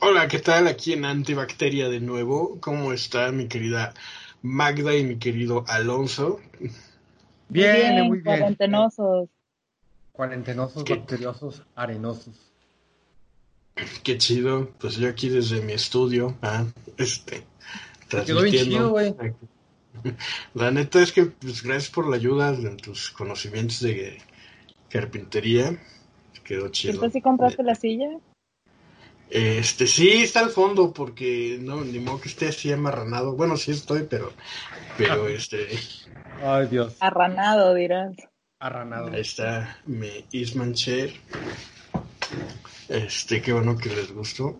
Hola, 0.00 0.28
¿qué 0.28 0.38
tal? 0.38 0.68
Aquí 0.68 0.92
en 0.92 1.04
Antibacteria 1.04 1.88
de 1.88 1.98
nuevo. 1.98 2.58
¿Cómo 2.60 2.92
está 2.92 3.32
mi 3.32 3.48
querida 3.48 3.94
Magda 4.42 4.94
y 4.94 5.02
mi 5.02 5.18
querido 5.18 5.64
Alonso? 5.66 6.38
Bien, 7.48 8.06
muy 8.06 8.20
bien. 8.20 8.38
Cuarentenosos. 8.38 9.28
Cuarentenosos, 10.12 10.84
¿Qué? 10.84 10.94
bacteriosos, 10.94 11.64
arenosos. 11.74 12.52
Qué 14.04 14.18
chido. 14.18 14.70
Pues 14.78 14.96
yo 14.96 15.08
aquí 15.08 15.30
desde 15.30 15.62
mi 15.62 15.72
estudio, 15.72 16.36
ah, 16.42 16.64
este, 16.96 17.44
quedó 18.08 18.42
bien 18.42 18.64
chido, 18.64 18.90
güey. 18.90 19.16
La 20.54 20.70
neta 20.70 21.02
es 21.02 21.10
que, 21.10 21.26
pues, 21.26 21.62
gracias 21.64 21.90
por 21.90 22.08
la 22.08 22.16
ayuda 22.16 22.52
de 22.52 22.70
tus 22.76 23.10
conocimientos 23.10 23.80
de 23.80 24.18
carpintería. 24.90 25.76
Quedó 26.44 26.68
chido. 26.68 26.94
¿Entonces 26.94 27.14
sí 27.14 27.20
compraste 27.20 27.64
la 27.64 27.74
silla? 27.74 28.10
Este, 29.30 29.86
sí, 29.86 30.22
está 30.22 30.40
al 30.40 30.50
fondo, 30.50 30.92
porque 30.92 31.58
no, 31.60 31.82
ni 31.82 31.98
modo 31.98 32.20
que 32.20 32.28
esté 32.28 32.48
así 32.48 32.72
amarranado. 32.72 33.34
Bueno, 33.34 33.56
sí 33.56 33.72
estoy, 33.72 34.06
pero, 34.08 34.32
pero 34.96 35.28
este, 35.28 35.68
Ay, 36.42 36.66
Dios. 36.68 36.96
Arranado, 37.00 37.74
dirás. 37.74 38.14
Arranado. 38.60 39.08
ahí 39.12 39.20
está 39.20 39.78
mi 39.86 40.24
Eastman 40.32 40.74
Chair. 40.74 41.14
Este, 42.88 43.42
qué 43.42 43.52
bueno 43.52 43.76
que 43.76 43.88
les 43.88 44.12
gustó. 44.12 44.56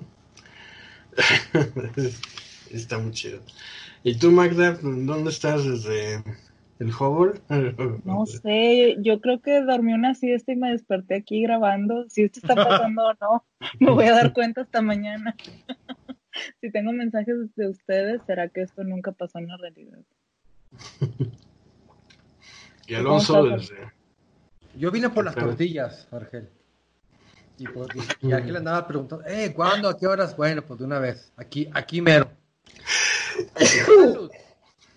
está 2.71 2.99
muy 2.99 3.13
chido. 3.13 3.41
¿Y 4.05 4.17
tú, 4.17 4.31
Magda, 4.31 4.79
dónde 4.83 5.31
estás 5.31 5.65
desde 5.65 6.23
el 6.79 6.93
Hubble? 6.93 7.41
No 8.05 8.27
sé, 8.27 8.97
yo 9.01 9.21
creo 9.21 9.41
que 9.41 9.61
dormí 9.63 9.93
una 9.93 10.15
siesta 10.15 10.53
y 10.53 10.57
me 10.57 10.71
desperté 10.71 11.17
aquí 11.17 11.43
grabando. 11.43 12.05
Si 12.09 12.23
esto 12.23 12.41
está 12.41 12.55
pasando 12.55 13.07
o 13.07 13.15
no, 13.21 13.45
me 13.81 13.91
voy 13.91 14.07
a 14.07 14.13
dar 14.13 14.33
cuenta 14.33 14.63
hasta 14.63 14.81
mañana. 14.81 15.35
si 16.61 16.71
tengo 16.71 16.93
mensajes 16.93 17.55
de 17.57 17.69
ustedes, 17.69 18.23
será 18.27 18.49
que 18.49 18.63
esto 18.63 18.85
nunca 18.85 19.13
pasó 19.13 19.39
en 19.39 19.49
la 19.49 19.57
realidad. 19.57 19.99
Y 22.87 22.95
Alonso 22.95 23.45
desde... 23.45 23.77
Yo 24.77 24.91
vine 24.91 25.11
por 25.11 25.25
las 25.25 25.35
tortillas, 25.35 26.07
Argel. 26.13 26.49
Y, 27.59 27.67
pues, 27.67 27.89
y 28.23 28.33
aquí 28.33 28.53
le 28.53 28.59
andaba 28.59 28.87
preguntando, 28.87 29.27
eh, 29.27 29.53
¿cuándo? 29.53 29.89
¿A 29.89 29.99
qué 29.99 30.07
horas? 30.07 30.37
Bueno, 30.37 30.63
pues 30.63 30.79
de 30.79 30.85
una 30.85 31.01
vez. 31.01 31.33
Aquí, 31.37 31.69
aquí 31.75 32.01
mero. 32.01 32.31
Salud. 33.57 34.31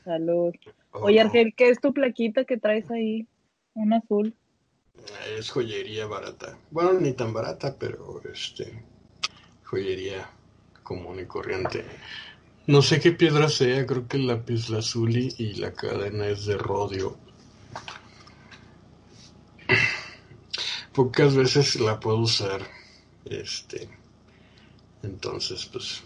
Salud. 0.03 0.53
Oye, 0.91 1.21
Argel, 1.21 1.53
¿qué 1.55 1.69
es 1.69 1.79
tu 1.79 1.93
plaquita 1.93 2.45
que 2.45 2.57
traes 2.57 2.89
ahí? 2.91 3.27
Un 3.73 3.93
azul. 3.93 4.35
Es 5.37 5.49
joyería 5.49 6.05
barata. 6.05 6.57
Bueno, 6.69 6.93
ni 6.93 7.13
tan 7.13 7.33
barata, 7.33 7.75
pero 7.77 8.21
este 8.31 8.83
joyería 9.63 10.29
común 10.83 11.19
y 11.19 11.25
corriente. 11.25 11.85
No 12.67 12.81
sé 12.81 12.99
qué 12.99 13.11
piedra 13.11 13.49
sea, 13.49 13.85
creo 13.85 14.07
que 14.07 14.17
el 14.17 14.27
lápiz 14.27 14.69
lazuli 14.69 15.33
y 15.37 15.53
la 15.55 15.73
cadena 15.73 16.27
es 16.27 16.45
de 16.45 16.57
rodio. 16.57 17.17
Pocas 20.93 21.35
veces 21.35 21.79
la 21.79 21.99
puedo 21.99 22.17
usar. 22.17 22.61
Este. 23.25 23.89
Entonces, 25.03 25.65
pues. 25.65 26.03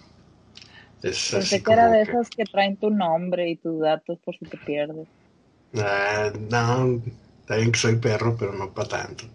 Es 1.03 1.31
Pensé 1.31 1.61
que 1.63 1.73
era 1.73 1.89
de 1.89 2.03
que- 2.03 2.11
esas 2.11 2.29
que 2.29 2.45
traen 2.45 2.77
tu 2.77 2.89
nombre 2.89 3.49
y 3.49 3.57
tus 3.57 3.79
datos 3.79 4.19
por 4.19 4.35
si 4.37 4.45
te 4.45 4.57
pierdes. 4.57 5.07
Ah, 5.77 6.31
no, 6.49 7.01
bien 7.49 7.71
que 7.71 7.77
soy 7.79 7.97
perro, 7.97 8.35
pero 8.39 8.53
no 8.53 8.71
para 8.73 8.87
tanto. 8.87 9.25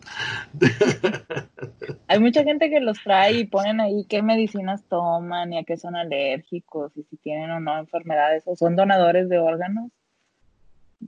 Hay 2.09 2.19
mucha 2.21 2.43
gente 2.43 2.71
que 2.71 2.81
los 2.81 3.03
trae 3.03 3.33
y 3.35 3.45
ponen 3.47 3.81
ahí 3.81 4.07
qué 4.09 4.23
medicinas 4.23 4.83
toman 4.89 5.53
y 5.53 5.59
a 5.59 5.65
qué 5.65 5.77
son 5.77 5.97
alérgicos 5.97 6.97
y 6.97 7.03
si 7.05 7.17
tienen 7.19 7.51
o 7.51 7.61
no 7.61 7.79
enfermedades 7.79 8.45
o 8.47 8.57
son 8.57 8.77
donadores 8.77 9.29
de 9.29 9.39
órganos. 9.39 9.91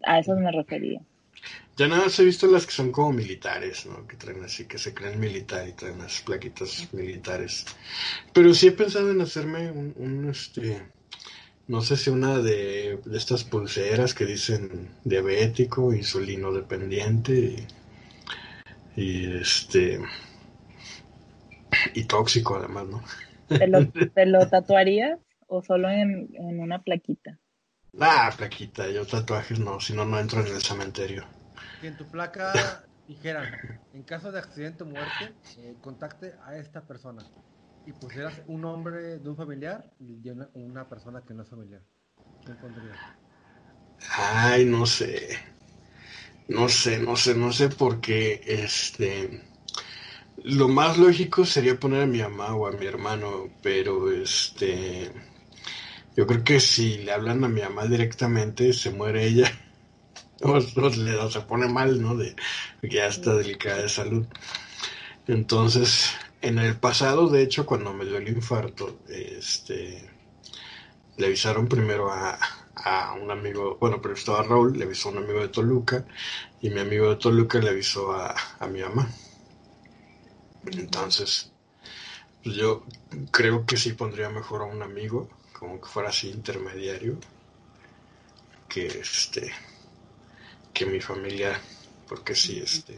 A 0.05 0.19
esas 0.19 0.39
me 0.39 0.51
refería. 0.53 1.01
Ya 1.77 1.89
nada 1.89 2.05
más 2.05 2.19
he 2.19 2.25
visto 2.25 2.47
las 2.47 2.67
que 2.67 2.73
son 2.73 2.93
como 2.93 3.13
militares, 3.13 3.87
¿no? 3.87 4.07
Que 4.07 4.17
traen 4.17 4.45
así, 4.45 4.67
que 4.67 4.79
se 4.79 4.95
creen 4.95 5.19
militar 5.21 5.67
y 5.69 5.73
traen 5.73 5.99
las 5.99 6.21
plaquitas 6.23 6.89
militares. 6.93 7.65
Pero 8.33 8.55
sí 8.55 8.69
he 8.69 8.73
pensado 8.73 9.11
en 9.11 9.21
hacerme 9.21 9.71
un, 9.71 9.95
un, 9.97 10.31
este, 10.31 10.83
no 11.69 11.83
sé 11.83 11.97
si 11.97 12.11
una 12.11 12.39
de, 12.41 13.01
de 13.05 13.19
estas 13.19 13.45
pulseras 13.45 14.15
que 14.15 14.27
dicen 14.27 14.91
diabético, 15.05 15.95
insulino 15.95 16.53
dependiente 16.53 17.33
y, 17.35 17.67
y 18.97 19.37
este, 19.37 20.01
y 21.95 22.05
tóxico 22.05 22.57
además, 22.57 22.87
¿no? 22.87 23.03
¿Te 23.57 23.67
lo, 23.67 23.81
te 24.15 24.27
lo 24.27 24.49
tatuarías 24.51 25.19
o 25.47 25.63
solo 25.63 25.89
en, 25.91 26.29
en 26.35 26.61
una 26.61 26.83
plaquita? 26.83 27.39
Ah, 28.01 28.31
plaquita, 28.37 28.89
yo 28.91 29.07
tatuajes 29.07 29.59
no, 29.59 29.81
si 29.81 29.95
no, 29.95 30.05
no 30.05 30.21
entro 30.21 30.41
en 30.43 30.49
el 30.55 30.61
cementerio. 30.63 31.25
Que 31.79 31.89
en 31.89 31.97
tu 31.97 32.11
placa 32.11 32.89
dijeran, 33.07 33.61
en 33.93 34.05
caso 34.05 34.33
de 34.33 34.39
accidente 34.39 34.85
o 34.85 34.87
muerte, 34.87 35.37
eh, 35.55 35.79
contacte 35.81 36.35
a 36.43 36.57
esta 36.57 36.87
persona. 36.87 37.31
Y 37.85 37.93
pusieras 37.95 38.41
un 38.47 38.61
nombre 38.63 39.19
de 39.19 39.29
un 39.29 39.37
familiar 39.37 39.93
y 39.99 40.21
de 40.21 40.33
una, 40.33 40.51
una 40.55 40.89
persona 40.89 41.25
que 41.25 41.35
no 41.35 41.43
es 41.43 41.49
familiar. 41.51 41.83
¿Qué 42.45 42.55
pondrías? 42.55 43.01
Ay, 44.17 44.65
no 44.65 44.87
sé. 44.87 45.39
No 46.49 46.69
sé, 46.69 46.99
no 47.01 47.17
sé, 47.17 47.35
no 47.35 47.53
sé 47.53 47.69
porque 47.69 48.41
este 48.47 49.43
lo 50.45 50.69
más 50.69 50.99
lógico 50.99 51.45
sería 51.47 51.79
poner 51.81 52.03
a 52.03 52.07
mi 52.07 52.21
mamá 52.21 52.55
o 52.55 52.67
a 52.67 52.73
mi 52.73 52.87
hermano, 52.87 53.51
pero 53.63 54.11
este 54.13 55.11
yo 56.17 56.27
creo 56.27 56.45
que 56.45 56.61
si 56.61 56.99
le 56.99 57.13
hablan 57.13 57.45
a 57.45 57.49
mi 57.49 57.61
mamá 57.63 57.87
directamente 57.87 58.73
se 58.73 58.91
muere 58.91 59.27
ella 59.27 59.51
o, 60.43 60.53
o 60.59 60.91
le- 60.91 61.17
o 61.19 61.31
se 61.31 61.43
pone 61.43 61.69
mal, 61.69 62.01
¿no? 62.03 62.17
De 62.17 62.37
ya 62.83 63.07
está 63.09 63.35
delicada 63.37 63.83
de 63.83 63.89
salud. 63.89 64.27
Entonces, 65.27 66.11
en 66.41 66.59
el 66.59 66.79
pasado, 66.79 67.29
de 67.29 67.43
hecho, 67.43 67.67
cuando 67.67 67.93
me 67.93 68.05
dio 68.05 68.17
el 68.19 68.29
infarto, 68.29 69.01
este 69.09 70.11
le 71.17 71.27
avisaron 71.27 71.69
primero 71.69 72.11
a, 72.11 72.39
a 72.75 73.13
un 73.15 73.31
amigo, 73.31 73.77
bueno, 73.81 74.01
pero 74.01 74.15
estaba 74.15 74.43
Raúl, 74.43 74.79
le 74.79 74.85
avisó 74.85 75.09
a 75.09 75.13
un 75.13 75.19
amigo 75.19 75.41
de 75.41 75.49
Toluca, 75.49 76.05
y 76.61 76.71
mi 76.71 76.81
amigo 76.81 77.09
de 77.11 77.17
Toluca 77.17 77.59
le 77.61 77.71
avisó 77.71 78.13
a, 78.13 78.35
a 78.59 78.67
mi 78.67 78.81
mamá. 78.81 79.09
Entonces, 80.73 81.53
pues 82.43 82.57
yo 82.57 82.85
creo 83.33 83.67
que 83.67 83.77
sí 83.79 83.95
pondría 83.95 84.31
mejor 84.31 84.63
a 84.63 84.67
un 84.67 84.83
amigo, 84.83 85.31
como 85.63 85.81
que 85.81 85.87
fuera 85.87 86.09
así 86.09 86.29
intermediario, 86.29 87.17
que 88.69 88.85
este, 88.85 89.53
que 90.75 90.85
mi 90.87 91.01
familia, 91.01 91.57
porque 92.09 92.35
sí, 92.35 92.59
este, 92.59 92.97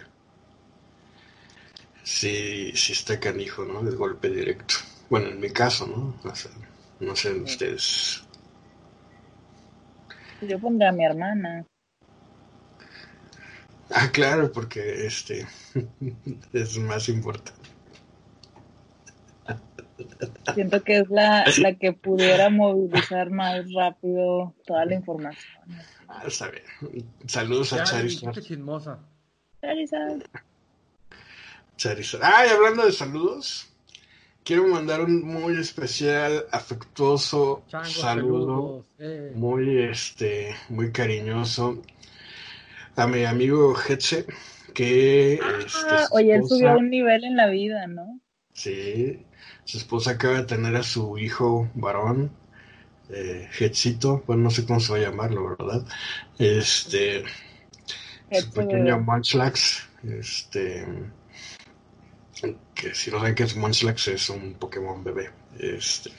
sí, 2.02 2.72
sí 2.74 2.92
está 2.94 3.20
canijo, 3.20 3.66
¿no? 3.66 3.86
El 3.86 3.96
golpe 3.96 4.30
directo. 4.30 4.76
Bueno, 5.10 5.28
en 5.28 5.40
mi 5.40 5.50
caso, 5.50 5.86
¿no? 5.86 6.18
O 6.26 6.34
sea, 6.34 6.52
no 7.00 7.14
sé 7.14 7.34
ustedes. 7.34 8.22
Yo 10.40 10.58
pondré 10.58 10.88
a 10.88 10.92
mi 10.92 11.04
hermana. 11.04 11.66
Ah, 13.90 14.10
claro, 14.10 14.50
porque 14.50 15.04
este 15.04 15.46
es 16.54 16.78
más 16.78 17.10
importante. 17.10 17.73
Siento 20.54 20.82
que 20.82 20.98
es 20.98 21.10
la, 21.10 21.44
la 21.60 21.74
que 21.74 21.92
pudiera 21.92 22.50
movilizar 22.50 23.30
más 23.30 23.72
rápido 23.72 24.54
toda 24.66 24.84
la 24.84 24.94
información. 24.94 25.62
Ah, 26.08 26.22
está 26.26 26.50
bien. 26.50 27.06
Saludos 27.26 27.72
a 27.72 27.84
Charizard. 27.84 28.40
chismosa. 28.40 28.98
Charizard. 29.60 30.22
Charizard. 31.76 32.22
Ah, 32.22 32.44
y 32.46 32.50
hablando 32.50 32.84
de 32.84 32.92
saludos, 32.92 33.74
quiero 34.44 34.66
mandar 34.68 35.00
un 35.00 35.22
muy 35.26 35.58
especial, 35.58 36.44
afectuoso 36.52 37.64
saludo, 37.82 38.86
eh. 38.98 39.32
muy 39.34 39.82
este, 39.82 40.54
muy 40.68 40.92
cariñoso 40.92 41.82
a 42.96 43.06
mi 43.06 43.24
amigo 43.24 43.74
Hetze, 43.76 44.26
que 44.72 45.34
este, 45.34 45.78
Ah, 45.88 46.06
oye, 46.12 46.34
él 46.34 46.46
subió 46.46 46.70
a 46.70 46.76
un 46.76 46.90
nivel 46.90 47.24
en 47.24 47.36
la 47.36 47.48
vida, 47.48 47.86
¿no? 47.86 48.20
Sí, 48.52 49.24
su 49.64 49.78
esposa 49.78 50.12
acaba 50.12 50.38
de 50.38 50.44
tener 50.44 50.76
a 50.76 50.82
su 50.82 51.18
hijo 51.18 51.70
varón, 51.74 52.30
eh, 53.10 53.48
bueno, 54.26 54.42
no 54.44 54.50
sé 54.50 54.64
cómo 54.64 54.80
se 54.80 54.92
va 54.92 54.98
a 54.98 55.02
llamarlo, 55.02 55.56
¿verdad? 55.56 55.86
Este, 56.38 57.24
su 58.32 58.50
pequeño. 58.50 59.00
Munchlax, 59.00 59.88
este, 60.02 60.86
que 62.74 62.94
si 62.94 63.10
no 63.10 63.18
saben 63.18 63.34
qué 63.34 63.44
es 63.44 63.56
Munchlax, 63.56 64.08
es 64.08 64.28
un 64.30 64.54
Pokémon 64.54 65.02
bebé, 65.04 65.30
este, 65.58 66.10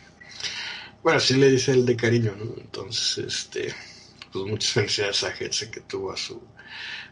bueno, 1.03 1.18
así 1.18 1.36
le 1.36 1.51
dice 1.51 1.71
el 1.71 1.86
de 1.86 1.95
cariño, 1.95 2.36
¿no? 2.36 2.53
Entonces, 2.57 3.18
este, 3.19 3.74
pues 4.31 4.45
muchas 4.45 4.71
felicidades 4.71 5.24
a 5.24 5.30
Hetze 5.30 5.69
que 5.69 5.81
tuvo 5.81 6.12
a 6.12 6.18
su, 6.18 6.42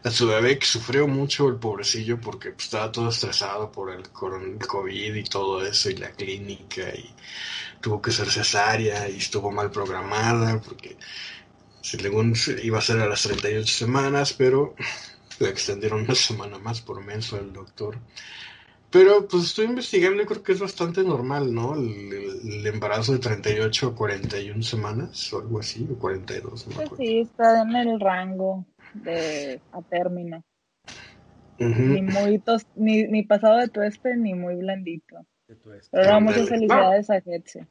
a 0.04 0.10
su 0.10 0.28
bebé, 0.28 0.58
que 0.58 0.66
sufrió 0.66 1.08
mucho 1.08 1.48
el 1.48 1.56
pobrecillo 1.56 2.20
porque 2.20 2.50
pues, 2.50 2.66
estaba 2.66 2.92
todo 2.92 3.08
estresado 3.08 3.72
por 3.72 3.90
el, 3.90 4.00
el 4.00 4.58
COVID 4.58 5.14
y 5.14 5.24
todo 5.24 5.64
eso, 5.66 5.88
y 5.88 5.96
la 5.96 6.10
clínica, 6.10 6.82
y 6.94 7.10
tuvo 7.80 8.02
que 8.02 8.12
ser 8.12 8.30
cesárea, 8.30 9.08
y 9.08 9.16
estuvo 9.16 9.50
mal 9.50 9.70
programada, 9.70 10.60
porque 10.60 10.98
según 11.80 12.34
iba 12.62 12.78
a 12.78 12.82
ser 12.82 13.00
a 13.00 13.08
las 13.08 13.22
38 13.22 13.66
semanas, 13.66 14.34
pero 14.34 14.74
le 15.40 15.48
extendieron 15.48 16.02
una 16.02 16.14
semana 16.14 16.58
más 16.58 16.82
por 16.82 17.02
menso 17.02 17.38
el 17.38 17.52
doctor. 17.52 17.98
Pero 18.90 19.26
pues 19.26 19.44
estoy 19.44 19.64
investigando 19.64 20.22
y 20.22 20.26
creo 20.26 20.42
que 20.42 20.52
es 20.52 20.60
bastante 20.60 21.02
normal, 21.02 21.52
¿no? 21.52 21.74
El, 21.74 22.64
embarazo 22.66 23.12
de 23.12 23.18
38 23.18 23.88
a 23.88 23.94
41 23.94 24.62
semanas 24.62 25.32
o 25.32 25.40
algo 25.40 25.58
así, 25.60 25.88
o 25.90 25.98
42. 25.98 26.68
No 26.68 26.96
sí, 26.96 27.20
está 27.20 27.62
en 27.62 27.74
el 27.74 27.98
rango 27.98 28.64
de 28.94 29.60
a 29.72 29.82
término. 29.82 30.44
Ni 31.58 32.02
muy 32.02 32.42
ni, 32.74 33.04
ni, 33.04 33.22
pasado 33.22 33.58
de 33.58 33.68
tueste 33.68 34.16
ni 34.16 34.34
muy 34.34 34.56
blandito. 34.56 35.24
Pero 35.90 36.20
muchas 36.20 36.48
felicidades 36.48 37.10
a 37.10 37.20
Getse. 37.20 37.66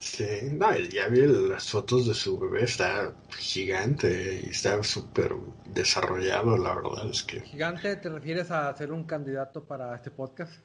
Sí, 0.00 0.24
no, 0.52 0.76
ya 0.76 1.08
vi 1.08 1.26
las 1.26 1.70
fotos 1.70 2.06
de 2.06 2.14
su 2.14 2.38
bebé, 2.38 2.62
está 2.62 3.12
gigante 3.36 4.42
y 4.44 4.50
está 4.50 4.80
súper 4.84 5.34
desarrollado, 5.66 6.56
la 6.56 6.76
verdad 6.76 7.10
es 7.10 7.24
que... 7.24 7.40
¿Gigante 7.40 7.96
te 7.96 8.08
refieres 8.08 8.52
a 8.52 8.72
ser 8.76 8.92
un 8.92 9.04
candidato 9.04 9.64
para 9.64 9.96
este 9.96 10.12
podcast? 10.12 10.62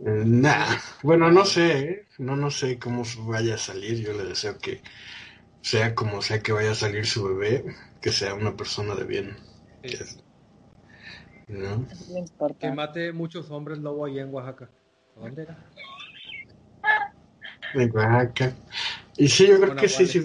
Nah, 0.00 0.76
bueno, 1.02 1.30
no 1.30 1.46
sé, 1.46 1.78
¿eh? 1.78 2.06
no, 2.18 2.36
no 2.36 2.50
sé 2.50 2.78
cómo 2.78 3.04
vaya 3.20 3.54
a 3.54 3.58
salir, 3.58 4.00
yo 4.00 4.12
le 4.12 4.24
deseo 4.24 4.58
que 4.58 4.82
sea 5.62 5.94
como 5.94 6.22
sea 6.22 6.40
que 6.42 6.52
vaya 6.52 6.72
a 6.72 6.74
salir 6.74 7.06
su 7.06 7.24
bebé, 7.24 7.64
que 8.00 8.12
sea 8.12 8.34
una 8.34 8.56
persona 8.56 8.94
de 8.94 9.04
bien. 9.04 9.36
Que 12.58 12.70
mate 12.72 13.12
muchos 13.12 13.50
hombres 13.50 13.78
lobo 13.78 14.04
ahí 14.04 14.18
en 14.18 14.32
Oaxaca. 14.32 14.70
¿Dónde 15.16 15.42
era? 15.42 15.58
En 17.74 17.96
Oaxaca. 17.96 18.54
Y 19.16 19.28
sí, 19.28 19.46
yo 19.48 19.60
creo 19.60 19.76
que 19.76 19.88
sí, 19.88 20.06
si, 20.06 20.22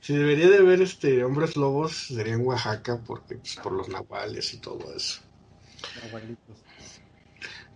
si 0.00 0.14
debería 0.14 0.48
de 0.48 0.62
ver 0.62 0.80
este 0.82 1.24
hombres 1.24 1.56
lobos 1.56 1.96
sería 1.96 2.34
en 2.34 2.46
Oaxaca 2.46 3.00
porque 3.04 3.36
pues, 3.36 3.56
por 3.56 3.72
los 3.72 3.88
nahuales 3.88 4.54
y 4.54 4.58
todo 4.58 4.94
eso. 4.94 5.22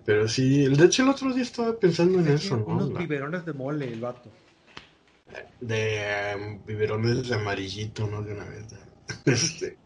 Pero 0.04 0.28
sí, 0.28 0.68
de 0.68 0.84
hecho 0.84 1.02
el 1.02 1.08
otro 1.08 1.32
día 1.32 1.42
estaba 1.42 1.76
pensando 1.76 2.20
en 2.20 2.28
eso, 2.28 2.56
¿no? 2.56 2.66
Unos 2.66 2.96
biberones 2.96 3.44
de 3.44 3.52
mole, 3.52 3.92
el 3.92 4.00
vato. 4.00 4.30
De 5.60 6.32
em, 6.32 6.64
biberones 6.64 7.28
de 7.28 7.34
amarillito, 7.34 8.06
¿no? 8.06 8.22
De 8.22 8.32
una 8.32 8.44
vez. 8.44 8.66
Este. 9.26 9.78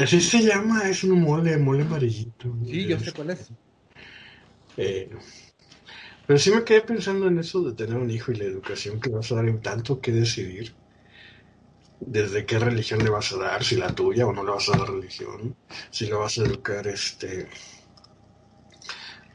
Así 0.00 0.20
se 0.20 0.42
llama, 0.42 0.88
es 0.88 1.04
un 1.04 1.20
mole, 1.20 1.56
mole 1.58 1.82
amarillito. 1.82 2.56
Sí, 2.64 2.86
yo 2.86 2.98
sé 2.98 3.12
cuál 3.12 3.30
es. 3.30 3.52
Eh, 4.76 5.10
pero 6.26 6.38
sí 6.38 6.52
me 6.52 6.62
quedé 6.62 6.82
pensando 6.82 7.26
en 7.26 7.40
eso 7.40 7.60
de 7.60 7.74
tener 7.74 7.96
un 7.96 8.08
hijo 8.08 8.30
y 8.30 8.36
la 8.36 8.44
educación 8.44 9.00
que 9.00 9.10
vas 9.10 9.32
a 9.32 9.34
dar 9.34 9.48
en 9.48 9.60
tanto 9.60 10.00
que 10.00 10.12
decidir. 10.12 10.72
Desde 12.00 12.46
qué 12.46 12.58
religión 12.58 13.02
le 13.02 13.10
vas 13.10 13.32
a 13.32 13.38
dar, 13.38 13.64
si 13.64 13.76
la 13.76 13.92
tuya 13.94 14.26
o 14.26 14.32
no 14.32 14.44
le 14.44 14.52
vas 14.52 14.68
a 14.68 14.78
dar 14.78 14.88
religión, 14.88 15.56
si 15.90 16.06
lo 16.06 16.20
vas 16.20 16.38
a 16.38 16.42
educar, 16.42 16.86
este. 16.86 17.48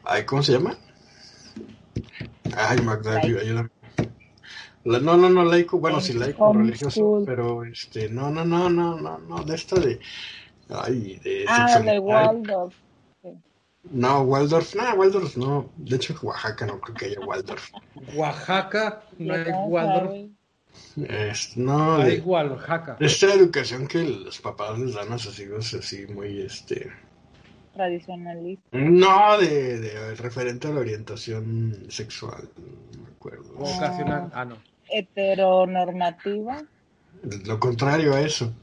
Ay, 0.06 0.24
¿cómo 0.24 0.42
se 0.42 0.54
llama? 0.54 0.78
Ay, 2.56 2.82
Magda, 2.82 3.20
ayúdame. 3.20 3.75
No, 4.86 5.18
no, 5.18 5.30
no, 5.30 5.44
laico, 5.44 5.80
bueno, 5.80 6.00
sí, 6.00 6.14
laico 6.14 6.54
religioso, 6.54 7.24
pero 7.26 7.64
este, 7.64 8.08
no, 8.10 8.30
no, 8.30 8.46
no, 8.46 8.70
no, 8.70 8.96
no, 9.00 9.18
no, 9.18 9.44
de 9.44 9.56
esta 9.56 9.80
de. 9.80 10.00
Ay, 10.70 11.20
de. 11.24 11.46
Ah, 11.48 11.80
de 11.80 12.00
Waldorf. 12.00 12.76
No, 13.92 14.22
Waldorf, 14.22 14.76
no, 14.76 14.94
Waldorf 14.96 15.38
no. 15.38 15.70
De 15.78 15.96
hecho, 15.96 16.14
en 16.14 16.20
Oaxaca 16.24 16.66
no 16.66 16.80
creo 16.80 16.96
que 16.96 17.06
haya 17.06 17.20
Waldorf. 17.20 17.72
Oaxaca, 18.16 19.04
no 19.20 19.34
hay 19.34 19.44
Waldorf. 19.68 20.32
Es, 20.98 21.56
no, 21.56 21.98
hay 21.98 22.20
Oaxaca. 22.20 22.98
Esta 23.00 23.34
educación 23.34 23.88
que 23.88 24.04
los 24.04 24.40
papás 24.40 24.78
les 24.80 24.96
dan 24.96 25.12
a 25.12 25.18
sus 25.18 25.40
hijos 25.40 25.74
así 25.74 26.06
muy, 26.08 26.42
este... 26.42 26.92
Tradicionalista. 27.74 28.70
No, 28.72 29.38
de, 29.38 29.80
de 29.80 30.16
referente 30.16 30.68
a 30.68 30.72
la 30.72 30.80
orientación 30.80 31.86
sexual, 31.90 32.50
no 32.58 33.04
me 33.04 33.10
acuerdo. 33.10 33.54
Vocacional, 33.54 34.32
ah, 34.34 34.46
no. 34.46 34.58
Heteronormativa. 34.90 36.64
Lo 37.46 37.60
contrario 37.60 38.14
a 38.14 38.22
eso. 38.22 38.54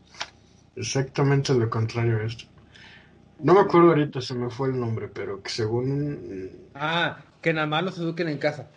Exactamente 0.77 1.55
lo 1.55 1.69
contrario 1.69 2.19
a 2.19 2.25
esto. 2.25 2.45
No 3.41 3.55
me 3.55 3.61
acuerdo 3.61 3.89
ahorita, 3.89 4.21
se 4.21 4.35
me 4.35 4.51
fue 4.51 4.69
el 4.69 4.79
nombre, 4.79 5.09
pero 5.09 5.43
que 5.43 5.51
según... 5.51 6.51
Ah, 6.75 7.19
que 7.41 7.53
nada 7.53 7.67
más 7.67 7.83
los 7.83 7.99
eduquen 7.99 8.29
en 8.29 8.39
casa. 8.39 8.71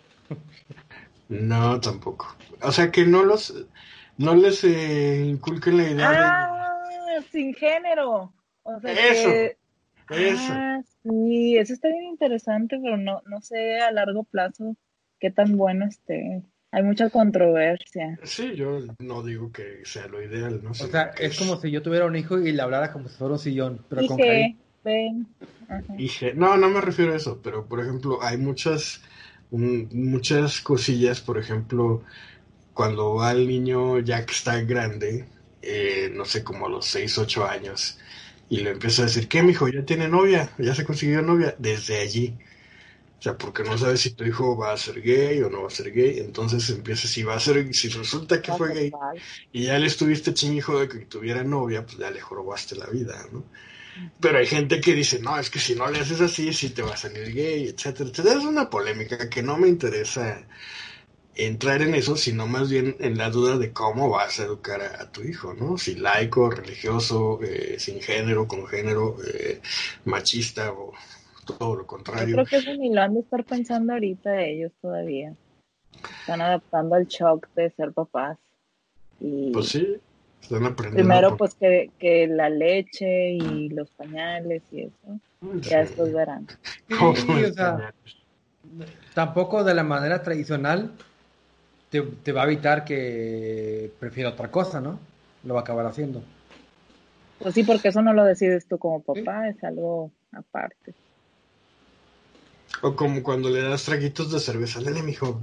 No, 1.28 1.80
tampoco. 1.80 2.36
O 2.62 2.72
sea, 2.72 2.90
que 2.90 3.04
no 3.06 3.24
los... 3.24 3.66
No 4.18 4.34
les 4.34 4.64
eh, 4.64 5.24
inculquen 5.26 5.76
la 5.76 5.90
idea 5.90 6.44
ah, 6.44 7.22
sin 7.30 7.52
género. 7.54 8.32
O 8.62 8.80
sea, 8.80 8.92
eso. 8.92 9.28
Que... 9.28 10.28
Eso. 10.30 10.52
Ah, 10.52 10.80
sí, 11.02 11.56
eso 11.56 11.72
está 11.72 11.88
bien 11.88 12.04
interesante, 12.04 12.78
pero 12.80 12.96
no, 12.96 13.22
no 13.26 13.40
sé 13.40 13.80
a 13.80 13.90
largo 13.90 14.24
plazo 14.24 14.76
qué 15.18 15.30
tan 15.30 15.56
bueno 15.56 15.86
esté. 15.86 16.42
Hay 16.76 16.82
mucha 16.82 17.08
controversia. 17.08 18.18
Sí, 18.22 18.54
yo 18.54 18.80
no 18.98 19.22
digo 19.22 19.50
que 19.50 19.80
sea 19.84 20.08
lo 20.08 20.22
ideal, 20.22 20.60
¿no? 20.62 20.72
o 20.72 20.74
sea, 20.74 21.10
es, 21.18 21.38
como 21.38 21.58
si 21.58 21.70
yo 21.70 21.80
tuviera 21.80 22.04
un 22.04 22.14
hijo 22.16 22.38
y 22.38 22.52
le 22.52 22.60
hablara 22.60 22.92
como 22.92 23.08
si 23.08 23.16
fuera 23.16 23.32
un 23.32 23.38
sillón, 23.38 23.80
pero 23.88 24.06
con 24.06 24.18
ven. 24.84 25.26
No, 26.34 26.58
no 26.58 26.68
me 26.68 26.82
refiero 26.82 27.14
a 27.14 27.16
eso, 27.16 27.40
pero 27.42 27.64
por 27.64 27.80
ejemplo, 27.80 28.18
hay 28.22 28.36
muchas, 28.36 29.00
muchas 29.50 30.60
cosillas, 30.60 31.22
por 31.22 31.38
ejemplo, 31.38 32.02
cuando 32.74 33.14
va 33.14 33.32
el 33.32 33.48
niño 33.48 33.98
ya 34.00 34.26
que 34.26 34.34
está 34.34 34.60
grande, 34.60 35.24
eh, 35.62 36.10
no 36.12 36.26
sé, 36.26 36.44
como 36.44 36.66
a 36.66 36.68
los 36.68 36.84
6, 36.84 37.16
8 37.16 37.46
años, 37.46 37.98
y 38.50 38.58
le 38.58 38.72
empieza 38.72 39.00
a 39.00 39.06
decir, 39.06 39.28
¿qué, 39.28 39.42
mijo? 39.42 39.66
¿Ya 39.68 39.82
tiene 39.86 40.08
novia? 40.08 40.50
¿Ya 40.58 40.74
se 40.74 40.84
consiguió 40.84 41.22
novia? 41.22 41.54
Desde 41.58 42.02
allí 42.02 42.34
o 43.18 43.22
sea, 43.22 43.36
porque 43.36 43.62
no 43.62 43.78
sabes 43.78 44.00
si 44.00 44.10
tu 44.10 44.24
hijo 44.24 44.56
va 44.56 44.72
a 44.72 44.76
ser 44.76 45.00
gay 45.00 45.40
o 45.40 45.48
no 45.48 45.62
va 45.62 45.68
a 45.68 45.70
ser 45.70 45.90
gay. 45.90 46.18
Entonces 46.18 46.68
empieza, 46.70 47.08
si 47.08 47.22
va 47.22 47.34
a 47.34 47.40
ser, 47.40 47.74
si 47.74 47.88
resulta 47.88 48.42
que 48.42 48.52
fue 48.52 48.74
gay 48.74 48.92
y 49.52 49.64
ya 49.64 49.78
le 49.78 49.86
estuviste 49.86 50.34
hijo 50.46 50.78
de 50.78 50.88
que 50.88 50.98
tuviera 51.06 51.42
novia, 51.42 51.84
pues 51.84 51.96
ya 51.96 52.10
le 52.10 52.20
jorobaste 52.20 52.76
la 52.76 52.86
vida, 52.86 53.26
¿no? 53.32 53.44
Pero 54.20 54.36
hay 54.38 54.46
gente 54.46 54.78
que 54.80 54.92
dice, 54.92 55.18
no, 55.20 55.38
es 55.38 55.48
que 55.48 55.58
si 55.58 55.74
no 55.74 55.90
le 55.90 56.00
haces 56.00 56.20
así, 56.20 56.52
sí 56.52 56.70
te 56.70 56.82
va 56.82 56.92
a 56.92 56.96
salir 56.98 57.32
gay, 57.32 57.68
etcétera, 57.68 58.10
etcétera. 58.10 58.38
Es 58.38 58.44
una 58.44 58.68
polémica 58.68 59.30
que 59.30 59.42
no 59.42 59.56
me 59.56 59.68
interesa 59.68 60.46
entrar 61.34 61.80
en 61.80 61.94
eso, 61.94 62.16
sino 62.16 62.46
más 62.46 62.68
bien 62.68 62.96
en 63.00 63.16
la 63.16 63.30
duda 63.30 63.56
de 63.56 63.72
cómo 63.72 64.10
vas 64.10 64.38
a 64.38 64.44
educar 64.44 64.82
a, 64.82 65.10
tu 65.10 65.22
hijo, 65.22 65.54
¿no? 65.54 65.78
Si 65.78 65.94
laico, 65.94 66.50
religioso, 66.50 67.40
eh, 67.42 67.76
sin 67.78 68.02
género, 68.02 68.46
con 68.46 68.66
género, 68.66 69.16
eh, 69.26 69.60
machista 70.04 70.72
o 70.72 70.92
todo 71.46 71.76
lo 71.76 71.86
contrario. 71.86 72.36
Yo 72.36 72.44
creo 72.44 72.62
que 72.62 72.70
es 72.70 72.78
lo 72.78 73.00
han 73.00 73.14
de 73.14 73.20
estar 73.20 73.44
pensando 73.44 73.92
ahorita 73.92 74.42
ellos 74.42 74.72
todavía. 74.80 75.34
Están 76.20 76.40
adaptando 76.40 76.94
al 76.94 77.06
shock 77.06 77.48
de 77.54 77.70
ser 77.70 77.92
papás. 77.92 78.38
Y 79.20 79.50
pues 79.52 79.68
sí, 79.68 79.96
están 80.42 80.64
aprendiendo. 80.64 80.96
Primero, 80.96 81.36
pues 81.36 81.54
que, 81.54 81.90
que, 81.98 82.26
la 82.26 82.50
leche 82.50 83.30
y 83.30 83.68
los 83.70 83.90
pañales 83.90 84.62
y 84.70 84.82
eso. 84.82 85.20
Ya 85.62 85.80
después 85.80 86.12
verán. 86.12 86.46
tampoco 89.14 89.64
de 89.64 89.74
la 89.74 89.84
manera 89.84 90.22
tradicional 90.22 90.92
te, 91.90 92.02
te, 92.02 92.32
va 92.32 92.42
a 92.42 92.46
evitar 92.46 92.84
que 92.84 93.90
prefiera 94.00 94.30
otra 94.30 94.50
cosa, 94.50 94.80
¿no? 94.80 94.98
Lo 95.44 95.54
va 95.54 95.60
a 95.60 95.62
acabar 95.62 95.86
haciendo. 95.86 96.22
Pues 97.38 97.54
sí, 97.54 97.62
porque 97.62 97.88
eso 97.88 98.02
no 98.02 98.12
lo 98.12 98.24
decides 98.24 98.66
tú 98.66 98.78
como 98.78 99.02
papá, 99.02 99.48
es 99.48 99.62
algo 99.62 100.10
aparte. 100.32 100.94
O 102.82 102.94
como 102.94 103.22
cuando 103.22 103.50
le 103.50 103.62
das 103.62 103.84
traguitos 103.84 104.30
de 104.32 104.40
cerveza, 104.40 104.80
dale, 104.80 105.02
mijo, 105.02 105.40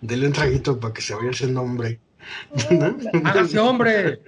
dele 0.00 0.26
un 0.26 0.32
traguito 0.32 0.78
para 0.78 0.94
que 0.94 1.02
se 1.02 1.14
vaya 1.14 1.30
haciendo 1.30 1.62
hombre. 1.62 2.00
¡Hágase 3.24 3.58
hombre! 3.58 4.20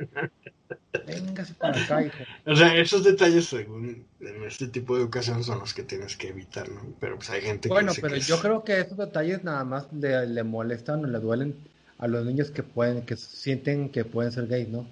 Véngase 1.07 1.55
para 1.55 1.81
acá, 1.81 2.03
hijo. 2.03 2.17
O 2.47 2.57
sea, 2.57 2.75
esos 2.77 3.05
detalles, 3.05 3.47
según 3.47 4.07
en 4.21 4.43
este 4.45 4.69
tipo 4.69 4.97
de 4.97 5.03
educación, 5.03 5.45
son 5.45 5.59
los 5.61 5.75
que 5.75 5.83
tienes 5.83 6.17
que 6.17 6.29
evitar, 6.29 6.69
¿no? 6.69 6.83
Pero 7.01 7.17
pues 7.17 7.31
hay 7.31 7.43
gente 7.43 7.69
que. 7.69 7.75
Bueno, 7.75 7.93
pero 8.01 8.17
yo 8.17 8.41
creo 8.41 8.65
que 8.65 8.81
esos 8.81 8.97
detalles 8.97 9.45
nada 9.45 9.65
más 9.65 9.87
le, 9.93 10.27
le, 10.27 10.43
molestan 10.45 11.05
o 11.05 11.09
le 11.09 11.19
duelen 11.19 11.57
a 11.99 12.09
los 12.09 12.25
niños 12.25 12.51
que 12.51 12.63
pueden, 12.63 13.03
que 13.03 13.17
sienten 13.17 13.91
que 13.91 14.05
pueden 14.05 14.33
ser 14.33 14.47
gays, 14.47 14.69
¿no? 14.69 14.87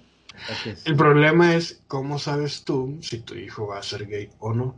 El 0.85 0.95
problema 0.95 1.55
es 1.55 1.81
cómo 1.87 2.19
sabes 2.19 2.63
tú 2.63 2.99
si 3.01 3.19
tu 3.19 3.33
hijo 3.35 3.67
va 3.67 3.79
a 3.79 3.83
ser 3.83 4.05
gay 4.07 4.29
o 4.39 4.53
no. 4.53 4.75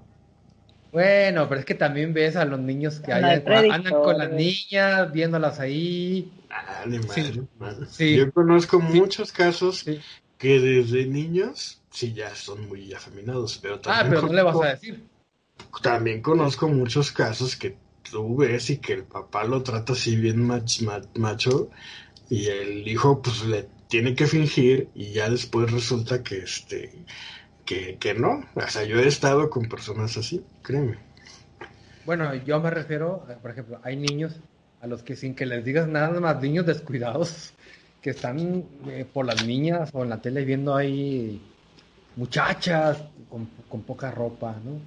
Bueno, 0.92 1.48
pero 1.48 1.60
es 1.60 1.66
que 1.66 1.76
también 1.76 2.14
ves 2.14 2.36
a 2.36 2.46
los 2.46 2.60
niños 2.60 3.00
que 3.00 3.14
hay 3.14 3.24
hay- 3.46 3.70
andan 3.70 3.94
con 3.94 4.18
las 4.18 4.32
niñas, 4.32 5.12
viéndolas 5.12 5.60
ahí. 5.60 6.32
Ah, 6.50 6.84
Sí. 6.86 7.00
madre, 7.22 7.42
madre. 7.60 7.86
Sí. 7.90 8.16
Yo 8.18 8.32
conozco 8.32 8.80
Sí. 8.80 8.98
muchos 9.00 9.32
casos 9.32 9.80
Sí. 9.80 10.00
que 10.38 10.60
desde 10.60 11.06
niños 11.06 11.82
sí 11.92 12.14
ya 12.14 12.34
son 12.34 12.68
muy 12.68 12.92
afeminados, 12.94 13.60
pero 13.62 13.76
Ah, 13.76 13.82
también, 13.82 14.10
pero 14.16 14.28
no 14.28 14.34
le 14.34 14.42
vas 14.42 14.62
a 14.62 14.68
decir. 14.70 15.04
también 15.84 16.22
conozco 16.22 16.68
muchos 16.70 17.12
casos 17.12 17.56
que 17.56 17.78
tú 18.10 18.38
ves 18.38 18.70
y 18.72 18.78
que 18.78 18.94
el 18.94 19.04
papá 19.04 19.44
lo 19.44 19.62
trata 19.62 19.94
así 19.94 20.16
bien 20.16 20.48
mach- 20.48 20.82
ma- 20.82 21.02
macho 21.16 21.70
y 22.30 22.48
el 22.48 22.88
hijo 22.88 23.22
pues 23.22 23.44
le 23.46 23.68
tiene 23.88 24.16
que 24.16 24.26
fingir 24.26 24.90
y 24.96 25.12
ya 25.12 25.30
después 25.30 25.72
resulta 25.72 26.24
que 26.24 26.40
este 26.40 26.92
que, 27.70 27.98
que 28.00 28.16
no. 28.16 28.44
O 28.56 28.68
sea, 28.68 28.84
yo 28.84 28.98
he 28.98 29.08
estado 29.08 29.52
con 29.52 29.70
personas 29.70 30.18
así, 30.18 30.44
créeme. 30.64 30.98
Bueno, 32.04 32.34
yo 32.34 32.60
me 32.60 32.72
refiero, 32.72 33.24
por 33.44 33.52
ejemplo, 33.52 33.80
hay 33.84 33.96
niños 33.96 34.40
a 34.82 34.88
los 34.88 35.04
que 35.04 35.16
sin 35.16 35.36
que 35.36 35.46
les 35.46 35.64
digas 35.64 35.88
nada 35.88 36.20
más, 36.20 36.42
niños 36.42 36.66
descuidados, 36.66 37.54
que 38.02 38.10
están 38.10 38.66
eh, 38.88 39.06
por 39.14 39.28
las 39.28 39.46
niñas 39.46 39.92
o 39.94 40.02
en 40.02 40.10
la 40.10 40.20
tele 40.20 40.46
viendo 40.46 40.76
ahí 40.76 41.40
muchachas 42.16 43.04
con, 43.30 43.48
con 43.70 43.84
poca 43.84 44.10
ropa, 44.10 44.56
¿no? 44.66 44.80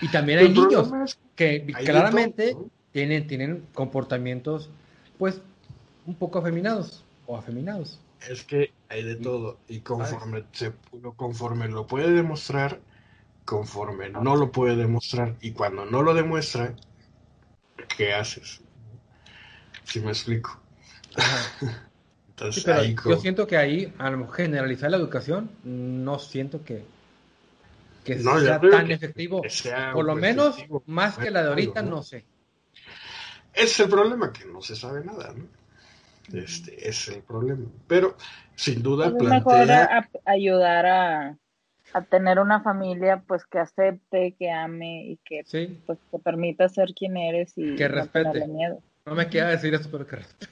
Y 0.00 0.10
también 0.10 0.38
hay 0.38 0.48
niños 0.48 0.90
es 1.04 1.18
que 1.36 1.66
hay 1.74 1.84
claramente 1.84 2.52
todo, 2.52 2.62
¿no? 2.62 2.70
tienen, 2.92 3.26
tienen 3.26 3.66
comportamientos, 3.74 4.70
pues, 5.18 5.42
un 6.06 6.14
poco 6.14 6.38
afeminados 6.38 7.04
o 7.26 7.36
afeminados. 7.36 8.00
Es 8.28 8.44
que 8.44 8.72
hay 8.88 9.02
de 9.02 9.16
todo 9.16 9.58
y 9.68 9.80
conforme 9.80 10.44
se 10.52 10.72
conforme 11.16 11.68
lo 11.68 11.86
puede 11.86 12.10
demostrar, 12.12 12.80
conforme 13.44 14.08
no 14.10 14.36
lo 14.36 14.52
puede 14.52 14.76
demostrar 14.76 15.36
y 15.40 15.52
cuando 15.52 15.84
no 15.84 16.02
lo 16.02 16.14
demuestra, 16.14 16.74
¿qué 17.96 18.14
haces? 18.14 18.62
Si 19.84 20.00
me 20.00 20.10
explico. 20.12 20.60
Entonces 22.28 22.62
Sí, 22.64 22.96
yo 23.04 23.18
siento 23.18 23.46
que 23.46 23.56
ahí, 23.56 23.92
a 23.98 24.10
lo 24.10 24.18
mejor 24.18 24.34
generalizar 24.36 24.90
la 24.90 24.96
educación, 24.96 25.50
no 25.64 26.18
siento 26.18 26.64
que, 26.64 26.84
que 28.04 28.16
No, 28.16 28.38
sea 28.40 28.60
tan 28.60 28.86
que- 28.86 28.94
efectivo. 28.94 29.42
que 29.42 29.50
sea 29.50 29.92
Por 29.92 30.04
lo 30.04 30.14
menos, 30.14 30.56
efectivo. 30.56 30.82
más 30.86 31.18
que 31.18 31.30
la 31.30 31.42
de 31.42 31.48
ahorita, 31.48 31.82
¿no? 31.82 31.90
no 31.90 32.02
sé. 32.02 32.24
Es 33.52 33.78
el 33.80 33.88
problema, 33.90 34.32
que 34.32 34.44
no 34.46 34.62
se 34.62 34.74
sabe 34.76 35.04
nada, 35.04 35.34
¿no? 35.36 35.46
Este 36.32 36.88
es 36.88 37.08
el 37.08 37.22
problema. 37.22 37.64
Pero 37.86 38.16
sin 38.54 38.82
duda 38.82 39.06
es 39.08 39.12
mejor 39.14 39.44
plantea 39.66 39.84
a- 39.98 40.08
ayudar 40.30 40.86
a, 40.86 41.38
a 41.92 42.04
tener 42.04 42.38
una 42.38 42.60
familia 42.62 43.22
pues 43.26 43.44
que 43.46 43.58
acepte, 43.58 44.34
que 44.38 44.50
ame 44.50 45.04
y 45.06 45.16
que 45.24 45.42
Sí, 45.44 45.78
pues 45.86 45.98
te 46.10 46.18
permita 46.18 46.68
ser 46.68 46.94
quien 46.94 47.16
eres 47.16 47.52
y 47.56 47.74
Que 47.76 47.88
no 47.88 47.94
respete. 47.96 48.30
tenerle 48.30 48.46
miedo. 48.54 48.82
no 49.06 49.14
me 49.14 49.28
queda 49.28 49.48
decir 49.48 49.74
eso, 49.74 49.88
pero 49.90 50.06
que 50.06 50.16
respete. 50.16 50.46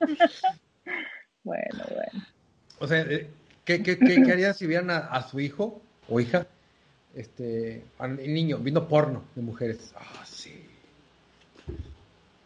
Bueno, 1.44 1.84
bueno. 1.88 2.26
O 2.78 2.86
sea, 2.86 3.00
eh, 3.02 3.30
¿qué, 3.64 3.82
qué, 3.82 3.98
qué, 3.98 4.22
qué 4.22 4.32
harías 4.32 4.56
si 4.58 4.66
vieran 4.66 4.90
a, 4.90 4.98
a 4.98 5.22
su 5.26 5.40
hijo 5.40 5.80
o 6.08 6.20
hija, 6.20 6.46
este, 7.14 7.84
al 7.98 8.16
niño, 8.18 8.58
viendo 8.58 8.86
porno 8.86 9.24
de 9.34 9.40
mujeres? 9.42 9.94
Ah, 9.96 10.24
sí. 10.26 10.67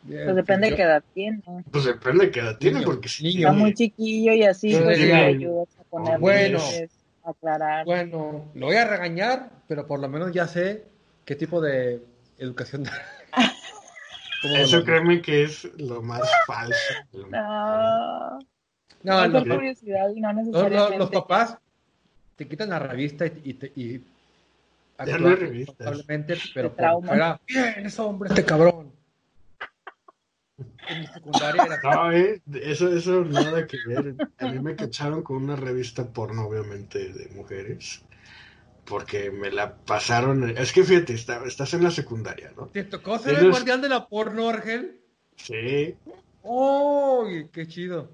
Pues 0.07 0.35
depende 0.37 0.71
de 0.71 0.77
qué 0.77 0.83
edad 0.83 1.05
tiene. 1.15 1.41
pues 1.71 1.85
depende 1.85 2.27
de 2.27 2.31
qué 2.33 2.41
edad 2.41 2.59
tiene, 2.59 2.79
Niño, 2.79 2.87
porque 2.91 3.09
si 3.09 3.23
niño. 3.25 3.49
Está 3.49 3.53
muy 3.53 3.73
chiquillo 3.75 4.33
y 4.33 4.43
así 4.45 4.75
pues 4.77 4.99
le 4.99 5.15
ayudas 5.15 5.69
a 5.79 5.85
poner 5.85 6.19
Bueno. 6.19 6.59
a 7.25 7.31
aclarar. 7.31 7.85
Bueno, 7.85 8.51
lo 8.55 8.67
voy 8.67 8.77
a 8.77 8.87
regañar, 8.89 9.51
pero 9.69 9.87
por 9.87 10.01
lo 10.01 10.09
menos 10.09 10.33
ya 10.33 10.49
sé 10.49 10.85
qué 11.25 11.37
tipo 11.37 11.61
de 11.61 12.03
educación 12.39 12.83
dar. 12.83 13.01
¿Cómo 14.43 14.57
Eso 14.57 14.79
lo- 14.79 14.85
créeme 14.85 15.23
que 15.23 15.45
es 15.45 15.65
lo 15.79 16.03
más 16.03 16.23
falso. 16.49 16.75
No, 17.31 18.39
No, 19.05 19.27
los, 19.29 19.45
por 19.45 19.55
curiosidad 19.57 20.09
y 20.15 20.21
no 20.21 20.33
necesariamente. 20.33 20.99
los 20.99 21.11
papás 21.11 21.59
te 22.35 22.49
quitan 22.49 22.71
la 22.71 22.81
revista 22.81 23.25
y, 23.27 23.41
y, 23.45 23.55
te- 23.55 23.73
y 23.77 24.01
Ya 25.07 25.17
no 25.19 25.29
hay 25.29 25.35
revistas. 25.37 25.77
responsablemente, 25.79 26.35
pero 26.55 26.75
por 26.75 27.05
fuera, 27.07 27.41
bien, 27.47 27.87
es 27.87 27.99
hombre 28.01 28.31
este 28.31 28.45
cabrón. 28.45 28.91
En 30.89 31.01
mi 31.01 31.07
secundaria 31.07 31.65
era 31.65 31.81
No, 31.83 32.13
eh, 32.13 32.43
eso, 32.63 32.93
eso 32.95 33.25
nada 33.25 33.67
que 33.67 33.79
ver. 33.87 34.17
A 34.39 34.49
mí 34.49 34.59
me 34.61 34.77
cacharon 34.77 35.23
con 35.23 35.37
una 35.37 35.57
revista 35.57 36.13
porno, 36.13 36.47
obviamente, 36.47 37.13
de 37.13 37.29
mujeres. 37.35 38.03
Porque 38.85 39.31
me 39.31 39.51
la 39.51 39.77
pasaron. 39.77 40.57
Es 40.59 40.73
que 40.73 40.83
fíjate, 40.85 41.15
está- 41.15 41.45
estás 41.47 41.73
en 41.75 41.85
la 41.85 41.91
secundaria, 41.91 42.53
¿no? 42.57 42.67
¿Te 42.67 42.85
tocó 42.85 43.19
ser 43.19 43.37
el 43.39 43.51
guardián 43.51 43.81
de 43.81 43.89
la 43.89 44.09
porno, 44.09 44.49
Argel? 44.49 45.01
Sí. 45.37 45.95
¡Oh! 46.43 47.27
¡Qué 47.53 47.67
chido! 47.69 48.11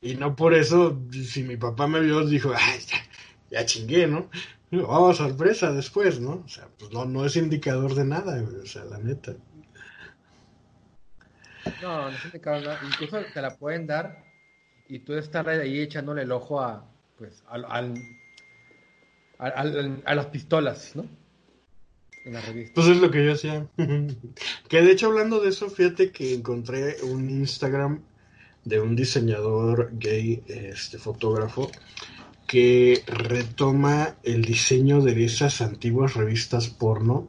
Y 0.00 0.14
no 0.14 0.34
por 0.34 0.54
eso, 0.54 1.00
si 1.12 1.42
mi 1.42 1.56
papá 1.56 1.86
me 1.86 2.00
vio, 2.00 2.26
dijo, 2.26 2.52
ay, 2.56 2.80
ya, 2.86 2.96
ya 3.50 3.66
chingué, 3.66 4.06
¿no? 4.06 4.28
Vamos, 4.72 5.16
sorpresa 5.18 5.72
después, 5.72 6.20
¿no? 6.20 6.42
O 6.44 6.48
sea, 6.48 6.68
pues 6.78 6.92
no, 6.92 7.04
no 7.04 7.24
es 7.24 7.36
indicador 7.36 7.94
de 7.94 8.04
nada, 8.04 8.42
o 8.62 8.66
sea, 8.66 8.84
la 8.84 8.98
neta. 8.98 9.34
No, 11.82 12.10
no 12.10 12.16
se 12.18 12.28
te 12.30 12.40
cabe 12.40 12.60
nada. 12.62 12.78
Incluso 12.82 13.20
te 13.24 13.40
la 13.42 13.56
pueden 13.56 13.86
dar 13.86 14.24
y 14.88 14.98
tú 15.00 15.14
estar 15.14 15.48
ahí 15.48 15.80
echándole 15.80 16.22
el 16.22 16.32
ojo 16.32 16.60
a, 16.60 16.84
pues, 17.16 17.42
al, 17.48 17.64
al- 17.64 17.94
a 19.38 20.14
las 20.14 20.26
pistolas, 20.26 20.94
¿no? 20.96 21.06
En 22.24 22.34
la 22.34 22.40
revista. 22.42 22.74
Pues 22.74 22.88
es 22.88 22.98
lo 22.98 23.10
que 23.10 23.24
yo 23.24 23.32
hacía. 23.32 23.66
que 24.68 24.82
de 24.82 24.92
hecho, 24.92 25.06
hablando 25.06 25.40
de 25.40 25.48
eso, 25.48 25.70
fíjate 25.70 26.10
que 26.10 26.34
encontré 26.34 26.96
un 27.02 27.30
Instagram 27.30 28.00
de 28.64 28.80
un 28.80 28.94
diseñador 28.94 29.90
gay, 29.94 30.42
este 30.46 30.98
fotógrafo, 30.98 31.70
que 32.46 33.02
retoma 33.06 34.16
el 34.22 34.42
diseño 34.44 35.00
de 35.00 35.24
esas 35.24 35.60
antiguas 35.62 36.14
revistas 36.14 36.68
porno 36.68 37.28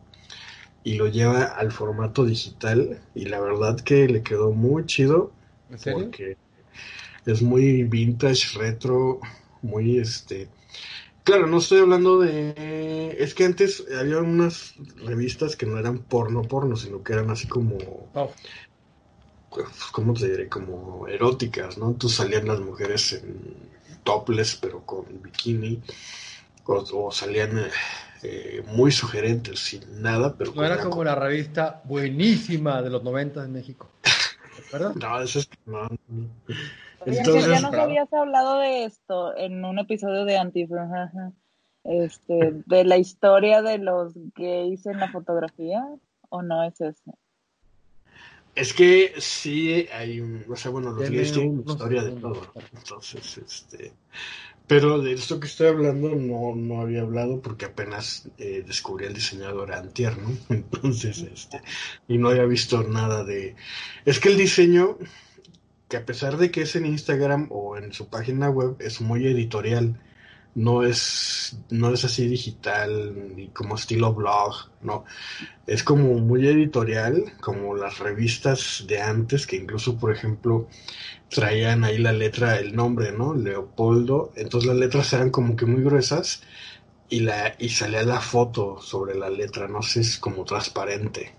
y 0.83 0.95
lo 0.95 1.07
lleva 1.07 1.43
al 1.43 1.71
formato 1.71 2.25
digital. 2.25 2.99
Y 3.15 3.25
la 3.25 3.39
verdad 3.39 3.79
que 3.79 4.07
le 4.07 4.23
quedó 4.23 4.51
muy 4.51 4.85
chido. 4.85 5.31
¿En 5.69 5.79
serio? 5.79 6.03
Porque 6.05 6.37
es 7.25 7.41
muy 7.41 7.83
vintage, 7.83 8.57
retro, 8.57 9.19
muy 9.61 9.99
este. 9.99 10.49
Claro, 11.23 11.47
no 11.47 11.59
estoy 11.59 11.79
hablando 11.79 12.19
de. 12.19 13.15
Es 13.19 13.35
que 13.35 13.45
antes 13.45 13.85
había 13.99 14.19
unas 14.19 14.73
revistas 15.05 15.55
que 15.55 15.67
no 15.67 15.77
eran 15.77 15.99
porno 15.99 16.41
porno, 16.41 16.75
sino 16.75 17.03
que 17.03 17.13
eran 17.13 17.29
así 17.29 17.47
como. 17.47 17.77
Oh, 18.15 18.31
¿Cómo 19.91 20.13
te 20.13 20.29
diré? 20.29 20.47
Como 20.47 21.07
eróticas, 21.07 21.77
¿no? 21.77 21.89
Entonces 21.89 22.17
salían 22.17 22.47
las 22.47 22.61
mujeres 22.61 23.13
en 23.13 23.53
topless, 24.03 24.55
pero 24.55 24.83
con 24.85 25.05
bikini. 25.21 25.81
O, 26.65 26.75
o 26.75 27.11
salían 27.11 27.59
eh, 28.23 28.63
muy 28.67 28.91
sugerentes, 28.91 29.59
sin 29.59 30.01
nada, 30.01 30.35
pero 30.37 30.53
no 30.53 30.63
era 30.63 30.75
la 30.75 30.83
como 30.83 31.03
la 31.03 31.15
revista 31.15 31.81
buenísima 31.85 32.81
de 32.81 32.89
los 32.89 33.03
90 33.03 33.43
en 33.43 33.53
México. 33.53 33.89
¿Te 34.01 34.63
acuerdas? 34.67 34.95
No, 35.01 35.21
eso 35.21 35.39
es 35.39 35.47
que 35.47 35.57
no. 35.65 35.87
Entonces- 37.05 37.47
¿ya 37.47 37.61
nos 37.61 37.73
habías 37.73 38.13
hablado 38.13 38.59
de 38.59 38.85
esto 38.85 39.35
en 39.35 39.65
un 39.65 39.79
episodio 39.79 40.25
de 40.25 40.37
Antifran, 40.37 40.93
ajá, 40.95 41.31
este, 41.83 42.61
de 42.65 42.83
la 42.83 42.97
historia 42.97 43.61
de 43.61 43.79
los 43.79 44.13
gays 44.35 44.85
en 44.85 44.99
la 44.99 45.11
fotografía? 45.11 45.83
¿O 46.29 46.41
no 46.41 46.63
es 46.63 46.79
eso? 46.79 47.17
Es 48.53 48.73
que 48.73 49.13
sí 49.17 49.87
hay 49.93 50.19
un, 50.19 50.45
o 50.49 50.55
sea, 50.55 50.71
bueno, 50.71 50.91
los 50.91 51.09
gays 51.09 51.31
tienen 51.31 51.63
historia 51.65 52.03
de 52.03 52.11
todo. 52.11 52.53
Entonces, 52.73 53.37
este, 53.37 53.93
pero 54.67 54.99
de 54.99 55.13
esto 55.13 55.39
que 55.39 55.47
estoy 55.47 55.67
hablando 55.67 56.15
no, 56.15 56.55
no 56.55 56.81
había 56.81 57.01
hablado 57.01 57.41
porque 57.41 57.65
apenas 57.65 58.29
eh, 58.37 58.63
descubrí 58.65 59.05
el 59.05 59.13
diseñador 59.13 59.73
antier, 59.73 60.17
¿no? 60.17 60.35
Entonces, 60.49 61.19
este, 61.19 61.61
y 62.07 62.17
no 62.17 62.29
había 62.29 62.45
visto 62.45 62.83
nada 62.83 63.23
de, 63.23 63.55
es 64.05 64.19
que 64.19 64.29
el 64.29 64.37
diseño, 64.37 64.97
que 65.89 65.97
a 65.97 66.05
pesar 66.05 66.37
de 66.37 66.51
que 66.51 66.61
es 66.61 66.75
en 66.75 66.85
Instagram 66.85 67.47
o 67.51 67.77
en 67.77 67.91
su 67.93 68.07
página 68.07 68.49
web, 68.49 68.77
es 68.79 69.01
muy 69.01 69.27
editorial. 69.27 69.99
No 70.53 70.83
es, 70.83 71.57
no 71.69 71.93
es 71.93 72.03
así 72.03 72.27
digital 72.27 73.35
ni 73.35 73.47
como 73.49 73.75
estilo 73.75 74.13
blog, 74.13 74.69
no. 74.81 75.05
Es 75.65 75.83
como 75.83 76.15
muy 76.15 76.47
editorial, 76.47 77.33
como 77.39 77.75
las 77.75 77.99
revistas 77.99 78.83
de 78.87 79.01
antes, 79.01 79.47
que 79.47 79.55
incluso, 79.55 79.97
por 79.97 80.11
ejemplo, 80.11 80.67
traían 81.29 81.85
ahí 81.85 81.97
la 81.97 82.11
letra, 82.11 82.59
el 82.59 82.75
nombre, 82.75 83.11
¿no? 83.11 83.33
Leopoldo. 83.33 84.33
Entonces 84.35 84.67
las 84.67 84.77
letras 84.77 85.13
eran 85.13 85.29
como 85.29 85.55
que 85.55 85.65
muy 85.65 85.83
gruesas 85.83 86.43
y, 87.09 87.21
la, 87.21 87.55
y 87.57 87.69
salía 87.69 88.03
la 88.03 88.19
foto 88.19 88.81
sobre 88.81 89.15
la 89.15 89.29
letra, 89.29 89.67
no 89.67 89.81
sé, 89.81 90.01
es 90.01 90.17
como 90.17 90.43
transparente. 90.43 91.33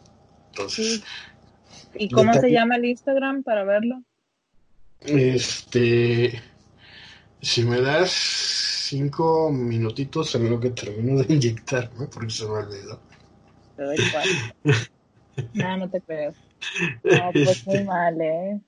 Entonces, 0.48 1.02
¿Y 1.94 2.08
cómo 2.08 2.32
se 2.34 2.50
llama 2.50 2.76
el 2.76 2.86
Instagram 2.86 3.42
para 3.42 3.64
verlo? 3.64 4.02
este... 5.00 6.40
Si 7.42 7.64
me 7.64 7.80
das 7.80 8.12
cinco 8.12 9.50
minutitos 9.50 10.34
en 10.36 10.48
lo 10.48 10.60
que 10.60 10.70
termino 10.70 11.22
de 11.22 11.34
inyectarme, 11.34 12.06
porque 12.06 12.30
se 12.30 12.44
me 12.44 12.52
olvidó. 12.52 13.00
Te 13.76 13.82
doy 13.82 13.96
cuatro. 14.12 14.32
no, 15.54 15.76
no 15.76 15.90
te 15.90 16.00
creo. 16.02 16.34
No, 17.02 17.32
pues 17.32 17.66
muy 17.66 17.84
mal, 17.84 18.20
¿eh? 18.20 18.60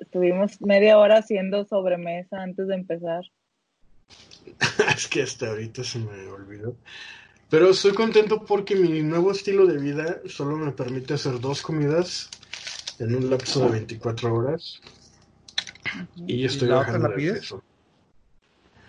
Estuvimos 0.00 0.60
media 0.60 0.98
hora 0.98 1.18
haciendo 1.18 1.64
sobremesa 1.64 2.40
antes 2.40 2.68
de 2.68 2.74
empezar. 2.74 3.24
es 4.96 5.08
que 5.08 5.22
hasta 5.22 5.48
ahorita 5.48 5.82
se 5.82 5.98
me 5.98 6.26
olvidó. 6.28 6.76
Pero 7.50 7.70
estoy 7.70 7.94
contento 7.94 8.44
porque 8.44 8.76
mi 8.76 9.02
nuevo 9.02 9.32
estilo 9.32 9.66
de 9.66 9.78
vida 9.78 10.20
solo 10.26 10.56
me 10.56 10.72
permite 10.72 11.14
hacer 11.14 11.40
dos 11.40 11.62
comidas 11.62 12.30
en 12.98 13.14
un 13.14 13.30
lapso 13.30 13.64
de 13.66 13.72
24 13.72 14.34
horas. 14.34 14.80
Y 16.16 16.44
estoy 16.44 16.68
¿Y 16.68 16.70
la 16.70 16.80
otra 16.80 16.92
bajando 16.92 17.08
la 17.08 17.14
de 17.14 17.20
pides? 17.20 17.40
peso. 17.40 17.62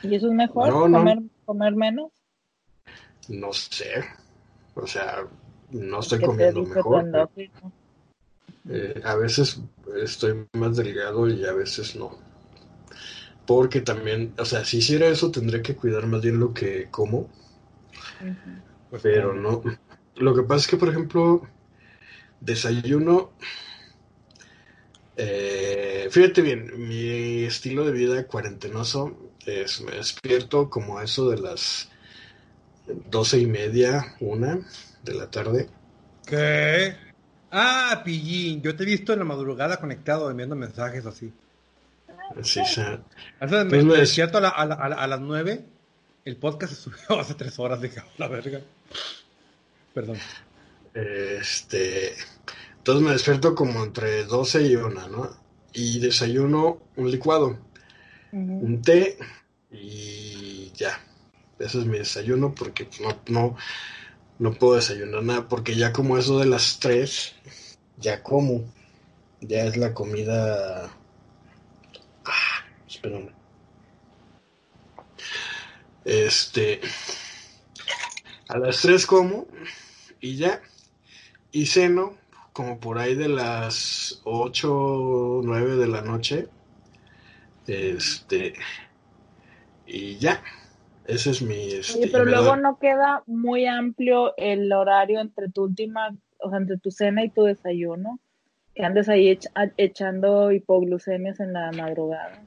¿Y 0.05 0.15
eso 0.15 0.27
es 0.27 0.33
mejor? 0.33 0.69
No, 0.69 0.87
no. 0.87 0.97
comer, 0.99 1.19
¿Comer 1.45 1.75
menos? 1.75 2.11
No 3.29 3.53
sé. 3.53 4.03
O 4.75 4.85
sea, 4.85 5.25
no 5.71 5.99
estoy 5.99 6.21
comiendo 6.21 6.63
mejor. 6.63 7.29
eh, 8.69 9.01
a 9.03 9.15
veces 9.15 9.61
estoy 10.01 10.45
más 10.53 10.77
delgado 10.77 11.27
y 11.27 11.45
a 11.45 11.53
veces 11.53 11.95
no. 11.95 12.17
Porque 13.47 13.81
también, 13.81 14.33
o 14.37 14.45
sea, 14.45 14.65
si 14.65 14.77
hiciera 14.77 15.07
eso 15.07 15.31
tendría 15.31 15.61
que 15.61 15.75
cuidar 15.75 16.07
más 16.07 16.21
bien 16.21 16.39
lo 16.39 16.53
que 16.53 16.89
como. 16.91 17.29
Pues, 18.89 19.01
Pero 19.01 19.33
no. 19.33 19.61
Lo 20.17 20.33
que 20.35 20.43
pasa 20.43 20.61
es 20.61 20.67
que, 20.67 20.77
por 20.77 20.89
ejemplo, 20.89 21.41
desayuno. 22.41 23.31
eh, 25.17 26.07
fíjate 26.11 26.41
bien, 26.41 26.87
mi 26.87 27.43
estilo 27.43 27.85
de 27.85 27.91
vida 27.91 28.27
cuarentenoso 28.27 29.24
es 29.45 29.81
me 29.81 29.91
despierto 29.91 30.69
como 30.69 30.97
a 30.97 31.03
eso 31.03 31.29
de 31.29 31.37
las 31.39 31.89
doce 33.09 33.39
y 33.39 33.45
media, 33.47 34.15
una 34.19 34.59
de 35.03 35.13
la 35.13 35.29
tarde. 35.29 35.69
¿Qué? 36.25 36.95
Ah, 37.51 38.01
pillín. 38.03 38.61
Yo 38.61 38.75
te 38.75 38.83
he 38.83 38.85
visto 38.85 39.13
en 39.13 39.19
la 39.19 39.25
madrugada 39.25 39.77
conectado 39.77 40.29
enviando 40.29 40.55
mensajes 40.55 41.05
así. 41.05 41.31
Sí, 42.41 42.61
sea, 42.65 43.01
Antes 43.39 43.63
me, 43.65 43.69
Pues 43.69 43.85
me 43.85 43.93
me- 43.93 43.99
despierto 43.99 44.39
a, 44.39 44.41
la- 44.41 44.49
a 44.49 44.65
la- 44.65 44.75
a 44.75 44.89
la- 44.89 44.95
a 44.95 45.07
las 45.07 45.19
9. 45.19 45.65
El 46.25 46.37
podcast 46.37 46.73
se 46.73 46.81
subió 46.81 46.99
hace 47.21 47.35
tres 47.35 47.57
horas, 47.59 47.79
"A 47.83 48.03
la 48.17 48.27
verga. 48.27 48.61
Perdón. 49.93 50.17
este. 50.93 52.13
Entonces 52.77 53.03
me 53.03 53.11
despierto 53.11 53.55
como 53.55 53.83
entre 53.83 54.25
12 54.25 54.63
y 54.63 54.75
una, 54.75 55.07
¿no? 55.07 55.29
Y 55.73 55.99
desayuno 55.99 56.81
un 56.95 57.11
licuado. 57.11 57.57
Un 58.35 58.81
té 58.81 59.17
y 59.71 60.71
ya. 60.75 60.99
Ese 61.57 61.79
es 61.79 61.85
mi 61.85 61.97
desayuno 61.97 62.53
porque 62.53 62.87
no, 63.01 63.17
no, 63.27 63.57
no 64.39 64.53
puedo 64.53 64.75
desayunar 64.75 65.23
nada 65.23 65.47
porque 65.47 65.75
ya 65.75 65.93
como 65.93 66.17
eso 66.17 66.37
de 66.39 66.45
las 66.45 66.79
3, 66.79 67.33
ya 67.97 68.21
como. 68.23 68.65
Ya 69.39 69.63
es 69.63 69.77
la 69.77 69.93
comida... 69.93 70.91
Ah, 72.25 72.65
espérame. 72.87 73.31
Este... 76.03 76.81
A 78.49 78.57
las 78.57 78.81
3 78.81 79.05
como 79.05 79.47
y 80.19 80.35
ya. 80.35 80.61
Y 81.51 81.67
ceno 81.67 82.17
como 82.51 82.79
por 82.79 82.97
ahí 82.97 83.15
de 83.15 83.29
las 83.29 84.19
8 84.23 84.73
o 84.73 85.41
9 85.41 85.77
de 85.77 85.87
la 85.87 86.01
noche. 86.01 86.49
Este. 87.67 88.53
Y 89.87 90.17
ya. 90.17 90.43
Ese 91.05 91.31
es 91.31 91.41
mi. 91.41 91.71
Este, 91.71 91.99
Oye, 91.99 92.07
pero 92.11 92.25
luego 92.25 92.55
no 92.55 92.79
queda 92.79 93.23
muy 93.27 93.67
amplio 93.67 94.35
el 94.37 94.71
horario 94.71 95.19
entre 95.19 95.49
tu 95.49 95.63
última, 95.63 96.15
o 96.39 96.49
sea, 96.49 96.57
entre 96.59 96.77
tu 96.77 96.91
cena 96.91 97.23
y 97.23 97.29
tu 97.29 97.43
desayuno, 97.43 98.19
que 98.73 98.83
andes 98.83 99.07
ahí 99.07 99.27
ech- 99.29 99.73
echando 99.77 100.51
hipoglucemias 100.51 101.39
en 101.39 101.53
la 101.53 101.71
madrugada. 101.71 102.41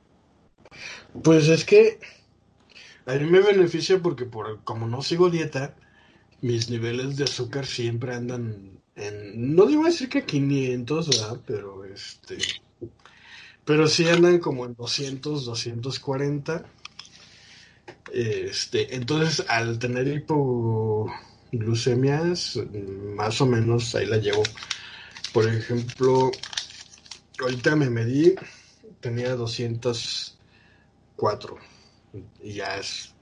Pues 1.22 1.48
es 1.48 1.64
que. 1.64 1.98
A 3.06 3.14
mí 3.14 3.24
me 3.24 3.40
beneficia 3.40 3.98
porque, 4.00 4.26
por 4.26 4.62
como 4.64 4.86
no 4.86 5.00
sigo 5.00 5.30
dieta, 5.30 5.74
mis 6.42 6.68
niveles 6.68 7.16
de 7.16 7.24
azúcar 7.24 7.64
siempre 7.64 8.14
andan 8.14 8.80
en. 8.96 9.54
No 9.54 9.66
digo 9.66 9.84
decir 9.84 10.08
que 10.08 10.24
500, 10.24 11.08
¿verdad? 11.08 11.40
Pero 11.46 11.84
este. 11.84 12.36
Pero 13.68 13.86
sí 13.86 14.08
andan 14.08 14.38
como 14.38 14.64
en 14.64 14.74
200, 14.74 15.44
240. 15.44 16.64
Este, 18.14 18.94
entonces, 18.94 19.44
al 19.46 19.78
tener 19.78 20.08
hipoglucemias, 20.08 22.58
más 23.14 23.42
o 23.42 23.46
menos 23.46 23.94
ahí 23.94 24.06
la 24.06 24.16
llevo. 24.16 24.42
Por 25.34 25.46
ejemplo, 25.46 26.30
ahorita 27.42 27.76
me 27.76 27.90
medí, 27.90 28.36
tenía 29.00 29.34
204 29.34 31.58
y 32.42 32.54
ya 32.54 32.78
es, 32.78 33.12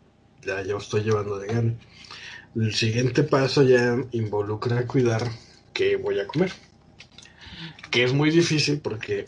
ya 0.43 0.63
yo 0.63 0.79
estoy 0.79 1.03
llevando 1.03 1.41
de 1.41 1.49
gana. 1.49 1.75
El 2.55 2.73
siguiente 2.73 3.25
paso 3.25 3.65
ya 3.65 3.97
involucra 4.13 4.87
cuidar 4.87 5.29
qué 5.73 5.97
voy 5.97 6.21
a 6.21 6.29
comer, 6.29 6.53
que 7.91 8.05
es 8.05 8.13
muy 8.13 8.31
difícil 8.31 8.79
porque 8.79 9.27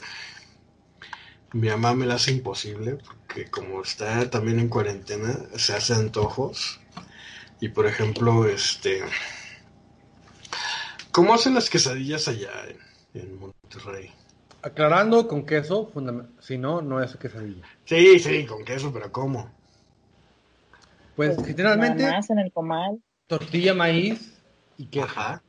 mi 1.52 1.68
mamá 1.68 1.94
me 1.94 2.06
la 2.06 2.14
hace 2.14 2.32
imposible, 2.32 2.96
porque 2.96 3.50
como 3.50 3.82
está 3.82 4.30
también 4.30 4.58
en 4.60 4.68
cuarentena, 4.68 5.38
se 5.56 5.74
hace 5.74 5.94
antojos. 5.94 6.80
Y 7.60 7.70
por 7.70 7.86
ejemplo, 7.86 8.46
este, 8.48 9.02
¿cómo 11.12 11.34
hacen 11.34 11.54
las 11.54 11.70
quesadillas 11.70 12.28
allá 12.28 12.50
en, 13.14 13.20
en 13.20 13.38
Monterrey? 13.38 14.10
Aclarando 14.62 15.26
con 15.26 15.44
queso, 15.44 15.92
si 16.38 16.58
no, 16.58 16.80
no 16.80 17.02
es 17.02 17.16
quesadilla. 17.16 17.66
Sí, 17.84 18.20
sí, 18.20 18.46
con 18.46 18.64
queso, 18.64 18.92
pero 18.92 19.10
¿cómo? 19.10 19.50
Pues, 21.16 21.36
Pues, 21.36 21.46
generalmente, 21.46 22.04
más 22.04 22.30
en 22.30 22.38
el 22.38 22.52
comal. 22.52 23.02
tortilla, 23.26 23.74
maíz 23.74 24.42
y 24.76 24.86
queso. 24.88 25.06
Ajá. 25.10 25.42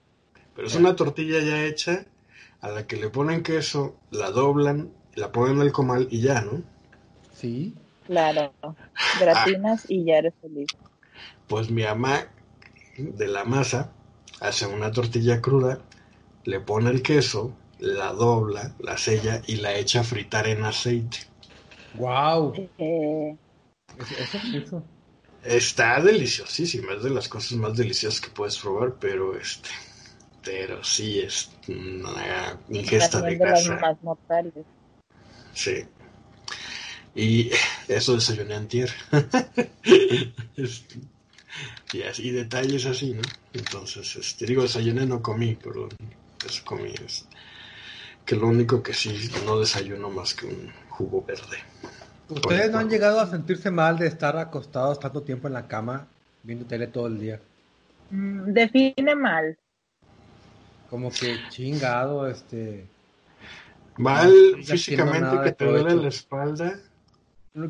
Pero 0.55 0.67
es 0.67 0.75
una 0.75 0.95
tortilla 0.95 1.39
ya 1.41 1.65
hecha 1.65 2.05
a 2.61 2.69
la 2.69 2.87
que 2.87 2.97
le 2.97 3.09
ponen 3.09 3.43
queso, 3.43 3.97
la 4.11 4.31
doblan, 4.31 4.93
la 5.15 5.31
ponen 5.31 5.61
al 5.61 5.71
comal 5.71 6.07
y 6.11 6.21
ya, 6.21 6.41
¿no? 6.41 6.63
Sí. 7.31 7.75
Claro. 8.03 8.53
Gratinas 9.13 9.85
y 9.87 10.03
ya 10.05 10.17
eres 10.17 10.33
feliz. 10.41 10.69
Pues 11.47 11.69
mi 11.69 11.83
mamá 11.83 12.27
de 12.97 13.27
la 13.27 13.45
masa 13.45 13.91
hace 14.41 14.67
una 14.67 14.91
tortilla 14.91 15.41
cruda, 15.41 15.79
le 16.45 16.59
pone 16.61 16.89
el 16.91 17.03
queso, 17.03 17.53
la 17.79 18.13
dobla, 18.13 18.75
la 18.79 18.97
sella 18.97 19.41
y 19.47 19.57
la 19.57 19.75
echa 19.75 20.01
a 20.01 20.05
fritar 20.05 20.47
en 20.47 20.65
aceite. 20.65 21.19
Wow. 21.93 22.63
Eh, 22.77 23.37
Eso, 23.95 24.15
eso. 24.51 24.89
Está 25.43 26.01
deliciosísima, 26.01 26.93
es 26.93 27.03
de 27.03 27.09
las 27.09 27.27
cosas 27.29 27.57
más 27.57 27.75
deliciosas 27.75 28.19
que 28.21 28.29
puedes 28.29 28.57
probar, 28.57 28.95
pero 28.99 29.37
este, 29.37 29.69
pero 30.43 30.83
sí 30.83 31.19
es 31.19 31.51
una 31.67 32.59
ingesta 32.69 33.21
de 33.21 33.35
de 33.37 33.47
las 33.47 33.65
grasa. 33.65 33.75
más 33.79 34.01
mortales. 34.01 34.65
Sí. 35.53 35.85
Y 37.15 37.51
eso 37.87 38.15
desayuné 38.15 38.55
antier. 38.55 38.91
Este, 40.55 40.95
y 41.93 42.03
así, 42.03 42.27
y 42.27 42.31
detalles 42.31 42.85
así, 42.85 43.13
¿no? 43.13 43.21
Entonces, 43.53 44.15
este, 44.17 44.45
digo, 44.45 44.61
desayuné, 44.63 45.05
no 45.05 45.21
comí, 45.21 45.55
perdón. 45.55 45.89
Eso 46.45 46.61
comí. 46.65 46.93
es- 47.05 47.25
que 48.25 48.35
lo 48.35 48.47
único 48.47 48.83
que 48.83 48.93
sí, 48.93 49.29
no 49.45 49.57
desayuno 49.59 50.09
más 50.11 50.35
que 50.35 50.45
un 50.45 50.71
jugo 50.89 51.23
verde. 51.25 51.57
¿Ustedes 52.27 52.69
no 52.71 52.77
han 52.77 52.89
llegado 52.89 53.19
a 53.19 53.27
sentirse 53.27 53.71
mal 53.71 53.97
de 53.97 54.05
estar 54.05 54.37
acostados 54.37 54.99
tanto 54.99 55.23
tiempo 55.23 55.47
en 55.47 55.53
la 55.53 55.67
cama 55.67 56.05
viendo 56.43 56.65
tele 56.65 56.85
todo 56.87 57.07
el 57.07 57.19
día? 57.19 57.39
Mm, 58.11 58.51
define 58.53 59.15
mal. 59.15 59.57
Como 60.91 61.09
que 61.09 61.39
chingado, 61.49 62.27
este... 62.27 62.85
Mal 63.99 64.33
No 64.57 64.63
físicamente 64.63 65.37
que 65.43 65.51
te 65.51 65.65
duele 65.65 65.95
la 65.95 66.07
espalda. 66.07 66.79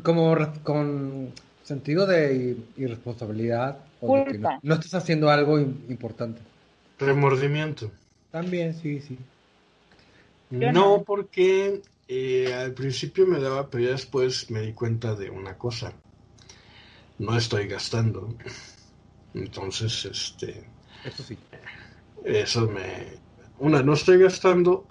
Como 0.04 0.36
con 0.62 1.32
sentido 1.64 2.06
de 2.06 2.34
i- 2.34 2.82
irresponsabilidad. 2.82 3.78
O 4.00 4.16
de 4.16 4.24
que 4.24 4.38
no, 4.38 4.58
no 4.62 4.74
estás 4.74 4.94
haciendo 4.94 5.28
algo 5.28 5.58
im- 5.58 5.74
importante. 5.88 6.40
Remordimiento. 6.98 7.90
También, 8.30 8.74
sí, 8.74 9.00
sí. 9.00 9.18
No. 10.50 11.02
porque 11.04 11.82
eh, 12.06 12.54
al 12.54 12.72
principio 12.74 13.26
me 13.26 13.40
daba, 13.40 13.68
pero 13.68 13.84
ya 13.84 13.90
después 13.90 14.50
me 14.50 14.60
di 14.62 14.72
cuenta 14.72 15.14
de 15.16 15.30
una 15.30 15.58
cosa. 15.58 15.92
No 17.18 17.36
estoy 17.36 17.66
gastando. 17.66 18.32
Entonces, 19.34 20.04
este, 20.04 20.64
Eso 21.04 21.22
sí. 21.24 21.36
eso 22.24 22.68
me... 22.68 23.18
Una, 23.58 23.82
no 23.82 23.94
estoy 23.94 24.18
gastando 24.18 24.86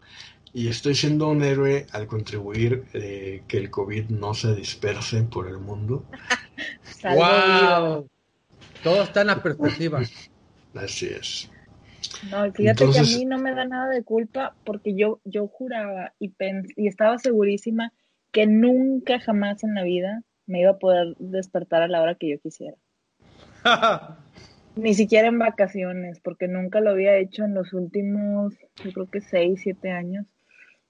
y 0.54 0.68
estoy 0.68 0.96
siendo 0.96 1.30
un 1.30 1.44
héroe 1.44 1.86
al 1.92 2.08
contribuir 2.08 2.86
eh, 2.94 3.44
que 3.48 3.58
el 3.58 3.70
COVID 3.70 4.10
no 4.10 4.34
se 4.34 4.56
disperse 4.56 5.22
por 5.24 5.48
el 5.48 5.58
mundo. 5.60 6.06
¡Wow! 7.04 8.08
Todo 8.84 9.04
está 9.04 9.22
en 9.22 9.28
la 9.28 9.44
perspectiva. 9.44 10.02
Así 10.76 11.08
es. 11.08 11.52
No, 12.32 12.52
fíjate 12.52 12.90
que 12.90 13.00
a 13.00 13.04
mí 13.04 13.26
no 13.26 13.38
me 13.38 13.54
da 13.54 13.66
nada 13.66 13.90
de 13.90 14.04
culpa 14.04 14.56
porque 14.64 14.96
yo, 14.96 15.20
yo 15.26 15.48
juraba 15.48 16.14
y, 16.20 16.34
y 16.76 16.88
estaba 16.88 17.18
segurísima 17.18 17.94
que 18.32 18.48
nunca 18.48 19.20
jamás 19.20 19.64
en 19.64 19.76
la 19.76 19.84
vida 19.84 20.24
me 20.46 20.62
iba 20.62 20.72
a 20.72 20.80
poder 20.80 21.16
despertar 21.20 21.82
a 21.84 21.88
la 21.88 22.02
hora 22.02 22.16
que 22.16 22.30
yo 22.30 22.40
quisiera. 22.40 22.78
Ni 24.76 24.94
siquiera 24.94 25.28
en 25.28 25.40
vacaciones, 25.40 26.20
porque 26.22 26.48
nunca 26.48 26.80
lo 26.80 26.92
había 26.92 27.18
hecho 27.18 27.44
en 27.44 27.54
los 27.54 27.74
últimos, 27.74 28.56
yo 28.84 28.92
creo 28.94 29.10
que 29.10 29.22
seis, 29.22 29.60
siete 29.62 29.92
años. 29.92 30.26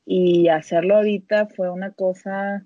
Y 0.05 0.47
hacerlo 0.47 0.97
ahorita 0.97 1.47
fue 1.47 1.69
una 1.69 1.91
cosa, 1.91 2.63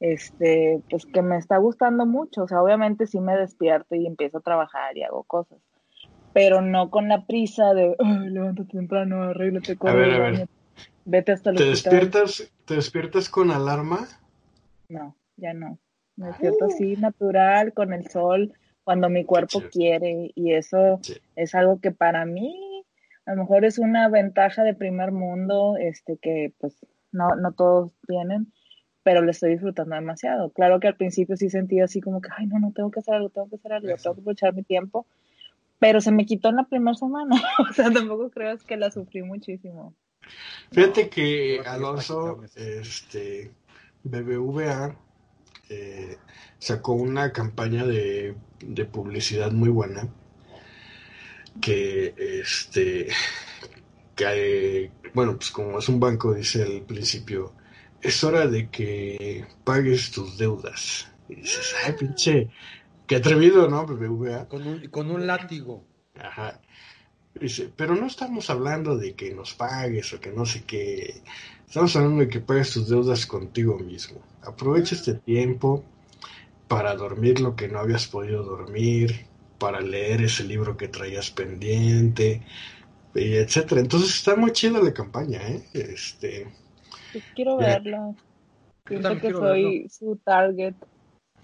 este, 0.00 0.80
pues 0.88 1.04
que 1.06 1.22
me 1.22 1.36
está 1.36 1.56
gustando 1.58 2.06
mucho. 2.06 2.44
O 2.44 2.48
sea, 2.48 2.62
obviamente 2.62 3.06
sí 3.06 3.20
me 3.20 3.36
despierto 3.36 3.94
y 3.94 4.06
empiezo 4.06 4.38
a 4.38 4.42
trabajar 4.42 4.96
y 4.96 5.02
hago 5.02 5.24
cosas. 5.24 5.58
Pero 6.32 6.60
no 6.60 6.90
con 6.90 7.08
la 7.08 7.26
prisa 7.26 7.74
de, 7.74 7.96
levántate 8.30 8.72
temprano, 8.72 9.24
arréglate, 9.24 9.76
corre, 9.76 9.92
a 9.92 9.94
ver, 9.94 10.14
a 10.14 10.30
ver. 10.30 10.48
vete 11.04 11.32
hasta 11.32 11.50
el 11.50 11.56
¿Te 11.56 11.64
despiertas, 11.64 12.52
¿Te 12.66 12.74
despiertas 12.74 13.28
con 13.28 13.50
alarma? 13.50 14.06
No, 14.88 15.16
ya 15.36 15.54
no. 15.54 15.78
Me 16.16 16.28
despierto 16.28 16.66
uh. 16.66 16.68
así, 16.68 16.96
natural, 16.96 17.72
con 17.72 17.92
el 17.92 18.08
sol 18.08 18.52
cuando 18.86 19.08
mi 19.08 19.24
cuerpo 19.24 19.64
quiere 19.72 20.30
y 20.36 20.52
eso 20.52 21.00
es 21.34 21.56
algo 21.56 21.80
que 21.80 21.90
para 21.90 22.24
mí 22.24 22.65
a 23.26 23.34
lo 23.34 23.42
mejor 23.42 23.64
es 23.64 23.78
una 23.78 24.08
ventaja 24.08 24.62
de 24.62 24.74
primer 24.74 25.12
mundo, 25.12 25.76
este 25.78 26.16
que 26.16 26.52
pues 26.58 26.86
no, 27.12 27.34
no 27.36 27.52
todos 27.52 27.92
tienen, 28.06 28.52
pero 29.02 29.20
lo 29.22 29.30
estoy 29.30 29.52
disfrutando 29.52 29.94
demasiado. 29.94 30.50
Claro 30.50 30.80
que 30.80 30.88
al 30.88 30.96
principio 30.96 31.36
sí 31.36 31.50
sentí 31.50 31.80
así 31.80 32.00
como 32.00 32.20
que, 32.20 32.28
ay, 32.36 32.46
no, 32.46 32.58
no 32.58 32.72
tengo 32.72 32.90
que 32.90 33.00
hacer 33.00 33.14
algo, 33.14 33.30
tengo 33.30 33.48
que 33.48 33.56
hacer 33.56 33.72
algo, 33.72 33.88
tengo 33.88 34.14
que 34.14 34.20
aprovechar 34.20 34.54
mi 34.54 34.62
tiempo, 34.62 35.06
pero 35.78 36.00
se 36.00 36.12
me 36.12 36.24
quitó 36.24 36.48
en 36.48 36.56
la 36.56 36.64
primera 36.64 36.94
semana, 36.94 37.36
o 37.70 37.72
sea, 37.72 37.90
tampoco 37.90 38.30
creo 38.30 38.56
que 38.58 38.76
la 38.76 38.90
sufrí 38.90 39.22
muchísimo. 39.22 39.94
Fíjate 40.72 41.08
que 41.08 41.60
Alonso, 41.66 42.42
este, 42.56 43.52
BBVA, 44.02 44.96
eh, 45.68 46.16
sacó 46.58 46.92
una 46.92 47.32
campaña 47.32 47.84
de, 47.84 48.36
publicidad 48.90 49.52
muy 49.52 49.68
buena 49.68 50.08
que 51.60 52.14
este 52.16 53.08
que 54.14 54.90
bueno 55.14 55.36
pues 55.36 55.50
como 55.50 55.78
es 55.78 55.88
un 55.88 56.00
banco 56.00 56.34
dice 56.34 56.62
al 56.62 56.82
principio 56.82 57.52
es 58.00 58.22
hora 58.24 58.46
de 58.46 58.70
que 58.70 59.44
pagues 59.64 60.10
tus 60.10 60.38
deudas 60.38 61.08
y 61.28 61.36
dices 61.36 61.74
ay 61.84 61.92
pinche 61.92 62.50
qué 63.06 63.16
atrevido 63.16 63.68
no 63.68 63.86
BBVA 63.86 64.48
con 64.48 64.66
un, 64.66 64.88
con 64.88 65.10
un 65.10 65.26
látigo. 65.26 65.84
Ajá. 66.18 66.60
Dice 67.34 67.70
pero 67.76 67.94
no 67.94 68.06
estamos 68.06 68.48
hablando 68.50 68.96
de 68.96 69.14
que 69.14 69.34
nos 69.34 69.54
pagues 69.54 70.12
o 70.12 70.20
que 70.20 70.32
no 70.32 70.46
sé 70.46 70.64
qué. 70.64 71.20
Estamos 71.66 71.94
hablando 71.96 72.20
de 72.20 72.28
que 72.28 72.40
pagues 72.40 72.72
tus 72.72 72.88
deudas 72.88 73.26
contigo 73.26 73.78
mismo. 73.78 74.20
Aprovecha 74.42 74.94
este 74.94 75.14
tiempo 75.14 75.84
para 76.68 76.94
dormir 76.94 77.40
lo 77.40 77.54
que 77.54 77.68
no 77.68 77.78
habías 77.78 78.06
podido 78.06 78.42
dormir, 78.42 79.26
para 79.58 79.80
leer 79.80 80.22
ese 80.22 80.44
libro 80.44 80.76
que 80.76 80.88
traías 80.88 81.30
pendiente, 81.30 82.42
y 83.14 83.34
etcétera. 83.34 83.80
Entonces 83.80 84.14
está 84.14 84.36
muy 84.36 84.52
chida 84.52 84.80
la 84.82 84.92
campaña, 84.92 85.40
¿eh? 85.48 85.62
Este, 85.72 86.46
pues 87.12 87.24
quiero 87.34 87.56
verlo. 87.56 88.14
Siento 88.86 89.18
que 89.18 89.30
soy 89.30 89.88
su 89.88 90.16
target. 90.16 90.74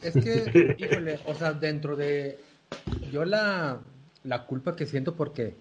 Es 0.03 0.15
que, 0.15 0.77
híjole, 0.79 1.19
o 1.27 1.35
sea, 1.35 1.53
dentro 1.53 1.97
de 1.97 2.39
yo 3.11 3.25
la, 3.25 3.81
la 4.25 4.45
culpa 4.47 4.77
que 4.77 4.87
siento 4.87 5.15
porque 5.15 5.55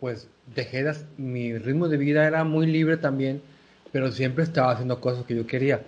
pues 0.00 0.28
dejé 0.54 0.84
de, 0.84 0.94
mi 1.16 1.58
ritmo 1.58 1.88
de 1.88 1.96
vida 1.96 2.26
era 2.26 2.44
muy 2.44 2.66
libre 2.66 2.96
también, 2.96 3.42
pero 3.90 4.12
siempre 4.12 4.44
estaba 4.44 4.72
haciendo 4.72 5.00
cosas 5.00 5.24
que 5.26 5.34
yo 5.34 5.46
quería. 5.46 5.82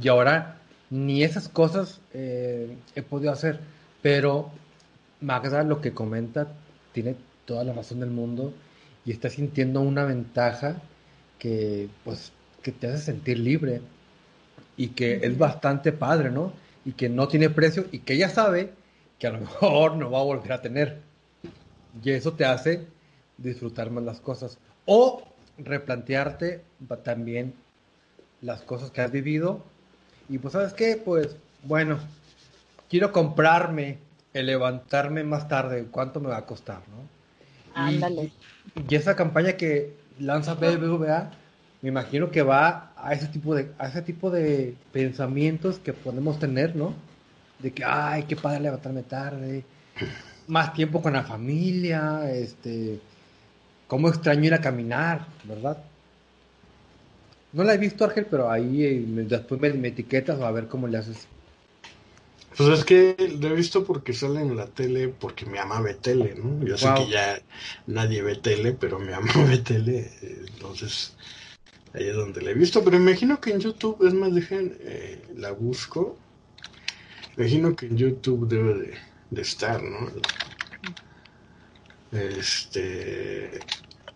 Y 0.00 0.08
ahora 0.08 0.58
ni 0.90 1.24
esas 1.24 1.48
cosas 1.48 2.00
eh, 2.12 2.76
he 2.94 3.02
podido 3.02 3.32
hacer, 3.32 3.60
pero 4.02 4.50
Magda 5.20 5.62
lo 5.62 5.80
que 5.80 5.92
comenta 5.92 6.48
tiene 6.92 7.16
toda 7.44 7.64
la 7.64 7.72
razón 7.72 8.00
del 8.00 8.10
mundo 8.10 8.52
y 9.04 9.12
está 9.12 9.30
sintiendo 9.30 9.80
una 9.80 10.04
ventaja 10.04 10.82
que 11.38 11.88
pues 12.04 12.32
que 12.62 12.72
te 12.72 12.88
hace 12.88 12.98
sentir 12.98 13.38
libre 13.38 13.80
y 14.76 14.88
que 14.88 15.20
es 15.22 15.38
bastante 15.38 15.92
padre, 15.92 16.30
¿no? 16.30 16.52
Y 16.84 16.92
que 16.92 17.08
no 17.08 17.28
tiene 17.28 17.50
precio 17.50 17.86
y 17.92 18.00
que 18.00 18.14
ella 18.14 18.28
sabe 18.28 18.72
que 19.18 19.26
a 19.26 19.30
lo 19.30 19.40
mejor 19.40 19.96
no 19.96 20.10
va 20.10 20.20
a 20.20 20.24
volver 20.24 20.52
a 20.52 20.62
tener. 20.62 21.00
Y 22.02 22.10
eso 22.10 22.32
te 22.32 22.44
hace 22.44 22.86
disfrutar 23.38 23.90
más 23.90 24.04
las 24.04 24.20
cosas 24.20 24.58
o 24.84 25.22
replantearte 25.58 26.62
también 27.02 27.54
las 28.42 28.62
cosas 28.62 28.90
que 28.90 29.00
has 29.00 29.10
vivido 29.10 29.62
y 30.28 30.38
pues, 30.38 30.52
¿sabes 30.52 30.72
qué? 30.72 31.00
Pues, 31.02 31.36
bueno, 31.62 31.98
quiero 32.88 33.12
comprarme 33.12 33.98
el 34.38 34.46
levantarme 34.46 35.24
más 35.24 35.48
tarde, 35.48 35.86
¿cuánto 35.90 36.20
me 36.20 36.28
va 36.28 36.38
a 36.38 36.46
costar, 36.46 36.80
no? 36.88 37.08
Ándale. 37.74 38.32
Y, 38.88 38.94
esa 38.94 39.16
campaña 39.16 39.52
que 39.52 39.96
lanza 40.18 40.54
BBVA, 40.54 41.30
me 41.82 41.88
imagino 41.88 42.30
que 42.30 42.42
va 42.42 42.92
a 42.96 43.12
ese 43.12 43.26
tipo 43.28 43.54
de, 43.54 43.72
a 43.78 43.88
ese 43.88 44.02
tipo 44.02 44.30
de 44.30 44.74
pensamientos 44.92 45.78
que 45.78 45.92
podemos 45.92 46.38
tener, 46.38 46.74
¿no? 46.74 46.94
De 47.58 47.72
que, 47.72 47.84
ay, 47.84 48.24
qué 48.24 48.36
padre 48.36 48.60
levantarme 48.60 49.02
tarde, 49.02 49.64
más 50.46 50.72
tiempo 50.74 51.02
con 51.02 51.14
la 51.14 51.22
familia, 51.22 52.30
este, 52.30 53.00
cómo 53.86 54.08
extraño 54.08 54.44
ir 54.44 54.54
a 54.54 54.60
caminar, 54.60 55.26
¿verdad? 55.44 55.78
No 57.52 57.64
la 57.64 57.74
he 57.74 57.78
visto, 57.78 58.04
Ángel, 58.04 58.26
pero 58.30 58.50
ahí 58.50 58.84
eh, 58.84 59.04
después 59.06 59.60
me, 59.60 59.88
etiquetas 59.88 60.40
a 60.40 60.50
ver 60.50 60.68
cómo 60.68 60.88
le 60.88 60.98
haces. 60.98 61.26
Pues 62.56 62.70
es 62.70 62.84
que 62.84 63.36
lo 63.38 63.48
he 63.48 63.54
visto 63.54 63.84
porque 63.84 64.14
sale 64.14 64.40
en 64.40 64.56
la 64.56 64.66
tele, 64.66 65.08
porque 65.08 65.44
mi 65.44 65.58
mamá 65.58 65.80
ve 65.82 65.94
tele, 65.94 66.34
¿no? 66.36 66.64
Yo 66.64 66.78
sé 66.78 66.88
que 66.96 67.08
ya 67.08 67.38
nadie 67.86 68.22
ve 68.22 68.36
tele, 68.36 68.72
pero 68.72 68.98
mi 68.98 69.10
mamá 69.10 69.32
ve 69.48 69.58
tele, 69.58 70.10
entonces 70.22 71.14
ahí 71.92 72.08
es 72.08 72.16
donde 72.16 72.40
la 72.40 72.50
he 72.52 72.54
visto. 72.54 72.82
Pero 72.82 72.96
imagino 72.96 73.40
que 73.40 73.50
en 73.50 73.60
YouTube, 73.60 74.06
es 74.06 74.14
más, 74.14 74.34
dejen, 74.34 74.76
eh, 74.80 75.22
la 75.36 75.52
busco. 75.52 76.16
Imagino 77.36 77.76
que 77.76 77.86
en 77.86 77.98
YouTube 77.98 78.48
debe 78.48 78.74
de, 78.74 78.94
de 79.30 79.42
estar, 79.42 79.82
¿no? 79.82 80.10
Este, 82.10 83.50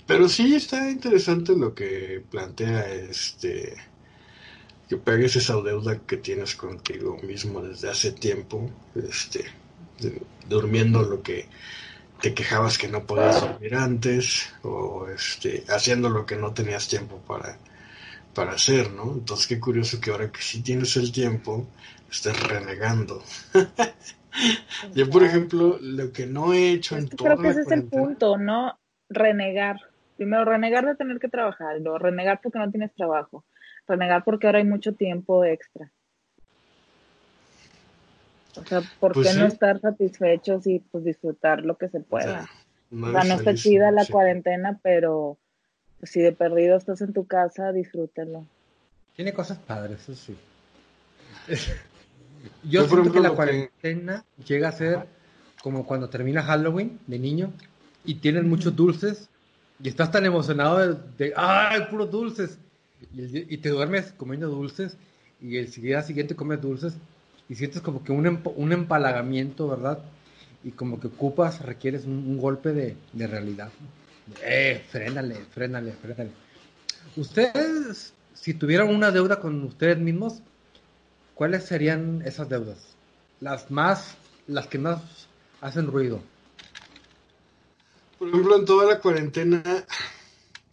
pero 0.07 0.29
sí 0.29 0.55
está 0.55 0.91
interesante 0.91 1.55
lo 1.55 1.75
que 1.75 2.25
plantea 2.31 2.91
este 2.95 3.77
que 4.91 4.97
pagues 4.97 5.37
esa 5.37 5.55
deuda 5.63 6.01
que 6.05 6.17
tienes 6.17 6.57
contigo 6.57 7.17
mismo 7.23 7.63
desde 7.63 7.89
hace 7.89 8.11
tiempo, 8.11 8.69
este, 8.97 9.45
durmiendo 10.49 11.03
lo 11.03 11.23
que 11.23 11.47
te 12.21 12.35
quejabas 12.35 12.77
que 12.77 12.89
no 12.89 13.07
podías 13.07 13.41
dormir 13.41 13.77
antes, 13.77 14.53
o 14.65 15.07
este, 15.07 15.63
haciendo 15.69 16.11
lo 16.11 16.27
que 16.27 16.35
no 16.35 16.53
tenías 16.53 16.89
tiempo 16.89 17.19
para, 17.19 17.57
para 18.35 18.55
hacer, 18.55 18.91
¿no? 18.91 19.13
Entonces 19.13 19.47
qué 19.47 19.61
curioso 19.61 20.01
que 20.01 20.11
ahora 20.11 20.33
que 20.33 20.43
sí 20.43 20.61
tienes 20.61 20.97
el 20.97 21.13
tiempo, 21.13 21.69
estés 22.11 22.43
renegando. 22.49 23.23
Yo, 24.97 25.09
por 25.09 25.23
ejemplo, 25.23 25.79
lo 25.81 26.11
que 26.11 26.27
no 26.27 26.53
he 26.53 26.73
hecho 26.73 26.97
en 26.97 27.09
todo 27.09 27.27
Creo 27.27 27.39
que 27.39 27.49
ese 27.51 27.61
es 27.61 27.71
el 27.71 27.85
punto, 27.85 28.39
¿no? 28.39 28.77
Renegar. 29.09 29.77
Primero, 30.17 30.45
renegar 30.45 30.85
de 30.85 30.97
tener 30.97 31.21
que 31.21 31.29
trabajar, 31.29 31.81
luego 31.81 31.99
renegar 31.99 32.41
porque 32.43 32.59
no 32.59 32.69
tienes 32.73 32.93
trabajo, 32.93 33.45
renegar 33.91 34.25
porque 34.25 34.47
ahora 34.47 34.59
hay 34.59 34.65
mucho 34.65 34.95
tiempo 34.95 35.45
extra. 35.45 35.91
O 38.57 38.65
sea, 38.65 38.83
¿por 38.99 39.13
pues 39.13 39.29
qué 39.29 39.39
no 39.39 39.47
estar 39.47 39.81
satisfechos 39.81 40.67
y 40.67 40.81
pues 40.81 41.05
disfrutar 41.05 41.65
lo 41.65 41.77
que 41.77 41.89
se 41.89 42.01
pueda? 42.01 42.49
O 42.93 43.11
sea, 43.11 43.25
no, 43.25 43.35
está 43.35 43.55
chida 43.55 43.93
la 43.93 44.05
cuarentena, 44.07 44.81
pero 44.83 45.39
pues, 46.01 46.11
si 46.11 46.21
de 46.21 46.33
perdido 46.33 46.77
estás 46.77 47.01
en 47.01 47.13
tu 47.13 47.27
casa, 47.27 47.73
disfrútenlo. 47.73 48.45
Tiene 49.15 49.33
cosas 49.33 49.59
padres, 49.59 50.01
eso 50.03 50.15
sí. 50.15 50.37
Yo, 52.65 52.87
siento 52.89 53.13
que 53.13 53.21
la 53.21 53.31
cuarentena 53.31 54.25
llega 54.47 54.69
a 54.69 54.73
ser 54.73 55.07
como 55.63 55.87
cuando 55.87 56.09
termina 56.09 56.43
Halloween 56.43 56.99
de 57.07 57.19
niño 57.19 57.53
y 58.05 58.15
tienen 58.15 58.49
muchos 58.49 58.75
dulces 58.75 59.29
y 59.83 59.89
estás 59.89 60.11
tan 60.11 60.25
emocionado 60.25 60.95
de, 60.95 61.33
¡ay, 61.37 61.83
puros 61.91 62.11
dulces! 62.11 62.59
Y, 63.15 63.57
te 63.59 63.71
duermes 63.71 64.13
comiendo 64.17 64.49
dulces 64.49 64.97
y 65.41 65.57
el 65.57 65.71
día 65.71 66.03
siguiente 66.03 66.37
comes 66.37 66.61
dulces 66.61 66.95
y 67.49 67.55
sientes 67.55 67.81
como 67.81 68.05
que 68.05 68.13
un, 68.13 68.43
un 68.57 68.73
empalagamiento, 68.73 69.69
¿verdad? 69.69 69.99
Y 70.63 70.73
como 70.73 71.01
que 71.01 71.09
ocupas, 71.09 71.63
requieres 71.63 72.05
un, 72.05 72.39
golpe 72.39 72.73
de, 72.73 73.27
realidad. 73.27 73.71
Eh, 74.45 74.85
frénale, 74.89 75.37
frénale, 75.51 75.93
frénale. 75.93 76.31
Ustedes, 77.17 78.13
si 78.35 78.55
tuvieran 78.55 78.95
una 78.95 79.11
deuda 79.11 79.41
con 79.41 79.63
ustedes 79.65 79.99
mismos, 79.99 80.43
¿cuáles 81.35 81.65
serían 81.65 82.23
esas 82.25 82.49
deudas? 82.49 82.95
Las 83.41 83.71
más, 83.71 84.17
las 84.47 84.67
que 84.67 84.79
más 84.79 85.01
hacen 85.61 85.87
ruido. 85.87 86.21
Por 88.19 88.29
ejemplo, 88.29 88.59
en 88.59 88.65
toda 88.67 88.87
la 88.87 89.01
cuarentena, 89.01 89.63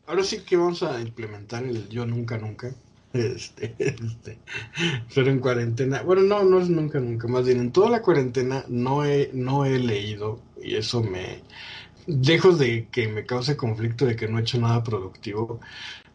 ahora 0.07 0.23
sí 0.23 0.39
que 0.43 0.57
vamos 0.57 0.83
a 0.83 0.99
implementar 1.01 1.63
el 1.63 1.87
yo 1.89 2.05
nunca 2.05 2.37
nunca. 2.37 2.73
Este, 3.13 3.73
este, 3.79 4.37
pero 5.15 5.31
en 5.31 5.39
cuarentena, 5.39 6.03
bueno, 6.03 6.23
no, 6.23 6.43
no 6.43 6.59
es 6.59 6.69
nunca 6.69 6.99
nunca, 6.99 7.27
más 7.27 7.45
bien 7.45 7.59
en 7.59 7.71
toda 7.71 7.89
la 7.89 8.01
cuarentena 8.01 8.65
no 8.67 9.05
he, 9.05 9.31
no 9.33 9.65
he 9.65 9.79
leído 9.79 10.41
y 10.61 10.75
eso 10.75 11.01
me, 11.01 11.41
lejos 12.05 12.59
de 12.59 12.89
que 12.89 13.07
me 13.07 13.25
cause 13.25 13.57
conflicto 13.57 14.05
de 14.05 14.15
que 14.15 14.27
no 14.27 14.37
he 14.37 14.41
hecho 14.41 14.59
nada 14.59 14.83
productivo, 14.83 15.61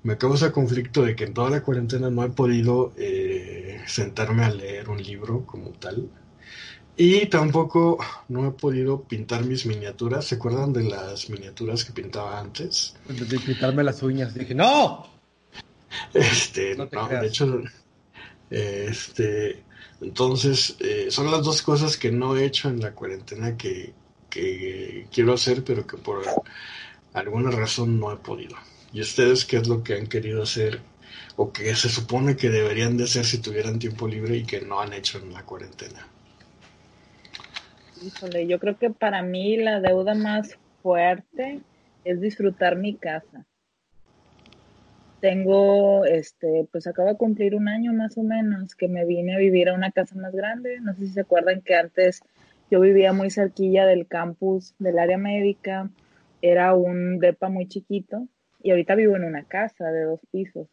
me 0.02 0.18
causa 0.18 0.52
conflicto 0.52 1.02
de 1.02 1.16
que 1.16 1.24
en 1.24 1.34
toda 1.34 1.50
la 1.50 1.62
cuarentena 1.62 2.10
no 2.10 2.24
he 2.24 2.30
podido 2.30 2.94
eh, 2.96 3.82
sentarme 3.86 4.44
a 4.44 4.50
leer 4.50 4.88
un 4.90 5.02
libro 5.02 5.46
como 5.46 5.70
tal. 5.72 6.10
Y 6.96 7.26
tampoco 7.26 7.98
no 8.28 8.46
he 8.46 8.50
podido 8.50 9.02
pintar 9.02 9.44
mis 9.44 9.64
miniaturas. 9.64 10.26
¿Se 10.26 10.34
acuerdan 10.34 10.72
de 10.72 10.84
las 10.84 11.30
miniaturas 11.30 11.84
que 11.84 11.92
pintaba 11.92 12.38
antes? 12.38 12.94
De 13.08 13.38
pintarme 13.38 13.82
las 13.82 14.02
uñas. 14.02 14.34
Dije, 14.34 14.54
¡no! 14.54 15.06
Este, 16.12 16.76
no, 16.76 16.86
de 16.86 17.26
hecho, 17.26 17.62
este, 18.50 19.62
entonces, 20.00 20.76
eh, 20.80 21.06
son 21.10 21.30
las 21.30 21.42
dos 21.42 21.62
cosas 21.62 21.96
que 21.96 22.10
no 22.10 22.36
he 22.36 22.44
hecho 22.44 22.68
en 22.68 22.80
la 22.80 22.92
cuarentena 22.92 23.56
que, 23.56 23.94
que 24.28 25.06
quiero 25.12 25.34
hacer, 25.34 25.64
pero 25.64 25.86
que 25.86 25.96
por 25.96 26.24
alguna 27.14 27.50
razón 27.50 27.98
no 28.00 28.12
he 28.12 28.16
podido. 28.16 28.56
¿Y 28.92 29.00
ustedes 29.00 29.44
qué 29.44 29.58
es 29.58 29.68
lo 29.68 29.82
que 29.82 29.94
han 29.94 30.06
querido 30.06 30.42
hacer 30.42 30.80
o 31.36 31.52
que 31.52 31.74
se 31.74 31.88
supone 31.88 32.36
que 32.36 32.50
deberían 32.50 32.96
de 32.96 33.04
hacer 33.04 33.24
si 33.24 33.38
tuvieran 33.38 33.78
tiempo 33.78 34.06
libre 34.06 34.36
y 34.36 34.44
que 34.44 34.60
no 34.60 34.80
han 34.80 34.92
hecho 34.92 35.18
en 35.18 35.32
la 35.32 35.44
cuarentena? 35.44 36.11
Yo 38.48 38.58
creo 38.58 38.78
que 38.78 38.90
para 38.90 39.22
mí 39.22 39.56
la 39.56 39.80
deuda 39.80 40.14
más 40.14 40.58
fuerte 40.82 41.60
es 42.04 42.20
disfrutar 42.20 42.76
mi 42.76 42.96
casa. 42.96 43.46
Tengo, 45.20 46.04
este, 46.04 46.66
pues 46.72 46.88
acabo 46.88 47.08
de 47.08 47.16
cumplir 47.16 47.54
un 47.54 47.68
año 47.68 47.92
más 47.92 48.18
o 48.18 48.24
menos 48.24 48.74
que 48.74 48.88
me 48.88 49.04
vine 49.04 49.36
a 49.36 49.38
vivir 49.38 49.68
a 49.68 49.74
una 49.74 49.92
casa 49.92 50.16
más 50.16 50.34
grande. 50.34 50.80
No 50.80 50.94
sé 50.94 51.06
si 51.06 51.12
se 51.12 51.20
acuerdan 51.20 51.62
que 51.62 51.76
antes 51.76 52.22
yo 52.70 52.80
vivía 52.80 53.12
muy 53.12 53.30
cerquilla 53.30 53.86
del 53.86 54.08
campus 54.08 54.74
del 54.80 54.98
área 54.98 55.18
médica. 55.18 55.88
Era 56.40 56.74
un 56.74 57.20
depa 57.20 57.48
muy 57.48 57.68
chiquito 57.68 58.26
y 58.60 58.70
ahorita 58.70 58.96
vivo 58.96 59.14
en 59.14 59.24
una 59.24 59.44
casa 59.44 59.92
de 59.92 60.02
dos 60.02 60.20
pisos. 60.32 60.66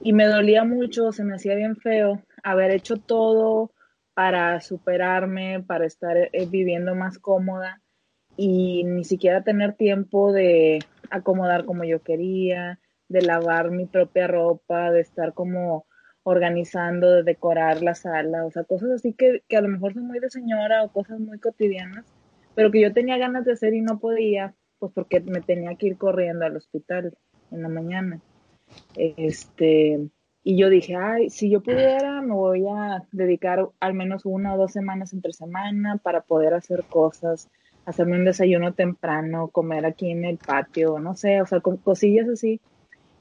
Y 0.00 0.14
me 0.14 0.24
dolía 0.24 0.64
mucho, 0.64 1.12
se 1.12 1.24
me 1.24 1.34
hacía 1.34 1.54
bien 1.54 1.76
feo 1.76 2.22
haber 2.42 2.70
hecho 2.70 2.96
todo 2.96 3.70
para 4.14 4.60
superarme, 4.60 5.62
para 5.62 5.86
estar 5.86 6.16
eh, 6.16 6.30
viviendo 6.48 6.94
más 6.94 7.18
cómoda 7.18 7.82
y 8.36 8.84
ni 8.84 9.04
siquiera 9.04 9.42
tener 9.42 9.74
tiempo 9.74 10.32
de 10.32 10.80
acomodar 11.10 11.64
como 11.64 11.84
yo 11.84 12.02
quería, 12.02 12.80
de 13.08 13.22
lavar 13.22 13.70
mi 13.70 13.86
propia 13.86 14.26
ropa, 14.26 14.90
de 14.90 15.00
estar 15.00 15.34
como 15.34 15.86
organizando, 16.22 17.10
de 17.10 17.22
decorar 17.22 17.82
la 17.82 17.94
sala, 17.94 18.46
o 18.46 18.50
sea, 18.50 18.64
cosas 18.64 18.90
así 18.90 19.12
que, 19.12 19.42
que 19.46 19.56
a 19.56 19.60
lo 19.60 19.68
mejor 19.68 19.92
son 19.92 20.06
muy 20.06 20.18
de 20.20 20.30
señora 20.30 20.82
o 20.82 20.92
cosas 20.92 21.20
muy 21.20 21.38
cotidianas, 21.38 22.06
pero 22.54 22.70
que 22.70 22.80
yo 22.80 22.92
tenía 22.92 23.18
ganas 23.18 23.44
de 23.44 23.52
hacer 23.52 23.74
y 23.74 23.82
no 23.82 23.98
podía, 23.98 24.54
pues 24.78 24.92
porque 24.94 25.20
me 25.20 25.42
tenía 25.42 25.74
que 25.76 25.88
ir 25.88 25.98
corriendo 25.98 26.46
al 26.46 26.56
hospital 26.56 27.16
en 27.50 27.62
la 27.62 27.68
mañana. 27.68 28.20
Este, 28.96 30.08
y 30.46 30.58
yo 30.58 30.68
dije, 30.68 30.94
ay, 30.94 31.30
si 31.30 31.48
yo 31.48 31.62
pudiera, 31.62 32.20
me 32.20 32.34
voy 32.34 32.66
a 32.68 33.02
dedicar 33.12 33.66
al 33.80 33.94
menos 33.94 34.26
una 34.26 34.54
o 34.54 34.58
dos 34.58 34.72
semanas 34.72 35.14
entre 35.14 35.32
semana 35.32 35.96
para 35.96 36.20
poder 36.20 36.52
hacer 36.52 36.84
cosas, 36.84 37.48
hacerme 37.86 38.18
un 38.18 38.26
desayuno 38.26 38.74
temprano, 38.74 39.48
comer 39.48 39.86
aquí 39.86 40.10
en 40.10 40.26
el 40.26 40.36
patio, 40.36 40.98
no 40.98 41.16
sé, 41.16 41.40
o 41.40 41.46
sea, 41.46 41.60
con 41.60 41.78
cosillas 41.78 42.28
así 42.28 42.60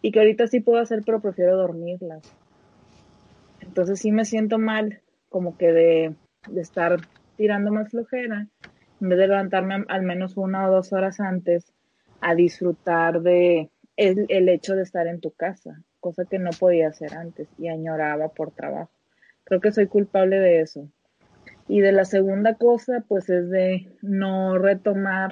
y 0.02 0.12
que 0.12 0.20
ahorita 0.20 0.48
sí 0.48 0.60
puedo 0.60 0.82
hacer, 0.82 1.02
pero 1.06 1.22
prefiero 1.22 1.56
dormirlas. 1.56 2.30
Entonces 3.62 4.02
sí 4.02 4.12
me 4.12 4.26
siento 4.26 4.60
mal, 4.60 5.00
como 5.30 5.58
que 5.58 5.72
de, 5.72 6.16
estar 6.58 6.98
tirando 7.38 7.72
más 7.72 7.90
flojera, 7.90 8.48
en 9.00 9.10
vez 9.10 9.18
de 9.18 9.28
levantarme 9.30 9.86
al 9.88 10.02
menos 10.02 10.36
una 10.36 10.68
o 10.68 10.74
dos 10.74 10.92
horas 10.92 11.22
antes 11.22 11.72
a 12.20 12.36
disfrutar 12.36 13.22
de 13.22 13.70
el, 13.96 14.26
el 14.28 14.50
hecho 14.50 14.76
de 14.76 14.84
estar 14.84 15.08
en 15.08 15.22
tu 15.22 15.32
casa, 15.32 15.82
cosa 16.04 16.26
que 16.26 16.38
no 16.38 16.50
podía 16.52 16.90
hacer 16.90 17.14
antes 17.14 17.48
y 17.58 17.70
añoraba 17.70 18.28
por 18.28 18.52
trabajo. 18.52 18.92
Creo 19.46 19.62
que 19.62 19.72
soy 19.72 19.88
culpable 19.88 20.38
de 20.38 20.60
eso. 20.60 20.90
Y 21.70 21.80
de 21.80 21.94
la 21.94 22.04
segunda 22.04 22.56
cosa, 22.56 23.06
pues 23.08 23.30
es 23.30 23.50
de 23.50 23.88
no 24.02 24.58
retomar 24.58 25.32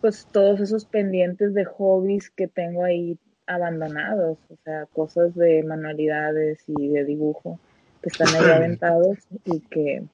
pues 0.00 0.26
todos 0.32 0.60
esos 0.60 0.86
pendientes 0.86 1.52
de 1.52 1.66
hobbies 1.66 2.30
que 2.30 2.48
tengo 2.48 2.84
ahí 2.84 3.18
abandonados, 3.46 4.38
o 4.48 4.56
sea, 4.64 4.86
cosas 4.86 5.34
de 5.34 5.62
manualidades 5.62 6.64
y 6.66 6.88
de 6.88 7.04
dibujo 7.04 7.60
que 8.02 8.08
están 8.08 8.28
ahí 8.28 8.50
aventados 8.50 9.18
y 9.44 9.60
que 9.60 10.04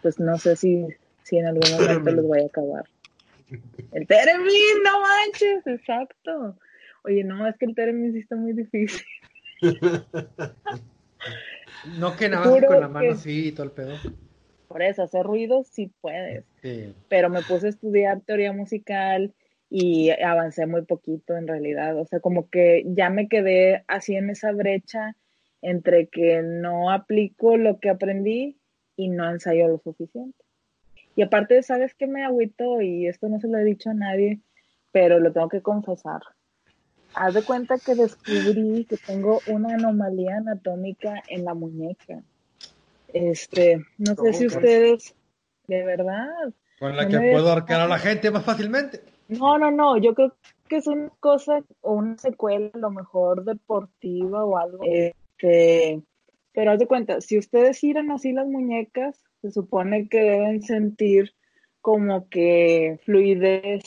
pues 0.00 0.20
no 0.20 0.38
sé 0.38 0.54
si, 0.54 0.86
si 1.24 1.38
en 1.38 1.46
algún 1.46 1.70
momento 1.72 2.10
los 2.12 2.26
voy 2.26 2.40
a 2.40 2.46
acabar. 2.46 2.84
El 3.90 4.06
Teremin, 4.06 4.82
no 4.84 5.00
manches, 5.00 5.66
exacto. 5.66 6.56
Oye, 7.04 7.24
no, 7.24 7.46
es 7.46 7.56
que 7.58 7.66
el 7.66 7.74
Teremin 7.74 8.12
sí 8.12 8.20
está 8.20 8.36
muy 8.36 8.52
difícil. 8.52 9.04
no 11.98 12.16
que 12.16 12.28
nada 12.28 12.50
más 12.50 12.64
con 12.64 12.80
la 12.80 12.88
mano 12.88 13.12
así 13.12 13.48
y 13.48 13.52
todo 13.52 13.64
el 13.64 13.72
pedo. 13.72 13.94
Por 14.68 14.82
eso, 14.82 15.02
hacer 15.02 15.26
ruido 15.26 15.64
sí 15.64 15.92
puedes. 16.00 16.44
Pero 17.08 17.28
me 17.28 17.42
puse 17.42 17.66
a 17.66 17.70
estudiar 17.70 18.20
teoría 18.22 18.52
musical 18.52 19.34
y 19.68 20.10
avancé 20.10 20.66
muy 20.66 20.82
poquito 20.82 21.36
en 21.36 21.46
realidad. 21.46 21.98
O 21.98 22.06
sea, 22.06 22.20
como 22.20 22.48
que 22.48 22.84
ya 22.86 23.10
me 23.10 23.28
quedé 23.28 23.84
así 23.88 24.14
en 24.14 24.30
esa 24.30 24.52
brecha 24.52 25.16
entre 25.60 26.08
que 26.08 26.42
no 26.42 26.90
aplico 26.90 27.56
lo 27.56 27.78
que 27.80 27.90
aprendí 27.90 28.58
y 28.96 29.08
no 29.08 29.30
ensayo 29.30 29.68
lo 29.68 29.78
suficiente. 29.78 30.42
Y 31.16 31.22
aparte, 31.22 31.62
¿sabes 31.62 31.94
qué 31.94 32.06
me 32.06 32.24
agüito? 32.24 32.80
Y 32.80 33.06
esto 33.06 33.28
no 33.28 33.38
se 33.40 33.48
lo 33.48 33.58
he 33.58 33.64
dicho 33.64 33.90
a 33.90 33.94
nadie, 33.94 34.40
pero 34.90 35.20
lo 35.20 35.32
tengo 35.32 35.48
que 35.48 35.60
confesar. 35.60 36.22
Haz 37.14 37.34
de 37.34 37.42
cuenta 37.42 37.78
que 37.78 37.94
descubrí 37.94 38.86
que 38.88 38.96
tengo 38.96 39.40
una 39.46 39.74
anomalía 39.74 40.36
anatómica 40.36 41.22
en 41.28 41.44
la 41.44 41.54
muñeca. 41.54 42.22
Este, 43.12 43.84
no 43.98 44.14
sé 44.14 44.32
si 44.32 44.46
ustedes, 44.46 45.14
de 45.66 45.84
verdad. 45.84 46.28
Con 46.78 46.96
la 46.96 47.06
que 47.06 47.18
puedo 47.32 47.52
arcar 47.52 47.80
a 47.80 47.86
la 47.86 47.98
gente 47.98 48.30
más 48.30 48.44
fácilmente. 48.44 49.02
No, 49.28 49.58
no, 49.58 49.70
no, 49.70 49.98
yo 49.98 50.14
creo 50.14 50.34
que 50.68 50.76
es 50.76 50.86
una 50.86 51.10
cosa 51.20 51.62
o 51.80 51.92
una 51.92 52.18
secuela 52.18 52.70
a 52.72 52.78
lo 52.78 52.90
mejor 52.90 53.44
deportiva 53.44 54.44
o 54.44 54.56
algo. 54.56 54.82
Este, 54.84 56.02
pero 56.52 56.72
haz 56.72 56.78
de 56.78 56.86
cuenta, 56.86 57.20
si 57.20 57.38
ustedes 57.38 57.78
giran 57.78 58.10
así 58.10 58.32
las 58.32 58.46
muñecas, 58.46 59.22
se 59.40 59.50
supone 59.50 60.08
que 60.08 60.20
deben 60.20 60.62
sentir 60.62 61.34
como 61.80 62.28
que 62.28 63.00
fluidez. 63.04 63.82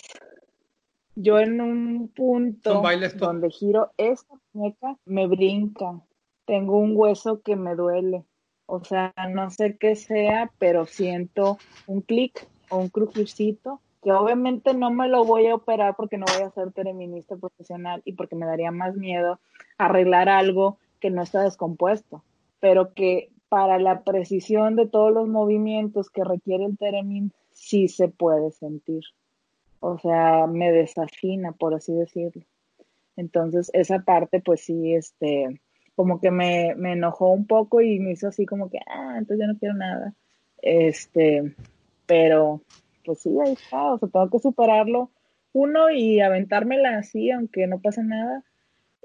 Yo 1.15 1.39
en 1.39 1.62
un 1.62 2.10
punto 2.10 2.84
donde 3.17 3.49
giro 3.49 3.91
esta 3.97 4.36
muñeca 4.54 4.97
me 5.06 5.28
brinca. 5.28 6.01
Tengo 6.45 6.78
un 6.78 6.93
hueso 6.95 7.41
que 7.41 7.56
me 7.56 7.75
duele. 7.75 8.25
O 8.67 8.84
sea, 8.84 9.13
no 9.34 9.49
sé 9.49 9.78
qué 9.78 9.95
sea, 9.95 10.51
pero 10.60 10.86
siento 10.86 11.58
un 11.88 12.01
clic 12.01 12.47
o 12.69 12.78
un 12.78 12.89
crujircito 12.89 13.80
que 14.06 14.12
obviamente 14.12 14.75
no 14.75 14.91
me 14.91 15.08
lo 15.08 15.25
voy 15.25 15.47
a 15.47 15.56
operar 15.56 15.95
porque 15.95 16.17
no 16.17 16.25
voy 16.32 16.43
a 16.43 16.51
ser 16.51 16.71
terminista 16.71 17.36
profesional 17.38 18.04
y 18.06 18.13
porque 18.13 18.36
me 18.36 18.45
daría 18.45 18.69
más 18.69 18.95
miedo 18.95 19.39
arreglar 19.80 20.30
algo 20.30 20.78
que 20.99 21.10
no 21.10 21.23
está 21.23 21.41
descompuesto, 21.41 22.23
pero 22.60 22.93
que 22.93 23.32
para 23.49 23.80
la 23.80 24.04
precisión 24.04 24.75
de 24.75 24.88
todos 24.88 25.12
los 25.12 25.28
movimientos 25.28 26.12
que 26.12 26.23
requiere 26.23 26.65
el 26.65 26.78
Teremin 26.78 27.34
sí 27.51 27.88
se 27.88 28.08
puede 28.08 28.51
sentir. 28.51 29.04
O 29.79 29.97
sea, 29.99 30.47
me 30.47 30.71
desafina, 30.71 31.51
por 31.51 31.73
así 31.73 31.93
decirlo. 31.93 32.43
Entonces, 33.15 33.69
esa 33.73 33.99
parte, 33.99 34.41
pues 34.41 34.61
sí, 34.61 34.93
este, 34.93 35.61
como 35.95 36.19
que 36.19 36.31
me, 36.31 36.75
me 36.75 36.93
enojó 36.93 37.29
un 37.29 37.47
poco 37.47 37.81
y 37.81 37.99
me 37.99 38.11
hizo 38.11 38.27
así 38.27 38.45
como 38.45 38.69
que, 38.69 38.79
ah, 38.88 39.15
entonces 39.17 39.39
ya 39.39 39.47
no 39.47 39.59
quiero 39.59 39.75
nada. 39.75 40.13
Este, 40.61 41.55
pero 42.05 42.61
pues 43.03 43.19
sí, 43.19 43.29
ahí 43.45 43.53
está, 43.53 43.93
o 43.93 43.99
sea, 43.99 44.09
tengo 44.09 44.29
que 44.29 44.39
superarlo 44.39 45.11
uno 45.55 45.89
y 45.89 46.19
aventármela 46.19 46.97
así, 46.97 47.31
aunque 47.31 47.65
no 47.65 47.79
pase 47.79 48.03
nada, 48.03 48.43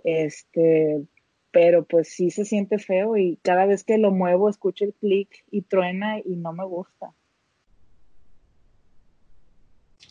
este, 0.02 1.06
pero 1.52 1.85
pues 1.85 2.09
sí 2.09 2.33
se 2.33 2.44
siente 2.44 2.78
feo 2.78 3.16
y 3.16 3.38
cada 3.44 3.66
vez 3.66 3.85
que 3.85 3.98
lo 3.98 4.11
muevo 4.11 4.48
escucho 4.48 4.85
el 4.85 4.94
clic 4.94 5.28
y 5.52 5.62
truena 5.62 6.18
y 6.18 6.35
no 6.35 6.52
me 6.52 6.64
gusta. 6.64 7.14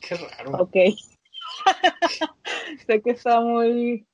Qué 0.09 0.15
raro. 0.15 0.63
Ok. 0.63 0.75
sé 2.87 3.01
que 3.01 3.11
está 3.11 3.39
muy 3.41 4.05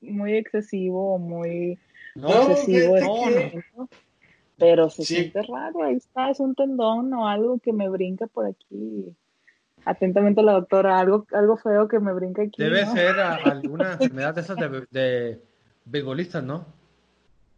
muy 0.00 0.34
excesivo 0.36 1.14
o 1.14 1.18
muy 1.18 1.78
No, 2.14 2.28
excesivo. 2.50 2.94
que- 2.94 2.98
el 2.98 3.04
no, 3.04 3.08
no. 3.08 3.20
movimiento, 3.40 3.88
Pero 4.56 4.90
se 4.90 5.04
Sí. 5.04 5.14
siente 5.14 5.42
raro, 5.42 5.84
ahí 5.84 5.94
está, 5.94 6.30
es 6.30 6.40
un 6.40 6.54
tendón 6.56 7.14
o 7.14 7.28
algo 7.28 7.60
que 7.60 7.72
me 7.72 7.88
brinca 7.88 8.26
por 8.26 8.46
aquí. 8.46 9.14
Atentamente 9.84 10.42
la 10.42 10.52
doctora, 10.54 10.98
algo, 10.98 11.24
algo 11.32 11.56
feo 11.56 11.86
que 11.86 12.00
me 12.00 12.12
brinca 12.12 12.42
aquí. 12.42 12.60
Debe 12.60 12.84
¿no? 12.84 12.92
ser 12.92 13.20
a- 13.20 13.36
alguna 13.44 13.92
enfermedad 13.92 14.34
de 14.34 14.40
esas 14.40 14.56
de, 14.58 14.86
de 14.90 15.40
beisbolistas, 15.84 16.42
¿no? 16.42 16.66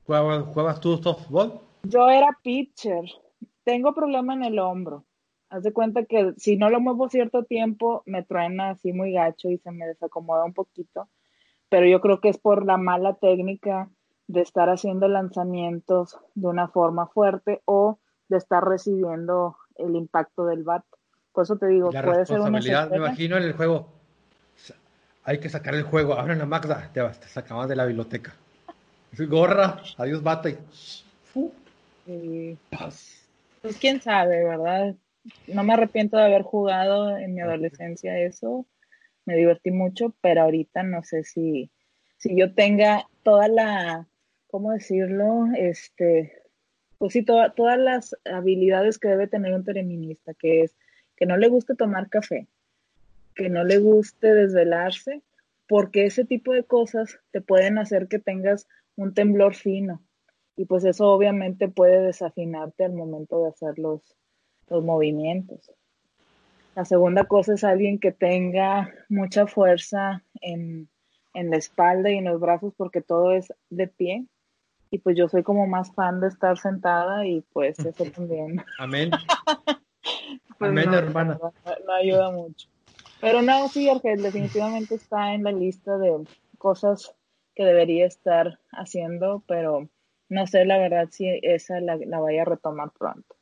¿Juegas, 0.06 0.44
juegas 0.52 0.80
tú 0.80 0.98
softball? 0.98 1.58
Yo 1.84 2.08
era 2.10 2.36
pitcher. 2.42 3.04
Tengo 3.64 3.94
problema 3.94 4.34
en 4.34 4.44
el 4.44 4.58
hombro. 4.58 5.04
Haz 5.50 5.64
de 5.64 5.72
cuenta 5.72 6.04
que 6.04 6.32
si 6.36 6.56
no 6.56 6.70
lo 6.70 6.80
muevo 6.80 7.08
cierto 7.08 7.44
tiempo, 7.44 8.02
me 8.06 8.22
truena 8.22 8.70
así 8.70 8.92
muy 8.92 9.12
gacho 9.12 9.50
y 9.50 9.58
se 9.58 9.72
me 9.72 9.86
desacomoda 9.86 10.44
un 10.44 10.54
poquito. 10.54 11.08
Pero 11.68 11.86
yo 11.86 12.00
creo 12.00 12.20
que 12.20 12.28
es 12.28 12.38
por 12.38 12.64
la 12.64 12.76
mala 12.76 13.14
técnica 13.14 13.90
de 14.28 14.42
estar 14.42 14.68
haciendo 14.70 15.08
lanzamientos 15.08 16.16
de 16.34 16.46
una 16.46 16.68
forma 16.68 17.08
fuerte 17.08 17.62
o 17.64 17.98
de 18.28 18.36
estar 18.36 18.64
recibiendo 18.64 19.56
el 19.76 19.96
impacto 19.96 20.46
del 20.46 20.62
bat. 20.62 20.84
Por 21.32 21.42
eso 21.42 21.56
te 21.56 21.66
digo, 21.66 21.90
La 21.90 22.02
puede 22.02 22.24
ser 22.26 22.40
una 22.40 22.58
responsabilidad, 22.58 22.90
me 22.90 22.96
imagino 22.98 23.36
en 23.36 23.42
el 23.42 23.52
juego. 23.54 23.88
Hay 25.24 25.38
que 25.38 25.48
sacar 25.48 25.74
el 25.74 25.82
juego. 25.82 26.14
Abren 26.14 26.38
la 26.38 26.46
Magda, 26.46 26.90
te, 26.92 27.00
vas- 27.00 27.18
te 27.20 27.28
sacaban 27.28 27.68
de 27.68 27.76
la 27.76 27.86
biblioteca. 27.86 28.34
Gorra, 29.18 29.82
adiós. 29.98 30.22
¡fu! 31.24 31.52
Y, 32.06 32.56
¡Paz! 32.70 33.28
pues 33.60 33.76
quién 33.76 34.00
sabe, 34.00 34.44
¿verdad? 34.44 34.94
No 35.46 35.64
me 35.64 35.74
arrepiento 35.74 36.16
de 36.16 36.24
haber 36.24 36.42
jugado 36.42 37.16
en 37.18 37.34
mi 37.34 37.40
adolescencia 37.40 38.18
eso. 38.18 38.66
Me 39.26 39.36
divertí 39.36 39.70
mucho, 39.70 40.14
pero 40.20 40.42
ahorita 40.42 40.82
no 40.82 41.02
sé 41.02 41.24
si, 41.24 41.70
si 42.16 42.36
yo 42.36 42.54
tenga 42.54 43.06
toda 43.22 43.48
la, 43.48 44.08
¿cómo 44.46 44.72
decirlo? 44.72 45.46
Este, 45.56 46.32
pues 46.98 47.12
sí, 47.12 47.22
toda- 47.22 47.54
todas 47.54 47.78
las 47.78 48.16
habilidades 48.24 48.98
que 48.98 49.08
debe 49.08 49.26
tener 49.26 49.52
un 49.52 49.64
terminista, 49.64 50.34
que 50.34 50.62
es 50.62 50.76
que 51.16 51.26
no 51.26 51.36
le 51.36 51.48
guste 51.48 51.74
tomar 51.74 52.08
café, 52.08 52.46
que 53.34 53.50
no 53.50 53.64
le 53.64 53.78
guste 53.78 54.34
desvelarse, 54.34 55.22
porque 55.68 56.06
ese 56.06 56.24
tipo 56.24 56.52
de 56.52 56.64
cosas 56.64 57.20
te 57.30 57.40
pueden 57.40 57.78
hacer 57.78 58.08
que 58.08 58.18
tengas 58.18 58.66
un 58.96 59.14
temblor 59.14 59.54
fino. 59.54 60.02
Y 60.56 60.64
pues 60.64 60.84
eso 60.84 61.08
obviamente 61.08 61.68
puede 61.68 62.00
desafinarte 62.00 62.84
al 62.84 62.92
momento 62.92 63.42
de 63.42 63.50
hacer 63.50 63.78
los, 63.78 64.16
los 64.70 64.84
movimientos. 64.84 65.70
La 66.74 66.84
segunda 66.84 67.24
cosa 67.24 67.54
es 67.54 67.64
alguien 67.64 67.98
que 67.98 68.12
tenga 68.12 68.94
mucha 69.08 69.46
fuerza 69.46 70.22
en, 70.40 70.88
en 71.34 71.50
la 71.50 71.56
espalda 71.56 72.10
y 72.10 72.18
en 72.18 72.24
los 72.24 72.40
brazos 72.40 72.72
porque 72.76 73.02
todo 73.02 73.32
es 73.32 73.52
de 73.68 73.88
pie. 73.88 74.26
Y 74.92 74.98
pues 74.98 75.16
yo 75.16 75.28
soy 75.28 75.42
como 75.42 75.66
más 75.66 75.92
fan 75.94 76.20
de 76.20 76.28
estar 76.28 76.58
sentada 76.58 77.26
y 77.26 77.42
pues 77.52 77.78
eso 77.78 78.04
también 78.04 78.62
Amén. 78.78 79.10
pues 80.58 80.70
Amén, 80.70 80.90
no, 80.90 80.96
hermana. 80.96 81.38
No, 81.40 81.52
no 81.86 81.92
ayuda 81.92 82.30
mucho. 82.30 82.68
Pero 83.20 83.42
no, 83.42 83.68
sí, 83.68 83.88
Argel, 83.88 84.22
definitivamente 84.22 84.94
está 84.94 85.34
en 85.34 85.44
la 85.44 85.52
lista 85.52 85.98
de 85.98 86.24
cosas 86.58 87.14
que 87.54 87.64
debería 87.64 88.06
estar 88.06 88.58
haciendo, 88.72 89.44
pero 89.46 89.88
no 90.28 90.46
sé 90.46 90.64
la 90.64 90.78
verdad 90.78 91.08
si 91.10 91.28
esa 91.42 91.80
la, 91.80 91.96
la 91.96 92.20
vaya 92.20 92.42
a 92.42 92.46
retomar 92.46 92.90
pronto. 92.98 93.36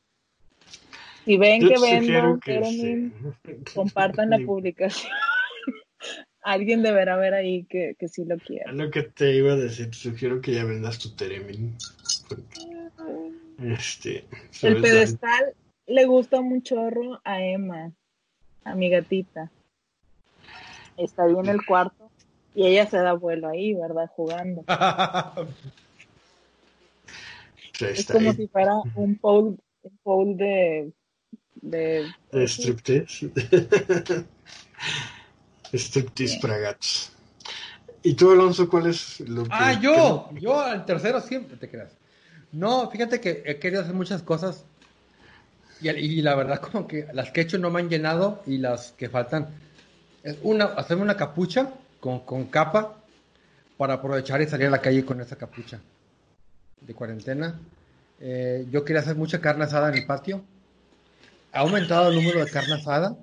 Si 1.25 1.37
ven 1.37 1.61
Yo 1.63 1.69
que 1.69 1.79
vendo 1.81 2.41
que 2.41 2.65
sí. 2.65 3.13
compartan 3.75 4.31
la 4.31 4.39
publicación. 4.39 5.13
Alguien 6.43 6.83
deberá 6.83 7.17
ver 7.17 7.35
ahí 7.35 7.65
que, 7.65 7.95
que 7.99 8.09
sí 8.09 8.25
lo 8.25 8.39
quiera. 8.39 8.73
lo 8.73 8.91
que 8.91 9.03
te 9.03 9.35
iba 9.35 9.53
a 9.53 9.57
decir, 9.57 9.95
sugiero 9.95 10.41
que 10.41 10.53
ya 10.55 10.65
vendas 10.65 10.99
tu 10.99 11.11
Teremin. 11.15 11.77
Este, 13.63 14.25
El 14.63 14.81
pedestal 14.81 15.53
le 15.87 16.07
gusta 16.07 16.39
un 16.41 16.63
chorro 16.63 17.21
a 17.25 17.43
Emma, 17.43 17.93
a 18.65 18.75
mi 18.75 18.89
gatita. 18.89 19.51
Está 20.97 21.25
ahí 21.25 21.35
en 21.35 21.49
el 21.49 21.67
cuarto 21.67 22.11
y 22.55 22.67
ella 22.67 22.87
se 22.87 22.97
da 22.99 23.13
vuelo 23.13 23.49
ahí, 23.49 23.75
¿verdad? 23.75 24.09
Jugando. 24.15 24.65
Sea, 27.73 27.91
Es 27.91 28.07
como 28.07 28.31
ahí. 28.31 28.37
si 28.37 28.47
fuera 28.49 28.73
un 28.95 29.17
pole, 29.17 29.57
un 29.83 29.99
pole 30.03 30.35
de, 30.35 30.93
de, 31.63 32.07
De 32.33 32.45
striptease. 32.47 33.31
striptease 35.73 36.39
para 36.41 36.59
gatos. 36.59 37.13
¿Y 38.03 38.15
tú, 38.15 38.31
Alonso, 38.31 38.69
cuál 38.69 38.87
es 38.87 39.21
lo 39.21 39.45
que... 39.45 39.51
Ah, 39.53 39.79
yo, 39.81 40.31
yo 40.35 40.61
al 40.61 40.85
tercero 40.85 41.21
siempre 41.21 41.57
te 41.57 41.69
creas. 41.69 41.91
No, 42.53 42.91
fíjate 42.91 43.21
que 43.21 43.43
he 43.45 43.59
querido 43.59 43.83
hacer 43.83 43.95
muchas 43.95 44.23
cosas 44.23 44.65
y, 45.81 45.91
y 45.91 46.23
la 46.23 46.35
verdad 46.35 46.61
como 46.61 46.87
que 46.87 47.07
las 47.13 47.31
que 47.31 47.41
he 47.41 47.45
hecho 47.45 47.59
no 47.59 47.71
me 47.71 47.81
han 47.81 47.89
llenado 47.89 48.43
y 48.47 48.59
las 48.59 48.93
que 48.93 49.09
faltan 49.09 49.49
es 50.23 50.39
una, 50.43 50.65
hacerme 50.65 51.03
una 51.03 51.17
capucha 51.17 51.71
con, 52.01 52.21
con 52.21 52.47
capa 52.47 52.97
para 53.77 53.95
aprovechar 53.95 54.41
y 54.43 54.47
salir 54.47 54.67
a 54.67 54.71
la 54.71 54.81
calle 54.81 55.05
con 55.05 55.21
esa 55.21 55.37
capucha 55.37 55.81
de 56.81 56.95
cuarentena. 56.95 57.59
Eh, 58.21 58.67
yo 58.71 58.85
quería 58.85 59.03
hacer 59.03 59.17
mucha 59.17 59.41
carne 59.41 59.65
asada 59.65 59.89
en 59.89 59.97
el 59.97 60.07
patio. 60.07 60.43
Ha 61.53 61.61
aumentado 61.61 62.09
el 62.11 62.15
número 62.17 62.45
de 62.45 62.51
carne 62.51 62.75
asada, 62.75 63.17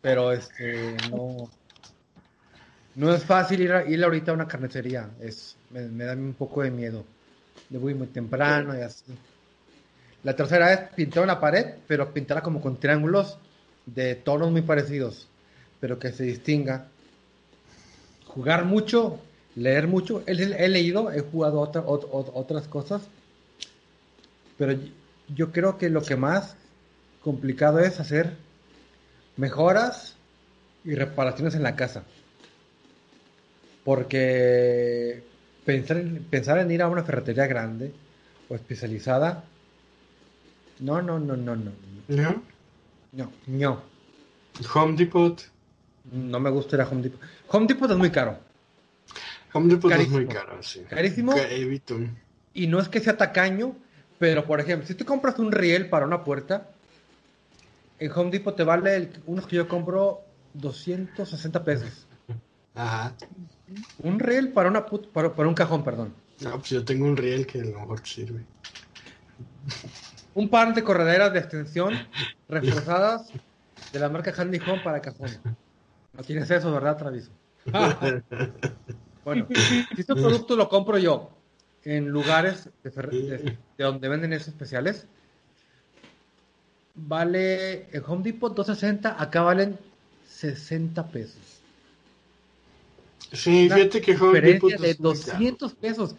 pero 0.00 0.32
este 0.32 0.96
no 1.10 1.48
no 2.94 3.14
es 3.14 3.24
fácil 3.24 3.60
ir, 3.62 3.72
a- 3.72 3.84
ir 3.88 4.02
ahorita 4.04 4.32
a 4.32 4.34
una 4.34 4.48
carnicería. 4.48 5.08
Es, 5.20 5.56
me, 5.70 5.80
me 5.88 6.04
da 6.04 6.12
un 6.14 6.34
poco 6.34 6.62
de 6.62 6.70
miedo. 6.70 7.04
Debo 7.70 7.88
ir 7.88 7.96
muy 7.96 8.08
temprano 8.08 8.76
y 8.76 8.82
así. 8.82 9.04
La 10.24 10.36
tercera 10.36 10.72
es 10.72 10.80
pintar 10.94 11.24
una 11.24 11.40
pared, 11.40 11.66
pero 11.88 12.12
pintarla 12.12 12.42
como 12.42 12.60
con 12.60 12.78
triángulos 12.78 13.38
de 13.86 14.14
tonos 14.14 14.50
muy 14.50 14.62
parecidos, 14.62 15.26
pero 15.80 15.98
que 15.98 16.12
se 16.12 16.24
distinga. 16.24 16.86
Jugar 18.26 18.64
mucho, 18.64 19.18
leer 19.56 19.88
mucho. 19.88 20.22
He, 20.26 20.34
leído, 20.68 21.10
he 21.10 21.20
jugado 21.20 21.60
otra- 21.60 21.84
ot- 21.84 22.08
ot- 22.10 22.30
otras 22.34 22.68
cosas, 22.68 23.02
pero 24.58 24.78
yo 25.34 25.50
creo 25.50 25.78
que 25.78 25.88
lo 25.90 26.02
que 26.02 26.16
más 26.16 26.56
complicado 27.22 27.78
es 27.80 28.00
hacer 28.00 28.36
mejoras 29.36 30.16
y 30.84 30.94
reparaciones 30.94 31.54
en 31.54 31.62
la 31.62 31.76
casa. 31.76 32.04
Porque 33.84 35.22
pensar 35.64 35.96
en, 35.98 36.24
pensar 36.24 36.58
en 36.58 36.70
ir 36.70 36.82
a 36.82 36.88
una 36.88 37.02
ferretería 37.02 37.46
grande 37.46 37.92
o 38.48 38.54
especializada, 38.54 39.44
no, 40.80 41.02
no, 41.02 41.18
no, 41.18 41.36
no, 41.36 41.56
no, 41.56 41.72
¿No? 42.08 42.42
no, 43.12 43.32
no, 43.46 43.82
Home 44.74 44.96
Depot. 44.96 45.42
no 46.12 46.40
me 46.40 46.50
gusta 46.50 46.76
ir 46.76 46.82
a 46.82 46.88
Home 46.88 47.02
Depot. 47.02 47.20
Home 47.48 47.66
Depot 47.66 47.90
es 47.90 47.96
muy 47.96 48.10
caro 48.10 48.38
Home 49.52 49.68
Depot 49.68 49.90
Carísimo. 49.90 50.18
es 50.18 50.24
muy 50.26 50.34
caro, 50.34 50.62
sí. 50.62 50.80
Carísimo. 50.88 51.34
Y 52.54 52.66
no 52.66 52.80
es 52.80 52.88
que 52.88 53.00
sea 53.00 53.16
tacaño, 53.16 53.76
pero 54.18 54.44
por 54.46 54.60
ejemplo, 54.60 54.86
si 54.86 54.94
tú 54.94 55.04
compras 55.04 55.38
un 55.38 55.52
riel 55.52 55.88
para 55.88 56.06
una 56.06 56.24
puerta, 56.24 56.70
en 58.04 58.12
Home 58.12 58.30
Depot 58.30 58.54
te 58.56 58.64
vale 58.64 58.96
el- 58.96 59.22
unos 59.26 59.46
que 59.46 59.56
yo 59.56 59.68
compro 59.68 60.22
260 60.54 61.62
pesos. 61.64 62.06
Ajá. 62.74 63.14
Un 64.02 64.18
riel 64.18 64.48
para 64.52 64.68
una 64.68 64.84
put- 64.86 65.08
para, 65.08 65.32
para 65.34 65.48
un 65.48 65.54
cajón, 65.54 65.84
perdón. 65.84 66.12
No, 66.40 66.50
pues 66.58 66.70
yo 66.70 66.84
tengo 66.84 67.04
un 67.06 67.16
riel 67.16 67.46
que 67.46 67.60
a 67.60 67.64
lo 67.64 67.80
mejor 67.80 68.04
sirve. 68.06 68.44
Un 70.34 70.48
par 70.48 70.74
de 70.74 70.82
correderas 70.82 71.32
de 71.32 71.38
extensión 71.38 71.94
reforzadas 72.48 73.30
de 73.92 73.98
la 73.98 74.08
marca 74.08 74.32
Handy 74.36 74.58
Home 74.66 74.82
para 74.82 75.00
cajón. 75.00 75.30
No 76.12 76.22
tienes 76.24 76.50
eso, 76.50 76.72
¿verdad, 76.72 76.96
Traviso? 76.96 77.30
bueno, 79.24 79.46
si 79.54 79.86
este 80.00 80.14
producto 80.14 80.56
lo 80.56 80.68
compro 80.68 80.98
yo 80.98 81.30
en 81.84 82.08
lugares 82.08 82.68
de, 82.82 82.92
fer- 82.92 83.10
de- 83.10 83.38
de 83.78 83.84
donde 83.84 84.08
venden 84.08 84.32
esos 84.32 84.48
especiales, 84.48 85.06
vale 86.94 87.88
en 87.96 88.02
Home 88.06 88.22
Depot 88.22 88.54
260, 88.54 89.20
acá 89.20 89.42
valen 89.42 89.78
60 90.26 91.06
pesos. 91.08 91.40
Sí, 93.32 93.66
Una 93.66 93.76
fíjate 93.76 94.00
que 94.00 94.16
Home 94.16 94.40
Depot 94.40 94.70
de 94.70 94.90
es 94.90 95.00
muy 95.00 95.14
caro. 95.14 95.32
200 95.32 95.74
pesos. 95.74 96.14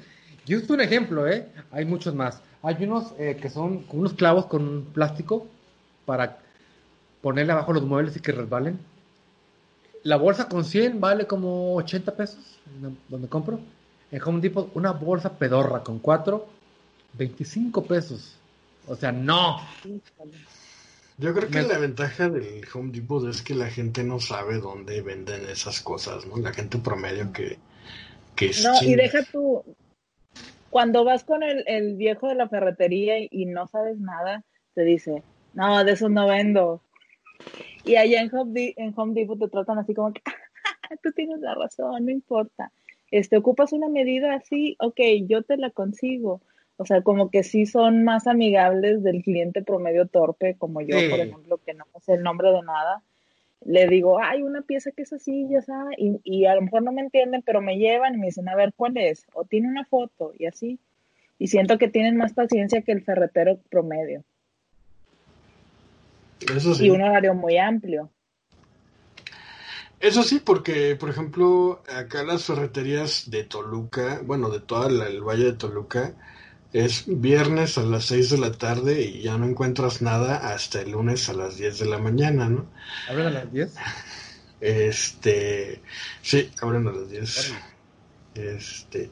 Yo 0.46 0.58
es 0.58 0.70
un 0.70 0.82
ejemplo, 0.82 1.28
¿eh? 1.28 1.48
Hay 1.72 1.86
muchos 1.86 2.14
más. 2.16 2.42
Hay 2.62 2.84
unos 2.84 3.14
eh, 3.18 3.38
que 3.40 3.50
son 3.50 3.84
con 3.84 4.00
unos 4.00 4.14
clavos 4.14 4.48
con 4.48 4.86
plástico 4.94 5.48
para 6.06 6.40
ponerle 7.22 7.54
abajo 7.54 7.74
los 7.74 7.84
muebles 7.84 8.16
y 8.18 8.20
que 8.20 8.32
resbalen. 8.32 8.80
La 10.04 10.18
bolsa 10.18 10.50
con 10.50 10.66
100 10.66 11.00
vale 11.00 11.28
como 11.28 11.76
80 11.76 12.16
pesos, 12.16 12.60
donde 13.08 13.28
compro. 13.30 13.60
En 14.12 14.22
Home 14.22 14.42
Depot, 14.42 14.70
una 14.76 14.92
bolsa 14.92 15.38
pedorra 15.38 15.82
con 15.82 16.00
4, 16.00 16.46
25 17.14 17.84
pesos. 17.86 18.36
O 18.88 18.96
sea, 18.96 19.12
no. 19.12 19.62
Yo 21.18 21.34
creo 21.34 21.50
que 21.50 21.62
Me- 21.62 21.68
la 21.68 21.78
ventaja 21.78 22.30
del 22.30 22.66
Home 22.74 22.92
Depot 22.92 23.28
es 23.30 23.42
que 23.42 23.56
la 23.56 23.70
gente 23.70 24.04
no 24.04 24.20
sabe 24.20 24.60
dónde 24.60 25.02
venden 25.02 25.48
esas 25.50 25.82
cosas, 25.82 26.26
¿no? 26.26 26.38
La 26.38 26.54
gente 26.54 26.78
promedio 26.80 27.32
que, 27.32 27.58
Que 28.36 28.48
es 28.48 28.64
No, 28.64 28.72
y 28.84 28.96
deja 28.96 29.24
tú, 29.32 29.64
cuando 30.70 31.04
vas 31.06 31.24
con 31.24 31.44
el, 31.44 31.64
el 31.68 31.96
viejo 31.96 32.28
de 32.28 32.36
la 32.36 32.50
ferretería 32.50 33.20
y, 33.20 33.28
y 33.32 33.46
no 33.46 33.68
sabes 33.68 34.00
nada, 34.00 34.44
te 34.74 34.84
dice, 34.84 35.24
no, 35.54 35.84
de 35.84 35.92
eso 35.94 36.10
no 36.10 36.28
vendo. 36.28 36.82
Y 37.84 37.96
allá 37.96 38.22
en 38.22 38.34
Home, 38.36 38.52
Di- 38.54 38.74
en 38.78 38.94
Home 38.96 39.14
Depot 39.14 39.40
te 39.40 39.48
tratan 39.50 39.78
así 39.80 39.94
como 39.94 40.14
que, 40.14 40.22
tú 41.04 41.12
tienes 41.14 41.40
la 41.40 41.56
razón, 41.56 42.06
no 42.06 42.12
importa. 42.12 42.72
Este, 43.12 43.38
ocupas 43.38 43.74
una 43.74 43.90
medida 43.90 44.34
así, 44.34 44.76
ok, 44.80 45.00
yo 45.28 45.44
te 45.44 45.58
la 45.58 45.70
consigo. 45.70 46.42
O 46.78 46.86
sea, 46.86 47.02
como 47.02 47.30
que 47.30 47.44
sí 47.44 47.66
son 47.66 48.04
más 48.04 48.26
amigables 48.28 49.04
del 49.04 49.22
cliente 49.24 49.62
promedio 49.62 50.08
torpe, 50.08 50.56
como 50.58 50.82
yo, 50.82 50.98
Sí. 51.00 51.10
por 51.10 51.20
ejemplo, 51.20 51.58
que 51.64 51.74
no 51.74 51.86
sé 52.02 52.14
el 52.14 52.24
nombre 52.24 52.52
de 52.52 52.62
nada. 52.64 53.04
Le 53.66 53.88
digo, 53.88 54.20
hay 54.22 54.42
una 54.42 54.62
pieza 54.62 54.92
que 54.92 55.04
es 55.04 55.14
así, 55.14 55.48
ya 55.50 55.62
sabes, 55.62 55.96
y, 55.98 56.20
y 56.24 56.46
a 56.46 56.56
lo 56.56 56.62
mejor 56.64 56.84
no 56.84 56.92
me 56.92 57.02
entienden, 57.02 57.44
pero 57.46 57.62
me 57.62 57.78
llevan 57.78 58.16
y 58.16 58.18
me 58.18 58.26
dicen, 58.26 58.50
a 58.50 58.56
ver, 58.56 58.74
¿cuál 58.76 58.98
es? 58.98 59.26
O 59.34 59.46
tiene 59.46 59.70
una 59.70 59.86
foto, 59.86 60.34
y 60.38 60.48
así. 60.48 60.80
Y 61.40 61.48
siento 61.48 61.78
que 61.78 61.88
tienen 61.88 62.18
más 62.18 62.34
paciencia 62.34 62.82
que 62.82 62.92
el 62.92 63.04
ferretero 63.04 63.60
promedio. 63.70 64.24
Eso 66.56 66.74
sí. 66.76 66.86
Y 66.86 66.90
un 66.90 67.02
horario 67.02 67.34
muy 67.34 67.58
amplio. 67.58 68.10
Eso 70.00 70.24
sí, 70.24 70.42
porque, 70.44 70.98
por 70.98 71.10
ejemplo, 71.10 71.82
acá 71.88 72.24
las 72.24 72.46
ferreterías 72.46 73.30
de 73.32 73.46
Toluca, 73.46 74.20
bueno, 74.26 74.50
de 74.50 74.60
todo 74.60 74.88
el, 74.90 75.02
el 75.02 75.22
Valle 75.22 75.46
de 75.46 75.54
Toluca, 75.54 76.14
es 76.74 77.04
viernes 77.08 77.78
a 77.78 77.84
las 77.84 78.06
6 78.06 78.30
de 78.32 78.38
la 78.40 78.52
tarde 78.52 79.02
y 79.02 79.22
ya 79.22 79.38
no 79.38 79.46
encuentras 79.46 80.02
nada 80.02 80.38
hasta 80.54 80.82
el 80.82 80.92
lunes 80.92 81.30
a 81.30 81.34
las 81.34 81.58
10 81.58 81.80
de 81.80 81.86
la 81.86 82.00
mañana, 82.00 82.50
¿no? 82.50 82.66
¿Abren 83.10 83.28
a 83.28 83.32
las 83.32 83.52
10? 83.52 83.76
Este, 84.60 85.82
sí, 86.22 86.50
abren 86.62 86.88
a 86.88 86.92
las 86.92 87.10
10. 87.10 87.54
Este, 88.36 89.12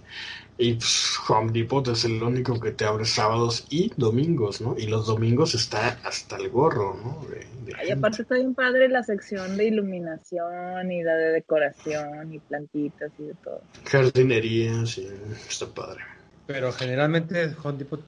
y 0.57 0.74
pues, 0.76 1.14
Home 1.28 1.51
Depot 1.51 1.88
es 1.89 2.05
el 2.05 2.22
único 2.24 2.59
que 2.59 2.72
te 2.72 2.86
abre 2.86 3.05
sábados 3.05 3.66
y 3.70 3.91
domingos, 3.95 4.62
¿no? 4.62 4.76
Y 4.78 4.88
los 4.88 5.07
domingos 5.07 5.53
está 5.55 5.99
hasta 6.03 6.38
el 6.38 6.49
gorro, 6.49 6.95
¿no? 6.95 7.26
De- 7.30 7.45
de 7.66 7.72
Y 7.72 7.76
gente. 7.76 7.93
aparte 7.93 8.22
está 8.24 8.36
bien 8.36 8.55
padre 8.55 8.89
la 8.89 9.03
sección 9.03 9.57
de 9.57 9.66
iluminación 9.68 10.91
y 10.91 11.03
la 11.03 11.16
de 11.16 11.32
decoración 11.34 12.34
y 12.34 12.39
plantitas 12.39 13.12
y 13.18 13.24
de 13.24 13.36
todo. 13.43 13.62
Jardinería, 13.86 14.86
sí, 14.86 15.07
está 15.49 15.68
padre. 15.68 16.01
Pero 16.47 16.71
generalmente 16.71 17.55
Home 17.63 17.77
Depot 17.77 18.01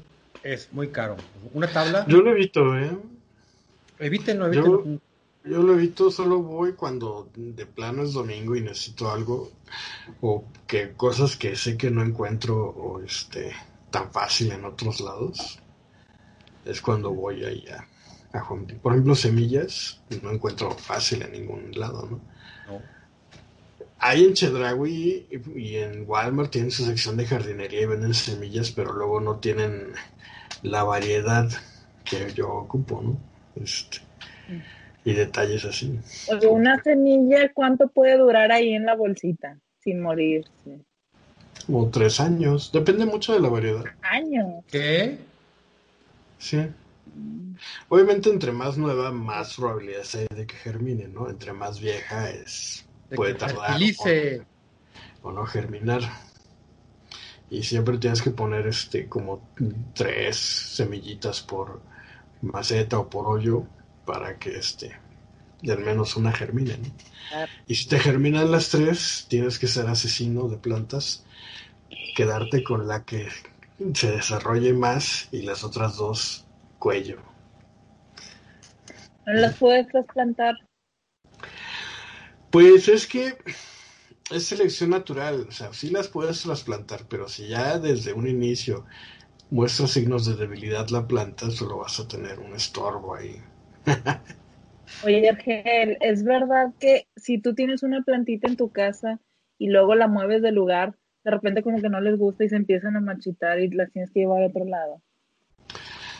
es 0.44 0.72
muy 0.74 0.90
caro. 0.90 1.16
Una 1.54 1.68
tabla, 1.72 2.06
Yo 2.08 2.22
lo 2.22 2.32
evito, 2.32 2.78
¿eh? 2.78 2.98
evítenlo, 4.00 4.52
Yo- 4.52 4.66
evítenlo. 4.66 5.00
Yo 5.46 5.62
lo 5.62 5.74
evito, 5.74 6.10
solo 6.10 6.40
voy 6.42 6.72
cuando 6.72 7.28
de 7.36 7.66
plano 7.66 8.04
es 8.04 8.14
domingo 8.14 8.56
y 8.56 8.62
necesito 8.62 9.12
algo 9.12 9.52
o 10.22 10.46
que 10.66 10.94
cosas 10.94 11.36
que 11.36 11.58
sé 11.58 11.76
que 11.76 11.92
no 11.92 12.02
encuentro 12.02 12.56
o 12.70 13.02
este 13.02 13.52
tan 13.92 14.10
fácil 14.10 14.54
en 14.54 14.64
otros 14.64 15.02
lados. 15.02 15.60
Es 16.64 16.82
cuando 16.82 17.12
voy 17.12 17.44
ahí 17.44 17.66
a, 17.68 17.86
a 18.38 18.44
Home 18.50 18.68
Depot. 18.68 18.84
Por 18.84 18.94
ejemplo, 18.94 19.16
semillas 19.16 20.00
no 20.22 20.32
encuentro 20.32 20.72
fácil 20.72 21.24
en 21.24 21.34
ningún 21.34 21.72
lado, 21.74 22.08
¿no? 22.10 22.22
No. 22.68 22.82
Hay 24.06 24.26
en 24.26 24.34
Chedraui 24.34 25.28
y, 25.56 25.78
en 25.78 26.04
Walmart 26.06 26.52
tienen 26.52 26.72
su 26.72 26.84
sección 26.84 27.16
de 27.16 27.26
jardinería 27.26 27.84
y 27.84 27.86
venden 27.86 28.14
semillas, 28.14 28.70
pero 28.72 28.92
luego 28.92 29.22
no 29.22 29.38
tienen 29.38 29.94
la 30.62 30.84
variedad 30.84 31.50
que 32.04 32.34
yo 32.34 32.50
ocupo, 32.50 33.02
¿no? 33.02 33.18
Este, 33.56 34.00
y 35.06 35.14
detalles 35.14 35.64
así. 35.64 35.98
Una 36.50 36.84
semilla, 36.84 37.54
¿cuánto 37.54 37.88
puede 37.88 38.18
durar 38.18 38.52
ahí 38.52 38.74
en 38.74 38.86
la 38.86 38.96
bolsita 38.96 39.58
sin 39.80 40.02
morirse? 40.02 40.82
Como 41.66 41.90
tres 41.90 42.20
años. 42.20 42.72
Depende 42.74 43.06
mucho 43.06 43.32
de 43.32 43.40
la 43.40 43.48
variedad. 43.48 43.86
Años. 44.02 44.66
¿Qué? 44.70 45.18
Sí. 46.40 46.60
Obviamente, 47.88 48.30
entre 48.30 48.52
más 48.52 48.78
nueva, 48.78 49.14
más 49.14 49.56
probabilidades 49.56 50.16
hay 50.16 50.28
de 50.36 50.46
que 50.46 50.56
germine, 50.56 51.08
¿no? 51.08 51.30
Entre 51.30 51.54
más 51.54 51.80
vieja 51.80 52.30
es 52.30 52.86
puede 53.16 53.36
tardar 53.36 53.68
fertilice. 53.68 54.46
o, 55.22 55.30
o 55.30 55.32
no 55.32 55.46
germinar. 55.46 56.02
Y 57.50 57.64
siempre 57.64 57.98
tienes 57.98 58.22
que 58.22 58.32
poner 58.32 58.68
este 58.68 59.08
como 59.08 59.48
tres 59.94 60.38
semillitas 60.38 61.42
por 61.42 61.82
maceta 62.42 63.00
o 63.00 63.10
por 63.10 63.28
hoyo 63.28 63.66
para 64.06 64.38
que 64.38 64.58
este 64.58 64.98
de 65.64 65.72
al 65.72 65.80
menos 65.80 66.18
una 66.18 66.34
germine, 66.34 66.78
¿no? 66.78 66.94
Y 67.68 67.76
si 67.76 67.88
te 67.88 67.98
germinan 67.98 68.52
las 68.52 68.70
tres, 68.70 69.26
tienes 69.30 69.58
que 69.58 69.68
ser 69.68 69.88
asesino 69.88 70.50
de 70.50 70.58
plantas, 70.58 71.26
quedarte 72.16 72.64
con 72.64 72.86
la 72.86 73.06
que 73.06 73.30
se 73.94 74.12
desarrolle 74.12 74.74
más 74.74 75.30
y 75.32 75.44
las 75.44 75.64
otras 75.64 75.96
dos 75.96 76.46
cuello. 76.80 77.18
No 79.26 79.34
las 79.34 79.56
puedes 79.56 79.88
trasplantar. 79.88 80.56
Pues 82.54 82.88
es 82.88 83.08
que 83.08 83.34
es 84.30 84.46
selección 84.46 84.92
natural, 84.92 85.48
o 85.50 85.52
sea, 85.52 85.74
sí 85.74 85.90
las 85.90 86.08
puedes 86.08 86.44
trasplantar, 86.44 87.08
pero 87.10 87.28
si 87.28 87.48
ya 87.48 87.80
desde 87.80 88.14
un 88.14 88.28
inicio 88.28 88.86
muestra 89.50 89.88
signos 89.88 90.28
de 90.28 90.36
debilidad 90.36 90.88
la 90.90 91.08
planta, 91.08 91.50
solo 91.50 91.80
vas 91.80 92.00
a 92.00 92.08
tener 92.08 92.38
un 92.38 92.54
estorbo 92.54 93.16
ahí. 93.16 93.42
Oye, 95.04 95.28
Argel, 95.28 95.98
¿es 96.00 96.24
verdad 96.24 96.72
que 96.80 97.08
si 97.16 97.40
tú 97.40 97.56
tienes 97.56 97.82
una 97.82 98.04
plantita 98.04 98.48
en 98.48 98.56
tu 98.56 98.70
casa 98.72 99.20
y 99.58 99.70
luego 99.70 99.96
la 99.96 100.08
mueves 100.08 100.44
de 100.44 100.52
lugar, 100.52 100.96
de 101.24 101.32
repente 101.32 101.64
como 101.64 101.82
que 101.82 101.90
no 101.90 102.02
les 102.02 102.20
gusta 102.20 102.44
y 102.44 102.50
se 102.50 102.56
empiezan 102.56 102.96
a 102.96 103.02
marchitar 103.02 103.60
y 103.62 103.70
las 103.72 103.92
tienes 103.92 104.12
que 104.12 104.20
llevar 104.20 104.44
a 104.44 104.48
otro 104.50 104.66
lado? 104.66 105.02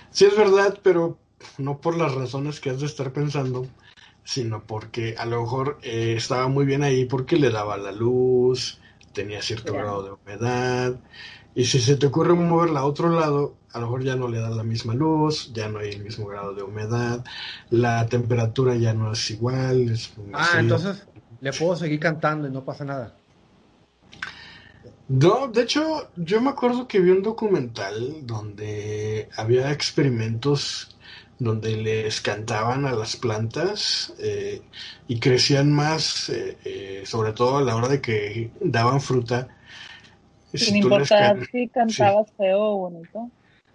Sí 0.10 0.26
es 0.26 0.36
verdad, 0.36 0.80
pero 0.82 1.20
no 1.60 1.80
por 1.80 1.96
las 1.96 2.16
razones 2.16 2.60
que 2.60 2.72
has 2.72 2.80
de 2.80 2.88
estar 2.88 3.14
pensando, 3.14 3.68
sino 4.24 4.66
porque 4.66 5.16
a 5.18 5.26
lo 5.26 5.42
mejor 5.42 5.80
eh, 5.84 6.16
estaba 6.18 6.48
muy 6.48 6.66
bien 6.66 6.84
ahí 6.84 7.06
porque 7.06 7.38
le 7.38 7.50
daba 7.52 7.78
la 7.78 7.92
luz, 7.92 8.80
tenía 9.14 9.42
cierto 9.42 9.76
grado 9.76 10.04
de 10.04 10.12
humedad, 10.12 11.00
y 11.56 11.66
si 11.66 11.80
se 11.80 11.98
te 11.98 12.08
ocurre 12.08 12.34
moverla 12.34 12.82
a 12.82 12.86
otro 12.86 13.10
lado, 13.10 13.56
a 13.74 13.80
lo 13.80 13.86
mejor 13.88 14.04
ya 14.04 14.16
no 14.16 14.28
le 14.28 14.40
da 14.40 14.50
la 14.50 14.64
misma 14.64 14.94
luz, 14.96 15.52
ya 15.54 15.70
no 15.70 15.80
hay 15.80 15.92
el 15.92 16.04
mismo 16.04 16.28
grado 16.28 16.54
de 16.54 16.64
humedad, 16.64 17.24
la 17.70 18.08
temperatura 18.08 18.76
ya 18.76 18.94
no 18.94 19.12
es 19.14 19.30
igual. 19.32 19.90
Es 19.90 20.10
Ah, 20.34 20.48
frío. 20.50 20.60
entonces 20.60 21.08
le 21.40 21.54
puedo 21.54 21.76
seguir 21.78 22.00
cantando 22.00 22.48
y 22.48 22.52
no 22.52 22.66
pasa 22.66 22.84
nada. 22.86 23.22
No, 25.08 25.48
de 25.48 25.62
hecho, 25.64 26.10
yo 26.16 26.42
me 26.42 26.50
acuerdo 26.50 26.88
que 26.88 27.00
vi 27.00 27.12
un 27.12 27.22
documental 27.24 28.26
donde 28.26 29.30
había 29.38 29.72
experimentos 29.72 30.98
donde 31.40 31.78
les 31.78 32.22
cantaban 32.22 32.86
a 32.86 32.94
las 32.94 33.16
plantas 33.18 34.14
eh, 34.20 34.62
y 35.08 35.20
crecían 35.20 35.72
más, 35.74 36.30
eh, 36.30 36.58
eh, 36.66 37.04
sobre 37.06 37.34
todo 37.34 37.58
a 37.58 37.64
la 37.64 37.76
hora 37.76 37.90
de 37.90 38.02
que 38.02 38.52
daban 38.62 39.02
fruta. 39.02 39.50
Sin 40.54 40.76
Si 40.76 40.78
importar 40.78 41.36
can- 41.36 41.48
si 41.52 41.70
cantabas 41.70 42.28
feo 42.38 42.60
o 42.74 42.78
bonito. 42.84 43.20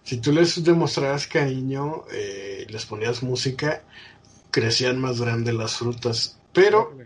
si 0.02 0.20
tú 0.20 0.32
les 0.32 0.62
demostrabas 0.64 1.26
cariño, 1.26 2.04
eh, 2.12 2.66
les 2.68 2.86
ponías 2.86 3.22
música, 3.22 3.84
crecían 4.50 5.00
más 5.00 5.20
grandes 5.20 5.54
las 5.54 5.76
frutas. 5.76 6.40
Pero 6.52 6.96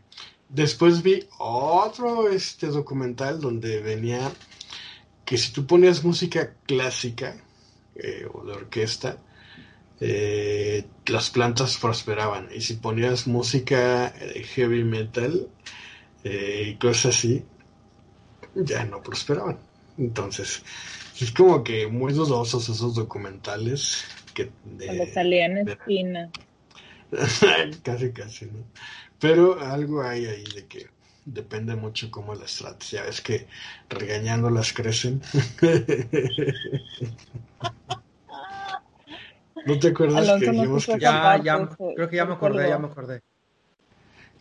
Después 0.48 1.02
vi 1.02 1.26
otro 1.38 2.28
este 2.28 2.68
documental 2.68 3.40
donde 3.40 3.80
venía 3.82 4.32
que 5.24 5.38
si 5.38 5.52
tú 5.52 5.66
ponías 5.66 6.04
música 6.04 6.54
clásica 6.66 7.36
eh, 7.94 8.26
o 8.32 8.44
de 8.44 8.52
orquesta, 8.52 9.18
eh, 10.02 10.84
las 11.06 11.30
plantas 11.30 11.78
prosperaban. 11.78 12.48
Y 12.54 12.60
si 12.60 12.74
ponías 12.74 13.26
música 13.26 14.08
eh, 14.08 14.44
heavy 14.54 14.84
metal 14.84 15.48
eh, 16.24 16.72
y 16.74 16.78
cosas 16.78 17.16
así, 17.16 17.44
ya 18.54 18.84
no 18.84 19.02
prosperaban. 19.02 19.58
Entonces, 19.96 20.62
es 21.20 21.32
como 21.32 21.62
que 21.62 21.86
muy 21.86 22.12
dudosos 22.12 22.68
esos 22.68 22.94
documentales 22.94 24.04
que 24.34 24.50
de- 24.64 24.86
Cuando 24.86 25.06
salían 25.14 25.58
de- 25.58 25.72
espinas. 25.72 26.30
casi, 27.82 28.12
casi, 28.12 28.46
¿no? 28.46 28.64
Pero 29.20 29.60
algo 29.60 30.02
hay 30.02 30.26
ahí 30.26 30.44
de 30.54 30.66
que 30.66 30.86
depende 31.24 31.76
mucho 31.76 32.10
cómo 32.10 32.34
las 32.34 32.56
trates. 32.56 32.90
Ya 32.90 33.02
ves 33.04 33.20
que 33.20 33.46
regañándolas 33.90 34.72
crecen. 34.72 35.22
¿No 39.66 39.78
te 39.78 39.88
acuerdas 39.88 40.28
Alonso 40.28 40.44
que 40.44 40.50
dijimos 40.50 40.86
que, 40.86 40.98
Ya, 40.98 41.40
ya, 41.42 41.68
creo 41.94 42.08
que 42.08 42.16
ya 42.16 42.24
me 42.24 42.34
acordé, 42.34 42.68
ya 42.68 42.78
me 42.78 42.86
acordé. 42.86 43.20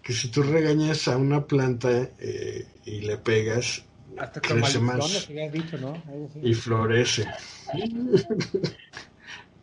que 0.02 0.14
si 0.14 0.30
tú 0.30 0.44
regañas 0.44 1.08
a 1.08 1.18
una 1.18 1.46
planta 1.46 1.90
eh, 2.20 2.66
y 2.86 3.02
le 3.02 3.18
pegas, 3.18 3.84
Hasta 4.18 4.42
crece 4.42 4.80
más 4.80 5.28
dicho, 5.52 5.78
¿no? 5.78 5.94
Y 6.42 6.54
florece? 6.54 7.28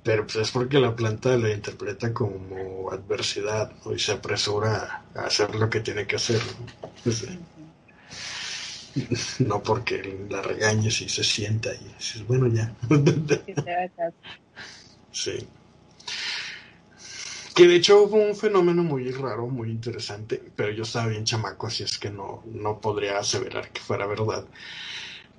Pero 0.04 0.24
pues 0.24 0.36
es 0.36 0.50
porque 0.52 0.80
la 0.80 0.96
planta 0.96 1.36
la 1.36 1.50
interpreta 1.50 2.14
como 2.14 2.90
adversidad 2.90 3.72
¿no? 3.84 3.92
y 3.92 3.98
se 3.98 4.12
apresura 4.12 5.02
a 5.14 5.20
hacer 5.20 5.54
lo 5.54 5.68
que 5.68 5.80
tiene 5.80 6.06
que 6.06 6.16
hacer. 6.16 6.40
¿no? 6.40 6.90
Pues, 7.04 7.26
No 9.40 9.62
porque 9.62 10.26
la 10.30 10.40
regañes 10.42 11.00
y 11.02 11.08
se 11.08 11.22
sienta 11.22 11.70
y 11.74 11.84
dices, 11.98 12.26
bueno, 12.26 12.48
ya. 12.48 12.74
Sí. 15.18 15.48
Que 17.52 17.66
de 17.66 17.74
hecho 17.74 18.04
hubo 18.04 18.16
un 18.16 18.36
fenómeno 18.36 18.84
muy 18.84 19.10
raro, 19.10 19.48
muy 19.48 19.68
interesante, 19.68 20.40
pero 20.54 20.70
yo 20.70 20.84
estaba 20.84 21.08
bien 21.08 21.24
chamaco, 21.24 21.66
así 21.66 21.82
es 21.82 21.98
que 21.98 22.08
no, 22.08 22.44
no 22.46 22.78
podría 22.78 23.18
aseverar 23.18 23.72
que 23.72 23.80
fuera 23.80 24.06
verdad. 24.06 24.44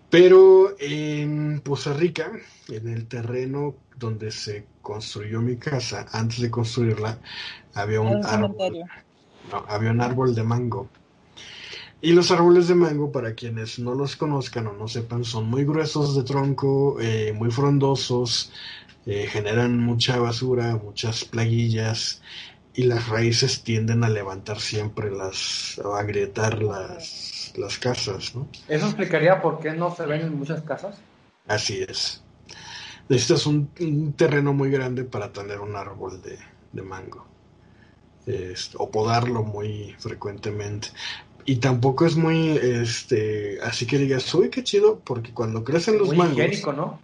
Pero 0.09 0.75
en 0.79 1.61
Poza 1.63 1.93
Rica, 1.93 2.29
en 2.67 2.89
el 2.89 3.07
terreno 3.07 3.75
donde 3.95 4.31
se 4.31 4.65
construyó 4.81 5.39
mi 5.39 5.55
casa, 5.55 6.07
antes 6.11 6.41
de 6.41 6.51
construirla, 6.51 7.17
había 7.73 8.01
un 8.01 8.17
un 8.17 8.25
árbol, 8.25 8.83
no, 9.49 9.65
había 9.69 9.91
un 9.91 10.01
árbol 10.01 10.35
de 10.35 10.43
mango. 10.43 10.89
Y 12.01 12.13
los 12.13 12.31
árboles 12.31 12.69
de 12.69 12.75
mango, 12.75 13.11
para 13.11 13.33
quienes 13.33 13.77
no 13.77 13.93
los 13.93 14.15
conozcan 14.15 14.67
o 14.67 14.73
no 14.73 14.87
sepan, 14.87 15.25
son 15.25 15.49
muy 15.49 15.65
gruesos 15.65 16.15
de 16.15 16.23
tronco, 16.23 16.97
eh, 17.01 17.33
muy 17.33 17.51
frondosos, 17.51 18.51
eh, 19.05 19.27
generan 19.27 19.79
mucha 19.79 20.19
basura, 20.19 20.75
muchas 20.75 21.25
plaguillas 21.25 22.21
y 22.73 22.83
las 22.83 23.09
raíces 23.09 23.63
tienden 23.63 24.03
a 24.03 24.09
levantar 24.09 24.59
siempre 24.59 25.11
las, 25.11 25.79
o 25.83 25.95
a 25.95 26.01
agrietar 26.01 26.61
las, 26.61 27.53
las 27.57 27.77
casas, 27.77 28.35
¿no? 28.35 28.47
¿Eso 28.67 28.85
explicaría 28.85 29.41
por 29.41 29.59
qué 29.59 29.71
no 29.71 29.93
se 29.95 30.05
ven 30.05 30.21
en 30.21 30.37
muchas 30.37 30.61
casas? 30.61 30.95
Así 31.47 31.85
es. 31.87 32.23
Necesitas 33.09 33.47
un, 33.47 33.69
un 33.79 34.13
terreno 34.13 34.53
muy 34.53 34.69
grande 34.69 35.03
para 35.03 35.31
tener 35.31 35.59
un 35.59 35.75
árbol 35.75 36.21
de, 36.21 36.37
de 36.71 36.81
mango. 36.81 37.25
Este, 38.25 38.77
o 38.79 38.91
podarlo 38.91 39.43
muy 39.43 39.95
frecuentemente. 39.97 40.89
Y 41.45 41.55
tampoco 41.55 42.05
es 42.05 42.15
muy, 42.15 42.49
este, 42.49 43.57
así 43.63 43.87
que 43.87 43.97
digas, 43.97 44.31
uy, 44.35 44.49
qué 44.49 44.63
chido, 44.63 44.99
porque 44.99 45.33
cuando 45.33 45.63
crecen 45.63 45.97
los 45.97 46.09
Muy 46.09 46.17
mangos, 46.17 46.37
higiénico, 46.37 46.73
¿no? 46.73 46.99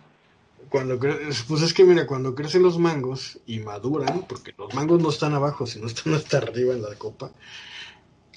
Cuando 0.76 1.00
pues 1.00 1.62
es 1.62 1.74
que 1.74 1.86
mira, 1.86 2.06
cuando 2.06 2.36
crecen 2.36 2.62
los 2.62 2.78
mangos 2.78 3.40
y 3.46 3.60
maduran, 3.60 4.24
porque 4.28 4.54
los 4.58 4.74
mangos 4.74 5.02
no 5.02 5.10
están 5.10 5.34
abajo, 5.34 5.66
sino 5.66 5.88
están 5.88 6.14
hasta 6.16 6.40
arriba 6.40 6.74
en 6.74 6.82
la 6.82 6.94
copa, 6.96 7.32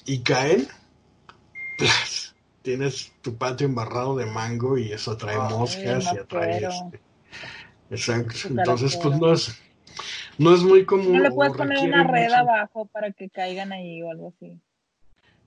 y 0.05 0.19
caen, 0.19 0.65
¡plas! 1.77 2.33
tienes 2.61 3.11
tu 3.21 3.35
patio 3.35 3.67
embarrado 3.67 4.15
de 4.15 4.25
mango 4.25 4.77
y 4.77 4.93
eso 4.93 5.11
atrae 5.11 5.37
moscas 5.49 6.13
y 6.13 6.17
atrae 6.17 6.65
este, 6.65 7.01
exacto. 7.91 8.47
Entonces, 8.47 8.95
pues 8.95 9.19
no 9.19 9.33
es, 9.33 9.61
no 10.37 10.55
es 10.55 10.61
muy 10.61 10.85
común. 10.85 11.17
No 11.17 11.19
le 11.19 11.31
puedes 11.31 11.57
poner 11.57 11.77
una 11.79 12.07
red 12.07 12.23
mucho- 12.23 12.35
abajo 12.37 12.85
para 12.85 13.11
que 13.11 13.29
caigan 13.29 13.73
ahí 13.73 14.01
o 14.01 14.11
algo 14.11 14.33
así. 14.33 14.57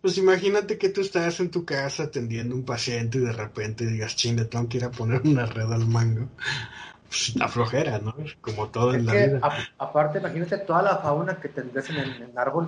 Pues 0.02 0.18
imagínate 0.18 0.78
que 0.78 0.88
tú 0.88 1.00
estás 1.00 1.38
en 1.40 1.50
tu 1.50 1.64
casa 1.64 2.04
atendiendo 2.04 2.54
a 2.54 2.58
un 2.58 2.64
paciente 2.64 3.18
y 3.18 3.20
de 3.20 3.32
repente 3.32 3.86
digas, 3.86 4.16
ching, 4.16 4.36
le 4.36 4.44
tengo 4.46 4.68
que 4.68 4.78
ir 4.78 4.84
a 4.84 4.90
poner 4.90 5.22
una 5.24 5.46
red 5.46 5.70
al 5.72 5.86
mango. 5.86 6.28
Pues 7.08 7.34
da 7.36 7.46
flojera, 7.46 7.98
¿no? 8.00 8.14
Como 8.40 8.68
todo 8.68 8.92
Es 8.92 8.98
en 8.98 9.06
la 9.06 9.12
que, 9.12 9.26
vida. 9.28 9.38
a- 9.42 9.58
aparte, 9.78 10.18
imagínate 10.18 10.58
toda 10.58 10.82
la 10.82 10.96
fauna 10.98 11.36
que 11.38 11.48
tendrías 11.48 11.88
en 11.90 11.98
el, 11.98 12.10
en 12.16 12.22
el 12.30 12.38
árbol. 12.38 12.66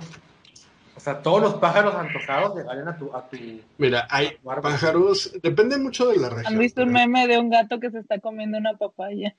O 0.95 0.99
sea, 0.99 1.21
todos 1.21 1.41
los 1.41 1.55
pájaros 1.55 1.93
antojados 1.93 2.55
llegarían 2.55 2.87
a 2.87 2.97
tu, 2.97 3.13
a 3.13 3.27
tu, 3.27 3.35
Mira, 3.77 4.07
hay 4.09 4.27
a 4.27 4.37
tu 4.37 4.51
árbol. 4.51 4.71
pájaros, 4.71 5.33
depende 5.43 5.77
mucho 5.77 6.07
de 6.07 6.17
la 6.17 6.29
región. 6.29 6.53
¿Han 6.53 6.59
visto 6.59 6.83
un 6.83 6.93
meme 6.93 7.27
de 7.27 7.37
un 7.37 7.49
gato 7.49 7.81
que 7.81 7.91
se 7.91 7.99
está 7.99 8.19
comiendo 8.19 8.57
una 8.57 8.77
papaya 8.77 9.35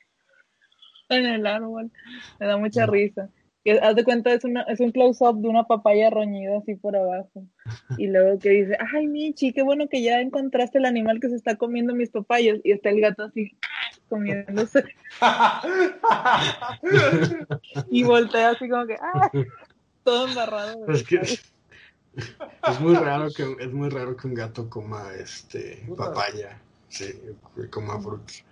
en 1.08 1.24
el 1.24 1.46
árbol? 1.46 1.90
Me 2.38 2.46
da 2.46 2.58
mucha 2.58 2.84
No. 2.84 2.92
risa. 2.92 3.30
Que, 3.66 3.80
haz 3.80 3.96
de 3.96 4.04
cuenta, 4.04 4.32
es, 4.32 4.44
una, 4.44 4.62
es 4.62 4.78
un 4.78 4.92
close-up 4.92 5.40
de 5.40 5.48
una 5.48 5.64
papaya 5.64 6.08
roñida 6.08 6.58
así 6.58 6.76
por 6.76 6.94
abajo. 6.94 7.44
Y 7.98 8.06
luego 8.06 8.38
que 8.38 8.50
dice, 8.50 8.78
ay, 8.94 9.08
Michi, 9.08 9.52
qué 9.52 9.64
bueno 9.64 9.88
que 9.88 10.02
ya 10.02 10.20
encontraste 10.20 10.78
el 10.78 10.84
animal 10.84 11.18
que 11.18 11.28
se 11.28 11.34
está 11.34 11.56
comiendo 11.56 11.92
mis 11.92 12.10
papayas. 12.10 12.60
Y 12.62 12.70
está 12.70 12.90
el 12.90 13.00
gato 13.00 13.24
así, 13.24 13.56
comiéndose. 14.08 14.84
Y 17.90 18.04
voltea 18.04 18.50
así 18.50 18.68
como 18.68 18.86
que, 18.86 18.94
ah, 18.94 19.32
todo 20.04 20.28
embarrado. 20.28 20.86
Es 20.86 21.02
que 21.02 21.18
papaya. 21.18 21.40
es 22.70 22.80
muy 22.80 22.94
raro 22.94 23.30
que 23.32 23.56
es 23.58 23.72
muy 23.72 23.88
raro 23.88 24.16
que 24.16 24.28
un 24.28 24.34
gato 24.34 24.70
coma 24.70 25.12
este 25.18 25.84
papaya, 25.96 26.60
sí, 26.88 27.20
que 27.56 27.68
coma 27.68 28.00
frutas. 28.00 28.44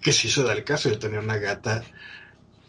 Que 0.00 0.12
sí 0.12 0.30
se 0.30 0.44
da 0.44 0.52
el 0.52 0.62
caso, 0.62 0.88
yo 0.88 0.98
tenía 1.00 1.18
una 1.18 1.38
gata 1.38 1.82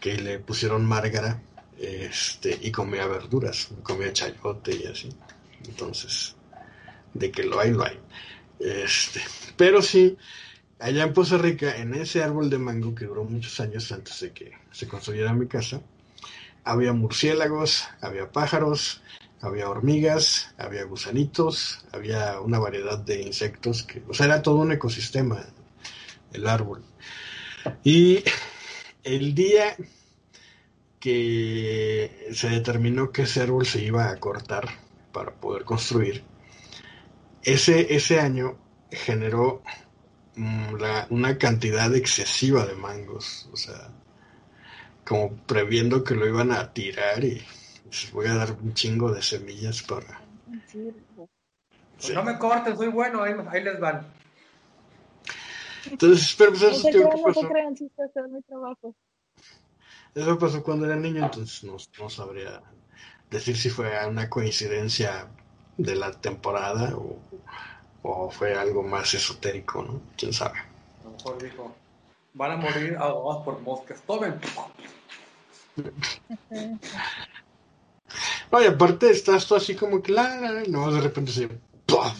que 0.00 0.16
le 0.16 0.40
pusieron 0.40 0.84
márgara, 0.84 1.40
este, 1.82 2.56
y 2.62 2.70
comía 2.70 3.06
verduras, 3.06 3.68
comía 3.82 4.12
chayote 4.12 4.76
y 4.76 4.86
así. 4.86 5.08
Entonces, 5.66 6.36
de 7.12 7.30
que 7.32 7.42
lo 7.42 7.58
hay, 7.58 7.72
lo 7.72 7.84
hay. 7.84 7.98
Este, 8.60 9.20
pero 9.56 9.82
sí, 9.82 10.16
allá 10.78 11.02
en 11.02 11.12
Poza 11.12 11.38
Rica, 11.38 11.76
en 11.76 11.94
ese 11.94 12.22
árbol 12.22 12.48
de 12.48 12.58
mango 12.58 12.94
que 12.94 13.06
duró 13.06 13.24
muchos 13.24 13.58
años 13.58 13.90
antes 13.90 14.20
de 14.20 14.32
que 14.32 14.52
se 14.70 14.86
construyera 14.86 15.32
mi 15.32 15.48
casa, 15.48 15.80
había 16.62 16.92
murciélagos, 16.92 17.88
había 18.00 18.30
pájaros, 18.30 19.02
había 19.40 19.68
hormigas, 19.68 20.54
había 20.58 20.84
gusanitos, 20.84 21.84
había 21.92 22.40
una 22.40 22.60
variedad 22.60 22.98
de 22.98 23.22
insectos 23.22 23.82
que, 23.82 24.04
o 24.08 24.14
sea, 24.14 24.26
era 24.26 24.42
todo 24.42 24.58
un 24.58 24.70
ecosistema 24.70 25.44
el 26.32 26.46
árbol. 26.46 26.84
Y 27.82 28.22
el 29.02 29.34
día 29.34 29.76
que 31.02 32.28
se 32.32 32.48
determinó 32.48 33.10
que 33.10 33.22
ese 33.22 33.42
árbol 33.42 33.66
se 33.66 33.82
iba 33.82 34.08
a 34.08 34.16
cortar 34.20 34.68
para 35.12 35.32
poder 35.32 35.64
construir, 35.64 36.22
ese, 37.42 37.92
ese 37.94 38.20
año 38.20 38.56
generó 38.88 39.62
mm, 40.36 40.76
la- 40.76 41.06
una 41.10 41.36
cantidad 41.38 41.92
excesiva 41.94 42.64
de 42.66 42.76
mangos, 42.76 43.48
o 43.52 43.56
sea, 43.56 43.88
como 45.04 45.34
previendo 45.46 46.04
que 46.04 46.14
lo 46.14 46.24
iban 46.26 46.52
a 46.52 46.72
tirar 46.72 47.24
y 47.24 47.42
les 47.84 48.12
voy 48.12 48.28
a 48.28 48.34
dar 48.36 48.52
un 48.52 48.72
chingo 48.72 49.10
de 49.12 49.22
semillas 49.22 49.82
para... 49.82 50.20
Sí, 50.68 50.88
Pues 51.16 51.28
Sí. 51.98 52.12
no 52.14 52.22
me 52.22 52.38
corten, 52.38 52.76
soy 52.76 52.88
bueno, 52.88 53.22
ahí, 53.22 53.34
ahí 53.50 53.62
les 53.64 53.78
van. 53.80 54.06
Entonces, 55.90 56.34
pero 56.38 56.50
pues 56.50 56.62
No 56.62 56.68
eso, 56.70 56.82
se 56.82 56.90
tío, 56.90 57.00
crean, 57.02 57.10
¿qué 57.10 57.16
no 57.26 57.34
se 57.34 57.40
pasó? 57.40 57.48
crean, 57.52 57.72
está 57.74 58.04
haciendo 58.04 58.28
mi 58.36 58.42
trabajo. 58.42 58.94
Eso 60.14 60.38
pasó 60.38 60.62
cuando 60.62 60.86
era 60.86 60.96
niño, 60.96 61.24
entonces 61.24 61.64
no, 61.64 61.76
no 61.98 62.10
sabría 62.10 62.62
decir 63.30 63.56
si 63.56 63.70
fue 63.70 63.90
una 64.06 64.28
coincidencia 64.28 65.28
de 65.78 65.96
la 65.96 66.12
temporada 66.12 66.94
o, 66.96 67.18
o 68.02 68.30
fue 68.30 68.54
algo 68.54 68.82
más 68.82 69.14
esotérico, 69.14 69.82
¿no? 69.82 70.02
¿Quién 70.16 70.32
sabe? 70.32 70.58
A 70.58 71.04
lo 71.04 71.10
mejor 71.12 71.42
dijo, 71.42 71.74
van 72.34 72.52
a 72.52 72.56
morir 72.56 72.96
ahogados 72.98 73.44
por 73.44 73.60
moscas. 73.60 74.02
Tomen. 74.02 74.38
Y 78.52 78.66
aparte 78.66 79.10
estás 79.10 79.46
tú 79.46 79.54
así 79.54 79.74
como 79.74 80.02
que 80.02 80.12
la, 80.12 80.62
y 80.66 80.70
no, 80.70 80.92
de 80.92 81.00
repente 81.00 81.32
se 81.32 81.48
¡puf! 81.86 82.12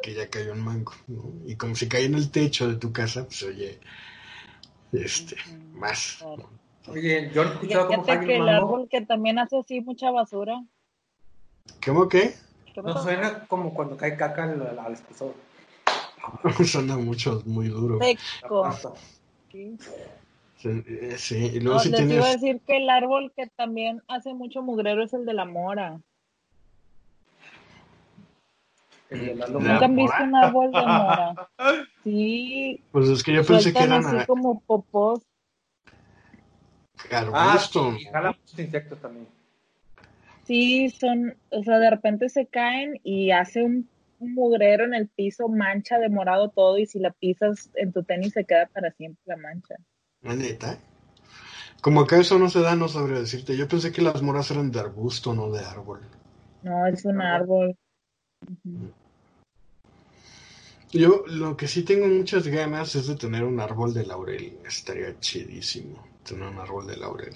que 0.00 0.14
ya 0.14 0.30
cayó 0.30 0.52
un 0.52 0.60
mango, 0.60 0.92
¿no? 1.08 1.32
Y 1.44 1.56
como 1.56 1.74
si 1.74 1.88
cae 1.88 2.04
en 2.04 2.14
el 2.14 2.30
techo 2.30 2.68
de 2.68 2.76
tu 2.76 2.92
casa, 2.92 3.24
pues 3.24 3.42
oye, 3.42 3.80
este, 4.92 5.36
más. 5.72 6.18
¿no? 6.22 6.48
Oye, 6.90 7.30
yo 7.32 7.42
he 7.42 7.46
escuchado 7.46 7.88
cae 8.04 8.26
que 8.26 8.36
el 8.36 8.42
mango. 8.42 8.56
árbol 8.56 8.88
que 8.88 9.00
también 9.02 9.38
hace 9.38 9.58
así 9.58 9.80
mucha 9.80 10.10
basura. 10.10 10.60
¿Cómo 11.84 12.08
que? 12.08 12.34
¿Qué 12.74 12.82
No 12.82 13.00
suena 13.02 13.46
como 13.46 13.72
cuando 13.74 13.96
cae 13.96 14.16
caca 14.16 14.44
al, 14.44 14.60
al, 14.66 14.78
al 14.78 14.92
expresor. 14.92 15.34
Suena 16.64 16.96
mucho, 16.96 17.42
muy 17.46 17.68
duro. 17.68 17.98
Seco. 18.00 18.64
Aplasta. 18.64 18.92
Sí. 19.50 19.76
Sí, 20.58 20.68
eh, 20.86 21.14
sí, 21.16 21.36
y 21.54 21.60
luego 21.60 21.78
No, 21.78 21.82
si 21.82 21.88
les 21.90 22.00
iba 22.00 22.10
a 22.10 22.16
tienes... 22.18 22.40
decir 22.40 22.60
que 22.66 22.76
el 22.76 22.90
árbol 22.90 23.32
que 23.34 23.46
también 23.46 24.02
hace 24.08 24.34
mucho 24.34 24.60
mugrero 24.62 25.02
es 25.02 25.14
el 25.14 25.24
de 25.24 25.32
la 25.32 25.46
mora. 25.46 26.00
El 29.08 29.26
de 29.26 29.34
la. 29.36 29.46
¿Nunca 29.48 29.84
han 29.86 29.96
visto 29.96 30.22
un 30.22 30.36
árbol 30.36 30.70
de 30.72 30.80
mora? 30.80 31.34
Sí, 32.04 32.82
Pues 32.92 33.08
es 33.10 33.22
que 33.22 33.34
yo 33.34 33.44
pensé 33.44 33.72
que 33.74 33.78
eran 33.82 34.04
así 34.04 34.26
como 34.26 34.60
popós. 34.60 35.20
Ah, 37.10 37.58
y 37.98 38.04
jala 38.04 38.32
muchos 38.32 38.58
insectos 38.58 39.00
también. 39.00 39.26
Sí, 40.44 40.90
son, 40.90 41.36
o 41.50 41.62
sea, 41.62 41.78
de 41.78 41.90
repente 41.90 42.28
se 42.28 42.46
caen 42.46 43.00
y 43.04 43.30
hace 43.30 43.62
un, 43.62 43.88
mugrero 44.18 44.84
en 44.84 44.94
el 44.94 45.08
piso, 45.08 45.48
mancha 45.48 45.98
de 45.98 46.10
morado 46.10 46.50
todo 46.50 46.76
y 46.76 46.86
si 46.86 46.98
la 46.98 47.10
pisas 47.10 47.70
en 47.74 47.92
tu 47.92 48.02
tenis 48.02 48.34
se 48.34 48.44
queda 48.44 48.66
para 48.66 48.90
siempre 48.92 49.22
la 49.24 49.36
mancha. 49.36 49.76
La 50.22 50.34
neta. 50.34 50.78
Como 51.80 52.02
acá 52.02 52.18
eso 52.18 52.38
no 52.38 52.50
se 52.50 52.60
da, 52.60 52.76
no 52.76 52.88
sabría 52.88 53.20
decirte. 53.20 53.56
Yo 53.56 53.66
pensé 53.66 53.92
que 53.92 54.02
las 54.02 54.20
moras 54.20 54.50
eran 54.50 54.70
de 54.70 54.80
arbusto, 54.80 55.32
no 55.32 55.50
de 55.50 55.64
árbol. 55.64 56.00
No, 56.62 56.86
es 56.86 57.04
un 57.06 57.22
árbol. 57.22 57.74
Yo 60.92 61.24
lo 61.26 61.56
que 61.56 61.66
sí 61.66 61.82
tengo 61.82 62.06
muchas 62.06 62.46
ganas 62.46 62.94
es 62.96 63.06
de 63.06 63.16
tener 63.16 63.44
un 63.44 63.58
árbol 63.60 63.94
de 63.94 64.04
laurel. 64.04 64.58
Estaría 64.66 65.18
chidísimo 65.18 66.10
tener 66.30 66.48
un 66.48 66.58
árbol 66.58 66.86
de 66.86 66.96
laurel. 66.96 67.34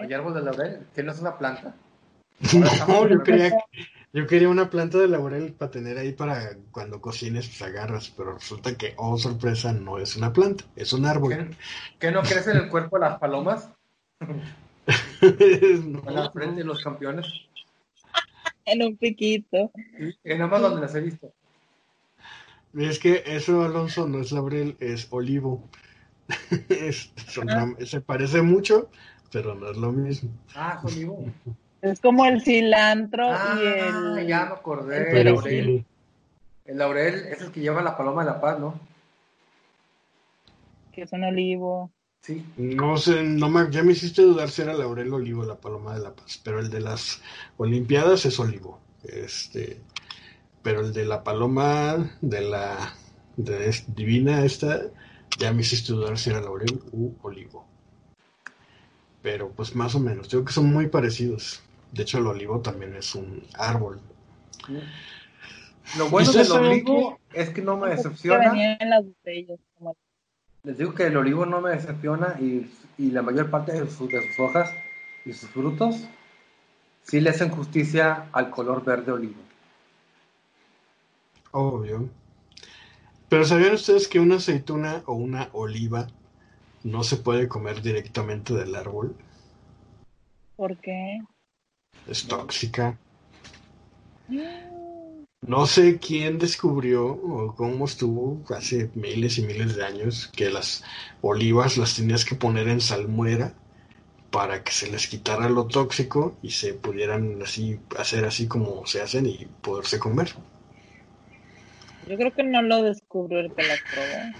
Hay 0.00 0.12
árbol 0.12 0.34
de 0.34 0.42
laurel, 0.42 0.86
que 0.94 1.02
no 1.02 1.12
es 1.12 1.20
una 1.20 1.36
planta. 1.36 1.74
No, 2.88 3.06
yo 3.06 3.22
creía, 3.22 3.52
Yo 4.12 4.26
quería 4.26 4.48
una 4.48 4.70
planta 4.70 4.98
de 4.98 5.08
laurel 5.08 5.52
para 5.52 5.70
tener 5.70 5.98
ahí 5.98 6.12
para 6.12 6.56
cuando 6.70 7.00
cocines, 7.00 7.48
pues 7.48 7.62
agarras, 7.62 8.12
pero 8.16 8.34
resulta 8.34 8.76
que, 8.76 8.94
oh 8.96 9.18
sorpresa, 9.18 9.72
no 9.72 9.98
es 9.98 10.16
una 10.16 10.32
planta, 10.32 10.64
es 10.74 10.92
un 10.92 11.04
árbol. 11.04 11.36
¿Qué, 11.36 11.56
qué 11.98 12.10
no 12.10 12.22
crece 12.22 12.52
en 12.52 12.56
el 12.56 12.68
cuerpo 12.70 12.98
de 12.98 13.06
las 13.06 13.18
palomas? 13.18 13.68
No, 15.20 16.02
En 16.08 16.14
la 16.14 16.30
frente 16.32 16.56
de 16.56 16.64
los 16.64 16.82
campeones. 16.82 17.26
En 18.64 18.82
un 18.82 18.96
piquito. 18.96 19.70
Sí, 19.98 20.16
en 20.24 20.38
nada 20.38 20.50
más 20.50 20.62
donde 20.62 20.80
las 20.80 20.94
he 20.94 21.00
visto. 21.00 21.32
Es 22.74 22.98
que 22.98 23.22
eso, 23.26 23.62
Alonso, 23.62 24.08
no 24.08 24.20
es 24.20 24.32
laurel, 24.32 24.76
es 24.80 25.08
olivo. 25.10 25.68
Es- 26.68 27.12
son 27.28 27.48
ram- 27.48 27.84
se 27.84 28.00
parece 28.00 28.42
mucho, 28.42 28.88
pero 29.32 29.54
no 29.54 29.70
es 29.70 29.76
lo 29.76 29.92
mismo. 29.92 30.30
Ah, 30.54 30.80
es 30.84 30.92
olivo. 30.92 31.24
Es 31.82 32.00
como 32.00 32.26
el 32.26 32.42
cilantro 32.42 33.24
Ah, 33.30 33.58
y 33.58 34.20
el. 34.20 34.26
ya 34.26 34.46
me 34.46 34.52
acordé. 34.52 35.18
el 35.20 35.24
laurel. 35.26 35.64
sí, 35.66 35.84
El 36.66 36.78
laurel 36.78 37.14
es 37.28 37.40
el 37.40 37.50
que 37.52 37.60
lleva 37.60 37.82
la 37.82 37.96
paloma 37.96 38.22
de 38.24 38.30
la 38.30 38.40
paz, 38.40 38.58
¿no? 38.58 38.78
que 40.92 41.02
es 41.02 41.12
un 41.12 41.22
olivo. 41.24 41.90
Sí. 42.22 42.44
no 42.58 42.98
sé, 42.98 43.22
no 43.22 43.48
me, 43.48 43.70
ya 43.70 43.82
me 43.82 43.92
hiciste 43.92 44.20
dudar 44.22 44.50
si 44.50 44.60
era 44.60 44.74
laurel 44.74 45.10
o 45.12 45.16
olivo 45.16 45.42
la 45.44 45.54
paloma 45.54 45.94
de 45.94 46.00
la 46.02 46.10
paz, 46.14 46.38
pero 46.44 46.58
el 46.58 46.68
de 46.68 46.80
las 46.80 47.22
olimpiadas 47.56 48.26
es 48.26 48.38
olivo. 48.38 48.78
Este, 49.04 49.80
pero 50.62 50.80
el 50.80 50.92
de 50.92 51.06
la 51.06 51.22
paloma 51.24 52.10
de 52.20 52.40
la 52.42 52.92
de 53.36 53.68
es- 53.70 53.94
divina 53.94 54.44
esta, 54.44 54.80
ya 55.40 55.52
me 55.52 55.62
hiciste 55.62 55.92
dudar 55.92 56.16
si 56.18 56.30
era 56.30 56.40
laurel 56.40 56.80
u 56.92 57.12
olivo. 57.22 57.66
Pero 59.22 59.50
pues 59.50 59.74
más 59.74 59.94
o 59.94 60.00
menos, 60.00 60.28
digo 60.28 60.44
que 60.44 60.52
son 60.52 60.72
muy 60.72 60.86
parecidos. 60.86 61.62
De 61.92 62.02
hecho, 62.02 62.18
el 62.18 62.26
olivo 62.26 62.60
también 62.60 62.94
es 62.94 63.14
un 63.14 63.42
árbol. 63.58 64.00
Lo 65.98 66.08
bueno 66.08 66.28
¿Ustedes 66.28 66.48
del 66.48 66.58
olivo 66.58 67.18
es 67.32 67.50
que 67.50 67.62
no 67.62 67.76
me 67.76 67.88
Que 67.90 67.96
decepciona. 67.96 68.50
venía 68.50 68.76
en 68.78 68.90
las 68.90 69.04
botellas. 69.04 69.58
como- 69.76 69.96
Les 70.62 70.78
digo 70.78 70.94
que 70.94 71.06
el 71.06 71.16
olivo 71.16 71.46
no 71.46 71.60
me 71.60 71.70
decepciona 71.70 72.36
y, 72.38 72.70
y 72.98 73.10
la 73.10 73.22
mayor 73.22 73.50
parte 73.50 73.72
de 73.72 73.90
sus, 73.90 74.08
de 74.10 74.20
sus 74.28 74.38
hojas 74.38 74.70
y 75.24 75.32
sus 75.32 75.48
frutos 75.50 75.96
sí 77.02 77.20
le 77.20 77.30
hacen 77.30 77.50
justicia 77.50 78.28
al 78.32 78.50
color 78.50 78.84
verde 78.84 79.10
olivo. 79.12 79.40
Obvio. 81.52 82.08
Pero 83.30 83.44
¿sabían 83.44 83.74
ustedes 83.74 84.08
que 84.08 84.18
una 84.18 84.36
aceituna 84.36 85.04
o 85.06 85.14
una 85.14 85.50
oliva 85.52 86.08
no 86.82 87.04
se 87.04 87.16
puede 87.16 87.46
comer 87.46 87.80
directamente 87.80 88.52
del 88.54 88.74
árbol? 88.74 89.14
¿Por 90.56 90.76
qué? 90.78 91.20
Es 92.08 92.26
tóxica. 92.26 92.98
No 95.46 95.66
sé 95.66 96.00
quién 96.00 96.40
descubrió 96.40 97.06
o 97.06 97.54
cómo 97.54 97.84
estuvo 97.84 98.42
hace 98.52 98.90
miles 98.96 99.38
y 99.38 99.42
miles 99.42 99.76
de 99.76 99.84
años 99.84 100.28
que 100.34 100.50
las 100.50 100.82
olivas 101.22 101.76
las 101.76 101.94
tenías 101.94 102.24
que 102.24 102.34
poner 102.34 102.66
en 102.66 102.80
salmuera 102.80 103.54
para 104.32 104.64
que 104.64 104.72
se 104.72 104.90
les 104.90 105.06
quitara 105.06 105.48
lo 105.48 105.66
tóxico 105.66 106.36
y 106.42 106.50
se 106.50 106.74
pudieran 106.74 107.40
así 107.42 107.78
hacer 107.96 108.24
así 108.24 108.48
como 108.48 108.84
se 108.86 109.00
hacen 109.02 109.26
y 109.26 109.46
poderse 109.62 110.00
comer. 110.00 110.34
Yo 112.10 112.16
creo 112.18 112.32
que 112.34 112.42
no 112.42 112.60
lo 112.62 112.82
descubrió 112.82 113.38
el 113.38 113.54
que 113.54 113.62
las 113.62 113.80
probó, 113.88 114.34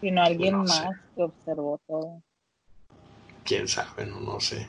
sino 0.00 0.22
alguien 0.22 0.54
No 0.54 0.66
sé. 0.66 0.88
más 0.88 0.96
que 1.14 1.22
observó 1.22 1.78
todo. 1.86 2.22
quién 3.44 3.68
sabe, 3.68 4.06
no, 4.06 4.20
no 4.20 4.40
sé. 4.40 4.66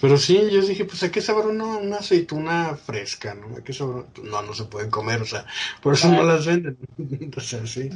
Pero 0.00 0.16
sí, 0.16 0.50
yo 0.50 0.62
dije, 0.62 0.84
pues 0.86 1.02
hay 1.02 1.10
que 1.10 1.20
saber 1.20 1.46
una, 1.46 1.78
una 1.78 1.98
aceituna 1.98 2.76
fresca, 2.76 3.34
¿no? 3.34 3.56
Hay 3.56 3.62
que 3.62 3.72
saber, 3.72 4.06
no, 4.24 4.42
no 4.42 4.54
se 4.54 4.64
pueden 4.64 4.90
comer, 4.90 5.22
o 5.22 5.26
sea, 5.26 5.46
por 5.82 5.94
eso 5.94 6.08
no 6.10 6.22
las 6.22 6.46
venden. 6.46 6.78
o 7.36 7.40
sea, 7.40 7.66
sí, 7.66 7.90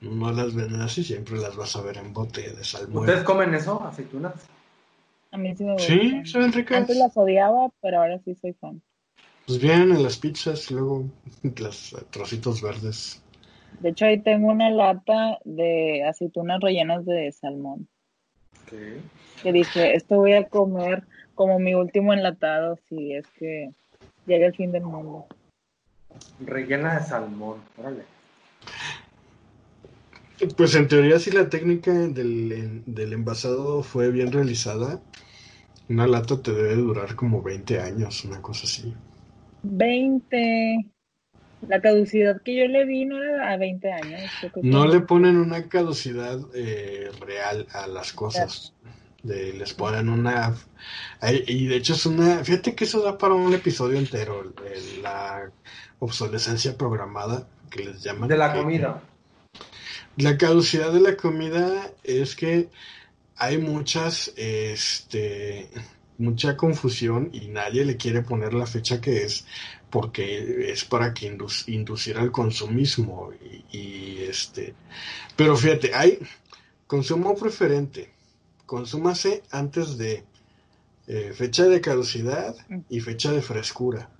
no 0.00 0.32
las 0.32 0.54
venden 0.54 0.80
así, 0.82 1.04
siempre 1.04 1.38
las 1.38 1.56
vas 1.56 1.76
a 1.76 1.82
ver 1.82 1.98
en 1.98 2.12
bote 2.12 2.42
de 2.42 2.50
¿Ustedes 2.52 2.64
salmuera. 2.64 3.24
comen 3.24 3.54
eso, 3.54 3.82
aceitunas? 3.84 4.34
A 5.32 5.36
mí 5.36 5.54
sí 5.54 5.64
me 5.64 5.74
Sí, 5.76 5.98
gustan. 6.00 6.26
saben 6.26 6.52
ricas. 6.52 6.78
Antes 6.78 6.96
las 6.96 7.16
odiaba, 7.16 7.70
pero 7.80 7.98
ahora 7.98 8.18
sí 8.24 8.34
soy 8.34 8.52
fan. 8.54 8.82
Pues 9.48 9.62
vienen 9.62 9.92
en 9.92 10.02
las 10.02 10.18
pizzas 10.18 10.70
y 10.70 10.74
luego 10.74 11.06
los 11.56 11.96
trocitos 12.10 12.60
verdes. 12.60 13.22
De 13.80 13.88
hecho, 13.88 14.04
ahí 14.04 14.20
tengo 14.20 14.48
una 14.48 14.68
lata 14.68 15.38
de 15.42 16.04
aceitunas 16.04 16.60
rellenas 16.60 17.06
de 17.06 17.32
salmón. 17.32 17.88
Que 19.42 19.52
dije, 19.52 19.94
esto 19.94 20.16
voy 20.16 20.34
a 20.34 20.46
comer 20.48 21.04
como 21.34 21.58
mi 21.58 21.72
último 21.72 22.12
enlatado 22.12 22.78
si 22.90 23.14
es 23.14 23.26
que 23.38 23.70
llega 24.26 24.48
el 24.48 24.54
fin 24.54 24.70
del 24.70 24.82
mundo. 24.82 25.24
Rellena 26.40 26.98
de 26.98 27.06
salmón, 27.06 27.62
órale. 27.78 28.02
Pues 30.58 30.74
en 30.74 30.88
teoría, 30.88 31.18
si 31.18 31.30
la 31.30 31.48
técnica 31.48 31.90
del, 31.90 32.82
del 32.84 33.12
envasado 33.14 33.82
fue 33.82 34.10
bien 34.10 34.30
realizada, 34.30 35.00
una 35.88 36.06
lata 36.06 36.42
te 36.42 36.52
debe 36.52 36.74
durar 36.74 37.16
como 37.16 37.42
20 37.42 37.80
años, 37.80 38.26
una 38.26 38.42
cosa 38.42 38.64
así. 38.64 38.94
20. 39.70 40.90
La 41.68 41.80
caducidad 41.80 42.40
que 42.42 42.54
yo 42.56 42.66
le 42.68 42.84
vi 42.84 43.04
no 43.04 43.22
era 43.22 43.52
a 43.52 43.56
20 43.56 43.92
años. 43.92 44.20
No 44.62 44.86
le 44.86 45.00
ponen 45.00 45.36
una 45.36 45.68
caducidad 45.68 46.38
eh, 46.54 47.10
real 47.20 47.66
a 47.72 47.86
las 47.88 48.12
cosas. 48.12 48.74
De- 49.22 49.52
les 49.52 49.74
ponen 49.74 50.08
una... 50.08 50.54
Y 51.46 51.66
de 51.66 51.76
hecho 51.76 51.94
es 51.94 52.06
una... 52.06 52.44
Fíjate 52.44 52.74
que 52.76 52.84
eso 52.84 53.02
da 53.02 53.18
para 53.18 53.34
un 53.34 53.52
episodio 53.52 53.98
entero, 53.98 54.54
eh, 54.64 55.00
la 55.02 55.50
obsolescencia 55.98 56.76
programada, 56.78 57.48
que 57.70 57.84
les 57.84 58.02
llaman. 58.04 58.28
De 58.28 58.36
la 58.36 58.52
que- 58.52 58.60
comida. 58.60 59.02
La 60.16 60.36
caducidad 60.38 60.92
de 60.92 61.00
la 61.00 61.16
comida 61.16 61.90
es 62.04 62.36
que 62.36 62.68
hay 63.36 63.58
muchas, 63.58 64.32
este, 64.36 65.68
mucha 66.18 66.56
confusión 66.56 67.30
y 67.32 67.48
nadie 67.48 67.84
le 67.84 67.96
quiere 67.96 68.22
poner 68.22 68.52
la 68.52 68.66
fecha 68.66 69.00
que 69.00 69.24
es 69.24 69.46
porque 69.90 70.70
es 70.70 70.84
para 70.84 71.14
que 71.14 71.32
indu- 71.32 71.64
inducir 71.68 72.18
al 72.18 72.30
consumismo 72.30 73.30
y, 73.72 74.18
este, 74.22 74.74
pero 75.36 75.56
fíjate, 75.56 75.94
hay 75.94 76.18
consumo 76.86 77.34
preferente, 77.36 78.10
consúmase 78.66 79.42
antes 79.50 79.96
de 79.96 80.24
eh, 81.06 81.32
fecha 81.34 81.64
de 81.64 81.80
caducidad 81.80 82.54
y 82.90 83.00
fecha 83.00 83.32
de 83.32 83.40
frescura. 83.40 84.10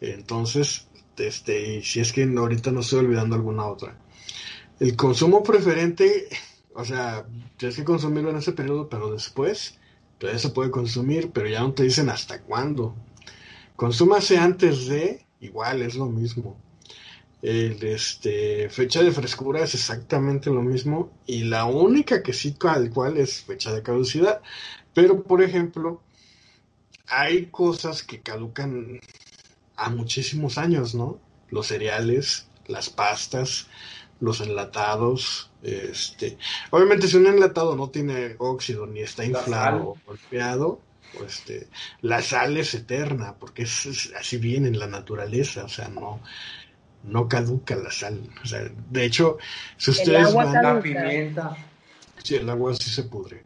Entonces, 0.00 0.88
este, 1.16 1.76
y 1.76 1.82
si 1.84 2.00
es 2.00 2.12
que 2.12 2.24
ahorita 2.24 2.72
no 2.72 2.80
estoy 2.80 3.00
olvidando 3.00 3.36
alguna 3.36 3.66
otra. 3.66 3.96
El 4.80 4.96
consumo 4.96 5.42
preferente, 5.42 6.28
o 6.74 6.84
sea, 6.84 7.24
tienes 7.56 7.76
que 7.76 7.84
consumirlo 7.84 8.30
en 8.30 8.38
ese 8.38 8.52
periodo, 8.52 8.88
pero 8.88 9.12
después 9.12 9.78
todavía 10.18 10.38
se 10.38 10.50
puede 10.50 10.70
consumir, 10.70 11.30
pero 11.32 11.48
ya 11.48 11.60
no 11.60 11.72
te 11.72 11.84
dicen 11.84 12.08
hasta 12.08 12.40
cuándo. 12.42 12.94
Consúmase 13.76 14.38
antes 14.38 14.86
de, 14.86 15.24
igual 15.40 15.82
es 15.82 15.94
lo 15.94 16.06
mismo. 16.06 16.56
El, 17.42 17.82
este, 17.84 18.70
fecha 18.70 19.02
de 19.02 19.12
frescura 19.12 19.62
es 19.62 19.74
exactamente 19.74 20.48
lo 20.48 20.62
mismo 20.62 21.12
y 21.26 21.44
la 21.44 21.66
única 21.66 22.22
que 22.22 22.32
sí 22.32 22.52
tal 22.52 22.90
cual 22.90 23.18
es 23.18 23.42
fecha 23.42 23.72
de 23.72 23.82
caducidad. 23.82 24.40
Pero, 24.94 25.22
por 25.24 25.42
ejemplo, 25.42 26.00
hay 27.08 27.46
cosas 27.46 28.02
que 28.02 28.20
caducan 28.20 29.00
a 29.76 29.90
muchísimos 29.90 30.56
años, 30.56 30.94
¿no? 30.94 31.18
Los 31.50 31.66
cereales, 31.66 32.46
las 32.66 32.90
pastas, 32.90 33.68
los 34.20 34.40
enlatados, 34.40 35.50
este, 35.62 36.38
obviamente 36.70 37.08
si 37.08 37.16
un 37.16 37.26
enlatado 37.26 37.76
no 37.76 37.90
tiene 37.90 38.36
óxido 38.38 38.86
ni 38.86 39.00
está 39.00 39.22
La 39.22 39.28
inflado 39.28 39.88
o 39.88 40.00
golpeado, 40.04 40.80
pues, 41.12 41.34
este, 41.38 41.68
la 42.02 42.22
sal 42.22 42.56
es 42.56 42.74
eterna, 42.74 43.36
porque 43.38 43.62
es, 43.64 43.86
es- 43.86 44.12
así 44.18 44.36
viene 44.38 44.68
en 44.68 44.78
la 44.78 44.86
naturaleza, 44.86 45.64
o 45.64 45.68
sea, 45.68 45.88
no, 45.88 46.22
no 47.02 47.28
caduca 47.28 47.76
la 47.76 47.90
sal, 47.90 48.20
o 48.42 48.46
sea, 48.46 48.62
de 48.90 49.04
hecho, 49.04 49.36
si 49.76 49.90
ustedes 49.90 50.28
agua 50.28 50.44
van, 50.44 50.62
La 50.62 50.82
pimienta. 50.82 51.56
Sí, 52.22 52.36
el 52.36 52.48
agua 52.48 52.74
sí 52.74 52.90
se 52.90 53.04
pudre. 53.04 53.44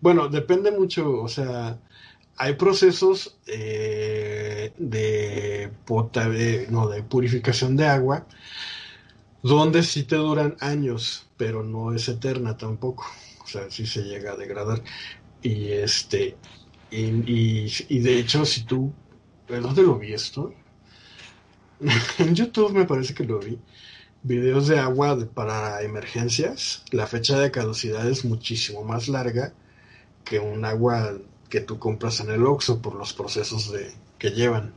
Bueno, 0.00 0.28
depende 0.28 0.70
mucho, 0.70 1.22
o 1.22 1.28
sea, 1.28 1.78
hay 2.36 2.54
procesos 2.54 3.38
eh, 3.46 4.72
de, 4.78 5.70
pota- 5.86 6.28
de- 6.28 6.66
no, 6.70 6.88
de 6.88 7.02
purificación 7.02 7.76
de 7.76 7.86
agua 7.86 8.26
donde 9.42 9.82
sí 9.82 10.04
te 10.04 10.16
duran 10.16 10.56
años, 10.60 11.28
pero 11.36 11.62
no 11.62 11.94
es 11.94 12.08
eterna 12.08 12.56
tampoco. 12.56 13.04
O 13.42 13.46
sea, 13.46 13.70
sí 13.70 13.86
se 13.86 14.02
llega 14.02 14.32
a 14.32 14.36
degradar. 14.36 14.82
Y 15.42 15.68
este, 15.68 16.36
y, 16.90 17.98
de 18.00 18.18
hecho, 18.18 18.44
si 18.44 18.64
tú, 18.64 18.92
¿de 19.48 19.60
¿dónde 19.60 19.82
lo 19.82 19.98
vi 19.98 20.12
esto? 20.12 20.52
en 22.18 22.34
YouTube 22.34 22.72
me 22.72 22.86
parece 22.86 23.14
que 23.14 23.24
lo 23.24 23.38
vi 23.38 23.58
videos 24.22 24.66
de 24.66 24.78
agua 24.78 25.16
para 25.34 25.82
emergencias, 25.82 26.84
la 26.90 27.06
fecha 27.06 27.38
de 27.38 27.50
caducidad 27.50 28.08
es 28.08 28.24
muchísimo 28.24 28.82
más 28.82 29.08
larga 29.08 29.52
que 30.24 30.40
un 30.40 30.64
agua 30.64 31.16
que 31.48 31.60
tú 31.60 31.78
compras 31.78 32.18
en 32.20 32.30
el 32.30 32.44
Oxxo 32.44 32.82
por 32.82 32.94
los 32.94 33.12
procesos 33.12 33.70
de, 33.70 33.92
que 34.18 34.30
llevan. 34.30 34.74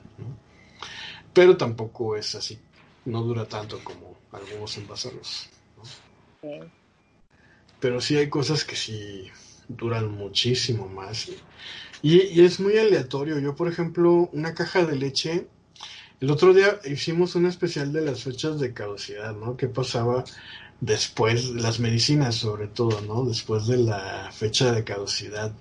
Pero 1.34 1.58
tampoco 1.58 2.16
es 2.16 2.36
así, 2.36 2.60
no 3.06 3.24
dura 3.24 3.46
tanto 3.46 3.84
como 3.84 4.19
algunos 4.32 4.78
envasados. 4.78 5.50
¿no? 5.78 5.84
Sí. 6.42 6.68
Pero 7.80 8.02
sí 8.02 8.18
hay 8.18 8.30
cosas 8.30 8.66
que 8.66 8.76
sí 8.76 9.30
duran 9.68 10.12
muchísimo 10.12 10.88
más. 10.88 11.30
Y, 12.02 12.22
y 12.22 12.46
es 12.46 12.60
muy 12.60 12.78
aleatorio. 12.78 13.40
Yo, 13.40 13.56
por 13.56 13.68
ejemplo, 13.68 14.30
una 14.34 14.54
caja 14.54 14.86
de 14.86 14.96
leche, 14.96 15.48
el 16.20 16.30
otro 16.32 16.54
día 16.54 16.80
hicimos 16.86 17.36
un 17.36 17.46
especial 17.46 17.94
de 17.94 18.02
las 18.02 18.24
fechas 18.24 18.60
de 18.60 18.74
caducidad, 18.74 19.36
¿no? 19.36 19.56
¿Qué 19.56 19.68
pasaba 19.68 20.26
después, 20.82 21.50
las 21.52 21.80
medicinas 21.80 22.36
sobre 22.36 22.68
todo, 22.68 23.02
¿no? 23.02 23.26
Después 23.26 23.68
de 23.68 23.78
la 23.78 24.30
fecha 24.32 24.72
de 24.72 24.84
caducidad, 24.84 25.54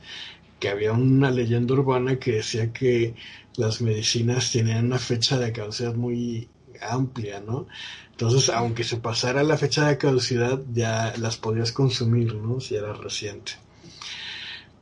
que 0.58 0.68
había 0.68 0.92
una 0.92 1.30
leyenda 1.30 1.74
urbana 1.74 2.18
que 2.18 2.32
decía 2.32 2.72
que 2.72 3.14
las 3.56 3.80
medicinas 3.80 4.50
tenían 4.52 4.86
una 4.86 4.98
fecha 4.98 5.38
de 5.38 5.52
caducidad 5.52 5.94
muy 5.94 6.48
amplia, 6.81 7.41
¿no? 7.41 7.66
Entonces, 8.11 8.49
aunque 8.49 8.85
se 8.85 8.97
pasara 8.97 9.43
la 9.43 9.57
fecha 9.57 9.87
de 9.89 9.99
caducidad, 9.99 10.61
ya 10.72 11.14
las 11.18 11.37
podías 11.37 11.72
consumir, 11.72 12.35
¿no? 12.35 12.61
Si 12.61 12.74
era 12.74 12.93
reciente. 12.93 13.53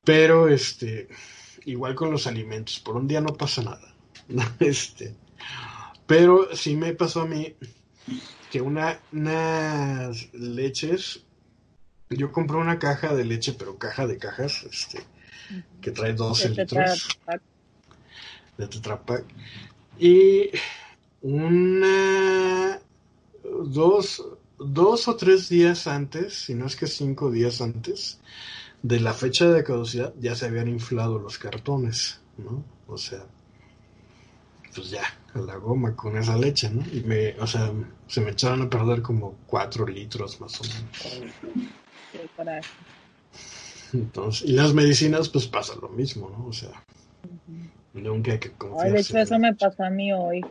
Pero, 0.04 0.48
este, 0.48 1.08
igual 1.64 1.94
con 1.94 2.10
los 2.10 2.26
alimentos, 2.26 2.80
por 2.80 2.96
un 2.96 3.08
día 3.08 3.20
no 3.20 3.34
pasa 3.34 3.62
nada. 3.62 3.94
¿no? 4.28 4.42
Este, 4.60 5.14
pero 6.06 6.54
sí 6.54 6.76
me 6.76 6.94
pasó 6.94 7.22
a 7.22 7.26
mí 7.26 7.54
que 8.50 8.60
una, 8.60 9.00
unas 9.12 10.32
leches, 10.32 11.24
yo 12.08 12.30
compré 12.30 12.56
una 12.56 12.78
caja 12.78 13.14
de 13.14 13.24
leche, 13.24 13.54
pero 13.58 13.78
caja 13.78 14.06
de 14.06 14.18
cajas, 14.18 14.62
este, 14.62 15.02
que 15.80 15.90
trae 15.90 16.12
12 16.12 16.50
De 16.50 16.62
litros 16.62 17.08
Tetra 17.08 17.40
de 18.56 18.68
Tetra 18.68 19.02
Pak. 19.02 19.24
Y 19.98 20.50
una, 21.26 22.80
dos, 23.42 24.22
dos 24.58 25.08
o 25.08 25.16
tres 25.16 25.48
días 25.48 25.86
antes, 25.86 26.34
si 26.44 26.54
no 26.54 26.66
es 26.66 26.76
que 26.76 26.86
cinco 26.86 27.30
días 27.30 27.60
antes 27.60 28.20
de 28.82 29.00
la 29.00 29.14
fecha 29.14 29.50
de 29.50 29.64
caducidad, 29.64 30.14
ya 30.18 30.34
se 30.36 30.46
habían 30.46 30.68
inflado 30.68 31.18
los 31.18 31.38
cartones, 31.38 32.20
¿no? 32.36 32.64
O 32.86 32.98
sea, 32.98 33.26
pues 34.74 34.90
ya, 34.90 35.02
a 35.34 35.38
la 35.40 35.56
goma 35.56 35.96
con 35.96 36.16
esa 36.16 36.36
leche, 36.36 36.70
¿no? 36.70 36.82
Y 36.92 37.00
me, 37.00 37.34
o 37.40 37.46
sea, 37.46 37.72
se 38.06 38.20
me 38.20 38.30
echaron 38.30 38.62
a 38.62 38.70
perder 38.70 39.02
como 39.02 39.38
cuatro 39.46 39.86
litros 39.86 40.40
más 40.40 40.60
o 40.60 40.64
menos. 40.64 41.22
Entonces, 43.92 44.48
y 44.48 44.52
las 44.52 44.74
medicinas, 44.74 45.28
pues 45.28 45.46
pasa 45.46 45.74
lo 45.80 45.88
mismo, 45.88 46.30
¿no? 46.30 46.46
O 46.46 46.52
sea, 46.52 46.70
nunca 47.94 48.32
hay 48.32 48.38
que 48.38 48.50
Ay, 48.50 48.58
confiar. 48.58 48.92
de 48.92 49.00
hecho, 49.00 49.18
eso 49.18 49.38
me 49.38 49.54
pasó 49.54 49.84
a 49.84 49.90
mí 49.90 50.12
hoy. 50.12 50.42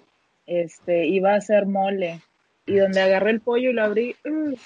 Este, 0.47 1.07
iba 1.07 1.33
a 1.33 1.37
hacer 1.37 1.65
mole. 1.65 2.21
Y 2.67 2.77
donde 2.77 3.01
agarré 3.01 3.31
el 3.31 3.41
pollo 3.41 3.69
y 3.69 3.73
lo 3.73 3.83
abrí, 3.83 4.15
¡ugh! 4.25 4.57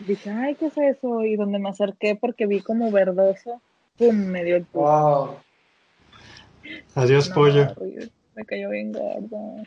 dije, 0.00 0.30
ay, 0.30 0.56
¿qué 0.56 0.66
es 0.66 0.96
eso? 0.96 1.22
Y 1.22 1.36
donde 1.36 1.58
me 1.58 1.68
acerqué 1.68 2.16
porque 2.16 2.46
vi 2.46 2.60
como 2.60 2.90
verdoso, 2.90 3.60
¡pum! 3.96 4.16
me 4.16 4.44
dio 4.44 4.56
el 4.56 4.64
pulso. 4.66 4.88
Wow. 4.90 5.38
Adiós, 6.96 7.28
No, 7.28 7.34
pollo. 7.34 7.66
me 8.34 8.44
cayó 8.44 8.70
bien 8.70 8.92
gordo. 8.92 9.64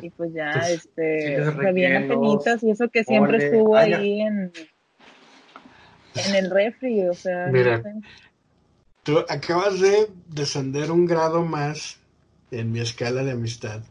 Y 0.00 0.10
pues 0.10 0.32
ya, 0.32 0.52
Pues, 0.52 0.70
este, 0.70 1.40
rellenos, 1.50 2.04
apenitas 2.04 2.62
y 2.62 2.70
eso 2.70 2.88
que 2.88 3.04
siempre 3.04 3.32
mole. 3.38 3.46
estuvo 3.46 3.76
Ah, 3.76 3.80
ahí 3.80 4.20
en, 4.20 4.52
en 6.14 6.34
el 6.34 6.50
refri, 6.50 7.08
o 7.08 7.14
sea, 7.14 7.46
no 7.46 7.52
Mira. 7.52 7.82
sé. 7.82 7.92
Tú 9.02 9.18
acabas 9.28 9.80
de 9.80 10.08
descender 10.28 10.90
un 10.92 11.06
grado 11.06 11.42
más 11.42 11.98
en 12.50 12.72
mi 12.72 12.80
escala 12.80 13.24
de 13.24 13.32
amistad. 13.32 13.82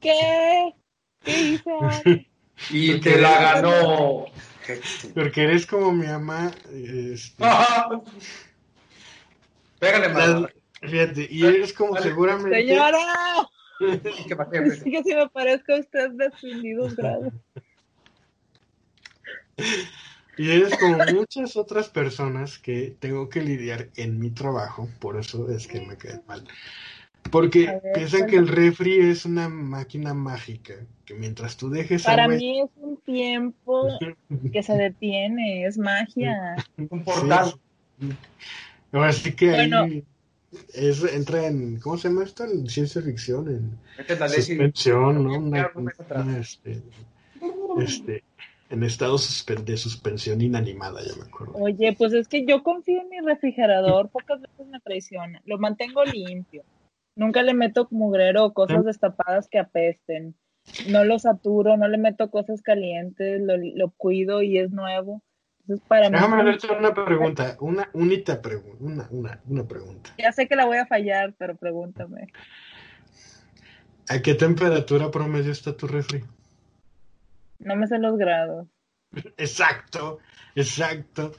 ¿Qué? 0.00 0.74
¿Qué 1.24 1.40
hice? 1.40 2.26
Y 2.70 2.92
Porque- 2.92 3.10
te 3.10 3.20
la 3.22 3.40
ganó. 3.40 4.26
Porque 5.14 5.42
eres 5.44 5.64
como 5.66 5.92
mi 5.92 6.06
mamá. 6.06 6.52
este. 6.70 7.42
Pégale, 9.78 10.08
la- 10.08 10.12
mano. 10.14 10.48
fíjate, 10.82 11.26
y 11.30 11.46
eres 11.46 11.72
como 11.72 11.92
Vale. 11.92 12.04
seguramente. 12.06 12.58
Señora, 12.58 13.48
es 13.80 14.82
que 14.84 15.02
si 15.02 15.14
me 15.14 15.28
parezco 15.30 15.72
a 15.72 15.78
usted 15.80 16.10
descendidos 16.10 16.94
grados. 16.96 17.32
Y 20.36 20.50
eres 20.50 20.76
como 20.78 20.98
muchas 21.14 21.56
otras 21.56 21.88
personas 21.88 22.58
que 22.58 22.94
tengo 22.98 23.28
que 23.30 23.40
lidiar 23.42 23.88
en 23.96 24.18
mi 24.20 24.30
trabajo, 24.30 24.88
por 24.98 25.18
eso 25.18 25.50
es 25.50 25.66
que 25.66 25.80
me 25.80 25.96
cae 25.96 26.20
mal. 26.26 26.46
Porque 27.30 27.66
ver, 27.66 27.82
piensan 27.94 28.26
que 28.26 28.36
el 28.36 28.48
refri 28.48 28.98
es 28.98 29.24
una 29.24 29.48
máquina 29.48 30.14
mágica, 30.14 30.74
que 31.04 31.14
mientras 31.14 31.56
tú 31.56 31.70
dejes 31.70 32.02
Para 32.04 32.24
agua- 32.24 32.36
mí 32.36 32.60
es 32.60 32.70
un 32.76 32.96
tiempo 32.98 33.88
que 34.52 34.62
se 34.62 34.72
detiene, 34.74 35.64
es 35.66 35.78
magia. 35.78 36.56
Un 36.88 37.04
portal. 37.04 37.54
Sí. 38.00 38.08
Ahora 38.92 39.12
sí 39.12 39.32
que 39.32 39.50
ahí 39.50 39.70
Bueno. 39.70 40.02
es, 40.74 41.04
entra 41.14 41.46
en, 41.46 41.78
¿cómo 41.78 41.96
se 41.98 42.08
llama 42.08 42.24
esto? 42.24 42.44
En 42.44 42.68
ciencia 42.68 43.00
ficción, 43.02 43.48
en 43.48 43.78
Esta 43.98 44.14
es 44.14 44.20
la 44.20 44.26
ley. 44.26 44.38
y- 44.38 44.42
suspensión, 44.42 45.24
¿no? 45.24 45.38
Una- 45.38 45.70
pues, 45.72 45.96
una, 46.10 46.38
este, 46.38 46.82
este, 47.78 48.24
en 48.70 48.82
estado 48.82 49.16
de 49.64 49.76
suspensión 49.76 50.40
inanimada, 50.40 51.00
ya 51.04 51.14
me 51.16 51.22
acuerdo. 51.22 51.52
Oye, 51.54 51.94
pues 51.96 52.12
es 52.12 52.26
que 52.26 52.44
yo 52.44 52.62
confío 52.64 53.00
en 53.02 53.08
mi 53.08 53.20
refrigerador, 53.20 54.08
pocas 54.08 54.40
veces 54.40 54.66
me 54.66 54.80
traiciona. 54.80 55.40
Lo 55.44 55.58
mantengo 55.58 56.04
limpio. 56.04 56.64
Nunca 57.16 57.42
le 57.42 57.54
meto 57.54 57.88
mugrero 57.90 58.44
o 58.44 58.54
cosas 58.54 58.84
destapadas 58.84 59.48
que 59.48 59.58
apesten. 59.58 60.34
No 60.88 61.04
lo 61.04 61.18
saturo, 61.18 61.76
no 61.76 61.88
le 61.88 61.98
meto 61.98 62.30
cosas 62.30 62.62
calientes, 62.62 63.40
lo, 63.40 63.54
lo 63.56 63.90
cuido 63.90 64.42
y 64.42 64.58
es 64.58 64.70
nuevo. 64.70 65.22
Entonces, 65.60 65.86
para 65.86 66.08
mí, 66.08 66.14
Déjame 66.14 66.42
hacerte 66.50 66.76
una 66.76 66.94
pregunta, 66.94 67.56
una 67.60 67.88
única 67.92 68.40
pregunta, 68.40 68.76
una, 68.80 69.08
una, 69.10 69.40
una 69.46 69.68
pregunta. 69.68 70.10
ya 70.18 70.32
sé 70.32 70.48
que 70.48 70.56
la 70.56 70.66
voy 70.66 70.78
a 70.78 70.86
fallar, 70.86 71.34
pero 71.38 71.56
pregúntame. 71.56 72.28
¿A 74.08 74.20
qué 74.22 74.34
temperatura 74.34 75.10
promedio 75.10 75.52
está 75.52 75.76
tu 75.76 75.86
refri? 75.86 76.24
No 77.58 77.76
me 77.76 77.86
sé 77.86 77.98
los 77.98 78.16
grados. 78.16 78.66
Exacto, 79.36 80.18
exacto. 80.54 81.32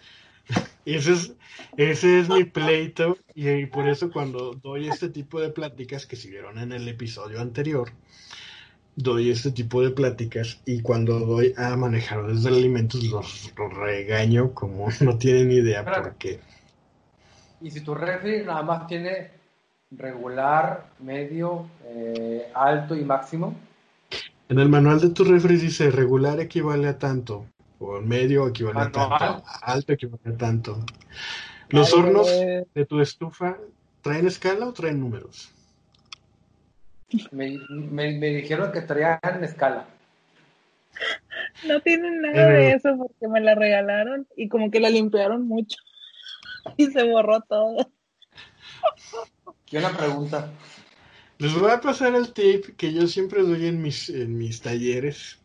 Ese 0.86 1.14
es, 1.14 1.34
ese 1.78 2.20
es 2.20 2.30
mi 2.30 2.44
pleito 2.44 3.18
y, 3.36 3.66
por 3.68 3.88
eso 3.88 4.12
cuando 4.12 4.54
doy 4.54 4.90
este 4.90 5.10
tipo 5.10 5.40
de 5.40 5.50
pláticas 5.50 6.08
que 6.08 6.16
siguieron 6.16 6.58
en 6.58 6.72
el 6.72 6.88
episodio 6.88 7.40
anterior, 7.40 7.92
doy 8.96 9.30
este 9.30 9.52
tipo 9.52 9.82
de 9.84 9.92
pláticas 9.92 10.60
y 10.66 10.82
cuando 10.82 11.20
doy 11.20 11.54
a 11.56 11.76
manejar 11.78 12.26
desde 12.26 12.50
alimentos 12.50 13.04
los, 13.04 13.54
los 13.56 13.74
regaño 13.74 14.54
como 14.54 14.88
no 15.02 15.18
tienen 15.18 15.52
idea 15.52 15.86
por 15.86 16.16
qué. 16.16 16.40
Y 17.62 17.70
si 17.70 17.82
tu 17.82 17.94
refri 17.94 18.44
nada 18.44 18.64
más 18.64 18.88
tiene 18.88 19.30
regular, 19.92 20.88
medio, 21.00 21.68
eh, 21.86 22.50
alto 22.56 22.96
y 22.96 23.04
máximo, 23.04 23.56
En 24.50 24.60
el 24.60 24.68
manual 24.68 25.00
de 25.00 25.10
tu 25.10 25.24
refri 25.24 25.58
dice 25.58 25.92
regular 25.92 26.40
equivale 26.40 26.88
a 26.88 26.98
tanto, 26.98 27.46
o 27.82 28.00
medio 28.02 28.48
equivale 28.48 28.84
a 28.84 28.90
Manual. 28.90 29.20
tanto, 29.20 29.44
alto 29.62 29.94
equivale 29.94 30.30
a 30.34 30.38
tanto. 30.38 30.72
Los 31.70 31.94
Ay, 31.94 32.00
hornos 32.00 32.28
de 32.76 32.86
tu 32.86 33.00
estufa 33.02 33.58
traen 34.02 34.28
escala 34.28 34.68
o 34.68 34.74
traen 34.74 35.00
números? 35.00 35.54
me, 37.32 37.58
me, 37.70 38.18
me 38.20 38.28
dijeron 38.30 38.72
que 38.72 38.82
traían 38.82 39.20
en 39.24 39.44
escala. 39.44 39.86
No 41.64 41.82
tienen 41.82 42.22
nada 42.22 42.50
de 42.52 42.72
Eh. 42.72 42.76
eso 42.76 42.96
porque 42.98 43.28
me 43.28 43.42
la 43.42 43.56
regalaron 43.56 44.28
y 44.36 44.50
como 44.50 44.70
que 44.72 44.80
la 44.80 44.90
limpiaron 44.90 45.48
mucho 45.48 45.78
y 46.78 46.88
se 46.88 47.04
borró 47.04 47.42
todo. 47.42 47.92
Y 49.70 49.78
una 49.78 49.96
pregunta. 49.96 50.50
Les 51.40 51.54
voy 51.54 51.72
a 51.72 51.82
pasar 51.82 52.14
el 52.16 52.34
tip 52.34 52.76
que 52.78 52.94
yo 52.94 53.08
siempre 53.08 53.42
doy 53.42 53.66
en 53.68 53.82
mis, 53.82 54.10
en 54.10 54.38
mis 54.38 54.62
talleres, 54.62 55.41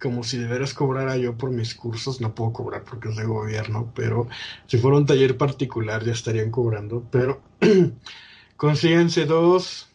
como 0.00 0.24
si 0.24 0.38
de 0.38 0.46
veras 0.48 0.74
cobrara 0.74 1.16
yo 1.16 1.36
por 1.36 1.50
mis 1.50 1.74
cursos. 1.74 2.20
No 2.20 2.34
puedo 2.34 2.52
cobrar 2.52 2.84
porque 2.84 3.08
es 3.10 3.16
de 3.16 3.24
gobierno, 3.24 3.92
pero 3.94 4.28
si 4.66 4.78
fuera 4.78 4.98
un 4.98 5.06
taller 5.06 5.36
particular 5.38 6.04
ya 6.04 6.12
estarían 6.12 6.50
cobrando. 6.50 7.08
Pero 7.10 7.42
consíganse 8.56 9.26
dos 9.26 9.88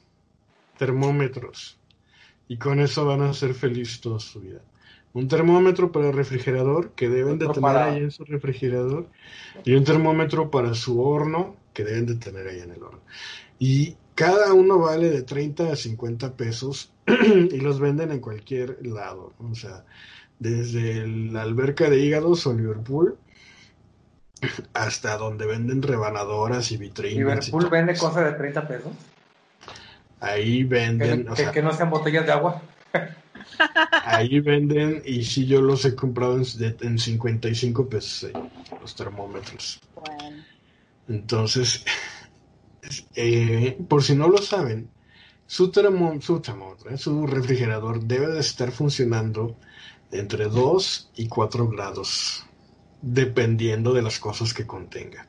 termómetros 0.78 1.80
y 2.48 2.58
con 2.58 2.80
eso 2.80 3.06
van 3.06 3.22
a 3.22 3.34
ser 3.34 3.54
felices 3.54 4.02
toda 4.02 4.20
su 4.20 4.42
vida. 4.42 4.66
Un 5.14 5.28
termómetro 5.28 5.92
para 5.92 6.10
el 6.10 6.14
refrigerador 6.16 6.94
que 6.96 7.10
deben 7.10 7.38
de 7.40 7.48
tener 7.48 7.62
para- 7.62 7.86
ahí 7.86 7.98
en 8.00 8.12
su 8.12 8.24
refrigerador 8.26 9.10
y 9.66 9.74
un 9.76 9.84
termómetro 9.84 10.52
para 10.52 10.74
su 10.74 11.02
horno 11.02 11.58
que 11.74 11.84
deben 11.84 12.06
de 12.06 12.16
tener 12.16 12.48
ahí 12.48 12.60
en 12.62 12.72
el 12.72 12.84
horno. 12.84 13.04
Y 13.60 13.98
cada 14.26 14.54
uno 14.54 14.80
vale 14.80 15.10
de 15.10 15.24
30 15.24 15.72
a 15.72 15.76
50 15.76 16.34
pesos 16.36 16.92
y 17.08 17.58
los 17.60 17.80
venden 17.80 18.12
en 18.12 18.20
cualquier 18.20 18.86
lado. 18.86 19.34
O 19.40 19.56
sea, 19.56 19.84
desde 20.40 21.08
la 21.08 21.42
alberca 21.44 21.90
de 21.90 22.00
hígados 22.00 22.46
o 22.48 22.54
Liverpool 22.54 23.18
hasta 24.74 25.18
donde 25.18 25.46
venden 25.46 25.82
rebanadoras 25.82 26.72
y 26.72 26.78
vitrinas. 26.78 27.16
Liverpool 27.18 27.70
vende 27.70 27.96
cosas 27.98 28.26
de 28.26 28.32
30 28.34 28.68
pesos. 28.68 28.92
Ahí 30.20 30.60
Que, 30.60 30.64
venden, 30.66 31.30
o 31.30 31.34
que- 31.34 31.44
sea, 31.44 31.52
que 31.52 31.62
no 31.62 31.72
sean 31.74 31.90
botellas 31.90 32.26
de 32.26 32.32
agua. 32.32 32.62
ahí 34.06 34.40
venden 34.40 35.02
y 35.06 35.24
sí 35.24 35.46
yo 35.46 35.62
los 35.62 35.84
he 35.86 35.96
comprado 35.96 36.36
en, 36.38 36.44
de- 36.58 36.78
en 36.82 36.98
55 37.00 37.88
pesos 37.90 38.30
eh, 38.30 38.34
los 38.80 38.96
termómetros. 38.96 39.80
Bueno, 39.96 40.44
Entonces, 41.08 41.84
eh, 43.16 43.78
por 43.88 44.04
si 44.04 44.16
no 44.16 44.28
lo 44.28 44.40
saben, 44.40 44.90
su, 45.46 45.70
termo, 45.72 46.20
su 46.22 46.42
eh, 46.90 46.98
su 46.98 47.28
refrigerador 47.28 48.02
debe 48.04 48.28
de 48.28 48.40
estar 48.40 48.72
funcionando 48.72 49.56
entre 50.12 50.46
2 50.46 51.12
y 51.16 51.28
4 51.28 51.68
grados, 51.70 52.46
dependiendo 53.02 53.94
de 53.94 54.02
las 54.02 54.20
cosas 54.20 54.54
que 54.54 54.68
contenga. 54.68 55.28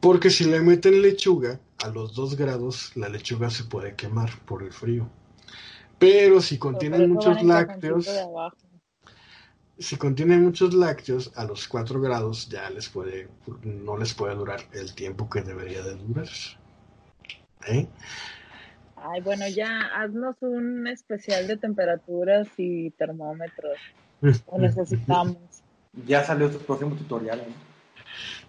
Porque 0.00 0.30
si 0.30 0.44
le 0.44 0.60
meten 0.60 1.02
lechuga 1.02 1.60
a 1.82 1.88
los 1.88 2.14
2 2.14 2.36
grados, 2.36 2.92
la 2.94 3.08
lechuga 3.08 3.50
se 3.50 3.64
puede 3.64 3.94
quemar 3.94 4.30
por 4.44 4.62
el 4.62 4.72
frío. 4.72 5.08
Pero 5.98 6.40
si 6.40 6.58
contienen 6.58 7.10
muchos 7.10 7.42
lácteos. 7.42 8.06
Si 9.78 9.96
contienen 9.96 10.42
muchos 10.42 10.74
lácteos, 10.74 11.32
a 11.36 11.44
los 11.44 11.68
4 11.68 12.00
grados 12.00 12.48
ya 12.48 12.70
les 12.70 12.88
puede, 12.88 13.28
no 13.62 13.96
les 13.96 14.14
puede 14.14 14.34
durar 14.34 14.60
el 14.72 14.94
tiempo 14.94 15.28
que 15.28 15.42
debería 15.42 15.82
de 15.82 15.96
durar. 15.96 16.28
¿Eh? 17.68 17.86
Ay, 18.96 19.20
bueno, 19.20 19.46
ya 19.48 19.82
haznos 19.94 20.36
un 20.40 20.86
especial 20.86 21.46
de 21.46 21.56
temperaturas 21.56 22.48
y 22.56 22.90
termómetros. 22.92 23.76
Lo 24.20 24.34
necesitamos. 24.58 25.36
Ya 26.06 26.24
salió 26.24 26.50
tu 26.50 26.58
próximo 26.58 26.94
tutorial. 26.96 27.38
¿no? 27.46 27.54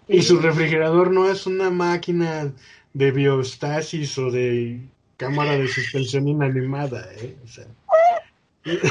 Y 0.08 0.22
su 0.22 0.40
refrigerador 0.40 1.10
no 1.10 1.30
es 1.30 1.46
una 1.46 1.70
máquina 1.70 2.52
de 2.94 3.10
biostasis 3.10 4.16
o 4.18 4.30
de 4.30 4.88
cámara 5.18 5.52
de 5.52 5.68
suspensión 5.68 6.28
inanimada, 6.28 7.12
¿eh? 7.16 7.36
O 7.44 7.46
sea, 7.46 7.66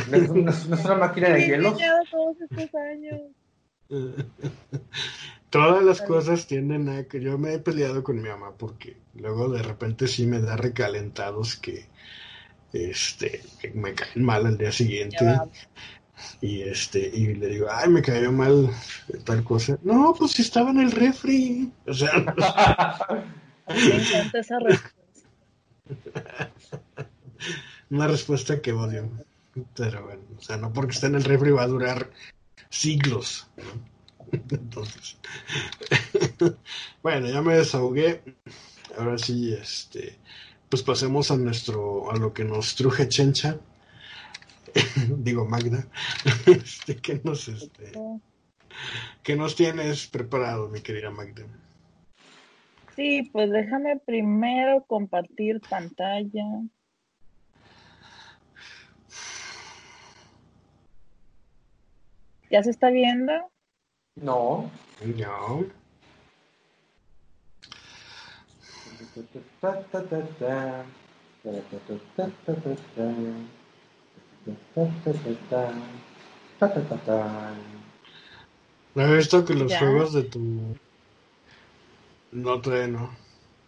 No 0.10 0.18
es, 0.18 0.30
no 0.32 0.52
es- 0.52 0.68
no 0.68 0.76
es 0.76 0.86
una 0.86 0.96
máquina 0.96 1.30
de 1.30 1.58
todos 2.12 2.36
estos 2.42 2.76
años. 2.76 3.22
Todas 5.50 5.82
las 5.84 6.02
cosas 6.02 6.46
tienden 6.46 6.90
a 6.90 7.04
que 7.06 7.22
yo 7.22 7.38
me 7.38 7.54
he 7.54 7.60
peleado 7.60 8.04
con 8.04 8.22
mi 8.22 8.28
mamá 8.28 8.52
porque 8.58 8.98
luego 9.16 9.48
de 9.50 9.64
repente 9.64 10.08
sí 10.08 10.28
me 10.28 10.42
da 10.42 10.58
recalentados 10.58 11.56
que 11.56 11.86
este 12.74 13.42
que 13.62 13.70
me 13.72 13.94
caen 13.94 14.26
mal 14.26 14.46
al 14.46 14.58
día 14.58 14.74
siguiente. 14.74 15.24
Y 16.42 16.64
este 16.64 17.10
y 17.14 17.34
le 17.36 17.48
digo 17.48 17.68
ay 17.72 17.90
me 17.90 18.02
cayó 18.02 18.32
mal 18.32 18.70
tal 19.24 19.44
cosa 19.44 19.78
no 19.84 20.14
pues 20.18 20.32
si 20.32 20.42
estaba 20.42 20.72
en 20.72 20.80
el 20.80 20.92
refri 20.92 21.72
o 21.86 21.94
sea 21.94 22.12
Me 23.68 23.96
encanta 23.96 24.40
esa 24.40 24.60
respuesta. 24.60 25.30
una 27.90 28.08
respuesta 28.08 28.62
que 28.62 28.74
odio 28.74 29.10
pero 29.76 30.06
bueno 30.06 30.24
o 30.38 30.42
sea 30.42 30.58
no 30.58 30.72
porque 30.74 30.94
esté 30.94 31.08
en 31.08 31.16
el 31.16 31.24
refri 31.24 31.52
va 31.52 31.64
a 31.64 31.68
durar 31.68 32.12
siglos 32.70 33.50
entonces 34.32 35.18
bueno 37.04 37.30
ya 37.30 37.42
me 37.42 37.56
desahogué. 37.56 38.22
Ahora 38.98 39.18
sí 39.18 39.54
este 39.54 40.18
pues 40.70 40.84
pasemos 40.84 41.32
a 41.32 41.38
nuestro 41.38 42.12
a 42.12 42.18
lo 42.18 42.34
que 42.34 42.44
nos 42.44 42.76
truje 42.76 43.08
Chencha. 43.08 43.60
Digo 45.18 45.46
Magda. 45.46 45.88
Este 46.46 46.98
que 46.98 47.22
nos 47.24 47.48
este 47.48 47.92
que 49.24 49.36
nos 49.36 49.56
tienes 49.56 50.08
preparado 50.08 50.70
mi 50.70 50.82
querida 50.82 51.12
Magda 51.12 51.44
Sí, 52.96 53.30
pues 53.32 53.52
déjame 53.52 54.00
primero 54.00 54.84
compartir 54.88 55.62
pantalla. 55.62 56.46
¿Ya 62.50 62.64
se 62.64 62.70
está 62.72 62.90
viendo? 62.90 63.34
No. 64.16 64.70
no 65.04 65.66
¿No 78.96 79.04
he 79.04 79.18
visto 79.18 79.46
que 79.46 79.54
los 79.54 79.72
Ya. 79.72 79.80
juegos 79.80 80.14
de 80.14 80.24
tu 80.24 80.76
no 82.32 82.62
todavía 82.62 82.88
no 82.88 83.10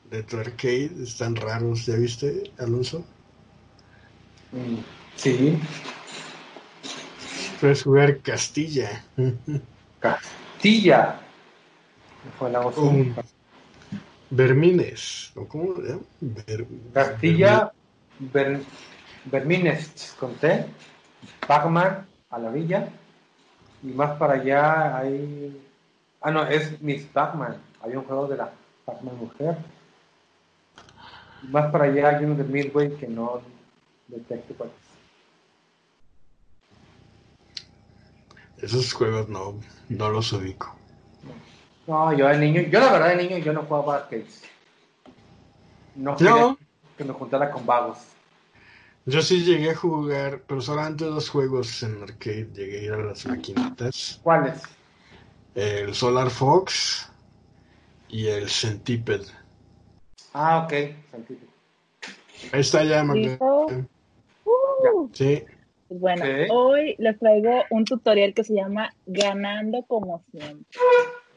de 0.09 0.23
tu 0.23 0.38
arcade 0.38 0.91
están 1.03 1.36
raros 1.36 1.86
¿ya 1.86 1.95
viste 1.95 2.51
Alonso? 2.57 3.03
Sí. 5.15 5.59
Puedes 7.60 7.84
jugar 7.84 8.18
Castilla 8.20 9.03
Castilla. 9.99 11.20
Fue 12.38 12.49
la 12.49 12.60
voz. 12.60 12.78
Um, 12.78 13.14
Vermines 14.30 15.32
¿o 15.36 15.47
cómo 15.47 15.76
llama? 15.82 16.01
Ver- 16.22 16.68
Castilla. 16.93 17.72
Ver, 18.20 18.62
Vermines 19.26 20.16
con 20.20 20.36
T. 20.36 20.66
A 21.47 22.39
la 22.39 22.49
orilla. 22.49 22.88
Y 23.82 23.88
más 23.88 24.18
para 24.18 24.34
allá 24.34 24.97
hay. 24.97 25.62
Ah, 26.22 26.32
no, 26.32 26.45
es 26.45 26.82
Miss 26.82 27.05
Pac-Man. 27.05 27.55
Hay 27.82 27.95
un 27.95 28.03
juego 28.03 28.28
de 28.28 28.38
la 28.38 28.51
Pac-Man 28.86 29.18
mujer. 29.18 29.57
Y 31.43 31.47
más 31.47 31.72
para 31.72 31.86
allá 31.86 32.10
hay 32.10 32.26
uno 32.26 32.36
de 32.36 32.43
Midway 32.43 32.91
que 32.97 33.07
no 33.07 33.41
detecto 34.07 34.53
cuál 34.55 34.70
es. 34.70 34.88
Esos 38.62 38.93
juegos 38.93 39.30
no 39.30 39.60
no 39.89 40.10
los 40.10 40.32
ubico 40.34 40.76
No, 41.88 42.14
yo 42.14 42.28
de 42.28 42.38
niño, 42.38 42.62
yo 42.62 42.80
la 42.80 42.91
verdad 42.91 43.10
de 43.10 43.24
niño 43.24 43.38
yo 43.39 43.53
no 43.53 43.64
jugaba 43.64 43.95
arcades. 43.97 44.41
No 45.95 46.16
que 46.97 47.03
me 47.03 47.14
juntara 47.14 47.49
con 47.51 47.66
vagos. 47.66 47.97
yo 49.05 49.22
sí 49.22 49.43
llegué 49.43 49.72
a 49.72 49.76
jugar 49.76 50.41
pero 50.47 50.62
solamente 50.62 51.05
dos 51.05 51.30
juegos 51.30 51.82
en 51.84 52.01
arcade 52.03 52.49
llegué 52.53 52.80
a 52.80 52.84
ir 52.84 52.91
a 52.93 52.97
las 53.03 53.26
maquinitas 53.26 54.20
¿Cuáles? 54.24 54.62
el 55.55 55.93
Solar 55.95 56.30
Fox 56.30 57.10
y 58.10 58.28
el 58.28 58.49
Centipede 58.49 59.26
Ah, 60.34 60.60
ok. 60.66 60.74
Santito. 61.12 61.45
ahí 62.53 62.62
está 62.62 62.84
ya 62.84 63.03
Magda 63.03 63.22
¿Listo? 63.22 63.66
Uh, 64.45 65.10
sí 65.14 65.43
pues 65.89 65.99
bueno, 65.99 66.23
hoy 66.51 66.95
les 66.99 67.17
traigo 67.17 67.63
un 67.71 67.83
tutorial 67.83 68.35
que 68.35 68.43
se 68.43 68.53
llama 68.53 68.93
Ganando 69.07 69.81
como 69.87 70.23
siempre. 70.31 70.79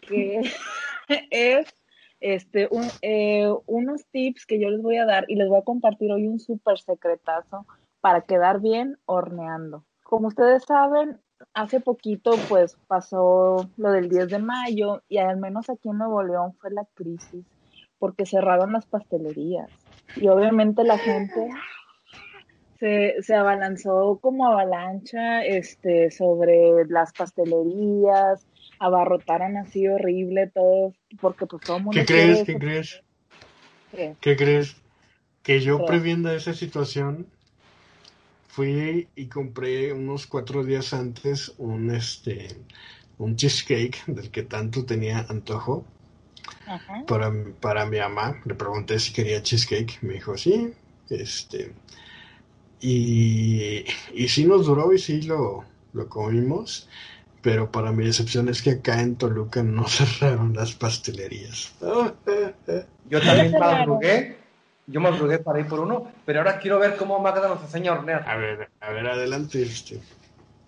Que 0.02 0.42
es 1.30 1.74
este 2.20 2.68
un, 2.70 2.86
eh, 3.00 3.48
unos 3.66 4.04
tips 4.12 4.44
que 4.44 4.60
yo 4.60 4.68
les 4.68 4.82
voy 4.82 4.98
a 4.98 5.06
dar 5.06 5.24
y 5.28 5.36
les 5.36 5.48
voy 5.48 5.58
a 5.58 5.64
compartir 5.64 6.12
hoy 6.12 6.28
un 6.28 6.38
súper 6.38 6.78
secretazo 6.78 7.66
para 8.02 8.20
quedar 8.20 8.60
bien 8.60 8.98
horneando. 9.06 9.86
Como 10.02 10.28
ustedes 10.28 10.64
saben, 10.64 11.18
hace 11.54 11.80
poquito 11.80 12.32
pues 12.50 12.76
pasó 12.86 13.70
lo 13.78 13.90
del 13.90 14.10
10 14.10 14.28
de 14.28 14.38
mayo 14.38 15.02
y 15.08 15.16
al 15.16 15.38
menos 15.38 15.70
aquí 15.70 15.88
en 15.88 15.96
Nuevo 15.96 16.22
León 16.22 16.52
fue 16.60 16.70
la 16.70 16.84
crisis 16.92 17.46
porque 17.98 18.26
cerraron 18.26 18.72
las 18.74 18.84
pastelerías 18.84 19.70
y 20.16 20.28
obviamente 20.28 20.84
la 20.84 20.98
gente 20.98 21.48
se, 22.82 23.14
se 23.22 23.36
abalanzó 23.36 24.18
como 24.20 24.48
avalancha 24.48 25.44
este, 25.44 26.10
sobre 26.10 26.84
las 26.88 27.12
pastelerías, 27.12 28.44
abarrotaron 28.80 29.56
así 29.56 29.86
horrible 29.86 30.50
todos, 30.52 30.92
porque 31.20 31.46
pues 31.46 31.62
todo 31.62 31.76
el 31.76 31.84
mundo 31.84 32.00
¿Qué 32.00 32.06
crees? 32.06 32.38
eso. 32.40 32.46
¿Qué 32.46 32.58
crees? 32.58 33.02
¿Qué? 33.92 34.16
¿Qué 34.20 34.36
crees? 34.36 34.76
Que 35.44 35.60
yo 35.60 35.78
¿Qué? 35.78 35.84
previendo 35.84 36.32
esa 36.32 36.54
situación 36.54 37.24
fui 38.48 39.06
y 39.14 39.26
compré 39.26 39.92
unos 39.92 40.26
cuatro 40.26 40.64
días 40.64 40.92
antes 40.92 41.54
un 41.58 41.94
este 41.94 42.48
un 43.16 43.36
cheesecake 43.36 44.02
del 44.08 44.28
que 44.32 44.42
tanto 44.42 44.84
tenía 44.84 45.24
antojo 45.28 45.84
Ajá. 46.66 47.04
para, 47.06 47.32
para 47.60 47.86
mi 47.86 47.98
mamá. 47.98 48.42
Le 48.44 48.56
pregunté 48.56 48.98
si 48.98 49.12
quería 49.12 49.40
cheesecake. 49.40 50.02
Me 50.02 50.14
dijo 50.14 50.36
sí. 50.36 50.72
Este 51.08 51.70
y, 52.82 53.84
y 54.12 54.28
sí 54.28 54.44
nos 54.44 54.66
duró 54.66 54.92
y 54.92 54.98
sí 54.98 55.22
lo, 55.22 55.64
lo 55.92 56.08
comimos. 56.08 56.88
Pero 57.42 57.70
para 57.72 57.90
mi 57.90 58.04
decepción 58.04 58.48
es 58.48 58.62
que 58.62 58.70
acá 58.70 59.00
en 59.00 59.16
Toluca 59.16 59.62
no 59.62 59.88
cerraron 59.88 60.54
las 60.54 60.72
pastelerías. 60.74 61.74
Yo 63.08 63.20
también 63.20 63.50
cerraron. 63.50 63.88
madrugué. 63.88 64.36
Yo 64.86 65.00
madrugué 65.00 65.38
para 65.38 65.60
ir 65.60 65.66
por 65.66 65.80
uno, 65.80 66.10
pero 66.26 66.40
ahora 66.40 66.58
quiero 66.58 66.78
ver 66.78 66.96
cómo 66.96 67.18
Magda 67.20 67.48
nos 67.48 67.62
enseña 67.62 67.92
a 67.92 67.94
hornear. 67.98 68.28
A 68.28 68.36
ver, 68.36 68.68
a 68.80 68.92
ver, 68.92 69.06
adelante. 69.06 69.62
Este. 69.62 70.00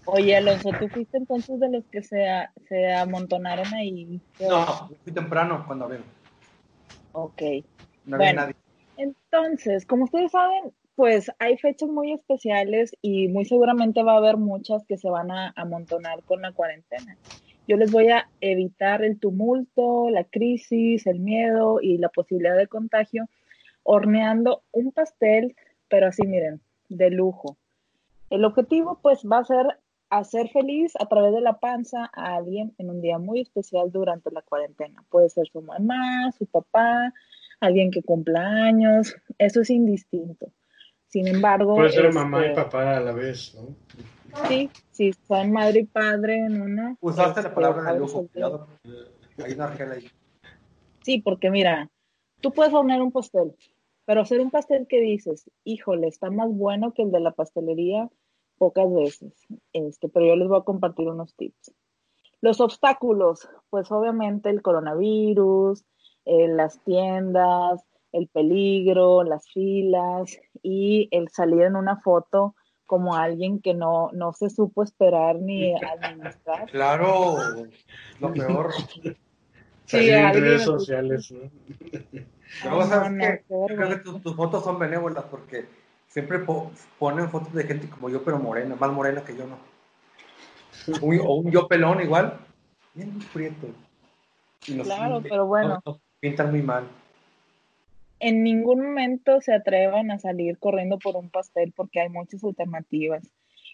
Oye, 0.07 0.37
Alonso, 0.37 0.71
¿tú 0.79 0.89
fuiste 0.89 1.17
entonces 1.19 1.59
de 1.59 1.71
los 1.71 1.85
que 1.91 2.03
se, 2.03 2.25
se 2.69 2.93
amontonaron 2.93 3.73
ahí? 3.75 4.21
No, 4.39 4.89
fui 5.03 5.13
temprano 5.13 5.65
cuando 5.67 5.87
abrieron. 5.87 6.07
Ok. 7.13 7.43
No 8.05 8.17
había 8.17 8.27
Bueno. 8.29 8.41
nadie. 8.43 8.55
Entonces, 8.97 9.87
como 9.87 10.05
ustedes 10.05 10.31
saben, 10.31 10.73
pues 10.97 11.31
hay 11.39 11.57
fechas 11.59 11.89
muy 11.89 12.13
especiales 12.13 12.97
y 13.03 13.29
muy 13.29 13.45
seguramente 13.45 14.03
va 14.03 14.15
a 14.15 14.19
haber 14.19 14.37
muchas 14.37 14.85
que 14.87 14.97
se 14.97 15.11
van 15.11 15.31
a 15.31 15.53
amontonar 15.57 16.23
con 16.23 16.43
la 16.43 16.53
cuarentena. 16.53 17.17
Yo 17.67 17.77
les 17.77 17.91
voy 17.91 18.09
a 18.09 18.29
evitar 18.41 19.03
el 19.03 19.19
tumulto, 19.19 20.11
la 20.11 20.25
crisis, 20.25 21.07
el 21.07 21.21
miedo 21.21 21.81
y 21.81 21.99
la 21.99 22.11
posibilidad 22.11 22.57
de 22.57 22.69
contagio 22.69 23.27
horneando 23.83 24.63
un 24.73 24.93
pastel, 24.93 25.57
pero 25.89 26.09
así 26.09 26.27
miren, 26.27 26.61
de 26.89 27.11
lujo. 27.11 27.57
El 28.31 28.45
objetivo 28.45 28.99
pues 29.03 29.23
va 29.25 29.39
a 29.39 29.45
ser 29.45 29.79
hacer 30.11 30.49
feliz 30.51 30.93
a 31.01 31.07
través 31.07 31.33
de 31.33 31.41
la 31.41 31.59
panza 31.59 32.11
a 32.13 32.37
alguien 32.37 32.73
en 32.79 32.91
un 32.91 33.01
día 33.01 33.19
muy 33.19 33.41
especial 33.41 33.91
durante 33.91 34.31
la 34.31 34.43
cuarentena. 34.43 35.03
Puede 35.11 35.29
ser 35.29 35.49
su 35.49 35.61
mamá, 35.61 36.31
su 36.39 36.47
papá, 36.47 37.13
alguien 37.61 37.91
que 37.91 38.03
cumpla 38.03 38.41
años, 38.65 39.17
eso 39.39 39.63
es 39.63 39.71
indistinto. 39.71 40.49
Sin 41.15 41.29
embargo, 41.29 41.77
Puede 41.77 41.93
ser 41.93 42.07
este, 42.07 42.19
mamá 42.19 42.45
y 42.45 42.53
papá 42.57 42.97
a 42.97 43.01
la 43.01 43.13
vez, 43.13 43.55
¿no? 43.55 43.77
Sí, 44.49 44.69
si 44.91 45.13
son 45.13 45.53
madre 45.53 45.83
y 45.83 45.85
padre 45.85 46.39
en 46.39 46.61
una. 46.61 46.97
Usaste 47.01 47.41
la 47.41 47.49
este, 47.51 47.55
palabra 47.55 47.93
de 47.93 48.01
lujo, 48.01 48.27
cuidado. 48.27 48.67
Hay 49.45 49.53
una 49.53 49.67
ahí. 49.67 50.11
Sí, 51.05 51.21
porque 51.21 51.53
mira, 51.53 51.89
tú 52.41 52.53
puedes 52.53 52.75
hornear 52.75 53.01
un 53.01 53.13
pastel, 53.13 53.55
pero 54.05 54.23
hacer 54.23 54.41
un 54.41 54.51
pastel 54.51 54.89
que 54.89 55.01
dices, 55.01 55.49
híjole, 55.63 56.09
está 56.09 56.31
más 56.31 56.51
bueno 56.51 56.93
que 56.93 57.03
el 57.03 57.13
de 57.13 57.21
la 57.21 57.31
pastelería, 57.31 58.11
pocas 58.59 58.93
veces. 58.93 59.35
Este, 59.73 60.09
pero 60.09 60.27
yo 60.27 60.35
les 60.35 60.49
voy 60.49 60.59
a 60.59 60.65
compartir 60.65 61.07
unos 61.07 61.33
tips. 61.37 61.73
Los 62.41 62.61
obstáculos, 62.61 63.49
pues 63.71 63.89
obviamente 63.93 64.51
el 64.51 64.63
coronavirus, 64.63 65.85
eh, 66.25 66.49
las 66.49 66.83
tiendas, 66.83 67.85
el 68.15 68.29
peligro, 68.29 69.25
las 69.25 69.47
filas 69.49 70.39
y 70.63 71.09
el 71.11 71.29
salir 71.31 71.63
en 71.63 71.75
una 71.75 71.97
foto 72.01 72.55
como 72.87 73.17
alguien 73.17 73.61
que 73.61 73.75
no, 73.75 74.11
no 74.13 74.33
se 74.33 74.51
supo 74.51 74.85
esperar 74.85 75.37
ni 75.37 75.75
administrar. 75.75 76.71
Claro, 76.71 77.39
lo 78.21 78.33
peor. 78.33 78.73
Salir 79.85 80.15
en 80.15 80.33
redes 80.33 80.63
sociales, 80.63 81.33
¿no? 81.33 81.51
Luego, 82.63 82.83
¿sabes 82.85 83.11
no, 83.11 83.19
qué? 83.19 83.45
no, 83.49 83.67
Creo 83.67 83.89
que 83.89 83.97
tus, 83.97 84.23
tus 84.23 84.37
fotos 84.37 84.63
son 84.63 84.79
benévolas 84.79 85.25
porque 85.25 85.67
siempre 86.07 86.39
po- 86.39 86.71
ponen 87.01 87.29
fotos 87.31 87.53
de 87.53 87.65
gente 87.65 87.89
como 87.91 88.09
yo, 88.09 88.23
pero 88.23 88.39
morena, 88.39 88.77
más 88.77 88.93
morena 88.93 89.25
que 89.25 89.37
yo, 89.37 89.45
¿no? 89.47 89.59
Un- 91.03 91.21
o 91.21 91.35
un 91.35 91.51
yo 91.51 91.67
pelón 91.67 92.01
igual, 92.01 92.39
bien 92.95 93.19
prieto. 93.33 93.67
Y 94.69 94.75
nos- 94.75 94.87
Claro, 94.87 95.19
y- 95.19 95.29
pero 95.29 95.47
bueno. 95.47 95.81
nos- 95.85 95.85
nos 95.85 96.01
pintan 96.21 96.53
muy 96.53 96.63
mal. 96.63 96.85
En 98.25 98.43
ningún 98.43 98.81
momento 98.81 99.43
se 99.43 99.53
atrevan 99.53 100.11
a 100.11 100.19
salir 100.19 100.59
corriendo 100.59 100.99
por 100.99 101.15
un 101.15 101.29
pastel 101.29 101.75
porque 101.77 102.01
hay 102.01 102.09
muchas 102.09 102.43
alternativas. 102.43 103.23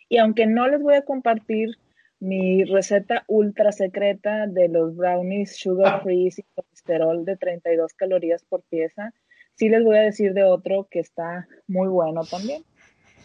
Y 0.09 0.18
aunque 0.18 0.46
no 0.46 0.66
les 0.66 0.82
voy 0.82 0.94
a 0.94 1.05
compartir 1.05 1.78
mi 2.18 2.64
receta 2.64 3.22
ultra 3.28 3.70
secreta 3.70 4.48
de 4.48 4.66
los 4.66 4.96
brownies 4.96 5.57
sugar 5.57 6.03
free 6.03 6.32
sin 6.32 6.44
colesterol 6.57 7.24
de 7.24 7.36
32 7.36 7.94
calorías 7.94 8.42
por 8.42 8.62
pieza, 8.62 9.14
sí 9.55 9.68
les 9.68 9.84
voy 9.84 9.98
a 9.98 10.03
decir 10.03 10.34
de 10.34 10.42
otro 10.42 10.88
que 10.90 10.98
está 10.98 11.46
muy 11.68 11.86
bueno 11.86 12.22
también, 12.24 12.64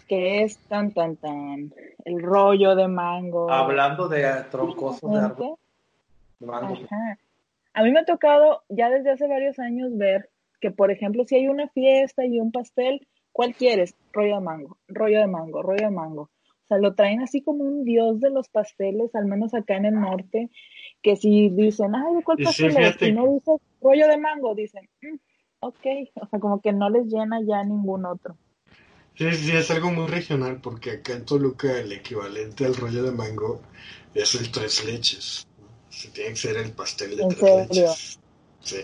que 0.07 0.43
es 0.43 0.59
tan 0.67 0.91
tan 0.91 1.15
tan 1.15 1.73
el 2.05 2.21
rollo 2.21 2.75
de 2.75 2.87
mango. 2.87 3.49
Hablando 3.49 4.07
de 4.07 4.31
troncosos 4.51 5.11
de 5.11 5.17
árbol, 5.17 5.57
mango. 6.39 6.75
Ajá. 6.85 7.17
A 7.73 7.83
mí 7.83 7.91
me 7.91 8.01
ha 8.01 8.05
tocado 8.05 8.61
ya 8.69 8.91
desde 8.91 9.09
hace 9.09 9.27
varios 9.27 9.57
años 9.57 9.97
ver 9.97 10.29
que, 10.65 10.71
por 10.71 10.89
ejemplo, 10.89 11.23
si 11.27 11.35
hay 11.35 11.47
una 11.47 11.69
fiesta 11.69 12.25
y 12.25 12.39
un 12.39 12.51
pastel, 12.51 13.07
¿cuál 13.31 13.53
quieres? 13.53 13.93
Rollo 14.11 14.35
de 14.37 14.41
mango, 14.41 14.77
rollo 14.87 15.19
de 15.19 15.27
mango, 15.27 15.61
rollo 15.61 15.83
de 15.85 15.91
mango. 15.91 16.21
O 16.23 16.67
sea, 16.67 16.79
lo 16.79 16.95
traen 16.95 17.21
así 17.21 17.43
como 17.43 17.63
un 17.63 17.83
dios 17.83 18.19
de 18.19 18.31
los 18.31 18.49
pasteles, 18.49 19.13
al 19.13 19.27
menos 19.27 19.53
acá 19.53 19.77
en 19.77 19.85
el 19.85 19.93
norte, 19.93 20.49
que 21.03 21.17
si 21.17 21.49
dicen, 21.49 21.93
ay, 21.93 22.15
¿de 22.15 22.23
cuál 22.23 22.39
sí, 22.39 22.43
pastel 22.45 22.77
es? 22.77 22.99
Y 22.99 23.11
no 23.11 23.31
dice 23.31 23.51
rollo 23.79 24.07
de 24.07 24.17
mango, 24.17 24.55
dicen, 24.55 24.89
"Mm, 25.03 25.17
ok, 25.59 25.85
o 26.15 26.27
sea, 26.29 26.39
como 26.39 26.59
que 26.61 26.73
no 26.73 26.89
les 26.89 27.05
llena 27.05 27.39
ya 27.47 27.63
ningún 27.63 28.07
otro. 28.07 28.35
Sí, 29.13 29.31
sí, 29.33 29.51
es 29.55 29.69
algo 29.69 29.91
muy 29.91 30.07
regional 30.07 30.59
porque 30.61 30.91
acá 30.93 31.13
en 31.13 31.25
Toluca 31.25 31.77
el 31.79 31.91
equivalente 31.91 32.65
al 32.65 32.75
rollo 32.75 33.03
de 33.03 33.11
mango 33.11 33.61
es 34.15 34.33
el 34.33 34.51
tres 34.51 34.83
leches. 34.83 35.47
Se 35.89 36.09
tiene 36.09 36.31
que 36.31 36.35
ser 36.37 36.57
el 36.57 36.71
pastel 36.71 37.15
de 37.17 37.21
¿En 37.21 37.29
tres 37.29 37.39
serio? 37.41 37.67
leches. 37.67 38.19
Sí. 38.61 38.77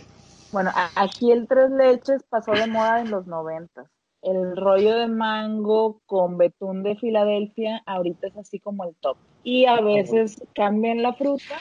Bueno, 0.51 0.71
aquí 0.95 1.31
el 1.31 1.47
tres 1.47 1.71
leches 1.71 2.23
pasó 2.23 2.51
de 2.51 2.67
moda 2.67 3.01
en 3.01 3.09
los 3.09 3.25
noventas. 3.25 3.87
El 4.21 4.55
rollo 4.55 4.97
de 4.97 5.07
mango 5.07 6.01
con 6.05 6.37
betún 6.37 6.83
de 6.83 6.95
Filadelfia 6.95 7.81
ahorita 7.85 8.27
es 8.27 8.37
así 8.37 8.59
como 8.59 8.83
el 8.83 8.95
top. 8.97 9.17
Y 9.43 9.65
a 9.65 9.81
veces 9.81 10.43
cambian 10.53 11.01
la 11.01 11.13
fruta, 11.13 11.55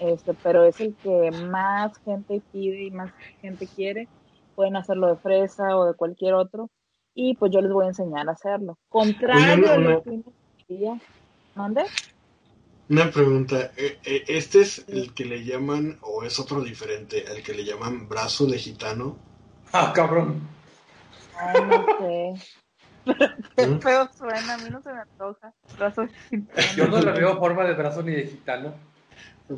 este, 0.00 0.34
pero 0.42 0.64
es 0.64 0.80
el 0.80 0.94
que 0.96 1.30
más 1.30 1.96
gente 1.98 2.42
pide 2.52 2.84
y 2.84 2.90
más 2.90 3.12
gente 3.40 3.68
quiere. 3.68 4.08
Pueden 4.56 4.76
hacerlo 4.76 5.08
de 5.08 5.16
fresa 5.16 5.76
o 5.76 5.84
de 5.84 5.94
cualquier 5.94 6.34
otro. 6.34 6.70
Y 7.14 7.34
pues 7.34 7.52
yo 7.52 7.60
les 7.60 7.70
voy 7.70 7.84
a 7.84 7.88
enseñar 7.88 8.28
a 8.28 8.32
hacerlo. 8.32 8.78
Contrario 8.88 9.70
a 9.70 9.76
lo 9.76 10.02
que. 10.02 10.22
¿Mande? 11.54 11.84
Una 12.88 13.10
pregunta, 13.10 13.72
eh, 13.76 13.98
eh, 14.04 14.24
¿este 14.28 14.60
es 14.60 14.84
el 14.88 15.14
que 15.14 15.24
le 15.24 15.44
llaman, 15.44 15.98
o 16.02 16.24
es 16.24 16.38
otro 16.38 16.60
diferente, 16.60 17.24
el 17.30 17.42
que 17.42 17.54
le 17.54 17.64
llaman 17.64 18.08
brazo 18.08 18.46
de 18.46 18.58
gitano? 18.58 19.16
Ah, 19.72 19.92
cabrón. 19.94 20.40
Ay, 21.38 21.60
no 21.62 21.86
sé. 21.98 22.34
Qué 23.56 23.66
¿Mm? 23.66 23.78
feo 23.78 24.08
suena, 24.16 24.54
a 24.54 24.58
mí 24.58 24.70
no 24.70 24.82
se 24.82 24.92
me 24.92 25.00
antoja. 25.00 25.52
Brazo 25.78 26.06
Yo 26.76 26.88
no 26.88 27.00
le 27.00 27.12
veo 27.12 27.38
forma 27.38 27.64
de 27.64 27.74
brazo 27.74 28.02
ni 28.02 28.12
de 28.12 28.26
gitano. 28.26 28.74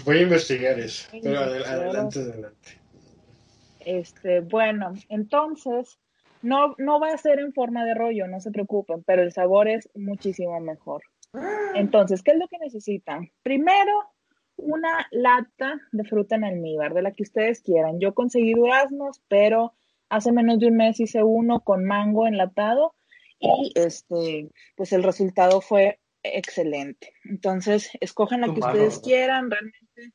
Voy 0.04 0.18
a 0.18 0.22
investigar 0.22 0.78
eso, 0.78 1.08
pero 1.22 1.40
adel- 1.40 1.62
claro. 1.64 1.80
adelante, 1.82 2.18
adelante. 2.20 2.68
Este, 3.80 4.40
bueno, 4.40 4.94
entonces 5.08 5.98
no, 6.40 6.74
no 6.78 7.00
va 7.00 7.08
a 7.12 7.18
ser 7.18 7.38
en 7.40 7.52
forma 7.52 7.84
de 7.84 7.94
rollo, 7.94 8.26
no 8.26 8.40
se 8.40 8.50
preocupen, 8.50 9.02
pero 9.04 9.22
el 9.22 9.32
sabor 9.32 9.68
es 9.68 9.88
muchísimo 9.94 10.58
mejor. 10.60 11.02
Entonces, 11.74 12.22
¿qué 12.22 12.32
es 12.32 12.38
lo 12.38 12.48
que 12.48 12.58
necesitan? 12.58 13.30
Primero, 13.42 13.92
una 14.56 15.06
lata 15.10 15.80
de 15.92 16.04
fruta 16.04 16.36
en 16.36 16.44
almíbar, 16.44 16.94
de 16.94 17.02
la 17.02 17.12
que 17.12 17.22
ustedes 17.22 17.60
quieran. 17.60 17.98
Yo 18.00 18.14
conseguí 18.14 18.54
duraznos, 18.54 19.22
pero 19.28 19.72
hace 20.08 20.32
menos 20.32 20.58
de 20.60 20.68
un 20.68 20.76
mes 20.76 21.00
hice 21.00 21.22
uno 21.22 21.60
con 21.60 21.84
mango 21.84 22.26
enlatado 22.26 22.94
y 23.40 23.72
este, 23.74 24.48
pues 24.76 24.92
el 24.92 25.02
resultado 25.02 25.60
fue 25.60 25.98
excelente. 26.22 27.12
Entonces, 27.24 27.90
escojan 28.00 28.42
la 28.42 28.54
que 28.54 28.60
mano, 28.60 28.72
ustedes 28.72 29.00
quieran, 29.00 29.50
realmente 29.50 30.14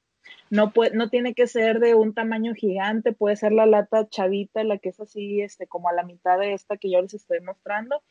no 0.49 0.71
puede, 0.71 0.95
no 0.95 1.09
tiene 1.09 1.33
que 1.33 1.47
ser 1.47 1.79
de 1.79 1.95
un 1.95 2.13
tamaño 2.13 2.53
gigante, 2.55 3.13
puede 3.13 3.35
ser 3.35 3.51
la 3.51 3.65
lata 3.65 4.07
chavita, 4.09 4.63
la 4.63 4.79
que 4.79 4.89
es 4.89 4.99
así, 4.99 5.41
este, 5.41 5.67
como 5.67 5.89
a 5.89 5.93
la 5.93 6.03
mitad 6.03 6.39
de 6.39 6.53
esta 6.53 6.77
que 6.77 6.91
yo 6.91 7.01
les 7.01 7.13
estoy 7.13 7.41
mostrando. 7.41 8.01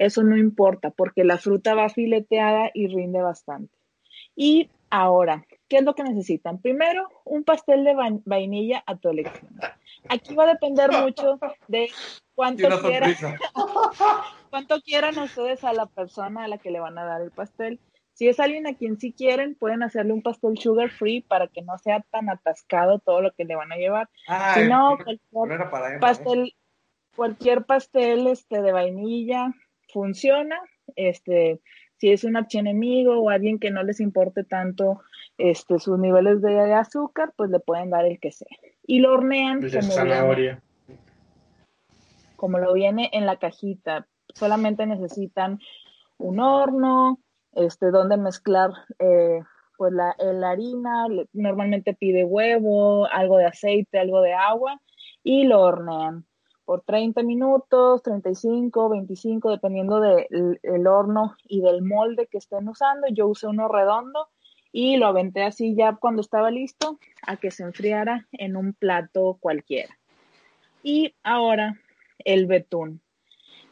Eso 0.00 0.22
no 0.22 0.34
importa, 0.38 0.88
porque 0.90 1.24
la 1.24 1.36
fruta 1.36 1.74
va 1.74 1.90
fileteada 1.90 2.70
y 2.72 2.86
rinde 2.86 3.20
bastante. 3.20 3.76
Y 4.34 4.70
ahora, 4.88 5.44
¿qué 5.68 5.76
es 5.76 5.84
lo 5.84 5.94
que 5.94 6.02
necesitan? 6.04 6.58
Primero, 6.58 7.06
un 7.26 7.44
pastel 7.44 7.84
de 7.84 7.94
va- 7.94 8.18
vainilla 8.24 8.82
a 8.86 8.96
tu 8.96 9.10
elección. 9.10 9.60
Aquí 10.08 10.34
va 10.34 10.44
a 10.44 10.54
depender 10.54 10.90
mucho 11.02 11.38
de 11.68 11.90
cuánto 12.34 12.62
quieran, 12.88 13.14
cuánto 14.50 14.80
quieran 14.80 15.18
ustedes 15.18 15.62
a 15.64 15.74
la 15.74 15.84
persona 15.84 16.44
a 16.44 16.48
la 16.48 16.56
que 16.56 16.70
le 16.70 16.80
van 16.80 16.96
a 16.96 17.04
dar 17.04 17.20
el 17.20 17.30
pastel. 17.30 17.78
Si 18.14 18.26
es 18.26 18.40
alguien 18.40 18.66
a 18.66 18.74
quien 18.74 18.98
sí 18.98 19.12
quieren, 19.12 19.54
pueden 19.54 19.82
hacerle 19.82 20.14
un 20.14 20.22
pastel 20.22 20.56
sugar 20.58 20.88
free 20.90 21.20
para 21.20 21.46
que 21.48 21.60
no 21.60 21.76
sea 21.76 22.00
tan 22.10 22.30
atascado 22.30 22.98
todo 23.00 23.20
lo 23.20 23.32
que 23.32 23.44
le 23.44 23.54
van 23.54 23.70
a 23.72 23.76
llevar. 23.76 24.08
Ay, 24.26 24.62
Si 24.62 24.68
no, 24.70 24.96
cualquier 24.96 25.60
¿eh? 25.60 25.98
pastel, 26.00 26.54
cualquier 27.16 27.64
pastel 27.66 28.26
este 28.28 28.62
de 28.62 28.72
vainilla 28.72 29.52
funciona. 29.92 30.56
Este, 30.96 31.60
si 31.96 32.10
es 32.10 32.24
un 32.24 32.36
archienemigo 32.36 33.20
o 33.20 33.30
alguien 33.30 33.58
que 33.58 33.70
no 33.70 33.82
les 33.82 34.00
importe 34.00 34.44
tanto 34.44 35.00
este, 35.38 35.78
sus 35.78 35.98
niveles 35.98 36.40
de 36.42 36.72
azúcar, 36.72 37.32
pues 37.36 37.50
le 37.50 37.60
pueden 37.60 37.90
dar 37.90 38.06
el 38.06 38.18
que 38.18 38.32
sea. 38.32 38.48
Y 38.86 39.00
lo 39.00 39.12
hornean 39.12 39.60
de 39.60 39.70
como 39.70 40.34
viene, 40.34 40.58
como 42.36 42.58
lo 42.58 42.72
viene 42.72 43.10
en 43.12 43.26
la 43.26 43.36
cajita. 43.36 44.06
Solamente 44.34 44.86
necesitan 44.86 45.58
un 46.18 46.40
horno, 46.40 47.20
este, 47.52 47.90
donde 47.90 48.16
mezclar 48.16 48.70
eh, 48.98 49.40
pues 49.76 49.92
la, 49.92 50.14
la 50.18 50.50
harina, 50.50 51.06
normalmente 51.32 51.94
pide 51.94 52.24
huevo, 52.24 53.06
algo 53.06 53.38
de 53.38 53.46
aceite, 53.46 53.98
algo 53.98 54.20
de 54.20 54.34
agua 54.34 54.80
y 55.22 55.44
lo 55.44 55.60
hornean 55.60 56.26
por 56.70 56.82
30 56.82 57.24
minutos, 57.24 58.00
35, 58.04 58.90
25, 58.90 59.50
dependiendo 59.50 59.98
del 59.98 60.86
horno 60.86 61.34
y 61.48 61.62
del 61.62 61.82
molde 61.82 62.28
que 62.28 62.38
estén 62.38 62.68
usando. 62.68 63.08
Yo 63.08 63.26
usé 63.26 63.48
uno 63.48 63.66
redondo 63.66 64.28
y 64.70 64.96
lo 64.96 65.08
aventé 65.08 65.42
así 65.42 65.74
ya 65.74 65.96
cuando 65.96 66.20
estaba 66.20 66.52
listo 66.52 67.00
a 67.26 67.38
que 67.38 67.50
se 67.50 67.64
enfriara 67.64 68.28
en 68.30 68.54
un 68.54 68.72
plato 68.72 69.36
cualquiera. 69.40 69.98
Y 70.84 71.12
ahora 71.24 71.80
el 72.20 72.46
betún. 72.46 73.00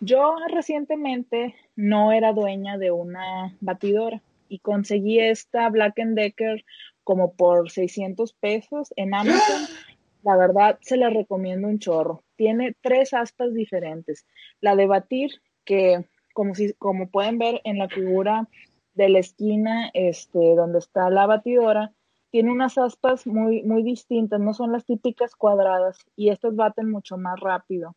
Yo 0.01 0.35
recientemente 0.49 1.55
no 1.77 2.11
era 2.11 2.33
dueña 2.33 2.79
de 2.79 2.91
una 2.91 3.57
batidora 3.61 4.23
y 4.49 4.59
conseguí 4.59 5.21
esta 5.21 5.69
Black 5.69 5.95
Decker 5.95 6.65
como 7.05 7.35
por 7.35 7.71
600 7.71 8.33
pesos 8.33 8.93
en 8.97 9.15
Amazon. 9.15 9.69
La 10.29 10.37
verdad, 10.37 10.79
se 10.83 10.99
la 10.99 11.09
recomiendo 11.09 11.69
un 11.69 11.79
chorro. 11.79 12.23
Tiene 12.37 12.77
tres 12.83 13.15
aspas 13.15 13.55
diferentes. 13.55 14.27
La 14.61 14.77
de 14.77 14.87
batir, 14.87 15.31
que 15.65 16.05
como, 16.35 16.55
si, 16.55 16.75
como 16.75 17.09
pueden 17.09 17.39
ver 17.39 17.63
en 17.65 17.79
la 17.79 17.89
figura 17.89 18.47
de 18.93 19.09
la 19.09 19.21
esquina 19.21 19.91
este, 19.95 20.55
donde 20.55 20.81
está 20.81 21.09
la 21.09 21.25
batidora, 21.25 21.95
tiene 22.29 22.53
unas 22.53 22.77
aspas 22.77 23.27
muy, 23.27 23.63
muy 23.63 23.83
distintas, 23.83 24.39
no 24.39 24.53
son 24.53 24.71
las 24.71 24.85
típicas 24.85 25.35
cuadradas 25.35 25.97
y 26.15 26.29
estas 26.29 26.55
baten 26.55 26.91
mucho 26.91 27.17
más 27.17 27.41
rápido. 27.41 27.97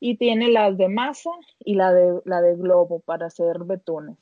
Y 0.00 0.16
tiene 0.16 0.48
las 0.48 0.78
de 0.78 0.88
masa 0.88 1.28
y 1.58 1.74
la 1.74 1.92
de, 1.92 2.22
la 2.24 2.40
de 2.40 2.56
globo 2.56 3.00
para 3.00 3.26
hacer 3.26 3.64
betunes. 3.64 4.16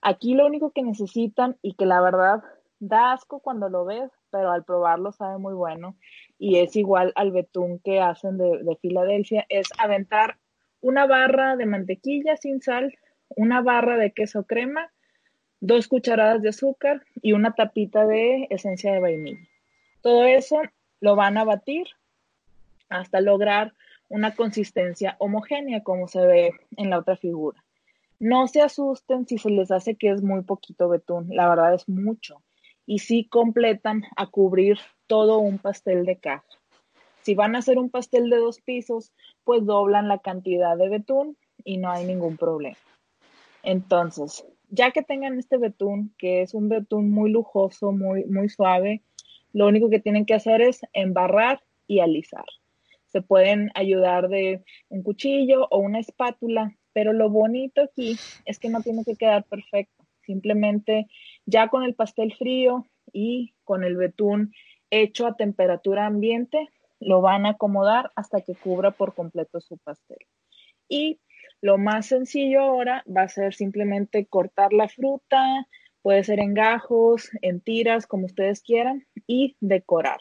Aquí 0.00 0.34
lo 0.34 0.46
único 0.46 0.70
que 0.70 0.84
necesitan 0.84 1.56
y 1.60 1.74
que 1.74 1.86
la 1.86 2.00
verdad 2.00 2.44
da 2.88 3.12
asco 3.12 3.40
cuando 3.40 3.68
lo 3.68 3.84
ves, 3.84 4.10
pero 4.30 4.50
al 4.50 4.64
probarlo 4.64 5.12
sabe 5.12 5.38
muy 5.38 5.54
bueno 5.54 5.96
y 6.38 6.58
es 6.58 6.76
igual 6.76 7.12
al 7.16 7.32
betún 7.32 7.78
que 7.78 8.00
hacen 8.00 8.38
de, 8.38 8.62
de 8.62 8.76
Filadelfia, 8.76 9.46
es 9.48 9.68
aventar 9.78 10.38
una 10.80 11.06
barra 11.06 11.56
de 11.56 11.66
mantequilla 11.66 12.36
sin 12.36 12.60
sal, 12.60 12.96
una 13.28 13.62
barra 13.62 13.96
de 13.96 14.12
queso 14.12 14.44
crema 14.44 14.90
dos 15.66 15.88
cucharadas 15.88 16.42
de 16.42 16.50
azúcar 16.50 17.02
y 17.22 17.32
una 17.32 17.54
tapita 17.54 18.06
de 18.06 18.46
esencia 18.50 18.92
de 18.92 19.00
vainilla. 19.00 19.48
Todo 20.02 20.24
eso 20.24 20.60
lo 21.00 21.16
van 21.16 21.38
a 21.38 21.44
batir 21.44 21.86
hasta 22.90 23.22
lograr 23.22 23.72
una 24.10 24.34
consistencia 24.34 25.16
homogénea 25.18 25.82
como 25.82 26.06
se 26.06 26.26
ve 26.26 26.52
en 26.76 26.90
la 26.90 26.98
otra 26.98 27.16
figura. 27.16 27.64
No 28.20 28.46
se 28.46 28.60
asusten 28.60 29.26
si 29.26 29.38
se 29.38 29.48
les 29.48 29.70
hace 29.70 29.94
que 29.94 30.10
es 30.10 30.22
muy 30.22 30.42
poquito 30.42 30.90
betún, 30.90 31.28
la 31.34 31.48
verdad 31.48 31.72
es 31.72 31.88
mucho. 31.88 32.42
Y 32.86 32.98
si 32.98 33.24
completan 33.24 34.04
a 34.16 34.26
cubrir 34.26 34.78
todo 35.06 35.38
un 35.38 35.58
pastel 35.58 36.04
de 36.04 36.16
caja. 36.16 36.44
Si 37.22 37.34
van 37.34 37.56
a 37.56 37.60
hacer 37.60 37.78
un 37.78 37.90
pastel 37.90 38.28
de 38.28 38.36
dos 38.36 38.60
pisos, 38.60 39.12
pues 39.44 39.64
doblan 39.64 40.08
la 40.08 40.18
cantidad 40.18 40.76
de 40.76 40.88
betún 40.88 41.36
y 41.64 41.78
no 41.78 41.90
hay 41.90 42.04
ningún 42.04 42.36
problema. 42.36 42.76
Entonces, 43.62 44.44
ya 44.68 44.90
que 44.90 45.02
tengan 45.02 45.38
este 45.38 45.56
betún, 45.56 46.14
que 46.18 46.42
es 46.42 46.52
un 46.52 46.68
betún 46.68 47.10
muy 47.10 47.30
lujoso, 47.30 47.92
muy, 47.92 48.24
muy 48.24 48.48
suave, 48.48 49.02
lo 49.52 49.68
único 49.68 49.88
que 49.88 50.00
tienen 50.00 50.26
que 50.26 50.34
hacer 50.34 50.60
es 50.60 50.80
embarrar 50.92 51.62
y 51.86 52.00
alisar. 52.00 52.44
Se 53.06 53.22
pueden 53.22 53.70
ayudar 53.74 54.28
de 54.28 54.64
un 54.88 55.02
cuchillo 55.02 55.68
o 55.70 55.78
una 55.78 56.00
espátula, 56.00 56.76
pero 56.92 57.12
lo 57.12 57.30
bonito 57.30 57.82
aquí 57.82 58.18
es 58.44 58.58
que 58.58 58.68
no 58.68 58.82
tiene 58.82 59.04
que 59.04 59.14
quedar 59.14 59.44
perfecto. 59.44 60.03
Simplemente 60.26 61.06
ya 61.46 61.68
con 61.68 61.82
el 61.82 61.94
pastel 61.94 62.34
frío 62.34 62.86
y 63.12 63.54
con 63.64 63.84
el 63.84 63.96
betún 63.96 64.52
hecho 64.90 65.26
a 65.26 65.36
temperatura 65.36 66.06
ambiente, 66.06 66.68
lo 67.00 67.20
van 67.20 67.46
a 67.46 67.50
acomodar 67.50 68.12
hasta 68.14 68.40
que 68.40 68.54
cubra 68.54 68.92
por 68.92 69.14
completo 69.14 69.60
su 69.60 69.78
pastel. 69.78 70.18
Y 70.88 71.20
lo 71.60 71.78
más 71.78 72.06
sencillo 72.06 72.60
ahora 72.60 73.04
va 73.06 73.22
a 73.22 73.28
ser 73.28 73.54
simplemente 73.54 74.26
cortar 74.26 74.72
la 74.72 74.88
fruta, 74.88 75.66
puede 76.02 76.22
ser 76.24 76.40
en 76.40 76.54
gajos, 76.54 77.30
en 77.40 77.60
tiras, 77.60 78.06
como 78.06 78.26
ustedes 78.26 78.60
quieran, 78.62 79.06
y 79.26 79.56
decorar. 79.60 80.18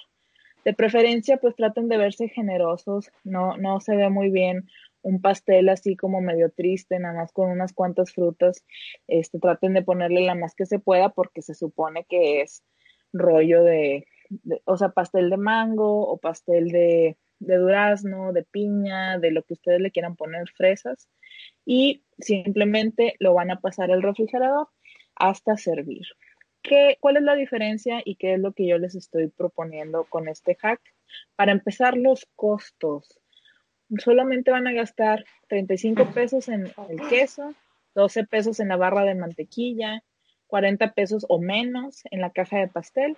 De 0.64 0.74
preferencia, 0.74 1.38
pues 1.38 1.56
traten 1.56 1.89
de 1.89 1.97
verse 1.97 2.30
generosos, 2.30 3.12
no, 3.26 3.58
no 3.58 3.82
se 3.82 3.97
ve 3.97 4.10
muy 4.10 4.30
bien 4.30 4.70
un 5.04 5.22
pastel 5.22 5.70
así 5.70 5.95
como 5.95 6.22
medio 6.22 6.49
triste, 6.51 6.97
nada 6.99 7.22
más 7.22 7.32
con 7.32 7.49
unas 7.49 7.74
cuantas 7.74 8.14
frutas. 8.14 8.66
Este, 9.08 9.39
traten 9.39 9.74
de 9.74 9.84
ponerle 9.84 10.22
la 10.22 10.36
más 10.36 10.56
que 10.56 10.66
se 10.66 10.80
pueda 10.80 11.10
porque 11.10 11.41
se 11.41 11.54
supone 11.54 12.06
que 12.10 12.41
es 12.41 12.64
rollo 13.14 13.64
de, 13.64 14.08
de 14.30 14.62
o 14.66 14.78
sea, 14.78 14.89
pastel 14.89 15.30
de 15.30 15.38
mango 15.38 16.08
o 16.08 16.18
pastel 16.18 16.70
de, 16.70 17.18
de 17.39 17.58
durazno, 17.58 18.34
de 18.34 18.43
piña, 18.43 19.20
de 19.20 19.32
lo 19.32 19.43
que 19.43 19.54
ustedes 19.54 19.82
le 19.82 19.91
quieran 19.91 20.16
poner, 20.16 20.49
fresas 20.49 21.08
y 21.66 22.04
simplemente 22.20 23.16
lo 23.20 23.34
van 23.34 23.51
a 23.51 23.60
pasar 23.60 23.91
al 23.91 24.01
refrigerador 24.01 24.68
hasta 25.16 25.58
servir. 25.58 26.06
¿Qué, 26.62 26.97
¿Cuál 26.99 27.18
es 27.18 27.24
la 27.24 27.36
diferencia 27.36 28.01
y 28.04 28.16
qué 28.16 28.36
es 28.36 28.39
lo 28.39 28.54
que 28.54 28.66
yo 28.68 28.78
les 28.78 28.95
estoy 28.95 29.28
proponiendo 29.28 30.06
con 30.06 30.28
este 30.30 30.56
hack? 30.56 30.82
Para 31.36 31.51
empezar, 31.51 31.97
los 31.97 32.26
costos. 32.36 33.20
Solamente 33.98 34.52
van 34.52 34.68
a 34.68 34.72
gastar 34.72 35.26
35 35.50 36.12
pesos 36.12 36.48
en 36.50 36.72
el 36.90 37.08
queso, 37.10 37.54
12 37.96 38.26
pesos 38.26 38.60
en 38.60 38.70
la 38.70 38.78
barra 38.78 39.04
de 39.04 39.16
mantequilla, 39.16 40.04
40 40.48 40.94
pesos 40.94 41.26
o 41.30 41.40
menos 41.40 42.04
en 42.12 42.22
la 42.22 42.32
caja 42.32 42.60
de 42.60 42.68
pastel. 42.68 43.18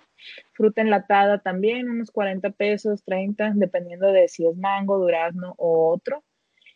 Fruta 0.53 0.81
enlatada 0.81 1.39
también, 1.39 1.89
unos 1.89 2.11
40 2.11 2.51
pesos, 2.51 3.03
30, 3.03 3.53
dependiendo 3.55 4.11
de 4.11 4.27
si 4.27 4.47
es 4.47 4.55
mango, 4.57 4.97
durazno 4.97 5.53
o 5.57 5.91
otro. 5.93 6.23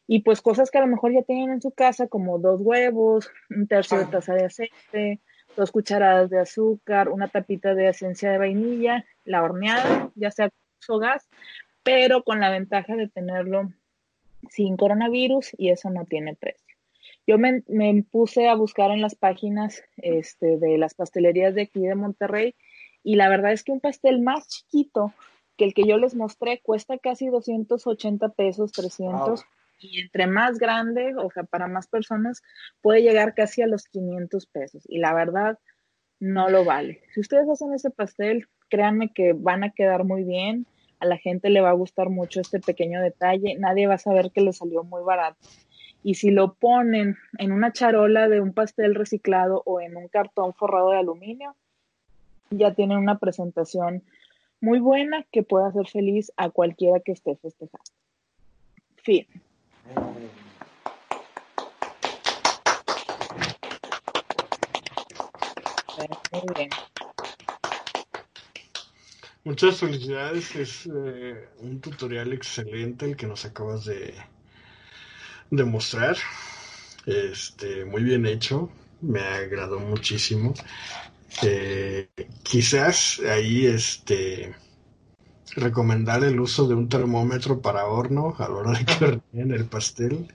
Y 0.05 0.21
pues 0.21 0.41
cosas 0.41 0.71
que 0.71 0.77
a 0.77 0.81
lo 0.81 0.87
mejor 0.87 1.13
ya 1.13 1.21
tienen 1.21 1.51
en 1.51 1.61
su 1.61 1.71
casa, 1.71 2.07
como 2.07 2.39
dos 2.39 2.61
huevos, 2.61 3.31
un 3.49 3.67
tercio 3.67 3.97
de 3.97 4.05
ah. 4.05 4.09
taza 4.11 4.33
de 4.33 4.45
aceite, 4.45 5.21
dos 5.55 5.71
cucharadas 5.71 6.29
de 6.29 6.39
azúcar, 6.39 7.09
una 7.09 7.27
tapita 7.27 7.75
de 7.75 7.89
esencia 7.89 8.31
de 8.31 8.37
vainilla, 8.37 9.05
la 9.23 9.43
horneada, 9.43 10.11
ya 10.15 10.31
sea 10.31 10.49
o 10.87 10.99
gas, 10.99 11.29
pero 11.83 12.23
con 12.23 12.39
la 12.39 12.49
ventaja 12.49 12.95
de 12.95 13.07
tenerlo 13.07 13.71
sin 14.49 14.77
coronavirus 14.77 15.51
y 15.57 15.69
eso 15.69 15.89
no 15.89 16.05
tiene 16.05 16.35
precio. 16.35 16.75
Yo 17.27 17.37
me, 17.37 17.63
me 17.67 18.03
puse 18.03 18.47
a 18.47 18.55
buscar 18.55 18.91
en 18.91 19.01
las 19.01 19.15
páginas 19.15 19.83
este, 19.97 20.57
de 20.57 20.77
las 20.77 20.95
pastelerías 20.95 21.53
de 21.55 21.63
aquí 21.63 21.81
de 21.81 21.95
Monterrey 21.95 22.55
y 23.03 23.15
la 23.15 23.29
verdad 23.29 23.51
es 23.51 23.63
que 23.63 23.71
un 23.71 23.79
pastel 23.79 24.21
más 24.21 24.47
chiquito 24.47 25.13
que 25.57 25.65
el 25.65 25.73
que 25.73 25.83
yo 25.85 25.97
les 25.97 26.15
mostré 26.15 26.59
cuesta 26.61 26.97
casi 26.97 27.27
280 27.27 28.29
pesos, 28.29 28.71
300 28.71 29.45
y 29.79 29.99
entre 30.01 30.27
más 30.27 30.57
grande, 30.57 31.15
o 31.15 31.29
sea, 31.31 31.43
para 31.43 31.67
más 31.67 31.87
personas, 31.87 32.41
puede 32.81 33.01
llegar 33.01 33.33
casi 33.33 33.61
a 33.61 33.67
los 33.67 33.85
500 33.85 34.45
pesos. 34.47 34.83
Y 34.87 34.99
la 34.99 35.13
verdad, 35.13 35.57
no 36.19 36.49
lo 36.49 36.65
vale. 36.65 37.01
Si 37.13 37.21
ustedes 37.21 37.47
hacen 37.49 37.73
ese 37.73 37.89
pastel, 37.89 38.47
créanme 38.69 39.11
que 39.13 39.33
van 39.33 39.63
a 39.63 39.71
quedar 39.71 40.03
muy 40.03 40.23
bien. 40.23 40.65
A 40.99 41.05
la 41.05 41.17
gente 41.17 41.49
le 41.49 41.61
va 41.61 41.69
a 41.69 41.73
gustar 41.73 42.09
mucho 42.09 42.41
este 42.41 42.59
pequeño 42.59 43.01
detalle. 43.01 43.55
Nadie 43.57 43.87
va 43.87 43.95
a 43.95 43.99
saber 43.99 44.31
que 44.31 44.41
le 44.41 44.53
salió 44.53 44.83
muy 44.83 45.03
barato. 45.03 45.37
Y 46.03 46.15
si 46.15 46.31
lo 46.31 46.53
ponen 46.53 47.17
en 47.37 47.51
una 47.51 47.73
charola 47.73 48.29
de 48.29 48.41
un 48.41 48.53
pastel 48.53 48.95
reciclado 48.95 49.61
o 49.65 49.81
en 49.81 49.97
un 49.97 50.07
cartón 50.07 50.53
forrado 50.53 50.91
de 50.91 50.99
aluminio, 50.99 51.55
ya 52.49 52.73
tienen 52.73 52.97
una 52.97 53.17
presentación 53.17 54.03
muy 54.61 54.79
buena 54.79 55.25
que 55.31 55.43
puede 55.43 55.67
hacer 55.67 55.87
feliz 55.87 56.31
a 56.37 56.49
cualquiera 56.49 56.99
que 56.99 57.13
esté 57.13 57.35
festejando. 57.35 57.91
Fin. 58.97 59.25
Muchas 69.49 69.79
felicidades, 69.79 70.55
es 70.55 70.85
eh, 70.85 71.49
un 71.61 71.81
tutorial 71.81 72.33
excelente 72.33 73.07
el 73.07 73.17
que 73.17 73.25
nos 73.25 73.45
acabas 73.45 73.83
de, 73.83 74.13
demostrar 75.49 76.17
Este, 77.07 77.83
muy 77.83 78.03
bien 78.03 78.27
hecho, 78.27 78.69
me 79.01 79.21
agradó 79.21 79.79
muchísimo. 79.79 80.53
Eh, 81.41 82.09
quizás 82.43 83.21
ahí 83.21 83.65
este 83.65 84.53
recomendar 85.55 86.23
el 86.23 86.39
uso 86.39 86.67
de 86.67 86.75
un 86.75 86.87
termómetro 86.87 87.59
para 87.59 87.87
horno 87.87 88.35
a 88.37 88.47
la 88.47 88.55
hora 88.55 88.71
de 88.77 88.85
que 88.85 89.19
en 89.33 89.51
el 89.51 89.65
pastel. 89.65 90.27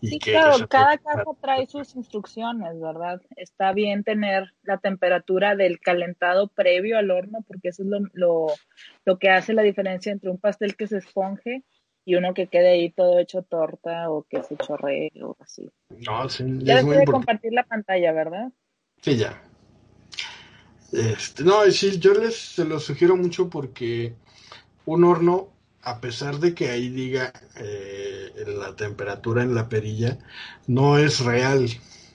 Y 0.00 0.08
sí, 0.08 0.18
claro, 0.18 0.66
cada 0.68 0.98
casa 0.98 1.24
trae 1.40 1.66
sus 1.66 1.96
instrucciones, 1.96 2.78
¿verdad? 2.80 3.20
Está 3.36 3.72
bien 3.72 4.04
tener 4.04 4.52
la 4.62 4.78
temperatura 4.78 5.56
del 5.56 5.80
calentado 5.80 6.48
previo 6.48 6.98
al 6.98 7.10
horno, 7.10 7.44
porque 7.46 7.68
eso 7.68 7.82
es 7.82 7.88
lo, 7.88 8.00
lo, 8.12 8.46
lo 9.04 9.18
que 9.18 9.30
hace 9.30 9.54
la 9.54 9.62
diferencia 9.62 10.12
entre 10.12 10.30
un 10.30 10.38
pastel 10.38 10.76
que 10.76 10.86
se 10.86 10.98
esponje 10.98 11.64
y 12.04 12.14
uno 12.14 12.34
que 12.34 12.46
quede 12.46 12.68
ahí 12.70 12.90
todo 12.90 13.18
hecho 13.18 13.42
torta 13.42 14.10
o 14.10 14.24
que 14.28 14.42
se 14.42 14.56
chorree 14.56 15.10
o 15.22 15.36
así. 15.40 15.68
No, 16.06 16.28
sí, 16.28 16.44
ya 16.58 16.76
después 16.76 16.98
de 17.00 17.06
compartir 17.06 17.52
la 17.52 17.64
pantalla, 17.64 18.12
¿verdad? 18.12 18.52
Sí, 19.02 19.16
ya. 19.16 19.42
Este, 20.92 21.42
no, 21.42 21.64
sí, 21.70 21.98
yo 21.98 22.14
les 22.14 22.36
se 22.36 22.64
lo 22.64 22.78
sugiero 22.78 23.16
mucho 23.16 23.50
porque 23.50 24.14
un 24.84 25.02
horno 25.02 25.55
a 25.86 26.00
pesar 26.00 26.40
de 26.40 26.52
que 26.52 26.68
ahí 26.70 26.88
diga 26.88 27.32
eh, 27.54 28.32
la 28.48 28.74
temperatura 28.74 29.44
en 29.44 29.54
la 29.54 29.68
perilla, 29.68 30.18
no 30.66 30.98
es 30.98 31.20
real, 31.20 31.68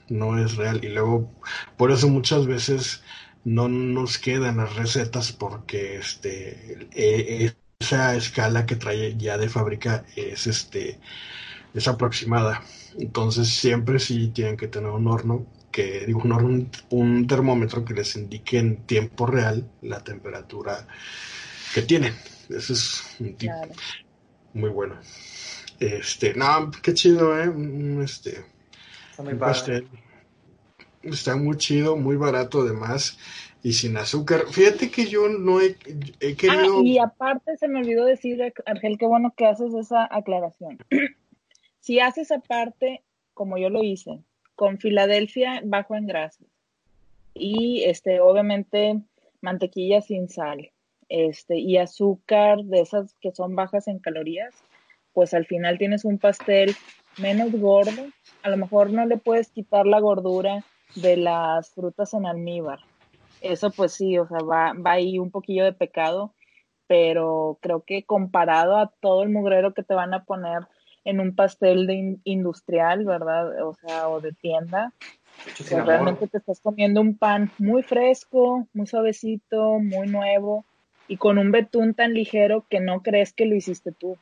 no 0.09 0.37
es 0.37 0.57
real. 0.57 0.83
Y 0.83 0.89
luego, 0.89 1.31
por 1.77 1.91
eso 1.91 2.09
muchas 2.09 2.47
veces 2.47 3.01
no 3.45 3.69
nos 3.69 4.17
quedan 4.17 4.57
las 4.57 4.75
recetas 4.75 5.31
porque 5.31 5.97
este 5.97 6.89
eh, 6.93 7.53
esa 7.79 8.15
escala 8.15 8.65
que 8.65 8.75
trae 8.75 9.15
ya 9.17 9.37
de 9.37 9.49
fábrica 9.49 10.05
es 10.17 10.47
este 10.47 10.99
es 11.73 11.87
aproximada. 11.87 12.63
Entonces 12.99 13.47
siempre 13.49 13.99
sí 13.99 14.29
tienen 14.29 14.57
que 14.57 14.67
tener 14.67 14.91
un 14.91 15.07
horno 15.07 15.45
que 15.71 16.05
digo 16.05 16.21
un, 16.25 16.33
horno, 16.33 16.65
un 16.89 17.27
termómetro 17.27 17.85
que 17.85 17.93
les 17.93 18.15
indique 18.17 18.59
en 18.59 18.85
tiempo 18.85 19.25
real 19.27 19.71
la 19.81 20.03
temperatura 20.03 20.87
que 21.73 21.83
tienen. 21.83 22.13
Ese 22.55 22.73
es 22.73 23.15
un 23.19 23.35
tip 23.35 23.51
muy 24.53 24.69
bueno. 24.69 24.99
Este, 25.79 26.33
no, 26.35 26.71
qué 26.83 26.93
chido, 26.93 27.39
eh. 27.39 27.51
Este, 28.03 28.43
está 29.11 29.23
muy, 29.23 29.87
está 31.03 31.35
muy 31.35 31.57
chido, 31.57 31.95
muy 31.95 32.15
barato 32.15 32.61
además 32.61 33.17
y 33.63 33.73
sin 33.73 33.97
azúcar. 33.97 34.45
Fíjate 34.51 34.91
que 34.91 35.05
yo 35.07 35.27
no 35.27 35.61
he, 35.61 35.75
he 36.19 36.35
querido. 36.35 36.79
Ah, 36.79 36.83
y 36.83 36.99
aparte 36.99 37.57
se 37.57 37.67
me 37.67 37.79
olvidó 37.79 38.05
decir, 38.05 38.39
Argel, 38.65 38.97
qué 38.97 39.05
bueno 39.05 39.33
que 39.35 39.47
haces 39.47 39.73
esa 39.73 40.07
aclaración. 40.09 40.77
si 41.79 41.99
haces 41.99 42.31
aparte, 42.31 43.03
como 43.33 43.57
yo 43.57 43.69
lo 43.69 43.83
hice, 43.83 44.19
con 44.55 44.77
Filadelfia 44.77 45.61
bajo 45.65 45.95
en 45.95 46.05
grasas 46.05 46.47
y 47.33 47.83
este, 47.85 48.19
obviamente 48.19 49.01
mantequilla 49.41 50.01
sin 50.01 50.29
sal 50.29 50.71
este, 51.11 51.57
y 51.57 51.77
azúcar 51.77 52.63
de 52.63 52.79
esas 52.79 53.13
que 53.19 53.33
son 53.33 53.53
bajas 53.53 53.89
en 53.89 53.99
calorías, 53.99 54.55
pues 55.11 55.33
al 55.33 55.45
final 55.45 55.77
tienes 55.77 56.05
un 56.05 56.17
pastel 56.17 56.73
menos 57.17 57.51
gordo. 57.51 58.05
A 58.43 58.49
lo 58.49 58.55
mejor 58.55 58.91
no 58.91 59.05
le 59.05 59.17
puedes 59.17 59.49
quitar 59.49 59.85
la 59.85 59.99
gordura 59.99 60.63
de 60.95 61.17
las 61.17 61.71
frutas 61.71 62.13
en 62.13 62.25
almíbar. 62.25 62.79
Eso 63.41 63.71
pues 63.71 63.91
sí, 63.91 64.17
o 64.17 64.25
sea, 64.25 64.37
va, 64.39 64.71
va 64.73 64.93
ahí 64.93 65.19
un 65.19 65.31
poquillo 65.31 65.65
de 65.65 65.73
pecado, 65.73 66.33
pero 66.87 67.57
creo 67.61 67.81
que 67.81 68.03
comparado 68.03 68.77
a 68.77 68.93
todo 69.01 69.23
el 69.23 69.31
mugrero 69.31 69.73
que 69.73 69.83
te 69.83 69.93
van 69.93 70.13
a 70.13 70.23
poner 70.23 70.61
en 71.03 71.19
un 71.19 71.35
pastel 71.35 71.87
de 71.87 72.19
industrial, 72.23 73.03
¿verdad? 73.03 73.67
O 73.67 73.73
sea, 73.73 74.07
o 74.07 74.21
de 74.21 74.31
tienda, 74.31 74.93
pues 75.43 75.85
realmente 75.85 76.29
te 76.29 76.37
estás 76.37 76.61
comiendo 76.61 77.01
un 77.01 77.17
pan 77.17 77.51
muy 77.57 77.83
fresco, 77.83 78.65
muy 78.73 78.87
suavecito, 78.87 79.79
muy 79.79 80.07
nuevo 80.07 80.63
y 81.11 81.17
con 81.17 81.37
un 81.37 81.51
betún 81.51 81.93
tan 81.93 82.13
ligero 82.13 82.65
que 82.69 82.79
no 82.79 83.01
crees 83.03 83.33
que 83.33 83.45
lo 83.45 83.53
hiciste 83.53 83.91
tú. 83.91 84.17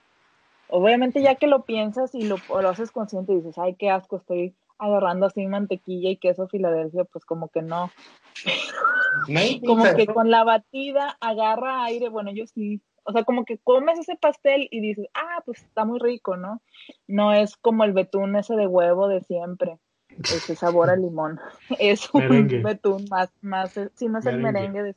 Obviamente 0.69 1.21
ya 1.21 1.35
que 1.35 1.45
lo 1.45 1.63
piensas 1.63 2.15
y 2.15 2.23
lo, 2.23 2.37
lo 2.49 2.67
haces 2.67 2.89
consciente 2.89 3.31
y 3.31 3.35
dices, 3.35 3.59
ay, 3.59 3.75
qué 3.75 3.91
asco, 3.91 4.17
estoy 4.17 4.55
agarrando 4.79 5.27
así 5.27 5.45
mantequilla 5.45 6.09
y 6.09 6.17
queso 6.17 6.47
Filadelfia, 6.47 7.03
pues 7.03 7.25
como 7.25 7.49
que 7.49 7.61
no. 7.61 7.91
como 9.67 9.83
que 9.95 10.07
con 10.07 10.31
la 10.31 10.43
batida 10.43 11.15
agarra 11.21 11.83
aire, 11.83 12.09
bueno, 12.09 12.31
yo 12.31 12.47
sí. 12.47 12.81
O 13.03 13.11
sea, 13.11 13.23
como 13.23 13.45
que 13.45 13.59
comes 13.59 13.99
ese 13.99 14.15
pastel 14.15 14.67
y 14.71 14.81
dices, 14.81 15.05
ah, 15.13 15.43
pues 15.45 15.61
está 15.61 15.85
muy 15.85 15.99
rico, 15.99 16.37
¿no? 16.37 16.59
No 17.05 17.33
es 17.33 17.55
como 17.55 17.83
el 17.83 17.93
betún 17.93 18.35
ese 18.35 18.55
de 18.55 18.65
huevo 18.65 19.07
de 19.07 19.21
siempre, 19.21 19.77
ese 20.23 20.55
sabor 20.55 20.89
a 20.89 20.95
limón. 20.95 21.39
Es 21.79 22.11
un 22.15 22.63
betún 22.63 23.05
más, 23.11 23.29
más, 23.41 23.79
si 23.93 24.07
no 24.07 24.17
es 24.17 24.25
el 24.25 24.39
merengue 24.39 24.81
de 24.81 24.95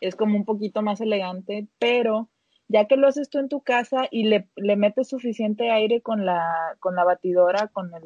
es 0.00 0.16
como 0.16 0.36
un 0.36 0.44
poquito 0.44 0.82
más 0.82 1.00
elegante, 1.00 1.68
pero 1.78 2.28
ya 2.68 2.86
que 2.86 2.96
lo 2.96 3.06
haces 3.06 3.28
tú 3.28 3.38
en 3.38 3.48
tu 3.48 3.60
casa 3.60 4.08
y 4.10 4.24
le, 4.24 4.48
le 4.56 4.76
metes 4.76 5.08
suficiente 5.08 5.70
aire 5.70 6.00
con 6.00 6.24
la, 6.24 6.76
con 6.80 6.94
la 6.96 7.04
batidora, 7.04 7.68
con 7.68 7.92
el, 7.94 8.02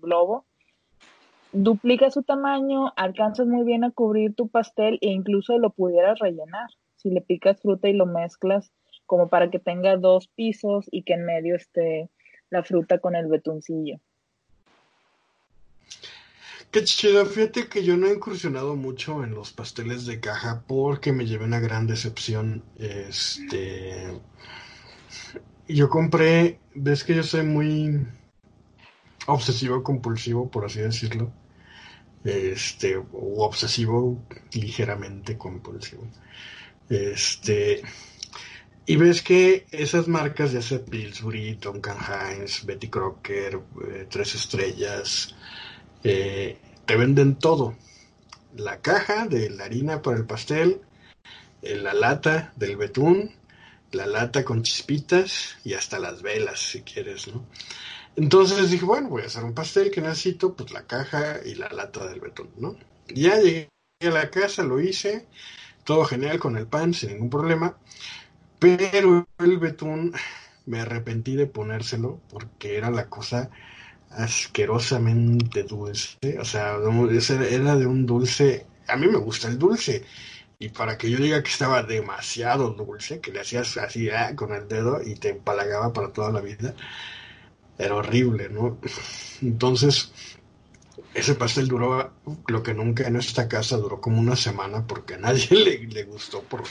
globo, 0.00 0.44
duplica 1.52 2.08
su 2.10 2.22
tamaño, 2.22 2.92
alcanzas 2.94 3.48
muy 3.48 3.64
bien 3.64 3.82
a 3.82 3.90
cubrir 3.90 4.34
tu 4.36 4.48
pastel 4.48 4.98
e 5.00 5.08
incluso 5.08 5.58
lo 5.58 5.70
pudieras 5.70 6.20
rellenar. 6.20 6.70
Si 6.94 7.10
le 7.10 7.20
picas 7.20 7.60
fruta 7.60 7.88
y 7.88 7.92
lo 7.92 8.06
mezclas 8.06 8.72
como 9.06 9.28
para 9.28 9.50
que 9.50 9.58
tenga 9.58 9.96
dos 9.96 10.28
pisos 10.28 10.86
y 10.92 11.02
que 11.02 11.14
en 11.14 11.24
medio 11.24 11.56
esté 11.56 12.08
la 12.50 12.62
fruta 12.62 12.98
con 12.98 13.16
el 13.16 13.26
betuncillo. 13.26 13.98
Qué 16.74 16.82
chido, 16.82 17.24
fíjate 17.24 17.68
que 17.68 17.84
yo 17.84 17.96
no 17.96 18.08
he 18.08 18.14
incursionado 18.14 18.74
mucho 18.74 19.22
en 19.22 19.32
los 19.32 19.52
pasteles 19.52 20.06
de 20.06 20.18
caja 20.18 20.64
porque 20.66 21.12
me 21.12 21.24
llevé 21.24 21.44
una 21.44 21.60
gran 21.60 21.86
decepción. 21.86 22.64
Este. 22.76 24.10
Yo 25.68 25.88
compré, 25.88 26.58
ves 26.74 27.04
que 27.04 27.14
yo 27.14 27.22
soy 27.22 27.44
muy 27.44 28.04
obsesivo 29.26 29.84
compulsivo, 29.84 30.50
por 30.50 30.64
así 30.64 30.80
decirlo. 30.80 31.32
Este, 32.24 32.96
o 32.96 33.44
obsesivo 33.44 34.26
ligeramente 34.54 35.38
compulsivo. 35.38 36.08
Este. 36.88 37.82
Y 38.84 38.96
ves 38.96 39.22
que 39.22 39.66
esas 39.70 40.08
marcas, 40.08 40.50
ya 40.50 40.60
sea 40.60 40.84
Pillsbury, 40.84 41.54
Tonkan 41.54 41.98
Heinz, 41.98 42.64
Betty 42.66 42.88
Crocker, 42.88 43.60
eh, 43.88 44.06
Tres 44.10 44.34
Estrellas, 44.34 45.36
te 46.04 46.96
venden 46.96 47.36
todo. 47.36 47.74
La 48.54 48.80
caja 48.80 49.26
de 49.26 49.50
la 49.50 49.64
harina 49.64 50.02
para 50.02 50.16
el 50.16 50.26
pastel, 50.26 50.82
eh, 51.62 51.76
la 51.76 51.94
lata 51.94 52.52
del 52.56 52.76
betún, 52.76 53.32
la 53.90 54.06
lata 54.06 54.44
con 54.44 54.62
chispitas 54.62 55.56
y 55.64 55.74
hasta 55.74 55.98
las 55.98 56.22
velas, 56.22 56.60
si 56.60 56.82
quieres, 56.82 57.28
¿no? 57.28 57.46
Entonces 58.16 58.70
dije, 58.70 58.84
bueno, 58.84 59.08
voy 59.08 59.22
a 59.22 59.26
hacer 59.26 59.44
un 59.44 59.54
pastel 59.54 59.90
que 59.90 60.00
necesito, 60.00 60.54
pues 60.54 60.72
la 60.72 60.86
caja 60.86 61.40
y 61.44 61.54
la 61.54 61.68
lata 61.70 62.06
del 62.06 62.20
betún, 62.20 62.50
¿no? 62.58 62.76
Ya 63.08 63.40
llegué 63.40 63.70
a 64.02 64.10
la 64.10 64.30
casa, 64.30 64.62
lo 64.62 64.80
hice, 64.80 65.26
todo 65.84 66.04
genial 66.04 66.38
con 66.38 66.56
el 66.56 66.66
pan, 66.66 66.94
sin 66.94 67.10
ningún 67.10 67.30
problema, 67.30 67.76
pero 68.58 69.26
el 69.38 69.58
betún 69.58 70.14
me 70.66 70.80
arrepentí 70.80 71.34
de 71.34 71.46
ponérselo 71.46 72.20
porque 72.30 72.76
era 72.76 72.90
la 72.90 73.08
cosa 73.08 73.50
asquerosamente 74.16 75.64
dulce. 75.64 76.38
O 76.38 76.44
sea, 76.44 76.76
era 76.76 77.76
de 77.76 77.86
un 77.86 78.06
dulce. 78.06 78.66
A 78.88 78.96
mí 78.96 79.06
me 79.06 79.18
gusta 79.18 79.48
el 79.48 79.58
dulce. 79.58 80.04
Y 80.58 80.68
para 80.70 80.96
que 80.96 81.10
yo 81.10 81.18
diga 81.18 81.42
que 81.42 81.50
estaba 81.50 81.82
demasiado 81.82 82.70
dulce, 82.70 83.20
que 83.20 83.32
le 83.32 83.40
hacías 83.40 83.76
así 83.76 84.08
ah, 84.10 84.34
con 84.36 84.54
el 84.54 84.68
dedo 84.68 85.00
y 85.04 85.14
te 85.14 85.30
empalagaba 85.30 85.92
para 85.92 86.12
toda 86.12 86.30
la 86.30 86.40
vida, 86.40 86.74
era 87.78 87.96
horrible, 87.96 88.48
¿no? 88.48 88.78
Entonces, 89.42 90.12
ese 91.12 91.34
pastel 91.34 91.68
duró 91.68 92.12
lo 92.46 92.62
que 92.62 92.74
nunca 92.74 93.06
en 93.06 93.16
esta 93.16 93.48
casa 93.48 93.76
duró 93.76 94.00
como 94.00 94.20
una 94.20 94.36
semana 94.36 94.86
porque 94.86 95.14
a 95.14 95.18
nadie 95.18 95.48
le, 95.50 95.78
le 95.86 96.04
gustó 96.04 96.42
por, 96.42 96.62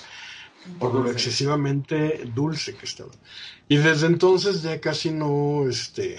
por 0.79 0.93
lo 0.93 1.11
excesivamente 1.11 2.23
dulce 2.33 2.75
que 2.75 2.85
estaba. 2.85 3.11
Y 3.67 3.77
desde 3.77 4.07
entonces 4.07 4.61
ya 4.61 4.79
casi 4.79 5.11
no, 5.11 5.67
este, 5.67 6.17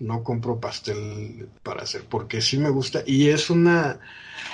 no 0.00 0.22
compro 0.22 0.60
pastel 0.60 1.48
para 1.62 1.82
hacer, 1.82 2.04
porque 2.04 2.40
sí 2.40 2.58
me 2.58 2.70
gusta 2.70 3.02
y 3.06 3.28
es 3.28 3.50
una, 3.50 4.00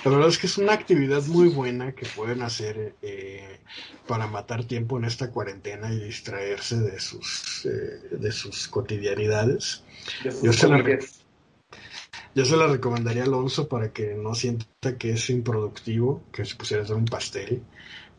la 0.04 0.10
verdad 0.10 0.28
es 0.28 0.38
que 0.38 0.46
es 0.46 0.58
una 0.58 0.72
actividad 0.72 1.22
muy 1.26 1.48
buena 1.48 1.92
que 1.92 2.06
pueden 2.06 2.42
hacer 2.42 2.94
eh, 3.02 3.60
para 4.06 4.26
matar 4.26 4.64
tiempo 4.64 4.98
en 4.98 5.04
esta 5.04 5.30
cuarentena 5.30 5.92
y 5.92 5.98
distraerse 5.98 6.80
de 6.80 7.00
sus, 7.00 7.66
eh, 7.66 8.16
de 8.16 8.32
sus 8.32 8.68
cotidianidades. 8.68 9.82
yo, 10.42 10.52
se 10.52 10.68
la, 10.68 10.98
yo 12.34 12.44
se 12.44 12.56
la 12.56 12.66
recomendaría 12.66 13.22
a 13.22 13.26
Alonso 13.26 13.68
para 13.68 13.92
que 13.92 14.14
no 14.14 14.34
sienta 14.34 14.96
que 14.98 15.12
es 15.12 15.30
improductivo, 15.30 16.22
que 16.32 16.44
se 16.44 16.56
pusiera 16.56 16.82
a 16.82 16.84
hacer 16.84 16.96
un 16.96 17.04
pastel. 17.06 17.62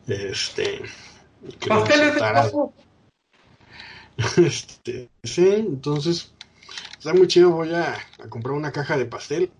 Este, 0.06 0.82
¿Pasteles 1.66 2.14
de 2.14 2.20
este, 4.36 5.10
sí, 5.24 5.48
entonces 5.48 6.33
está 7.04 7.12
muy 7.12 7.28
chido, 7.28 7.50
voy 7.50 7.74
a, 7.74 7.98
comprar 8.30 8.54
una 8.54 8.72
caja 8.72 8.96
de 8.96 9.04
pastel 9.04 9.50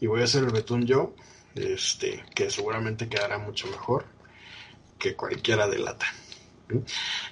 y 0.00 0.06
voy 0.06 0.20
a 0.20 0.24
hacer 0.24 0.44
el 0.44 0.50
betún 0.50 0.84
yo, 0.84 1.14
este, 1.54 2.22
que 2.34 2.50
seguramente 2.50 3.08
quedará 3.08 3.38
mucho 3.38 3.66
mejor 3.68 4.04
que 4.98 5.16
cualquiera 5.16 5.66
de 5.66 5.78
lata. 5.78 6.04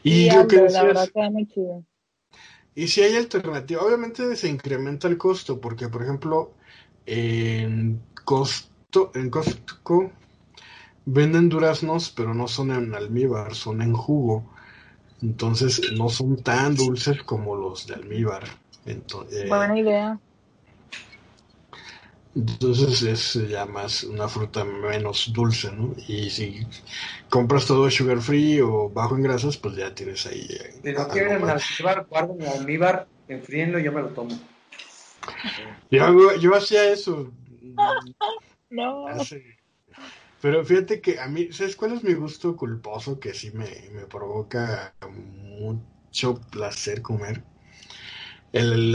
Y 0.03 0.33
yo 0.33 0.49
que 0.49 0.57
la 0.57 0.85
verdad 0.85 1.09
queda 1.13 1.29
muy 1.29 1.47
chido. 1.47 1.85
Y 2.75 2.89
si 2.89 3.03
hay 3.03 3.15
alternativa, 3.15 3.83
obviamente 3.83 4.37
se 4.37 4.49
incrementa 4.49 5.07
el 5.07 5.19
costo, 5.19 5.61
porque 5.61 5.89
por 5.89 6.03
ejemplo, 6.03 6.55
en 7.05 8.01
costo, 8.25 9.13
en 9.15 9.29
Costco 9.29 10.13
venden 11.05 11.51
duraznos, 11.51 12.09
pero 12.09 12.33
no 12.33 12.49
son 12.49 12.71
en 12.71 12.95
almíbar, 12.95 13.55
son 13.55 13.83
en 13.83 13.93
jugo. 13.93 14.51
Entonces 15.21 15.93
no 15.95 16.09
son 16.09 16.43
tan 16.43 16.75
dulces 16.75 17.23
como 17.23 17.55
los 17.55 17.87
de 17.87 17.97
almíbar. 17.97 18.62
Eh, 18.87 19.03
Buena 19.49 19.79
idea. 19.79 20.21
Entonces 22.35 23.03
es 23.03 23.49
ya 23.51 23.67
más 23.67 24.05
una 24.05 24.27
fruta 24.29 24.65
menos 24.65 25.31
dulce, 25.35 25.71
¿no? 25.73 25.95
Y 26.09 26.31
si 26.31 26.67
compras 27.29 27.67
todo 27.67 27.91
sugar 27.91 28.21
free 28.23 28.61
o 28.61 28.89
bajo 28.89 29.17
en 29.17 29.23
grasas, 29.23 29.59
pues 29.59 29.77
ya 29.77 29.95
tienes 29.95 30.25
ahí. 30.27 30.47
eh, 30.51 30.83
Si 30.83 30.93
no 30.93 31.09
algo 31.11 31.13
quieren 31.13 31.49
almíbar, 31.49 32.07
guarden 32.09 32.43
el 32.43 32.49
almíbar, 32.49 33.09
enfríenlo 33.27 33.79
y 33.79 33.85
yo 33.85 33.93
me 33.93 34.03
lo 34.03 34.09
tomo. 34.11 34.39
Yo, 35.91 36.35
yo 36.37 36.55
hacía 36.55 36.91
eso. 36.93 37.33
No. 38.71 39.05
hace- 39.05 39.59
Pero 40.41 40.65
fíjate 40.65 41.01
que 41.01 41.21
a 41.21 41.29
mí, 41.29 41.53
¿sabes 41.53 41.77
cuál 41.77 41.93
es 41.95 42.05
mi 42.05 42.15
gusto 42.15 42.57
culposo 42.57 43.19
que 43.21 43.35
sí 43.35 43.51
me, 43.53 43.71
me 43.93 44.07
provoca 44.07 44.95
mucho 45.11 46.35
placer 46.51 47.03
comer? 47.03 47.45
El, 48.53 48.95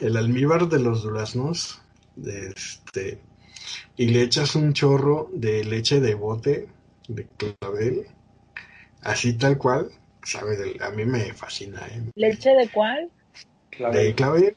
el 0.00 0.16
almíbar 0.16 0.68
de 0.68 0.78
los 0.80 1.02
duraznos, 1.02 1.80
de 2.16 2.48
este, 2.48 3.20
y 3.96 4.06
le 4.08 4.22
echas 4.22 4.54
un 4.54 4.72
chorro 4.74 5.30
de 5.32 5.64
leche 5.64 6.00
de 6.00 6.14
bote, 6.14 6.68
de 7.08 7.26
clavel, 7.38 8.06
así 9.02 9.32
tal 9.38 9.56
cual, 9.58 9.90
sabe, 10.24 10.56
del- 10.56 10.82
a 10.82 10.90
mí 10.90 11.04
me 11.06 11.32
fascina, 11.32 11.86
¿eh? 11.88 12.02
¿Leche 12.14 12.50
de 12.50 12.68
cuál? 12.68 13.10
De 13.92 14.14
clavel, 14.14 14.56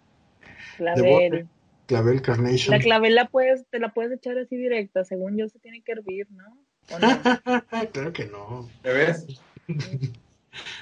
Clavel. 0.76 1.48
clavel 1.88 2.22
carnation. 2.22 2.76
La 2.76 2.80
clavel 2.82 3.16
la 3.16 3.28
puedes, 3.30 3.66
te 3.70 3.80
la 3.80 3.94
puedes 3.94 4.12
echar 4.12 4.38
así 4.38 4.58
directa. 4.58 5.06
Según 5.06 5.38
yo 5.38 5.48
se 5.48 5.60
tiene 5.60 5.82
que 5.82 5.94
hervir, 5.94 6.28
¿no? 6.32 6.58
¿O 6.90 7.00
no? 7.00 7.08
Claro 7.94 8.12
que 8.12 8.26
no. 8.26 8.70
¿Te 8.82 8.92
ves? 8.92 9.26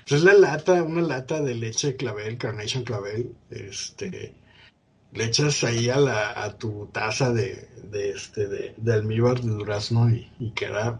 Pues 0.08 0.22
es 0.22 0.24
la 0.24 0.34
lata, 0.34 0.84
una 0.84 1.02
lata 1.02 1.42
de 1.42 1.56
leche 1.56 1.96
clavel, 1.96 2.38
Carnation 2.38 2.84
clavel, 2.84 3.36
este, 3.50 4.34
le 5.12 5.24
echas 5.24 5.64
ahí 5.64 5.90
a 5.90 5.98
la, 5.98 6.44
a 6.44 6.58
tu 6.58 6.90
taza 6.92 7.32
de, 7.32 7.68
de 7.84 8.12
este, 8.12 8.48
de, 8.48 8.74
de 8.78 8.94
almíbar 8.94 9.42
de 9.42 9.50
durazno 9.50 10.10
y, 10.10 10.32
y 10.40 10.52
queda. 10.52 11.00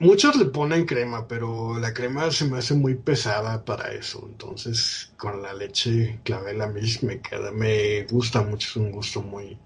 Muchos 0.00 0.36
le 0.36 0.46
ponen 0.46 0.86
crema, 0.86 1.26
pero 1.28 1.78
la 1.78 1.94
crema 1.94 2.30
se 2.30 2.46
me 2.46 2.58
hace 2.58 2.74
muy 2.74 2.94
pesada 2.94 3.64
para 3.64 3.92
eso. 3.92 4.26
Entonces, 4.28 5.12
con 5.16 5.40
la 5.40 5.54
leche 5.54 6.18
clavel 6.24 6.60
a 6.60 6.66
mí 6.66 6.82
me 7.02 7.20
queda, 7.20 7.52
me 7.52 8.04
gusta 8.04 8.42
mucho, 8.42 8.68
es 8.68 8.76
un 8.76 8.90
gusto 8.90 9.22
muy 9.22 9.56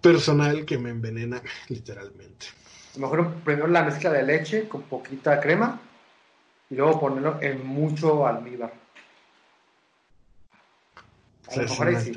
personal 0.00 0.64
que 0.64 0.78
me 0.78 0.90
envenena 0.90 1.42
literalmente. 1.68 2.46
A 2.96 2.98
lo 2.98 3.08
mejor 3.08 3.34
primero 3.44 3.66
la 3.68 3.82
mezcla 3.82 4.10
de 4.10 4.22
leche 4.22 4.68
con 4.68 4.82
poquita 4.82 5.40
crema 5.40 5.80
y 6.74 6.76
luego 6.76 6.98
ponerlo 6.98 7.40
en 7.40 7.64
mucho 7.64 8.26
almíbar. 8.26 8.72
A 11.48 11.56
lo 11.56 11.62
mejor 11.62 12.00
sí. 12.00 12.12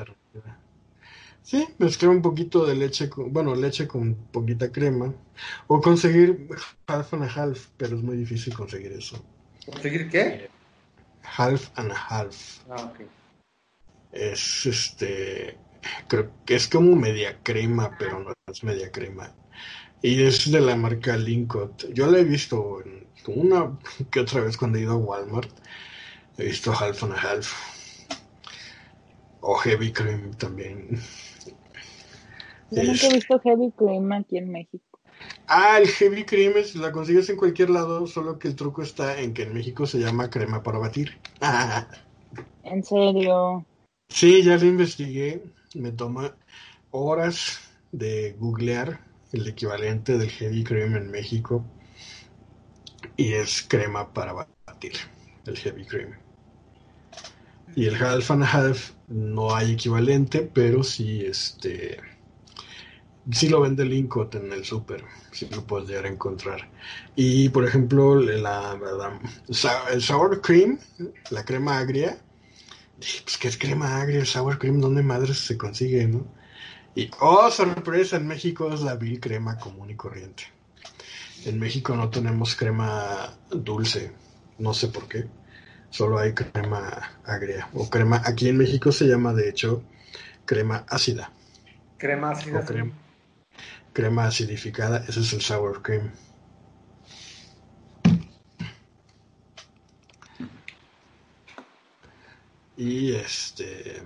Sí, 1.44 1.68
mezclar 1.78 2.10
un 2.12 2.22
poquito 2.24 2.66
de 2.66 2.76
leche 2.76 3.08
con, 3.08 3.32
bueno, 3.32 3.56
leche 3.56 3.88
con 3.88 4.16
poquita 4.16 4.72
crema. 4.72 5.14
O 5.68 5.80
conseguir 5.80 6.50
half 6.88 7.14
and 7.14 7.24
a 7.24 7.28
half, 7.28 7.68
pero 7.78 7.96
es 7.96 8.04
muy 8.04 8.18
difícil 8.18 8.54
conseguir 8.56 8.92
eso. 8.94 9.24
¿Conseguir 9.72 10.10
qué? 10.10 10.50
Half 11.38 11.70
and 11.76 11.92
a 11.92 11.96
half. 11.96 12.36
Ah, 12.70 12.84
ok. 12.84 13.00
Es 14.12 14.66
este, 14.66 15.56
creo 16.08 16.32
que 16.46 16.56
es 16.56 16.68
como 16.68 16.96
media 16.96 17.40
crema, 17.44 17.96
pero 17.98 18.20
no 18.24 18.34
es 18.52 18.64
media 18.64 18.92
crema. 18.92 19.32
Y 20.02 20.22
es 20.24 20.52
de 20.52 20.60
la 20.60 20.76
marca 20.76 21.16
Lincott. 21.16 21.94
Yo 21.94 22.10
la 22.10 22.18
he 22.20 22.24
visto 22.24 22.82
en- 22.84 23.07
una 23.28 23.78
que 24.12 24.20
otra 24.20 24.42
vez 24.42 24.58
cuando 24.58 24.78
he 24.78 24.82
ido 24.82 24.94
a 24.94 24.98
Walmart. 24.98 25.52
He 26.38 26.46
visto 26.46 26.72
half 26.72 27.04
and 27.04 27.14
a 27.14 27.18
half. 27.18 27.54
O 29.42 29.56
heavy 29.56 29.92
cream 29.92 30.34
también. 30.34 31.00
Yo 32.70 32.84
nunca 32.84 33.08
he 33.08 33.14
visto 33.14 33.40
heavy 33.40 33.72
cream 33.72 34.12
aquí 34.12 34.38
en 34.38 34.52
México. 34.52 35.00
Ah, 35.48 35.80
el 35.80 35.88
heavy 35.88 36.26
cream 36.26 36.58
es, 36.58 36.76
la 36.76 36.92
consigues 36.92 37.30
en 37.30 37.38
cualquier 37.38 37.70
lado, 37.70 38.06
solo 38.06 38.38
que 38.38 38.50
el 38.50 38.56
truco 38.56 38.82
está 38.82 39.20
en 39.20 39.34
que 39.34 39.44
en 39.44 39.54
México 39.54 39.86
se 39.86 40.00
llama 40.00 40.30
crema 40.30 40.62
para 40.62 40.80
batir. 40.80 41.18
En 42.64 42.84
serio. 42.84 43.66
Sí, 44.10 44.44
ya 44.44 44.58
lo 44.58 44.66
investigué. 44.66 45.42
Me 45.74 45.94
toma 45.94 46.36
horas 46.92 47.60
de 47.94 48.36
googlear 48.38 49.00
el 49.32 49.48
equivalente 49.48 50.18
del 50.18 50.30
heavy 50.30 50.66
cream 50.66 50.98
en 50.98 51.10
México. 51.10 51.64
Y 53.18 53.34
es 53.34 53.64
crema 53.68 54.14
para 54.14 54.34
batir, 54.34 54.94
el 55.46 55.58
heavy 55.58 55.86
cream. 55.86 56.14
Y 57.76 57.86
el 57.86 57.96
half 58.02 58.32
and 58.32 58.44
half 58.44 58.92
no 59.08 59.56
hay 59.56 59.74
equivalente, 59.74 60.42
pero 60.42 60.84
sí 60.84 61.26
este 61.26 62.00
sí 63.32 63.50
lo 63.50 63.62
vende 63.62 63.86
Lincott 63.86 64.36
en 64.36 64.52
el 64.54 64.64
super, 64.66 65.04
sí 65.32 65.48
lo 65.52 65.66
puedes 65.66 65.90
llegar 65.90 66.06
a 66.06 66.10
encontrar. 66.10 66.70
Y 67.16 67.50
por 67.50 67.66
ejemplo, 67.66 68.16
la, 68.20 68.80
el 69.92 70.02
sour 70.02 70.42
cream, 70.42 70.80
la 71.32 71.44
crema 71.46 71.78
agria, 71.78 72.18
pues 73.00 73.38
que 73.38 73.48
es 73.50 73.58
crema 73.58 74.02
agria, 74.02 74.20
el 74.20 74.28
sour 74.28 74.58
cream, 74.60 74.82
¿dónde 74.82 75.04
madres 75.04 75.40
se 75.40 75.58
consigue, 75.58 76.08
no? 76.08 76.26
Y 76.96 77.12
oh, 77.20 77.52
sorpresa, 77.52 78.18
en 78.18 78.28
México 78.28 78.74
es 78.74 78.82
la 78.82 78.96
vil 78.96 79.20
crema 79.20 79.60
común 79.60 79.90
y 79.92 79.96
corriente. 79.96 80.46
En 81.48 81.60
México 81.60 81.96
no 81.96 82.10
tenemos 82.10 82.56
crema 82.56 83.34
dulce, 83.50 84.12
no 84.60 84.74
sé 84.74 84.90
por 84.90 85.08
qué. 85.08 85.30
Solo 85.90 86.20
hay 86.20 86.34
crema 86.34 87.20
agria 87.24 87.70
o 87.74 87.90
crema. 87.90 88.22
Aquí 88.26 88.50
en 88.50 88.58
México 88.58 88.92
se 88.92 89.06
llama, 89.08 89.34
de 89.34 89.50
hecho, 89.50 89.82
crema 90.46 90.84
ácida 90.90 91.32
Crema 91.98 92.32
ácida. 92.32 92.60
o 92.60 92.66
crema, 92.66 92.92
crema 93.94 94.26
acidificada. 94.28 95.06
Ese 95.08 95.22
es 95.22 95.34
el 95.34 95.42
sour 95.42 95.82
cream. 95.82 96.12
Y 102.78 103.14
este. 103.14 104.04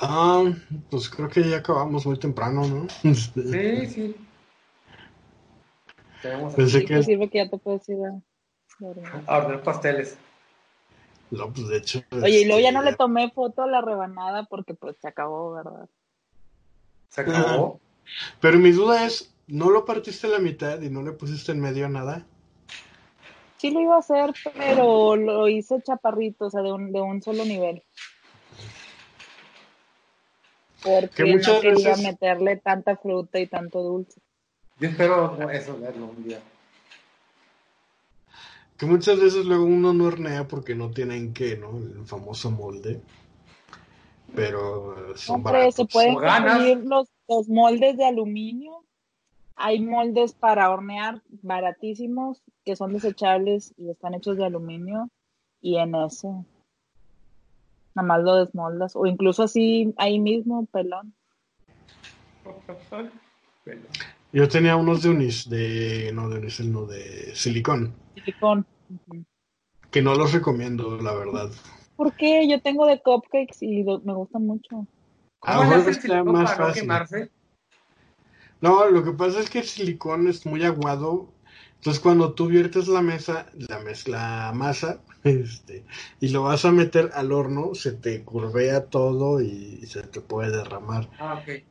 Ah, 0.00 0.44
pues 0.90 1.08
creo 1.08 1.28
que 1.28 1.48
ya 1.48 1.58
acabamos 1.58 2.06
muy 2.06 2.18
temprano, 2.18 2.66
¿no? 2.66 2.86
Sí, 3.14 3.86
sí. 3.86 4.16
Tenemos 6.22 6.54
Pensé 6.54 6.80
que- 6.84 6.94
¿Qué 6.94 7.02
sirve 7.02 7.30
que 7.30 7.38
ya 7.38 7.48
te 7.48 7.58
puedes 7.58 7.88
ir 7.88 7.98
a 8.04 8.20
a 9.26 9.38
ordenar 9.38 9.62
pasteles. 9.62 10.18
No, 11.30 11.50
pues 11.50 11.68
de 11.68 11.78
hecho. 11.78 12.02
Oye, 12.10 12.40
y 12.40 12.44
luego 12.44 12.60
ya 12.60 12.72
no 12.72 12.80
este, 12.80 12.90
le 12.90 12.96
tomé 12.96 13.30
foto 13.30 13.62
a 13.62 13.66
la 13.66 13.80
rebanada 13.80 14.44
porque 14.44 14.74
pues 14.74 14.96
se 15.00 15.08
acabó, 15.08 15.54
¿verdad? 15.54 15.88
Se 17.08 17.22
acabó. 17.22 17.80
Pero 18.40 18.58
mi 18.58 18.70
duda 18.72 19.06
es: 19.06 19.32
¿no 19.46 19.70
lo 19.70 19.84
partiste 19.84 20.26
a 20.26 20.30
la 20.30 20.38
mitad 20.38 20.80
y 20.82 20.90
no 20.90 21.02
le 21.02 21.12
pusiste 21.12 21.52
en 21.52 21.60
medio 21.60 21.88
nada? 21.88 22.24
Sí 23.56 23.70
lo 23.70 23.80
iba 23.80 23.96
a 23.96 24.00
hacer, 24.00 24.34
pero 24.54 25.16
lo 25.16 25.48
hice 25.48 25.80
chaparrito, 25.82 26.46
o 26.46 26.50
sea, 26.50 26.60
de 26.60 26.72
un, 26.72 26.92
de 26.92 27.00
un 27.00 27.22
solo 27.22 27.44
nivel. 27.44 27.82
Que 30.86 31.24
Porque 31.24 31.34
no 31.36 31.60
quería 31.60 31.90
veces- 31.90 32.02
meterle 32.04 32.56
tanta 32.56 32.96
fruta 32.96 33.40
y 33.40 33.46
tanto 33.46 33.82
dulce. 33.82 34.20
Yo 34.78 34.88
espero 34.88 35.50
eso, 35.50 35.78
verlo 35.80 36.06
un 36.06 36.22
día. 36.22 36.40
Que 38.76 38.86
muchas 38.86 39.18
veces 39.18 39.46
luego 39.46 39.64
uno 39.64 39.92
no 39.94 40.04
hornea 40.04 40.46
porque 40.46 40.74
no 40.74 40.90
tienen 40.90 41.32
que, 41.32 41.56
¿no? 41.56 41.70
El 41.78 42.04
famoso 42.04 42.50
molde. 42.50 43.00
Pero 44.34 45.16
son 45.16 45.36
Hombre, 45.36 45.52
baratos. 45.52 45.74
se 45.76 45.84
pueden 45.86 46.14
conseguir 46.14 46.78
los, 46.84 47.08
los 47.28 47.48
moldes 47.48 47.96
de 47.96 48.04
aluminio. 48.04 48.84
Hay 49.54 49.80
moldes 49.80 50.34
para 50.34 50.70
hornear 50.70 51.22
baratísimos 51.42 52.42
que 52.64 52.76
son 52.76 52.92
desechables 52.92 53.72
y 53.78 53.88
están 53.90 54.14
hechos 54.14 54.36
de 54.36 54.44
aluminio. 54.44 55.08
Y 55.62 55.78
en 55.78 55.94
ese, 55.94 56.28
nada 57.96 58.06
más 58.06 58.22
lo 58.22 58.36
desmoldas. 58.36 58.94
O 58.94 59.06
incluso 59.06 59.42
así, 59.42 59.92
ahí 59.96 60.20
mismo, 60.20 60.66
pelón. 60.66 61.14
Yo 64.32 64.48
tenía 64.48 64.76
unos 64.76 65.02
de 65.02 65.08
unis, 65.08 65.48
de, 65.48 66.10
no 66.14 66.28
de 66.28 66.38
unicel, 66.38 66.70
no, 66.72 66.84
de 66.86 67.34
silicón, 67.34 67.94
Silicón. 68.14 68.66
Que 69.90 70.02
no 70.02 70.14
los 70.14 70.32
recomiendo, 70.32 70.98
la 71.00 71.14
verdad. 71.14 71.50
¿Por 71.96 72.14
qué? 72.14 72.46
Yo 72.46 72.60
tengo 72.60 72.86
de 72.86 73.00
cupcakes 73.00 73.56
y 73.62 73.82
lo- 73.82 74.00
me 74.00 74.12
gustan 74.12 74.46
mucho. 74.46 74.86
A 75.40 75.56
¿Cómo 75.56 75.56
lo 75.56 75.62
le 75.62 75.76
mejor 75.76 75.80
haces 75.80 75.96
está 75.96 76.08
silicón 76.08 76.32
más 76.32 76.50
para 76.52 76.60
no 76.60 76.66
fácil. 76.68 76.82
quemarse? 76.82 77.30
No, 78.60 78.86
lo 78.88 79.04
que 79.04 79.12
pasa 79.12 79.40
es 79.40 79.48
que 79.50 79.60
el 79.60 79.64
silicón 79.64 80.28
es 80.28 80.44
muy 80.44 80.64
aguado. 80.64 81.28
Entonces, 81.76 82.02
cuando 82.02 82.32
tú 82.32 82.46
viertes 82.46 82.88
la 82.88 83.00
mesa, 83.00 83.46
la 83.68 83.78
mezcla 83.80 84.52
masa, 84.54 85.00
este, 85.24 85.84
y 86.20 86.28
lo 86.28 86.42
vas 86.42 86.64
a 86.64 86.72
meter 86.72 87.10
al 87.14 87.32
horno, 87.32 87.74
se 87.74 87.92
te 87.92 88.24
curvea 88.24 88.86
todo 88.86 89.40
y 89.40 89.86
se 89.86 90.02
te 90.02 90.20
puede 90.20 90.56
derramar. 90.56 91.08
Ah, 91.18 91.34
ok. 91.34 91.62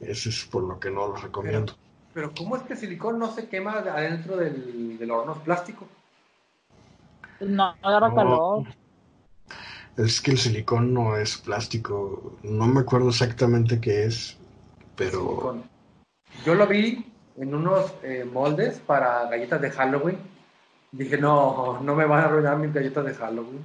Eso 0.00 0.28
es 0.28 0.44
por 0.44 0.64
lo 0.64 0.80
que 0.80 0.90
no 0.90 1.08
lo 1.08 1.16
recomiendo. 1.16 1.74
Pero 2.12 2.32
¿cómo 2.36 2.56
es 2.56 2.62
que 2.62 2.74
el 2.74 2.78
silicón 2.78 3.18
no 3.18 3.32
se 3.32 3.48
quema 3.48 3.78
adentro 3.78 4.36
del, 4.36 4.98
del 4.98 5.10
horno? 5.10 5.32
¿Es 5.32 5.38
plástico? 5.40 5.86
No 7.40 7.74
agarra 7.82 8.08
No. 8.08 8.14
calor. 8.14 8.64
Es 9.96 10.20
que 10.20 10.32
el 10.32 10.38
silicón 10.38 10.92
no 10.92 11.16
es 11.16 11.38
plástico. 11.38 12.38
No 12.42 12.66
me 12.66 12.80
acuerdo 12.80 13.10
exactamente 13.10 13.80
qué 13.80 14.04
es, 14.04 14.36
pero... 14.96 15.20
Silicón. 15.20 15.64
Yo 16.44 16.54
lo 16.54 16.66
vi 16.66 17.13
en 17.36 17.54
unos 17.54 17.92
eh, 18.02 18.24
moldes 18.24 18.78
para 18.80 19.28
galletas 19.28 19.60
de 19.60 19.70
Halloween. 19.70 20.18
Dije, 20.92 21.18
no, 21.18 21.80
no 21.80 21.94
me 21.94 22.04
van 22.06 22.20
a 22.20 22.24
arruinar 22.26 22.56
mis 22.58 22.72
galletas 22.72 23.04
de 23.04 23.14
Halloween. 23.14 23.64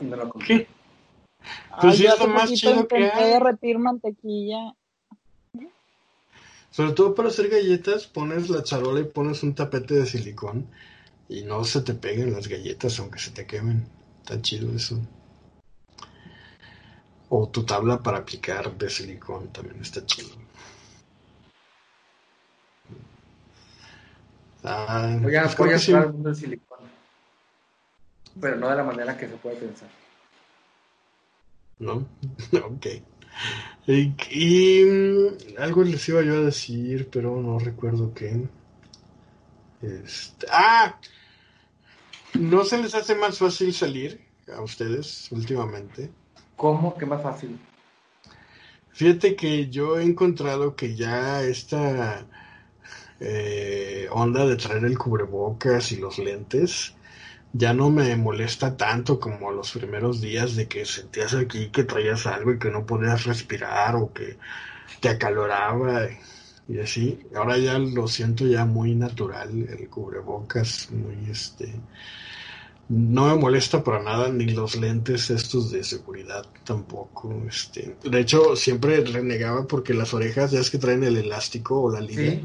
Y 0.00 0.04
no 0.04 0.16
lo 0.16 0.28
compré. 0.28 0.46
¿Qué? 0.46 0.68
Pues 1.80 1.92
Ay, 1.92 1.98
sí 1.98 2.06
es 2.06 2.18
lo 2.18 2.28
más 2.28 2.52
chido 2.52 2.88
que 2.88 3.10
hay. 3.10 3.32
derretir 3.32 3.78
mantequilla. 3.78 4.74
Sobre 6.70 6.92
todo 6.92 7.14
para 7.14 7.28
hacer 7.28 7.48
galletas, 7.48 8.06
pones 8.06 8.50
la 8.50 8.62
charola 8.62 9.00
y 9.00 9.04
pones 9.04 9.42
un 9.42 9.54
tapete 9.54 9.94
de 9.94 10.06
silicón 10.06 10.66
y 11.28 11.42
no 11.42 11.64
se 11.64 11.80
te 11.80 11.94
peguen 11.94 12.32
las 12.32 12.48
galletas 12.48 12.98
aunque 12.98 13.18
se 13.18 13.30
te 13.30 13.46
quemen. 13.46 13.88
Está 14.20 14.42
chido 14.42 14.74
eso. 14.74 14.98
O 17.28 17.48
tu 17.48 17.64
tabla 17.64 18.02
para 18.02 18.24
picar 18.24 18.76
de 18.76 18.90
silicón 18.90 19.52
también 19.52 19.80
está 19.80 20.04
chido. 20.04 20.45
Ah, 24.66 25.16
Voy 25.22 25.34
a, 25.36 25.46
voy 25.56 25.70
a 25.70 25.72
que 25.74 25.78
sí. 25.78 25.92
entrar 25.92 26.08
al 26.08 26.12
mundo 26.12 26.28
del 26.28 26.36
silicón. 26.36 26.78
Pero 28.40 28.56
no 28.56 28.68
de 28.68 28.76
la 28.76 28.84
manera 28.84 29.16
que 29.16 29.28
se 29.28 29.36
puede 29.36 29.56
pensar. 29.56 29.88
¿no? 31.78 32.06
ok. 32.64 32.86
Y, 33.86 34.14
y, 34.30 34.84
mm, 34.84 35.58
algo 35.58 35.84
les 35.84 36.08
iba 36.08 36.22
yo 36.22 36.34
a 36.34 36.40
decir, 36.40 37.08
pero 37.10 37.40
no 37.40 37.58
recuerdo 37.58 38.12
qué. 38.14 38.48
Este, 39.82 40.46
¡Ah! 40.50 40.98
¿No 42.34 42.64
se 42.64 42.78
les 42.78 42.94
hace 42.94 43.14
más 43.14 43.38
fácil 43.38 43.72
salir 43.72 44.20
a 44.54 44.60
ustedes 44.60 45.30
últimamente? 45.32 46.10
¿Cómo? 46.56 46.96
¿Qué 46.96 47.06
más 47.06 47.22
fácil? 47.22 47.58
Fíjate 48.92 49.36
que 49.36 49.68
yo 49.68 49.98
he 49.98 50.04
encontrado 50.04 50.74
que 50.74 50.94
ya 50.96 51.42
esta 51.42 52.26
eh, 53.20 54.08
onda 54.10 54.46
de 54.46 54.56
traer 54.56 54.84
el 54.84 54.98
cubrebocas 54.98 55.92
y 55.92 55.96
los 55.96 56.18
lentes 56.18 56.94
ya 57.52 57.72
no 57.72 57.90
me 57.90 58.14
molesta 58.16 58.76
tanto 58.76 59.18
como 59.18 59.50
los 59.52 59.72
primeros 59.72 60.20
días 60.20 60.56
de 60.56 60.68
que 60.68 60.84
sentías 60.84 61.34
aquí 61.34 61.70
que 61.70 61.84
traías 61.84 62.26
algo 62.26 62.52
y 62.52 62.58
que 62.58 62.70
no 62.70 62.84
podías 62.84 63.24
respirar 63.24 63.96
o 63.96 64.12
que 64.12 64.36
te 65.00 65.08
acaloraba 65.08 66.08
y 66.68 66.78
así. 66.80 67.20
Ahora 67.34 67.56
ya 67.58 67.78
lo 67.78 68.08
siento 68.08 68.46
ya 68.46 68.64
muy 68.66 68.94
natural 68.94 69.50
el 69.68 69.88
cubrebocas, 69.88 70.90
muy 70.90 71.30
este 71.30 71.72
no 72.88 73.26
me 73.26 73.34
molesta 73.34 73.82
para 73.82 74.02
nada 74.02 74.28
ni 74.28 74.46
los 74.46 74.76
lentes 74.76 75.30
estos 75.30 75.72
de 75.72 75.82
seguridad 75.82 76.46
tampoco. 76.64 77.34
Este, 77.48 77.96
de 78.04 78.20
hecho, 78.20 78.54
siempre 78.54 79.00
renegaba 79.04 79.66
porque 79.66 79.92
las 79.92 80.14
orejas 80.14 80.52
ya 80.52 80.60
es 80.60 80.70
que 80.70 80.78
traen 80.78 81.02
el 81.02 81.16
elástico 81.16 81.82
o 81.82 81.90
la. 81.90 82.06
Sí. 82.06 82.44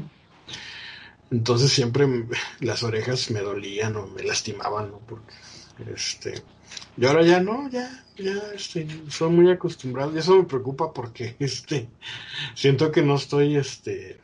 Entonces 1.32 1.72
siempre 1.72 2.06
las 2.60 2.84
orejas 2.84 3.30
me 3.32 3.40
dolían 3.40 3.96
o 3.96 4.06
me 4.08 4.24
lastimaban, 4.24 4.92
¿no? 4.92 5.00
Porque, 5.00 5.34
este, 5.94 6.34
y 6.96 7.06
ahora 7.06 7.24
ya 7.24 7.40
no, 7.42 7.68
ya, 7.70 8.04
ya, 8.16 8.34
este, 8.54 8.86
soy 9.10 9.30
muy 9.30 9.50
acostumbrado 9.50 10.14
y 10.14 10.18
eso 10.20 10.36
me 10.36 10.44
preocupa 10.44 10.92
porque, 10.92 11.36
este, 11.40 11.90
siento 12.54 12.92
que 12.92 13.02
no 13.02 13.16
estoy, 13.16 13.56
este, 13.56 14.20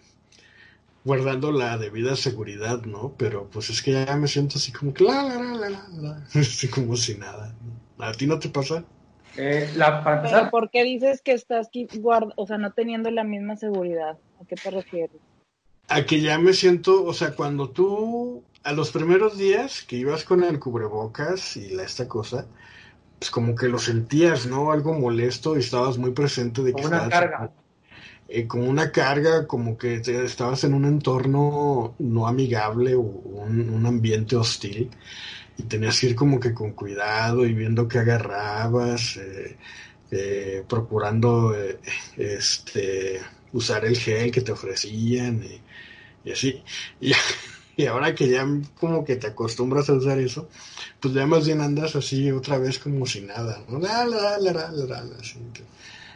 guardando 1.05 1.51
la 1.53 1.77
debida 1.79 2.15
seguridad, 2.17 2.83
¿no? 2.85 3.15
Pero 3.19 3.49
pues 3.51 3.71
es 3.71 3.83
que 3.83 3.93
ya 3.93 4.17
me 4.17 4.29
siento 4.29 4.59
así 4.59 4.73
como 4.73 4.93
que 4.95 5.05
la, 5.05 5.23
la, 5.25 5.35
la, 5.39 5.55
la, 5.55 5.69
la, 5.71 5.89
la, 5.91 6.17
así 6.35 6.69
como 6.69 6.97
si 6.97 7.17
nada. 7.17 7.55
¿no? 7.97 8.05
¿A 8.05 8.13
ti 8.13 8.27
no 8.27 8.39
te 8.39 8.49
pasa? 8.49 8.85
Eh, 9.37 9.71
la, 9.75 10.05
para 10.05 10.21
Pero 10.21 10.51
¿por 10.51 10.71
qué 10.71 10.85
dices 10.85 11.23
que 11.23 11.33
estás 11.33 11.69
aquí 11.69 11.89
guard- 11.93 12.33
o 12.37 12.47
sea, 12.47 12.59
no 12.59 12.73
teniendo 12.73 13.11
la 13.11 13.25
misma 13.25 13.57
seguridad? 13.57 14.19
¿A 14.41 14.45
qué 14.47 14.57
te 14.57 14.71
refieres? 14.71 15.21
A 15.97 16.05
que 16.07 16.21
ya 16.21 16.39
me 16.39 16.53
siento, 16.53 17.05
o 17.05 17.13
sea, 17.15 17.35
cuando 17.35 17.71
tú, 17.71 18.45
a 18.63 18.73
los 18.73 18.91
primeros 18.93 19.39
días 19.39 19.83
que 19.87 19.97
ibas 19.97 20.25
con 20.25 20.45
el 20.45 20.59
cubrebocas 20.61 21.57
y 21.57 21.71
la, 21.71 21.83
esta 21.85 22.07
cosa, 22.09 22.47
pues 23.19 23.31
como 23.31 23.55
que 23.57 23.69
lo 23.69 23.79
sentías, 23.79 24.47
¿no? 24.47 24.73
Algo 24.73 24.95
molesto 24.95 25.57
y 25.57 25.61
estabas 25.61 25.99
muy 25.99 26.13
presente 26.13 26.63
de 26.63 26.75
que 26.77 26.83
como 26.83 26.87
una 26.87 27.07
estabas 27.07 27.09
carga. 27.09 27.53
eh, 28.29 28.47
como 28.47 28.69
una 28.69 28.93
carga, 28.93 29.47
como 29.47 29.77
que 29.79 30.01
te- 30.01 30.25
estabas 30.25 30.65
en 30.65 30.75
un 30.75 30.85
entorno 30.85 31.95
no 31.99 32.27
amigable 32.29 32.95
o 32.95 33.01
un, 33.03 33.71
un 33.71 33.87
ambiente 33.87 34.37
hostil 34.37 34.91
y 35.57 35.65
tenías 35.65 36.01
que 36.01 36.09
ir 36.09 36.17
como 36.17 36.41
que 36.41 36.55
con 36.55 36.73
cuidado 36.73 37.47
y 37.47 37.55
viendo 37.55 37.89
qué 37.89 37.99
agarrabas, 38.01 39.17
eh, 39.19 39.59
eh, 40.11 40.65
procurando 40.69 41.55
eh, 41.57 41.81
este 42.17 43.21
usar 43.53 43.85
el 43.87 43.97
gel 43.99 44.31
que 44.33 44.43
te 44.43 44.53
ofrecían 44.53 45.43
y, 45.45 45.63
y 46.29 46.33
así. 46.33 46.63
Y, 47.01 47.13
y 47.83 47.87
ahora 47.87 48.15
que 48.15 48.29
ya 48.29 48.45
como 48.81 49.05
que 49.05 49.17
te 49.17 49.29
acostumbras 49.29 49.89
a 49.89 49.95
usar 49.95 50.19
eso, 50.19 50.49
pues 51.01 51.15
ya 51.15 51.27
más 51.27 51.47
bien 51.47 51.61
andas 51.61 51.95
así 51.97 52.31
otra 52.33 52.59
vez 52.59 52.79
como 52.79 53.07
si 53.07 53.21
nada, 53.23 53.61
¿no? 53.69 53.79
La, 53.79 54.05
la, 54.05 54.39
la, 54.39 54.53
la, 54.53 54.71
la, 54.73 55.03
la, 55.05 55.17
así. 55.21 55.39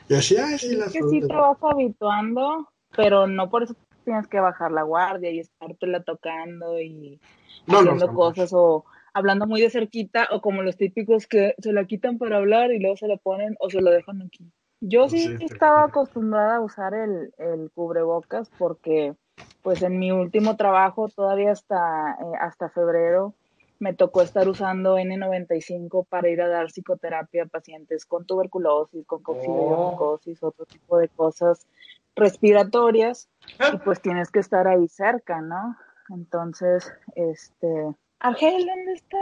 Y 0.09 0.15
así, 0.15 0.37
ay, 0.37 0.59
sí, 0.59 0.73
Es 0.73 0.79
las 0.79 0.93
que 0.93 1.03
sí 1.05 1.21
te 1.21 1.35
vas 1.35 1.57
habituando, 1.63 2.69
pero 2.97 3.27
no 3.27 3.49
por 3.49 3.63
eso 3.63 3.75
tienes 4.05 4.27
que 4.27 4.41
bajar 4.41 4.73
la 4.73 4.83
guardia 4.83 5.31
y 5.31 5.39
estártela 5.39 6.03
tocando 6.03 6.81
y 6.81 7.21
No, 7.69 7.83
no, 7.83 7.93
haciendo 7.93 8.13
cosas 8.15 8.51
o 8.53 8.85
hablando 9.15 9.47
muy 9.47 9.61
de 9.61 9.71
cerquita 9.71 10.29
o 10.33 10.41
como 10.41 10.63
los 10.63 10.77
típicos 10.77 11.27
que 11.27 11.55
se 11.59 11.73
la 11.73 11.85
quitan 11.87 12.19
para 12.19 12.39
hablar 12.39 12.73
y 12.73 12.81
luego 12.81 12.97
se 12.97 13.07
la 13.09 13.17
ponen 13.19 13.57
o 13.61 13.71
se 13.71 13.81
lo 13.81 13.91
dejan 13.91 14.23
aquí. 14.23 14.51
Yo 14.81 15.09
sí 15.09 15.19
Sí, 15.29 15.37
te- 15.39 15.45
estaba 15.47 15.85
acostumbrada 15.85 16.57
a 16.57 16.61
usar 16.61 16.95
el, 16.95 17.33
el 17.39 17.71
cubrebocas 17.73 18.51
porque 18.59 19.15
pues 19.63 19.83
en 19.83 19.99
mi 19.99 20.13
último 20.13 20.57
trabajo 20.57 21.09
todavía 21.09 21.53
hasta, 21.53 22.17
eh, 22.21 22.37
hasta 22.41 22.69
febrero 22.69 23.35
me 23.83 23.95
tocó 23.95 24.23
estar 24.23 24.49
usando 24.49 24.97
N95 24.97 26.07
para 26.09 26.29
ir 26.29 26.41
a 26.41 26.49
dar 26.49 26.71
psicoterapia 26.71 27.43
a 27.43 27.47
pacientes 27.47 28.07
con 28.07 28.25
tuberculosis, 28.25 29.05
con 29.07 29.25
coccidiomicosis, 29.25 30.41
otro 30.41 30.67
tipo 30.67 30.99
de 30.99 31.09
cosas 31.09 31.67
respiratorias 32.15 33.29
y 33.73 33.79
pues 33.79 34.01
tienes 34.01 34.31
que 34.31 34.39
estar 34.39 34.69
ahí 34.69 34.87
cerca, 34.87 35.41
¿no? 35.41 35.77
Entonces, 36.11 36.93
este, 37.17 37.93
Argel, 38.21 38.67
¿dónde 38.67 38.93
está? 38.93 39.19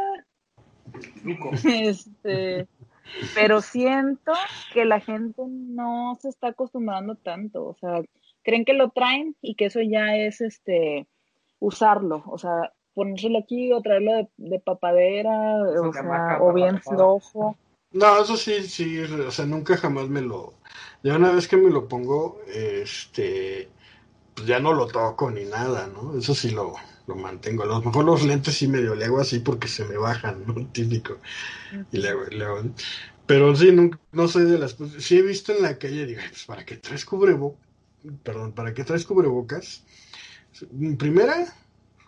Luco. 1.24 1.50
Este, 1.64 2.68
pero 3.34 3.62
siento 3.62 4.32
que 4.74 4.84
la 4.84 5.00
gente 5.00 5.42
no 5.46 6.18
se 6.20 6.28
está 6.28 6.48
acostumbrando 6.48 7.14
tanto, 7.14 7.64
o 7.64 7.74
sea, 7.80 8.02
creen 8.42 8.64
que 8.64 8.74
lo 8.74 8.90
traen 8.90 9.36
y 9.40 9.54
que 9.56 9.66
eso 9.66 9.80
ya 9.82 10.16
es 10.16 10.40
este 10.40 11.06
usarlo, 11.60 12.22
o 12.26 12.38
sea, 12.38 12.72
ponérselo 12.94 13.38
aquí 13.38 13.72
o 13.72 13.82
traerlo 13.82 14.12
de, 14.14 14.28
de 14.38 14.60
papadera, 14.60 15.30
o 15.88 15.92
sea, 15.92 16.40
bien 16.54 16.80
flojo. 16.80 17.56
No, 17.92 18.22
eso 18.22 18.36
sí, 18.36 18.62
sí, 18.68 18.98
o 19.00 19.30
sea, 19.30 19.46
nunca 19.46 19.76
jamás 19.76 20.08
me 20.08 20.20
lo... 20.22 20.54
Ya 21.02 21.16
una 21.16 21.32
vez 21.32 21.48
que 21.48 21.56
me 21.56 21.70
lo 21.70 21.88
pongo, 21.88 22.40
este, 22.46 23.68
pues 24.34 24.46
ya 24.46 24.60
no 24.60 24.72
lo 24.74 24.86
toco 24.86 25.30
ni 25.30 25.44
nada, 25.44 25.88
¿no? 25.88 26.18
Eso 26.18 26.34
sí 26.34 26.50
lo, 26.50 26.74
lo 27.06 27.16
mantengo. 27.16 27.64
A 27.64 27.66
lo 27.66 27.82
mejor 27.82 28.04
los 28.04 28.24
lentes 28.24 28.54
sí 28.56 28.68
medio 28.68 28.94
le 28.94 29.06
hago 29.06 29.20
así 29.20 29.40
porque 29.40 29.68
se 29.68 29.84
me 29.86 29.96
bajan, 29.98 30.44
¿no? 30.46 30.66
Típico. 30.72 31.18
Y 31.92 31.98
le 31.98 32.10
hago, 32.10 32.24
le 32.26 32.44
hago- 32.46 32.62
Pero 33.26 33.56
sí, 33.56 33.72
no, 33.72 33.90
no 34.12 34.28
soy 34.28 34.44
de 34.44 34.58
las... 34.58 34.74
pues, 34.74 34.92
sí 35.04 35.18
he 35.18 35.22
visto 35.22 35.52
en 35.52 35.62
la 35.62 35.78
calle, 35.78 36.06
digo, 36.06 36.20
"Ay, 36.22 36.30
pues 36.30 36.46
¿para 36.46 36.64
qué 36.66 36.76
traes 36.78 37.04
cubrebocas? 37.06 37.69
Perdón, 38.22 38.52
¿para 38.52 38.72
qué 38.72 38.84
traes 38.84 39.04
cubrebocas? 39.04 39.84
Primera, 40.98 41.46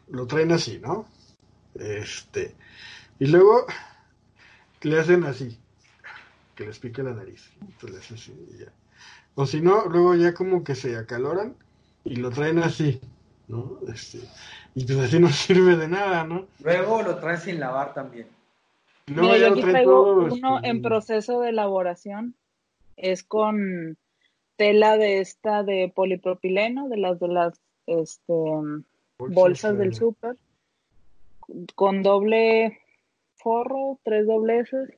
lo 0.09 0.27
traen 0.27 0.53
así, 0.53 0.79
¿no? 0.79 1.07
Este, 1.75 2.55
y 3.19 3.27
luego 3.27 3.67
le 4.83 4.99
hacen 4.99 5.25
así, 5.25 5.59
que 6.55 6.67
les 6.67 6.79
pique 6.79 7.03
la 7.03 7.13
nariz. 7.13 7.51
Entonces 7.61 8.11
así 8.13 8.35
ya. 8.59 8.73
O 9.35 9.47
si 9.47 9.61
no, 9.61 9.87
luego 9.87 10.15
ya 10.15 10.35
como 10.35 10.65
que 10.65 10.75
se 10.75 10.97
acaloran 10.97 11.55
y 12.05 12.17
lo 12.17 12.31
traen 12.31 12.59
así, 12.59 13.01
¿no? 13.49 13.79
Este, 13.93 14.21
y 14.75 14.85
pues 14.85 14.99
así 14.99 15.19
no 15.19 15.29
sirve 15.31 15.77
de 15.77 15.89
nada, 15.89 16.25
¿no? 16.25 16.47
Luego 16.63 17.03
lo 17.03 17.17
traen 17.19 17.41
sin 17.41 17.61
lavar 17.61 17.95
también. 17.95 18.27
Y 19.07 19.15
luego 19.15 19.33
Mira, 19.33 19.41
ya 19.41 19.49
yo 19.49 19.53
aquí 19.55 19.63
traigo 19.63 19.91
todo, 19.91 20.35
uno 20.35 20.57
este, 20.57 20.69
en 20.69 20.83
proceso 20.83 21.41
de 21.41 21.51
elaboración. 21.51 22.35
Es 22.97 23.23
con 23.23 23.97
tela 24.57 24.97
de 24.97 25.21
esta 25.21 25.63
de 25.63 25.93
polipropileno, 25.95 26.89
de 26.89 26.97
las 26.97 27.19
de 27.21 27.29
las 27.29 27.61
este, 27.87 28.35
bolsas 29.19 29.77
del 29.79 29.91
de- 29.91 29.97
súper, 29.97 30.37
con 31.75 32.03
doble 32.03 32.79
forro, 33.37 33.99
tres 34.03 34.27
dobleces. 34.27 34.91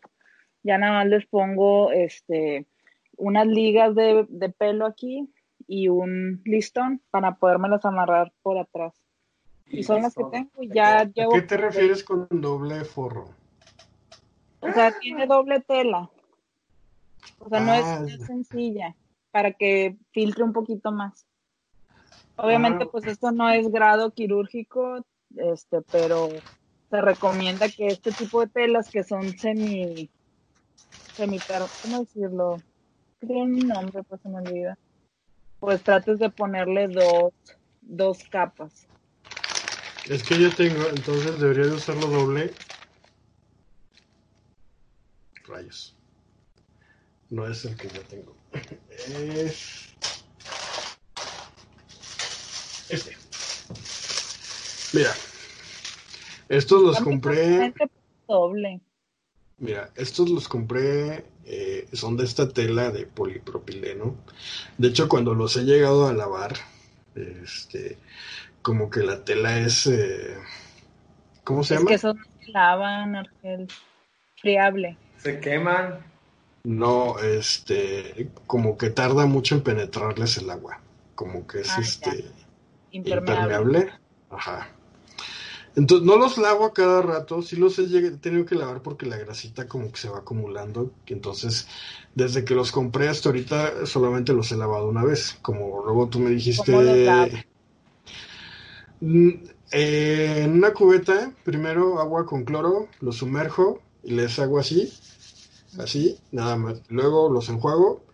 Ya 0.63 0.79
nada 0.79 0.95
más 0.95 1.07
les 1.07 1.27
pongo 1.27 1.91
este 1.93 2.67
unas 3.17 3.47
ligas 3.47 3.95
de, 3.95 4.27
de 4.29 4.49
pelo 4.49 4.87
aquí 4.87 5.29
y 5.69 5.89
un 5.89 6.43
listón 6.45 7.01
para 7.11 7.37
podérmelas 7.37 7.85
amarrar 7.85 8.33
por 8.43 8.59
atrás. 8.59 8.95
Y 9.69 9.83
son 9.83 10.03
las 10.03 10.15
que 10.15 10.25
tengo 10.25 10.51
y 10.63 10.69
ya 10.69 11.01
¿A 11.01 11.05
llevo 11.05 11.33
qué 11.33 11.43
te 11.43 11.57
refieres 11.57 12.05
con 12.05 12.27
doble 12.31 12.85
forro? 12.85 13.31
O 14.61 14.73
sea, 14.73 14.93
tiene 14.99 15.27
doble 15.27 15.61
tela. 15.61 16.11
O 17.39 17.49
sea, 17.49 17.61
no 17.61 17.75
es, 17.75 17.85
Ah. 17.85 18.01
no 18.01 18.07
es 18.09 18.27
sencilla 18.27 18.95
para 19.35 19.51
que 19.53 19.97
filtre 20.13 20.45
un 20.45 20.53
poquito 20.53 20.93
más. 20.93 21.27
Obviamente, 22.37 22.85
Ah. 22.85 22.89
pues 22.93 23.05
esto 23.09 23.33
no 23.33 23.51
es 23.51 23.69
grado 23.69 24.13
quirúrgico, 24.13 25.05
este, 25.35 25.83
pero 25.91 26.29
se 26.89 27.01
recomienda 27.01 27.69
que 27.69 27.89
este 27.89 28.13
tipo 28.13 28.43
de 28.43 28.47
telas 28.47 28.89
que 28.89 29.03
son 29.03 29.37
semi, 29.37 30.09
semi, 31.17 31.41
¿cómo 31.83 31.99
decirlo? 32.05 32.63
Tiene 33.19 33.43
un 33.43 33.59
nombre, 33.67 34.05
pues 34.05 34.21
se 34.21 34.29
me 34.29 34.39
olvida. 34.39 34.79
Pues 35.59 35.83
trates 35.83 36.21
de 36.21 36.31
ponerle 36.31 36.87
dos, 36.87 37.33
dos 37.81 38.19
capas. 38.31 38.87
Es 40.09 40.23
que 40.23 40.41
yo 40.41 40.55
tengo, 40.55 40.87
entonces 40.91 41.41
debería 41.41 41.65
de 41.67 41.73
usarlo 41.73 42.07
doble. 42.07 42.53
Rayos. 45.49 45.97
No 47.31 47.49
es 47.49 47.65
el 47.65 47.77
que 47.77 47.89
yo 47.89 48.01
tengo. 48.03 48.44
Es. 49.09 49.95
Este. 52.89 53.17
Mira. 54.93 55.11
Estos 56.49 56.83
los 56.83 57.01
compré. 57.01 57.73
Doble. 58.29 58.81
Mira, 59.59 59.91
estos 59.97 60.29
los 60.31 60.49
compré. 60.49 61.25
eh, 61.47 61.87
son 61.93 62.17
de 62.17 62.25
esta 62.25 62.49
tela 62.49 62.91
de 62.91 63.07
polipropileno. 63.07 64.17
De 64.79 64.89
hecho, 64.89 65.09
cuando 65.09 65.35
los 65.35 65.57
he 65.57 65.65
llegado 65.65 66.07
a 66.07 66.13
lavar, 66.13 66.55
este. 67.15 67.99
Como 68.63 68.89
que 68.91 69.01
la 69.01 69.25
tela 69.25 69.59
es. 69.59 69.87
eh, 69.87 70.37
¿Cómo 71.45 71.63
se 71.65 71.75
Es 71.75 71.81
llama? 71.81 71.89
que 71.89 71.95
esos 71.95 72.15
no 72.15 72.23
se 72.41 72.51
lavan, 72.51 73.17
Argel. 73.17 73.69
Friable. 74.41 74.97
Se 75.19 75.41
queman. 75.41 75.99
No, 76.65 77.19
este, 77.19 78.31
como 78.47 78.79
que 78.79 78.91
tarda 78.91 79.27
mucho 79.27 79.55
en 79.55 79.63
penetrarles 79.63 80.39
el 80.39 80.51
agua, 80.51 80.81
como 81.15 81.47
que 81.47 81.61
es 81.61 81.69
Ah, 81.71 81.81
este 81.81 82.25
Impermeable. 82.91 83.79
impermeable. 83.81 83.93
Ajá. 84.31 84.69
Entonces, 85.77 86.07
no 86.07 86.17
los 86.17 86.39
lavo 86.39 86.65
a 86.67 86.73
cada 86.73 87.03
rato, 87.03 87.43
sí 87.43 87.57
los 87.57 87.79
he 87.79 88.13
tenido 88.19 88.47
que 88.47 88.55
lavar 88.55 88.81
porque 88.81 89.07
la 89.07 89.17
grasita 89.19 89.67
como 89.67 89.91
que 89.91 89.99
se 89.99 90.09
va 90.09 90.19
acumulando. 90.19 90.93
Entonces, 91.07 91.67
desde 92.15 92.45
que 92.45 92.55
los 92.55 92.71
compré 92.71 93.09
hasta 93.09 93.29
ahorita 93.29 93.85
solamente 93.87 94.33
los 94.33 94.53
he 94.53 94.57
lavado 94.57 94.89
una 94.89 95.05
vez. 95.05 95.37
Como 95.43 95.83
luego 95.85 96.09
tú 96.09 96.21
me 96.21 96.31
dijiste. 96.31 96.73
Mm, 99.01 99.29
eh, 99.73 100.43
en 100.45 100.53
una 100.53 100.73
cubeta, 100.73 101.33
primero 101.45 102.01
agua 102.01 102.25
con 102.27 102.45
cloro, 102.45 102.89
los 103.01 103.17
sumerjo 103.17 103.81
y 104.03 104.13
les 104.15 104.39
hago 104.39 104.59
así, 104.59 104.93
así, 105.79 106.19
nada 106.33 106.57
más. 106.57 106.83
Luego 106.89 107.29
los 107.29 107.49
enjuago 107.49 108.05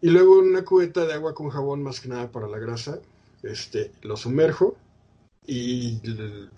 y 0.00 0.10
luego 0.10 0.38
una 0.38 0.64
cubeta 0.64 1.04
de 1.06 1.14
agua 1.14 1.34
con 1.34 1.50
jabón, 1.50 1.82
más 1.82 2.00
que 2.00 2.08
nada 2.08 2.30
para 2.30 2.48
la 2.48 2.58
grasa, 2.58 2.98
este, 3.42 3.92
los 4.02 4.20
sumerjo 4.20 4.76
y 5.46 6.00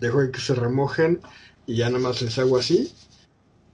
dejo 0.01 0.31
que 0.31 0.41
se 0.41 0.55
remojen 0.55 1.21
y 1.67 1.77
ya 1.77 1.89
nada 1.89 2.01
más 2.01 2.23
les 2.23 2.39
hago 2.39 2.59
así 2.59 2.93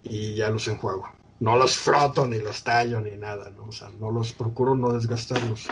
y 0.03 0.35
ya 0.35 0.51
los 0.51 0.69
enjuago. 0.69 1.09
No 1.41 1.57
los 1.57 1.77
froto 1.77 2.27
ni 2.27 2.39
los 2.39 2.63
tallo 2.63 3.01
ni 3.01 3.17
nada, 3.17 3.51
¿no? 3.51 3.65
O 3.65 3.73
sea, 3.73 3.91
no 3.99 4.11
los 4.11 4.33
procuro 4.33 4.75
no 4.75 4.93
desgastarlos. 4.93 5.67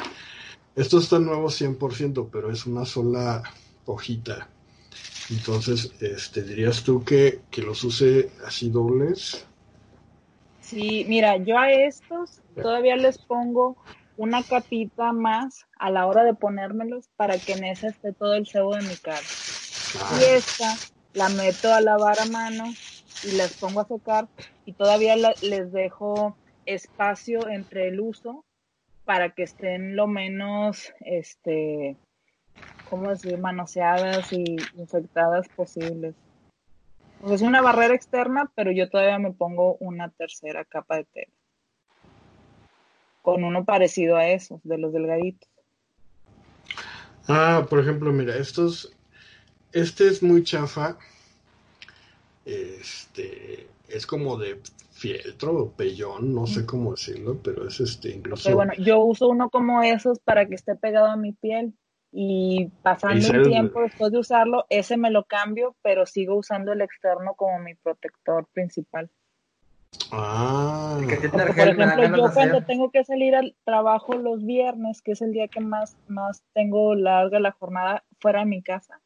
Estos 0.75 1.05
están 1.05 1.27
nuevos 1.27 1.61
100%, 1.61 2.29
pero 2.33 2.51
es 2.51 2.65
una 2.65 2.85
sola 2.87 3.43
hojita. 3.85 4.49
Entonces, 5.31 5.93
este, 6.01 6.43
dirías 6.43 6.83
tú 6.85 7.05
que, 7.05 7.41
que 7.51 7.63
los 7.63 7.85
use 7.85 8.31
así 8.47 8.71
dobles. 8.71 9.45
Sí, 10.69 11.07
mira, 11.09 11.37
yo 11.39 11.59
a 11.59 11.71
estos 11.73 12.43
todavía 12.55 12.95
les 12.97 13.19
pongo 13.27 13.77
una 14.17 14.45
capita 14.45 15.13
más 15.13 15.65
a 15.79 15.91
la 15.91 16.07
hora 16.07 16.25
de 16.25 16.35
ponérmelos 16.35 17.09
para 17.17 17.39
que 17.39 17.53
en 17.53 17.65
esa 17.65 17.89
esté 17.89 18.13
todo 18.13 18.35
el 18.35 18.47
sebo 18.47 18.75
de 18.75 18.83
mi 18.83 18.97
cara. 18.99 19.23
Ah, 19.99 20.17
Y 20.21 20.25
esta 20.25 20.79
la 21.15 21.31
meto 21.31 21.73
a 21.73 21.81
lavar 21.81 22.21
a 22.21 22.27
mano 22.27 22.65
y 23.23 23.33
las 23.33 23.55
pongo 23.55 23.81
a 23.81 23.87
secar 23.87 24.29
y 24.67 24.75
todavía 24.75 25.17
la- 25.17 25.37
les 25.41 25.73
dejo 25.73 26.37
espacio 26.67 27.49
entre 27.49 27.89
el 27.89 28.01
uso 28.01 28.45
para 29.07 29.31
que 29.31 29.45
estén 29.45 29.97
lo 29.97 30.07
menos, 30.07 30.93
este, 31.01 31.97
¿cómo 32.85 33.09
decir?, 33.09 33.39
manoseadas 33.39 34.31
y 34.35 34.45
infectadas 34.77 35.49
posibles. 35.57 36.15
Es 37.27 37.43
una 37.43 37.61
barrera 37.61 37.95
externa, 37.95 38.51
pero 38.55 38.71
yo 38.71 38.89
todavía 38.89 39.19
me 39.19 39.33
pongo 39.33 39.77
una 39.81 40.11
tercera 40.11 40.65
capa 40.65 40.97
de 40.97 41.05
tela. 41.05 41.33
Con 43.23 43.45
uno 43.45 43.65
parecido 43.65 44.17
a 44.17 44.29
esos, 44.29 44.61
de 44.63 44.79
los 44.79 44.93
delgaditos. 44.93 45.49
Ah, 47.27 47.67
por 47.69 47.81
ejemplo, 47.81 48.13
mira, 48.13 48.37
estos, 48.37 48.95
este 49.73 50.09
es 50.09 50.23
muy 50.23 50.45
chafa. 50.45 50.97
Este, 52.47 53.67
es 53.89 54.07
como 54.07 54.39
de 54.39 54.61
fieltro 54.93 55.55
o 55.55 55.71
pellón, 55.73 56.35
no 56.35 56.47
sé 56.47 56.65
cómo 56.65 56.93
decirlo, 56.93 57.39
pero 57.43 57.69
es 57.69 57.81
este, 57.81 58.11
incluso. 58.11 58.45
Pero 58.45 58.57
bueno, 58.57 58.73
yo 58.79 59.01
uso 59.01 59.29
uno 59.29 59.51
como 59.51 59.83
esos 59.83 60.19
para 60.21 60.47
que 60.47 60.55
esté 60.55 60.77
pegado 60.77 61.07
a 61.07 61.17
mi 61.17 61.33
piel 61.33 61.75
y 62.13 62.71
pasando 62.83 63.29
es- 63.29 63.43
tiempo 63.43 63.83
después 63.83 64.13
de 64.13 64.19
usarlo, 64.19 64.67
ese 64.71 64.97
me 64.97 65.11
lo 65.11 65.25
cambio, 65.25 65.77
pero 65.83 66.07
sigo 66.07 66.37
usando 66.37 66.73
el 66.73 66.81
externo 66.81 67.35
como 67.35 67.59
mi 67.59 67.75
protector 67.75 68.47
principal. 68.53 69.11
Ah, 70.13 70.97
El 71.01 71.09
que 71.09 71.17
tiene 71.17 71.31
Porque, 71.31 71.53
por 71.55 71.69
ejemplo, 71.69 72.17
yo 72.17 72.33
cuando 72.33 72.57
hacer. 72.59 72.67
tengo 72.67 72.91
que 72.91 73.05
salir 73.05 73.35
al 73.35 73.55
trabajo 73.65 74.15
los 74.15 74.45
viernes, 74.45 75.03
que 75.03 75.13
es 75.13 75.23
el 75.23 75.33
día 75.33 75.49
que 75.49 75.61
más, 75.61 75.97
más 76.07 76.43
tengo 76.55 76.95
larga 76.95 77.41
la 77.41 77.53
jornada 77.53 78.05
fuera 78.21 78.41
de 78.41 78.47
mi 78.47 78.63
casa, 78.63 79.01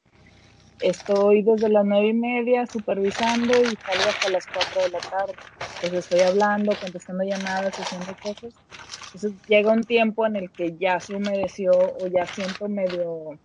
estoy 0.83 1.43
desde 1.45 1.71
las 1.71 1.85
nueve 1.87 2.09
y 2.09 2.15
media 2.15 2.67
supervisando 2.67 3.65
y 3.65 3.77
salgo 3.79 4.11
hasta 4.11 4.29
las 4.31 4.49
cuatro 4.49 4.83
de 4.83 4.91
la 4.91 5.03
tarde. 5.03 5.37
Pues 5.81 5.95
estoy 5.95 6.23
hablando, 6.23 6.77
contestando 6.79 7.25
llamadas, 7.25 7.77
haciendo 7.79 8.17
cosas. 8.17 8.55
Entonces 9.13 9.41
llega 9.47 9.73
un 9.73 9.87
tiempo 9.87 10.27
en 10.27 10.37
el 10.37 10.53
que 10.53 10.77
ya 10.79 11.01
se 11.01 11.15
humedeció 11.15 11.77
o 11.79 12.09
ya 12.09 12.27
siento 12.29 12.69
medio 12.69 13.41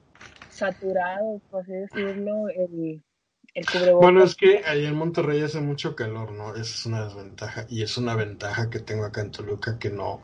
saturado, 0.50 1.42
por 1.50 1.62
así 1.64 1.74
decirlo, 1.74 2.50
el, 2.50 3.04
el 3.56 3.70
cubrebocas. 3.70 4.00
Bueno, 4.00 4.24
es 4.24 4.36
que 4.36 4.64
ahí 4.66 4.86
en 4.86 4.96
Monterrey 4.96 5.42
hace 5.44 5.62
mucho 5.62 5.96
calor, 5.96 6.32
¿no? 6.34 6.52
Esa 6.56 6.62
es 6.64 6.86
una 6.88 7.06
desventaja. 7.06 7.66
Y 7.70 7.84
es 7.84 7.98
una 7.98 8.16
ventaja 8.16 8.70
que 8.70 8.80
tengo 8.80 9.06
acá 9.06 9.22
en 9.22 9.32
Toluca 9.32 9.80
que 9.80 9.90
no. 9.92 10.24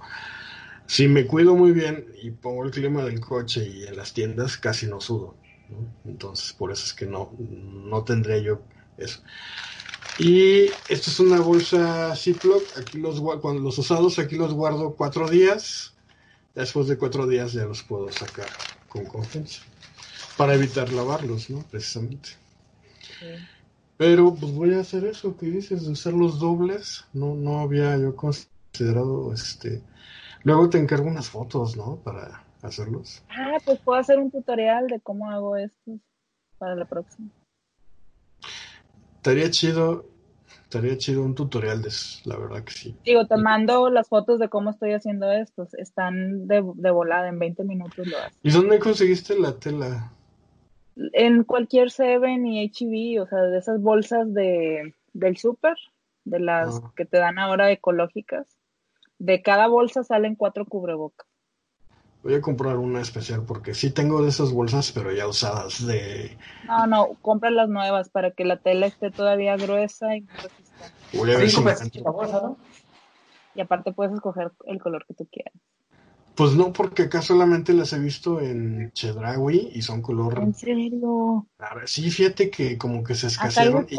Si 0.88 1.07
me 1.10 1.27
cuido 1.27 1.56
muy 1.56 1.72
bien 1.73 2.07
y 2.22 2.31
pongo 2.31 2.65
el 2.65 2.72
clima 2.72 3.03
del 3.06 3.19
coche 3.22 3.68
y 3.68 3.85
en 3.85 3.98
las 3.98 4.14
tiendas, 4.14 4.57
casi 4.57 4.88
no 4.88 5.02
sudo. 5.02 5.38
¿No? 5.73 6.11
Entonces, 6.11 6.53
por 6.53 6.71
eso 6.71 6.85
es 6.85 6.93
que 6.93 7.05
no, 7.05 7.31
no 7.39 8.03
tendría 8.03 8.37
yo 8.37 8.61
eso. 8.97 9.21
Y 10.19 10.65
esto 10.89 11.09
es 11.09 11.19
una 11.19 11.39
bolsa 11.39 12.15
Ziploc. 12.15 12.61
Aquí 12.77 12.99
los, 12.99 13.19
cuando 13.41 13.61
los 13.61 13.77
usados, 13.77 14.19
aquí 14.19 14.35
los 14.35 14.53
guardo 14.53 14.93
cuatro 14.95 15.27
días. 15.27 15.93
Después 16.53 16.87
de 16.87 16.97
cuatro 16.97 17.25
días 17.25 17.53
ya 17.53 17.65
los 17.65 17.81
puedo 17.81 18.11
sacar 18.11 18.47
con 18.87 19.05
confianza. 19.05 19.63
Para 20.37 20.53
evitar 20.53 20.91
lavarlos, 20.91 21.49
¿no? 21.49 21.63
Precisamente. 21.71 22.29
Sí. 23.19 23.25
Pero 23.97 24.35
pues 24.35 24.51
voy 24.51 24.73
a 24.73 24.81
hacer 24.81 25.05
eso 25.05 25.35
que 25.37 25.47
dices, 25.47 25.85
de 25.85 25.91
usar 25.91 26.13
los 26.13 26.39
dobles. 26.39 27.05
No, 27.13 27.33
no 27.35 27.59
había 27.61 27.97
yo 27.97 28.15
considerado 28.15 29.33
este. 29.33 29.81
Luego 30.43 30.69
te 30.69 30.77
encargo 30.77 31.07
unas 31.07 31.29
fotos, 31.29 31.75
¿no? 31.75 31.95
Para 31.97 32.43
hacerlos. 32.64 33.23
Ah, 33.30 33.57
pues 33.65 33.80
puedo 33.80 33.99
hacer 33.99 34.19
un 34.19 34.31
tutorial 34.31 34.88
de 34.88 34.99
cómo 35.02 35.30
hago 35.30 35.56
estos 35.57 35.99
para 36.57 36.76
la 36.76 36.85
próxima. 36.85 37.30
Estaría 39.18 39.49
chido, 39.52 40.06
estaría 40.64 40.98
chido 40.98 41.23
un 41.23 41.35
tutorial 41.35 41.81
de 41.81 41.90
eso, 41.90 42.22
la 42.30 42.38
verdad 42.38 42.64
que 42.64 42.73
sí. 42.73 42.95
Digo, 43.06 43.26
te 43.26 43.38
mando 43.38 43.90
las 43.90 44.07
fotos 44.10 44.40
de 44.40 44.49
cómo 44.49 44.69
estoy 44.72 44.94
haciendo 44.94 45.31
estos. 45.31 45.73
Están 45.76 46.48
de, 46.48 46.64
de 46.76 46.91
volada, 46.91 47.30
en 47.30 47.40
20 47.40 47.64
minutos 47.64 48.06
lo 48.07 48.18
haces. 48.18 48.38
¿Y 48.44 48.52
dónde 48.52 48.80
conseguiste 48.80 49.40
la 49.40 49.53
tela? 49.57 50.11
En 51.14 51.44
cualquier 51.44 51.90
Seven 51.90 52.45
y 52.45 52.69
HB, 52.69 53.22
o 53.23 53.27
sea, 53.27 53.41
de 53.44 53.57
esas 53.57 53.81
bolsas 53.81 54.31
de, 54.34 54.94
del 55.14 55.38
súper, 55.38 55.76
de 56.26 56.40
las 56.40 56.81
Ah. 56.84 56.91
que 56.95 57.06
te 57.06 57.18
dan 57.18 57.40
ahora 57.40 57.72
ecológicas. 57.72 58.48
De 59.19 59.41
cada 59.41 59.68
bolsa 59.68 60.03
salen 60.03 60.35
cuatro 60.35 60.65
cubrebocas. 60.65 61.27
Voy 62.23 62.35
a 62.35 62.41
comprar 62.41 62.77
una 62.77 63.01
especial 63.01 63.43
porque 63.43 63.73
sí 63.73 63.89
tengo 63.89 64.23
de 64.23 64.29
esas 64.29 64.51
bolsas, 64.51 64.93
pero 64.93 65.11
ya 65.11 65.27
usadas 65.27 65.85
de... 65.85 66.37
No, 66.65 66.87
no, 66.87 67.17
compra 67.21 67.49
las 67.49 67.67
nuevas 67.67 68.09
para 68.09 68.31
que 68.31 68.45
la 68.45 68.57
tela 68.57 68.85
esté 68.85 69.11
todavía 69.11 69.57
gruesa 69.57 70.15
y. 70.15 70.25
Voy 71.13 71.31
a 71.31 71.37
ver 71.37 71.49
si 71.49 71.61
me 71.61 71.73
la 71.75 72.11
bolsa, 72.11 72.41
¿no? 72.41 72.57
Y 73.55 73.61
aparte 73.61 73.91
puedes 73.91 74.13
escoger 74.13 74.51
el 74.65 74.79
color 74.79 75.05
que 75.05 75.13
tú 75.13 75.27
quieras. 75.29 75.53
Pues 76.35 76.55
no, 76.55 76.73
porque 76.73 77.03
acá 77.03 77.21
solamente 77.21 77.73
las 77.73 77.93
he 77.93 77.99
visto 77.99 78.41
en 78.41 78.91
Chedraui 78.93 79.69
y 79.73 79.81
son 79.83 80.01
color. 80.01 80.39
¿En 80.41 80.53
serio? 80.53 81.45
Sí, 81.85 82.09
fíjate 82.09 82.49
que 82.49 82.77
como 82.77 83.03
que 83.03 83.13
se 83.13 83.27
escasearon. 83.27 83.85
Y, 83.89 83.97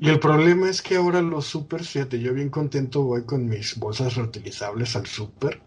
y 0.00 0.08
el 0.08 0.18
problema 0.18 0.70
es 0.70 0.80
que 0.80 0.96
ahora 0.96 1.20
los 1.20 1.46
super, 1.46 1.84
fíjate, 1.84 2.20
yo 2.20 2.32
bien 2.32 2.48
contento 2.48 3.02
voy 3.02 3.24
con 3.24 3.46
mis 3.46 3.78
bolsas 3.78 4.14
reutilizables 4.14 4.96
al 4.96 5.06
super. 5.06 5.60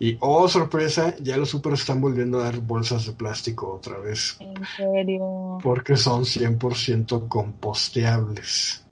Y, 0.00 0.16
oh, 0.20 0.46
sorpresa, 0.48 1.16
ya 1.20 1.36
los 1.36 1.48
super 1.50 1.72
están 1.72 2.00
volviendo 2.00 2.38
a 2.40 2.44
dar 2.44 2.60
bolsas 2.60 3.06
de 3.06 3.12
plástico 3.12 3.72
otra 3.74 3.98
vez. 3.98 4.36
En 4.40 4.54
serio. 4.76 5.58
Porque 5.62 5.96
son 5.96 6.24
100% 6.24 7.26
composteables. 7.28 8.84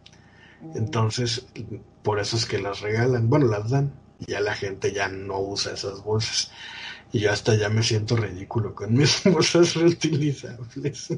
Entonces, 0.74 1.46
por 2.02 2.18
eso 2.18 2.36
es 2.36 2.44
que 2.46 2.58
las 2.58 2.80
regalan. 2.80 3.28
Bueno, 3.28 3.46
las 3.46 3.70
dan. 3.70 3.92
Ya 4.26 4.40
la 4.40 4.54
gente 4.54 4.92
ya 4.92 5.08
no 5.08 5.38
usa 5.38 5.74
esas 5.74 6.02
bolsas. 6.02 6.50
Y 7.12 7.20
yo 7.20 7.30
hasta 7.30 7.54
ya 7.54 7.68
me 7.68 7.82
siento 7.84 8.16
ridículo 8.16 8.74
con 8.74 8.92
mis 8.94 9.22
bolsas 9.32 9.74
reutilizables. 9.74 11.08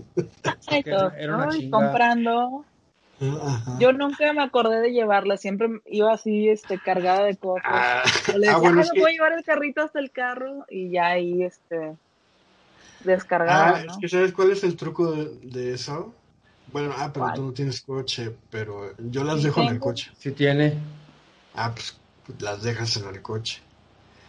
Ay, 0.66 0.82
era- 0.84 0.98
todo. 0.98 1.12
era 1.12 1.34
una 1.36 1.44
Ay, 1.50 1.60
chinga. 1.60 1.78
comprando. 1.78 2.64
Ajá. 3.20 3.76
Yo 3.80 3.92
nunca 3.92 4.32
me 4.32 4.42
acordé 4.42 4.80
de 4.80 4.92
llevarla, 4.92 5.36
siempre 5.36 5.68
iba 5.86 6.12
así, 6.12 6.48
este, 6.48 6.78
cargada 6.78 7.24
de 7.24 7.36
cosas. 7.36 7.64
Ah, 7.66 8.02
le 8.28 8.34
decía, 8.38 8.52
ah, 8.54 8.58
bueno, 8.58 8.78
"Ay, 8.80 8.86
es 8.86 8.92
que, 8.92 9.04
a 9.04 9.10
llevar 9.10 9.32
el 9.32 9.44
carrito 9.44 9.82
hasta 9.82 9.98
el 9.98 10.10
carro 10.10 10.64
y 10.68 10.90
ya 10.90 11.06
ahí, 11.08 11.42
este, 11.42 11.76
ah, 11.76 11.96
descargada, 13.00 13.80
es 13.80 13.86
¿no? 13.86 14.00
que 14.00 14.08
¿sabes 14.08 14.32
cuál 14.32 14.52
es 14.52 14.62
el 14.62 14.76
truco 14.76 15.10
de, 15.12 15.30
de 15.42 15.74
eso? 15.74 16.14
Bueno, 16.72 16.92
ah, 16.96 17.10
pero 17.12 17.26
¿Cuál? 17.26 17.36
tú 17.36 17.42
no 17.44 17.52
tienes 17.52 17.80
coche, 17.82 18.34
pero 18.50 18.94
yo 18.98 19.24
las 19.24 19.38
Sí 19.38 19.46
dejo 19.46 19.62
en 19.62 19.68
el 19.68 19.80
coche. 19.80 20.10
Si 20.18 20.32
tiene. 20.32 20.74
Ah, 21.54 21.72
pues 21.74 21.98
las 22.40 22.62
dejas 22.62 22.96
en 22.98 23.08
el 23.08 23.22
coche. 23.22 23.62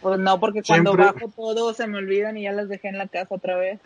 Pues 0.00 0.18
no, 0.18 0.40
porque 0.40 0.62
cuando 0.62 0.96
bajo 0.96 1.30
todo 1.36 1.74
se 1.74 1.86
me 1.86 1.98
olvidan 1.98 2.38
y 2.38 2.44
ya 2.44 2.52
las 2.52 2.68
dejé 2.68 2.88
en 2.88 2.98
la 2.98 3.08
casa 3.08 3.34
otra 3.34 3.56
vez. 3.56 3.80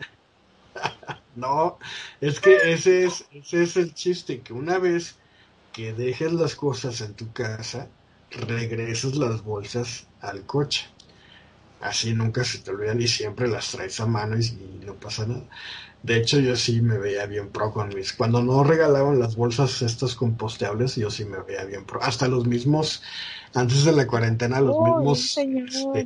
No, 1.35 1.77
es 2.21 2.39
que 2.39 2.55
ese 2.73 3.05
es, 3.05 3.25
ese 3.31 3.63
es 3.63 3.77
el 3.77 3.93
chiste, 3.93 4.41
que 4.41 4.53
una 4.53 4.77
vez 4.79 5.15
que 5.73 5.93
dejes 5.93 6.31
las 6.31 6.55
cosas 6.55 7.01
en 7.01 7.13
tu 7.13 7.31
casa, 7.33 7.87
regresas 8.31 9.15
las 9.15 9.43
bolsas 9.43 10.07
al 10.21 10.45
coche. 10.45 10.85
Así 11.81 12.13
nunca 12.13 12.43
se 12.43 12.59
te 12.59 12.71
olvidan 12.71 13.01
y 13.01 13.07
siempre 13.07 13.47
las 13.47 13.71
traes 13.71 13.99
a 13.99 14.05
mano 14.05 14.37
y, 14.37 14.45
y 14.45 14.85
no 14.85 14.95
pasa 14.95 15.25
nada. 15.27 15.43
De 16.05 16.17
hecho, 16.17 16.39
yo 16.39 16.55
sí 16.55 16.81
me 16.81 16.99
veía 16.99 17.25
bien 17.25 17.49
pro 17.49 17.73
con 17.73 17.89
mis... 17.89 18.13
Cuando 18.13 18.43
no 18.43 18.63
regalaban 18.63 19.19
las 19.19 19.35
bolsas 19.35 19.81
estas 19.81 20.13
composteables, 20.13 20.95
yo 20.95 21.09
sí 21.09 21.25
me 21.25 21.39
veía 21.39 21.65
bien 21.65 21.83
pro. 21.83 22.01
Hasta 22.03 22.27
los 22.27 22.45
mismos, 22.45 23.01
antes 23.55 23.83
de 23.85 23.91
la 23.91 24.05
cuarentena, 24.05 24.61
los 24.61 24.77
mismos 24.79 25.35
este, 25.35 26.05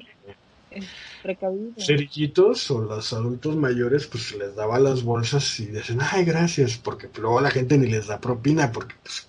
Cerillitos 1.77 2.69
o 2.71 2.81
los 2.81 3.13
adultos 3.13 3.55
mayores, 3.55 4.07
pues 4.07 4.35
les 4.35 4.55
daba 4.55 4.79
las 4.79 5.03
bolsas 5.03 5.59
y 5.59 5.67
decían, 5.67 5.99
ay, 6.01 6.25
gracias, 6.25 6.77
porque 6.77 7.09
luego 7.19 7.41
la 7.41 7.51
gente 7.51 7.77
ni 7.77 7.87
les 7.87 8.07
da 8.07 8.19
propina, 8.19 8.71
porque, 8.71 8.95
pues, 9.01 9.27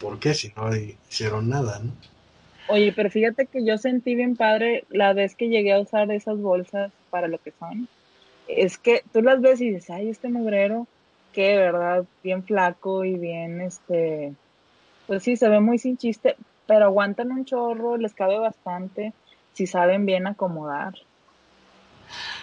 ¿por 0.00 0.18
qué? 0.18 0.34
Si 0.34 0.52
no 0.56 0.70
hicieron 0.74 1.48
nada, 1.48 1.80
¿no? 1.80 1.92
Oye, 2.68 2.92
pero 2.92 3.10
fíjate 3.10 3.46
que 3.46 3.64
yo 3.64 3.78
sentí 3.78 4.14
bien 4.14 4.36
padre 4.36 4.84
la 4.90 5.14
vez 5.14 5.34
que 5.34 5.48
llegué 5.48 5.72
a 5.72 5.80
usar 5.80 6.10
esas 6.12 6.38
bolsas 6.38 6.92
para 7.10 7.26
lo 7.26 7.38
que 7.38 7.52
son. 7.58 7.88
Es 8.46 8.78
que 8.78 9.02
tú 9.12 9.22
las 9.22 9.40
ves 9.40 9.60
y 9.60 9.70
dices, 9.70 9.90
ay, 9.90 10.08
este 10.10 10.28
mugrero, 10.28 10.86
que 11.32 11.56
verdad, 11.56 12.04
bien 12.22 12.42
flaco 12.44 13.04
y 13.04 13.14
bien, 13.14 13.60
este, 13.62 14.34
pues 15.06 15.22
sí, 15.22 15.36
se 15.36 15.48
ve 15.48 15.60
muy 15.60 15.78
sin 15.78 15.96
chiste, 15.96 16.36
pero 16.66 16.84
aguantan 16.84 17.32
un 17.32 17.44
chorro, 17.46 17.96
les 17.96 18.14
cabe 18.14 18.38
bastante, 18.38 19.12
si 19.58 19.66
saben 19.66 20.06
bien 20.06 20.26
acomodar. 20.26 20.94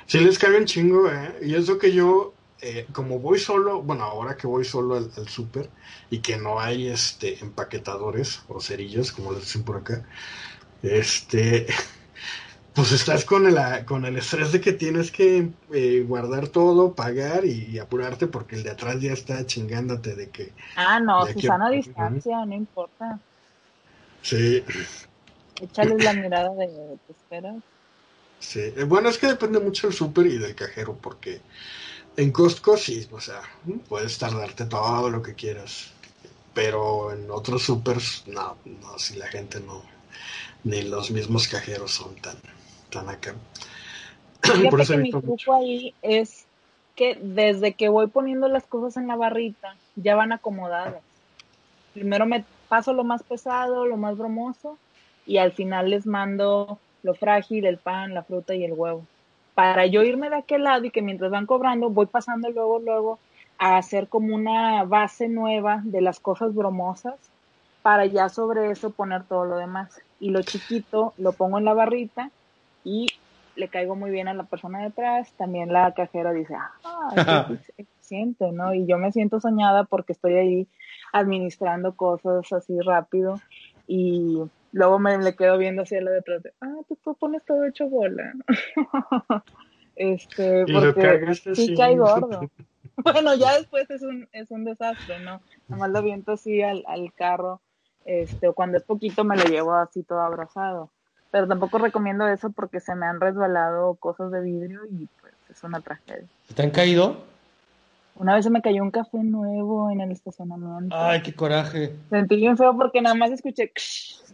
Sí 0.07 0.19
les 0.19 0.37
cabe 0.39 0.57
un 0.57 0.65
chingo, 0.65 1.09
¿eh? 1.11 1.37
Y 1.41 1.55
eso 1.55 1.77
que 1.77 1.91
yo, 1.93 2.37
eh, 2.61 2.87
como 2.93 3.19
voy 3.19 3.39
solo, 3.39 3.81
bueno, 3.83 4.03
ahora 4.03 4.37
que 4.37 4.47
voy 4.47 4.65
solo 4.65 4.95
al, 4.95 5.11
al 5.15 5.27
súper 5.27 5.71
y 6.09 6.21
que 6.21 6.37
no 6.37 6.59
hay, 6.59 6.87
este, 6.87 7.43
empaquetadores 7.43 8.43
o 8.47 8.61
cerillos, 8.61 9.11
como 9.11 9.31
les 9.33 9.41
dicen 9.41 9.63
por 9.63 9.77
acá, 9.77 10.07
este, 10.81 11.67
pues 12.73 12.91
estás 12.91 13.25
con 13.25 13.47
el, 13.47 13.57
con 13.85 14.05
el 14.05 14.17
estrés 14.17 14.51
de 14.51 14.61
que 14.61 14.73
tienes 14.73 15.11
que 15.11 15.53
eh, 15.73 16.05
guardar 16.07 16.49
todo, 16.49 16.95
pagar 16.95 17.45
y, 17.45 17.65
y 17.71 17.79
apurarte 17.79 18.27
porque 18.27 18.55
el 18.57 18.63
de 18.63 18.71
atrás 18.71 19.01
ya 19.01 19.13
está 19.13 19.45
chingándote 19.45 20.15
de 20.15 20.31
que, 20.31 20.53
Ah, 20.75 20.99
no, 21.01 21.25
Ya 21.25 21.33
Susana 21.33 21.67
a 21.67 21.69
distancia, 21.71 22.45
no 22.45 22.55
importa. 22.55 23.21
sí, 24.21 24.63
Échales 25.61 26.03
la 26.03 26.13
mirada 26.13 26.49
de, 26.55 26.67
¿te 26.67 27.13
esperas? 27.13 27.55
Sí, 28.39 28.59
eh, 28.59 28.83
bueno, 28.83 29.09
es 29.09 29.17
que 29.17 29.27
depende 29.27 29.59
mucho 29.59 29.87
del 29.87 29.95
súper 29.95 30.27
y 30.27 30.37
del 30.37 30.55
cajero, 30.55 30.97
porque 31.01 31.41
en 32.17 32.31
Costco 32.31 32.77
sí, 32.77 33.07
o 33.11 33.19
sea, 33.19 33.41
puedes 33.87 34.17
tardarte 34.17 34.65
todo 34.65 35.09
lo 35.09 35.21
que 35.21 35.33
quieras, 35.33 35.91
pero 36.53 37.11
en 37.11 37.29
otros 37.31 37.63
supers, 37.63 38.23
no, 38.27 38.57
no, 38.65 38.99
si 38.99 39.17
la 39.17 39.27
gente 39.27 39.59
no, 39.59 39.83
ni 40.63 40.81
los 40.81 41.11
mismos 41.11 41.47
cajeros 41.47 41.91
son 41.91 42.15
tan, 42.15 42.37
tan 42.89 43.09
acá. 43.09 43.35
Por 44.69 44.81
eso 44.81 44.93
que 44.93 44.99
mi 44.99 45.11
truco 45.11 45.27
mucho. 45.27 45.53
ahí 45.53 45.93
es 46.01 46.45
que 46.95 47.17
desde 47.21 47.73
que 47.73 47.89
voy 47.89 48.07
poniendo 48.07 48.47
las 48.47 48.65
cosas 48.65 48.97
en 48.97 49.07
la 49.07 49.15
barrita, 49.15 49.75
ya 49.95 50.15
van 50.15 50.31
acomodadas. 50.31 51.03
Primero 51.93 52.25
me 52.25 52.45
paso 52.69 52.93
lo 52.93 53.03
más 53.03 53.23
pesado, 53.23 53.85
lo 53.85 53.97
más 53.97 54.17
bromoso, 54.17 54.77
y 55.25 55.37
al 55.37 55.51
final 55.51 55.89
les 55.89 56.05
mando 56.05 56.79
lo 57.03 57.13
frágil, 57.13 57.65
el 57.65 57.77
pan, 57.77 58.13
la 58.13 58.23
fruta 58.23 58.55
y 58.55 58.63
el 58.63 58.73
huevo. 58.73 59.05
Para 59.53 59.85
yo 59.85 60.03
irme 60.03 60.29
de 60.29 60.37
aquel 60.37 60.63
lado 60.63 60.85
y 60.85 60.91
que 60.91 61.01
mientras 61.01 61.31
van 61.31 61.45
cobrando, 61.45 61.89
voy 61.89 62.07
pasando 62.07 62.49
luego, 62.49 62.79
luego 62.79 63.19
a 63.57 63.77
hacer 63.77 64.07
como 64.07 64.35
una 64.35 64.83
base 64.83 65.29
nueva 65.29 65.81
de 65.83 66.01
las 66.01 66.19
cosas 66.19 66.53
bromosas 66.53 67.15
para 67.81 68.05
ya 68.05 68.29
sobre 68.29 68.71
eso 68.71 68.89
poner 68.89 69.23
todo 69.23 69.45
lo 69.45 69.57
demás. 69.57 70.01
Y 70.19 70.31
lo 70.31 70.41
chiquito 70.41 71.13
lo 71.17 71.33
pongo 71.33 71.59
en 71.59 71.65
la 71.65 71.73
barrita 71.73 72.31
y 72.83 73.07
le 73.55 73.67
caigo 73.69 73.95
muy 73.95 74.11
bien 74.11 74.27
a 74.27 74.33
la 74.33 74.43
persona 74.43 74.83
detrás. 74.83 75.31
También 75.37 75.71
la 75.71 75.93
cajera 75.93 76.33
dice, 76.33 76.55
ah, 76.83 77.47
eficiente, 77.77 78.51
¿no? 78.51 78.73
Y 78.73 78.85
yo 78.87 78.97
me 78.97 79.11
siento 79.11 79.39
soñada 79.39 79.83
porque 79.83 80.13
estoy 80.13 80.33
ahí 80.33 80.67
administrando 81.13 81.93
cosas 81.95 82.51
así 82.51 82.79
rápido 82.81 83.39
y 83.87 84.41
luego 84.75 84.99
me 84.99 85.17
le 85.17 85.35
quedo 85.35 85.57
viendo 85.57 85.83
hacia 85.83 86.01
la 86.01 86.11
detrás 86.11 86.43
de, 86.43 86.53
ah, 86.59 86.75
pues 86.87 86.99
tú 87.01 87.15
pones 87.15 87.43
todo 87.45 87.65
hecho 87.65 87.87
bola. 87.87 88.33
este, 89.95 90.65
Y 90.67 90.73
porque 90.73 91.33
sí 91.55 91.75
cae 91.75 91.97
gordo. 91.97 92.41
Bueno, 93.03 93.35
ya 93.35 93.57
después 93.57 93.89
es 93.89 94.03
un, 94.03 94.29
es 94.31 94.51
un 94.51 94.63
desastre, 94.63 95.19
¿no? 95.19 95.41
Nomás 95.67 95.89
lo 95.89 96.01
viento 96.01 96.31
así 96.31 96.61
al, 96.61 96.81
al 96.87 97.11
carro, 97.13 97.59
este, 98.05 98.47
o 98.47 98.53
cuando 98.53 98.77
es 98.77 98.83
poquito 98.83 99.25
me 99.25 99.35
lo 99.35 99.43
llevo 99.43 99.73
así 99.73 100.01
todo 100.03 100.21
abrazado. 100.21 100.91
Pero 101.29 101.45
tampoco 101.45 101.77
recomiendo 101.77 102.25
eso 102.25 102.51
porque 102.51 102.79
se 102.79 102.95
me 102.95 103.05
han 103.05 103.19
resbalado 103.19 103.95
cosas 103.95 104.31
de 104.31 104.39
vidrio 104.39 104.79
y 104.89 105.09
pues 105.19 105.33
es 105.49 105.61
una 105.65 105.81
tragedia. 105.81 106.25
¿Te 106.55 106.63
han 106.63 106.71
caído? 106.71 107.17
Una 108.15 108.35
vez 108.35 108.45
se 108.45 108.49
me 108.49 108.61
cayó 108.61 108.81
un 108.81 108.91
café 108.91 109.17
nuevo 109.17 109.91
en 109.91 109.99
el 110.01 110.11
estacionamiento. 110.11 110.95
Ay, 110.95 111.21
qué 111.21 111.33
coraje. 111.33 111.95
Sentí 112.09 112.37
bien 112.37 112.57
feo 112.57 112.75
porque 112.77 113.01
nada 113.01 113.15
más 113.15 113.31
escuché. 113.31 113.71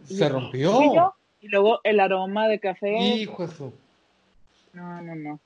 y 0.07 0.13
Se 0.13 0.19
yo, 0.19 0.29
rompió. 0.29 1.13
Y 1.39 1.47
luego 1.47 1.79
el 1.83 1.99
aroma 1.99 2.47
de 2.47 2.59
café. 2.59 2.95
Hijo 2.99 3.47
de 3.47 3.53
su- 3.53 3.73
No, 4.73 5.01
no, 5.01 5.15
no. 5.15 5.39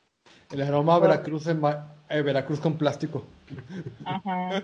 El 0.52 0.62
aroma 0.62 0.96
a 0.96 1.00
Veracruz, 1.00 1.48
en 1.48 1.62
ma- 1.62 1.94
eh, 2.10 2.22
Veracruz 2.22 2.60
con 2.60 2.78
plástico. 2.78 3.26
Ajá. 4.04 4.64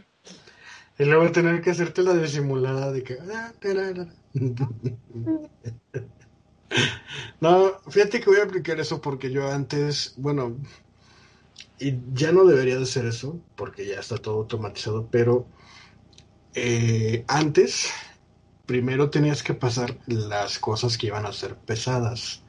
Y 0.99 1.05
luego 1.05 1.31
tener 1.31 1.61
que 1.61 1.71
hacerte 1.71 2.03
la 2.03 2.13
disimulada 2.13 2.91
de 2.91 3.03
que... 3.03 3.17
ah. 3.33 3.51
No, 7.41 7.71
fíjate 7.89 8.19
que 8.21 8.29
voy 8.29 8.39
a 8.39 8.43
aplicar 8.43 8.79
eso 8.79 9.01
porque 9.01 9.31
yo 9.31 9.51
antes, 9.51 10.13
bueno, 10.17 10.55
y 11.81 11.99
ya 12.13 12.31
no 12.31 12.45
debería 12.45 12.77
de 12.77 12.85
ser 12.85 13.07
eso, 13.07 13.39
porque 13.55 13.87
ya 13.87 13.99
está 13.99 14.17
todo 14.17 14.35
automatizado, 14.35 15.07
pero 15.09 15.47
eh, 16.53 17.25
antes 17.27 17.89
primero 18.67 19.09
tenías 19.09 19.41
que 19.41 19.55
pasar 19.55 19.97
las 20.05 20.59
cosas 20.59 20.97
que 20.97 21.07
iban 21.07 21.25
a 21.25 21.33
ser 21.33 21.55
pesadas. 21.55 22.43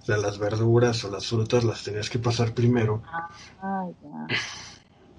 O 0.00 0.04
sea, 0.04 0.16
las 0.16 0.38
verduras 0.38 1.04
o 1.04 1.10
las 1.10 1.26
frutas 1.26 1.64
las 1.64 1.82
tenías 1.82 2.08
que 2.08 2.20
pasar 2.20 2.54
primero. 2.54 3.02
Ya. 3.60 4.26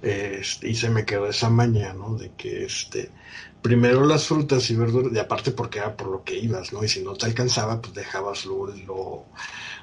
Este, 0.01 0.69
y 0.69 0.75
se 0.75 0.89
me 0.89 1.05
quedó 1.05 1.27
esa 1.27 1.49
maña, 1.49 1.93
¿no? 1.93 2.15
De 2.15 2.31
que 2.31 2.65
este, 2.65 3.11
primero 3.61 4.05
las 4.05 4.25
frutas 4.25 4.69
y 4.69 4.75
verduras, 4.75 5.13
y 5.13 5.19
aparte 5.19 5.51
porque 5.51 5.79
era 5.79 5.95
por 5.95 6.07
lo 6.07 6.23
que 6.23 6.37
ibas, 6.37 6.71
¿no? 6.71 6.83
Y 6.83 6.87
si 6.87 7.03
no 7.03 7.13
te 7.13 7.25
alcanzaba, 7.25 7.81
pues 7.81 7.93
dejabas 7.93 8.45
lo, 8.45 8.67
lo, 8.67 9.25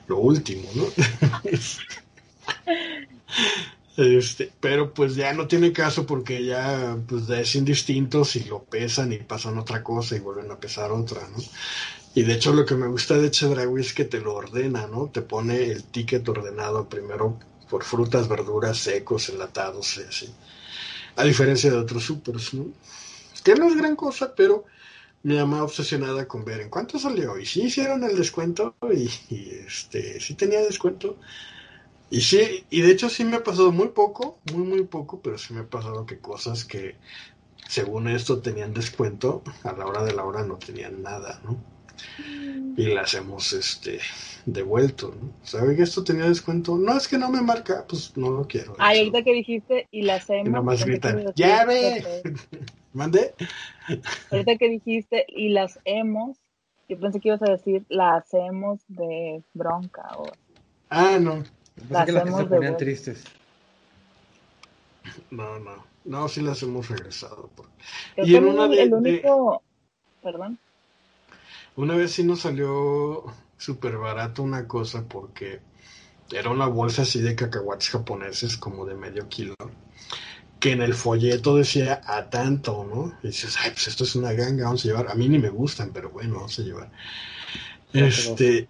lo 0.06 0.18
último, 0.18 0.68
¿no? 0.74 0.84
Este, 3.96 4.50
pero 4.60 4.94
pues 4.94 5.14
ya 5.14 5.32
no 5.34 5.46
tiene 5.46 5.72
caso 5.72 6.06
porque 6.06 6.44
ya 6.44 6.96
pues 7.06 7.28
es 7.28 7.54
indistinto 7.54 8.24
si 8.24 8.44
lo 8.44 8.62
pesan 8.62 9.12
y 9.12 9.18
pasan 9.18 9.58
otra 9.58 9.82
cosa 9.82 10.16
y 10.16 10.20
vuelven 10.20 10.50
a 10.50 10.58
pesar 10.58 10.90
otra, 10.92 11.20
¿no? 11.28 11.42
Y 12.14 12.22
de 12.22 12.34
hecho 12.34 12.52
lo 12.52 12.64
que 12.64 12.74
me 12.74 12.86
gusta 12.86 13.18
de 13.18 13.30
Chedraui 13.30 13.80
es 13.80 13.92
que 13.92 14.04
te 14.04 14.20
lo 14.20 14.34
ordena, 14.34 14.86
¿no? 14.86 15.10
Te 15.12 15.22
pone 15.22 15.64
el 15.64 15.84
ticket 15.84 16.28
ordenado 16.28 16.88
primero 16.88 17.38
por 17.68 17.84
frutas, 17.84 18.26
verduras, 18.26 18.78
secos, 18.78 19.28
enlatados 19.28 19.98
así. 19.98 20.28
A 21.16 21.24
diferencia 21.24 21.70
de 21.70 21.76
otros 21.76 22.04
supers, 22.04 22.54
¿no? 22.54 22.66
Que 23.44 23.54
no 23.54 23.68
es 23.68 23.76
gran 23.76 23.96
cosa, 23.96 24.34
pero 24.34 24.64
mi 25.22 25.36
mamá 25.36 25.62
obsesionada 25.62 26.26
con 26.26 26.44
ver 26.44 26.60
en 26.60 26.70
cuánto 26.70 26.98
salió. 26.98 27.38
Y 27.38 27.46
sí 27.46 27.62
hicieron 27.62 28.02
el 28.04 28.16
descuento 28.16 28.74
y, 28.92 29.08
y, 29.34 29.62
este 29.66 30.20
sí 30.20 30.34
tenía 30.34 30.60
descuento. 30.62 31.16
Y 32.10 32.22
sí, 32.22 32.64
y 32.70 32.80
de 32.82 32.90
hecho 32.90 33.08
sí 33.08 33.24
me 33.24 33.36
ha 33.36 33.44
pasado 33.44 33.70
muy 33.70 33.88
poco, 33.88 34.38
muy 34.52 34.66
muy 34.66 34.82
poco, 34.82 35.20
pero 35.20 35.38
sí 35.38 35.54
me 35.54 35.60
ha 35.60 35.66
pasado 35.66 36.06
que 36.06 36.18
cosas 36.18 36.64
que 36.64 36.96
según 37.68 38.08
esto 38.08 38.40
tenían 38.40 38.74
descuento, 38.74 39.44
a 39.62 39.72
la 39.72 39.86
hora 39.86 40.02
de 40.02 40.12
la 40.12 40.24
hora 40.24 40.42
no 40.42 40.56
tenían 40.56 41.02
nada, 41.02 41.40
¿no? 41.44 41.56
Y 42.76 42.86
las 42.94 43.14
hemos 43.14 43.52
este 43.52 44.00
devuelto, 44.44 45.14
¿no? 45.20 45.32
¿Sabe 45.42 45.76
que 45.76 45.82
esto 45.82 46.02
tenía 46.02 46.24
descuento? 46.24 46.76
No, 46.78 46.96
es 46.96 47.06
que 47.06 47.18
no 47.18 47.30
me 47.30 47.42
marca, 47.42 47.84
pues 47.88 48.16
no 48.16 48.30
lo 48.30 48.48
quiero. 48.48 48.74
Ah, 48.78 48.88
ahorita 48.88 49.22
que 49.22 49.32
dijiste 49.32 49.86
y 49.92 50.02
las 50.02 50.28
hemos. 50.30 50.46
Y 50.46 50.50
nada 50.50 50.64
más 50.64 50.84
gritan, 50.84 51.32
¡ya 51.36 51.64
ve! 51.64 52.22
¿Mande? 52.92 53.34
Ahorita 54.32 54.56
que 54.56 54.68
dijiste 54.68 55.26
y 55.28 55.50
las 55.50 55.78
hemos, 55.84 56.38
yo 56.88 56.98
pensé 56.98 57.20
que 57.20 57.28
ibas 57.28 57.42
a 57.42 57.52
decir 57.52 57.84
la 57.88 58.16
hacemos 58.16 58.80
de 58.88 59.44
bronca 59.54 60.08
o... 60.18 60.24
Ah, 60.88 61.18
no. 61.20 61.44
Pensé 61.88 62.04
que 62.06 62.12
las 62.12 62.24
que 62.24 62.36
se 62.36 62.44
ponían 62.44 62.76
tristes. 62.76 63.24
No, 65.30 65.58
no. 65.58 65.84
No, 66.04 66.28
sí 66.28 66.40
las 66.40 66.62
hemos 66.62 66.88
regresado. 66.88 67.50
Por... 67.54 67.66
Y 68.16 68.34
en 68.34 68.46
una 68.46 68.68
de, 68.68 68.82
el 68.82 68.94
único... 68.94 69.62
De... 70.22 70.30
Perdón. 70.30 70.58
Una 71.76 71.94
vez 71.96 72.12
sí 72.12 72.24
nos 72.24 72.40
salió 72.40 73.24
súper 73.56 73.96
barato 73.96 74.42
una 74.42 74.66
cosa 74.66 75.04
porque 75.06 75.60
era 76.32 76.50
una 76.50 76.66
bolsa 76.66 77.02
así 77.02 77.20
de 77.20 77.34
cacahuates 77.34 77.90
japoneses 77.90 78.56
como 78.56 78.86
de 78.86 78.94
medio 78.94 79.28
kilo 79.28 79.54
que 80.60 80.72
en 80.72 80.82
el 80.82 80.94
folleto 80.94 81.56
decía 81.56 82.02
a 82.04 82.28
tanto, 82.28 82.84
¿no? 82.84 83.18
Y 83.22 83.28
dices, 83.28 83.56
ay, 83.62 83.70
pues 83.70 83.88
esto 83.88 84.04
es 84.04 84.14
una 84.14 84.32
ganga, 84.32 84.64
vamos 84.64 84.84
a 84.84 84.88
llevar. 84.88 85.08
A 85.08 85.14
mí 85.14 85.28
ni 85.28 85.38
me 85.38 85.48
gustan, 85.48 85.90
pero 85.92 86.10
bueno, 86.10 86.34
vamos 86.34 86.58
a 86.58 86.62
llevar. 86.62 86.92
Este. 87.92 88.68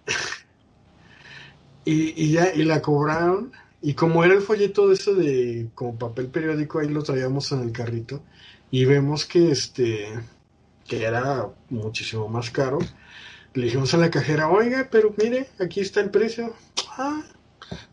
Y, 1.85 2.21
y 2.21 2.31
ya, 2.31 2.53
y 2.53 2.63
la 2.63 2.81
cobraron. 2.81 3.51
Y 3.81 3.95
como 3.95 4.23
era 4.23 4.33
el 4.35 4.41
folleto 4.41 4.87
de 4.87 4.93
eso 4.95 5.15
de 5.15 5.69
como 5.75 5.97
papel 5.97 6.27
periódico, 6.27 6.79
ahí 6.79 6.89
lo 6.89 7.03
traíamos 7.03 7.51
en 7.51 7.61
el 7.61 7.71
carrito. 7.71 8.21
Y 8.69 8.85
vemos 8.85 9.25
que 9.25 9.51
este 9.51 10.07
que 10.87 11.03
era 11.03 11.49
muchísimo 11.69 12.27
más 12.27 12.51
caro. 12.51 12.79
Le 13.53 13.65
dijimos 13.65 13.93
a 13.93 13.97
la 13.97 14.11
cajera, 14.11 14.49
oiga, 14.49 14.89
pero 14.91 15.13
mire, 15.17 15.49
aquí 15.59 15.79
está 15.79 16.01
el 16.01 16.09
precio. 16.09 16.53
Ah, 16.97 17.23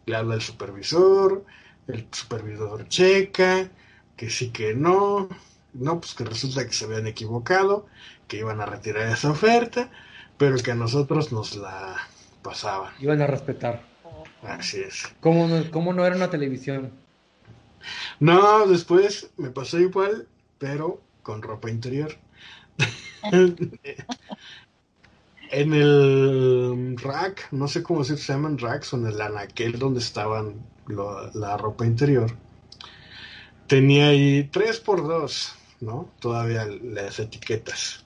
le 0.07 0.17
habla 0.17 0.35
el 0.35 0.43
supervisor, 0.43 1.45
el 1.87 2.07
supervisor 2.13 2.89
checa, 2.89 3.71
que 4.17 4.31
sí 4.31 4.51
que 4.51 4.75
no, 4.75 5.29
no, 5.75 6.01
pues 6.01 6.15
que 6.15 6.25
resulta 6.25 6.67
que 6.67 6.73
se 6.73 6.85
habían 6.87 7.07
equivocado, 7.07 7.87
que 8.27 8.39
iban 8.39 8.61
a 8.61 8.67
retirar 8.67 9.09
esa 9.13 9.31
oferta, 9.31 9.91
pero 10.37 10.57
que 10.59 10.73
a 10.73 10.75
nosotros 10.75 11.33
nos 11.33 11.57
la 11.57 11.97
pasaban. 12.49 12.93
Iban 13.01 13.21
a 13.23 13.27
respetar. 13.27 13.83
Así 14.43 14.81
es. 14.81 15.07
¿Cómo 15.21 15.47
no, 15.49 15.71
cómo 15.71 15.93
no 15.93 16.07
era 16.07 16.17
una 16.17 16.31
televisión? 16.31 16.91
No, 18.21 18.67
después 18.67 19.31
me 19.37 19.51
pasó 19.51 19.79
igual, 19.79 20.27
pero 20.59 21.01
con 21.23 21.43
ropa 21.43 21.71
interior. 21.71 22.17
en 25.51 25.75
el 25.75 26.97
rack, 26.97 27.49
no 27.53 27.69
sé 27.69 27.83
cómo 27.83 28.05
se 28.05 28.17
llaman 28.17 28.59
racks, 28.59 28.93
o 28.93 28.97
en 28.97 29.07
el 29.07 29.21
anaquel 29.21 29.79
donde 29.79 30.01
estaban 30.01 30.55
lo, 30.87 31.31
la 31.33 31.57
ropa 31.57 31.85
interior 31.85 32.35
tenía 33.67 34.09
ahí 34.09 34.49
3 34.51 34.81
por 34.81 35.07
2 35.07 35.55
¿no? 35.81 36.11
Todavía 36.19 36.67
las 36.67 37.21
etiquetas. 37.21 38.05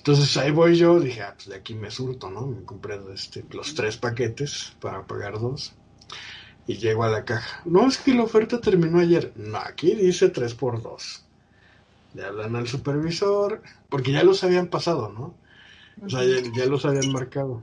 Entonces 0.00 0.34
ahí 0.38 0.50
voy 0.50 0.76
yo, 0.76 0.98
dije, 0.98 1.20
ah, 1.20 1.34
pues 1.36 1.50
de 1.50 1.56
aquí 1.56 1.74
me 1.74 1.90
surto, 1.90 2.30
¿no? 2.30 2.46
Me 2.46 2.64
compré 2.64 2.98
este, 3.12 3.44
los 3.50 3.74
tres 3.74 3.98
paquetes 3.98 4.74
para 4.80 5.06
pagar 5.06 5.38
dos. 5.38 5.74
Y 6.66 6.78
llego 6.78 7.04
a 7.04 7.10
la 7.10 7.26
caja. 7.26 7.60
No, 7.66 7.86
es 7.86 7.98
que 7.98 8.14
la 8.14 8.22
oferta 8.22 8.62
terminó 8.62 8.98
ayer. 8.98 9.34
No, 9.36 9.58
aquí 9.58 9.94
dice 9.94 10.30
3 10.30 10.54
por 10.54 10.80
2 10.80 11.24
Le 12.14 12.24
hablan 12.24 12.56
al 12.56 12.66
supervisor, 12.66 13.62
porque 13.90 14.12
ya 14.12 14.22
los 14.22 14.42
habían 14.42 14.68
pasado, 14.68 15.12
¿no? 15.12 15.34
O 16.02 16.08
sea, 16.08 16.24
ya, 16.24 16.40
ya 16.56 16.64
los 16.64 16.86
habían 16.86 17.12
marcado. 17.12 17.62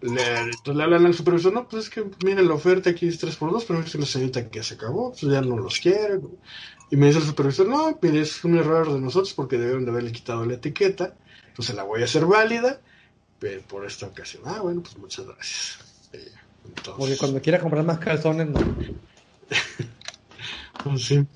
Le, 0.00 0.38
entonces 0.40 0.74
le 0.74 0.82
hablan 0.82 1.06
al 1.06 1.14
supervisor, 1.14 1.52
no, 1.52 1.68
pues 1.68 1.84
es 1.84 1.90
que 1.90 2.04
mire 2.24 2.42
la 2.42 2.54
oferta 2.54 2.90
aquí 2.90 3.06
es 3.06 3.22
3x2, 3.22 3.64
pero 3.68 3.82
dice 3.82 3.98
la 3.98 4.06
señorita 4.06 4.50
que 4.50 4.64
se 4.64 4.74
acabó, 4.74 5.10
pues 5.12 5.22
ya 5.32 5.42
no 5.42 5.56
los 5.56 5.78
quiere. 5.78 6.20
Y 6.90 6.96
me 6.96 7.06
dice 7.06 7.18
el 7.18 7.24
supervisor, 7.24 7.68
no, 7.68 7.98
mire, 8.00 8.20
es 8.20 8.44
un 8.44 8.56
error 8.56 8.92
de 8.92 9.00
nosotros 9.00 9.34
porque 9.34 9.58
debieron 9.58 9.84
de 9.84 9.90
haberle 9.90 10.12
quitado 10.12 10.44
la 10.44 10.54
etiqueta, 10.54 11.14
entonces 11.48 11.74
la 11.74 11.82
voy 11.82 12.02
a 12.02 12.04
hacer 12.04 12.26
válida 12.26 12.80
pero 13.44 13.60
por 13.62 13.84
esta 13.84 14.06
ocasión. 14.06 14.42
Ah, 14.46 14.60
bueno, 14.62 14.80
pues 14.80 14.96
muchas 14.96 15.26
gracias. 15.26 16.10
Entonces... 16.64 16.94
Porque 16.96 17.16
cuando 17.18 17.42
quiera 17.42 17.58
comprar 17.58 17.84
más 17.84 17.98
calzones, 17.98 18.48
no. 18.48 18.58
pues 20.84 21.04
sí. 21.04 21.26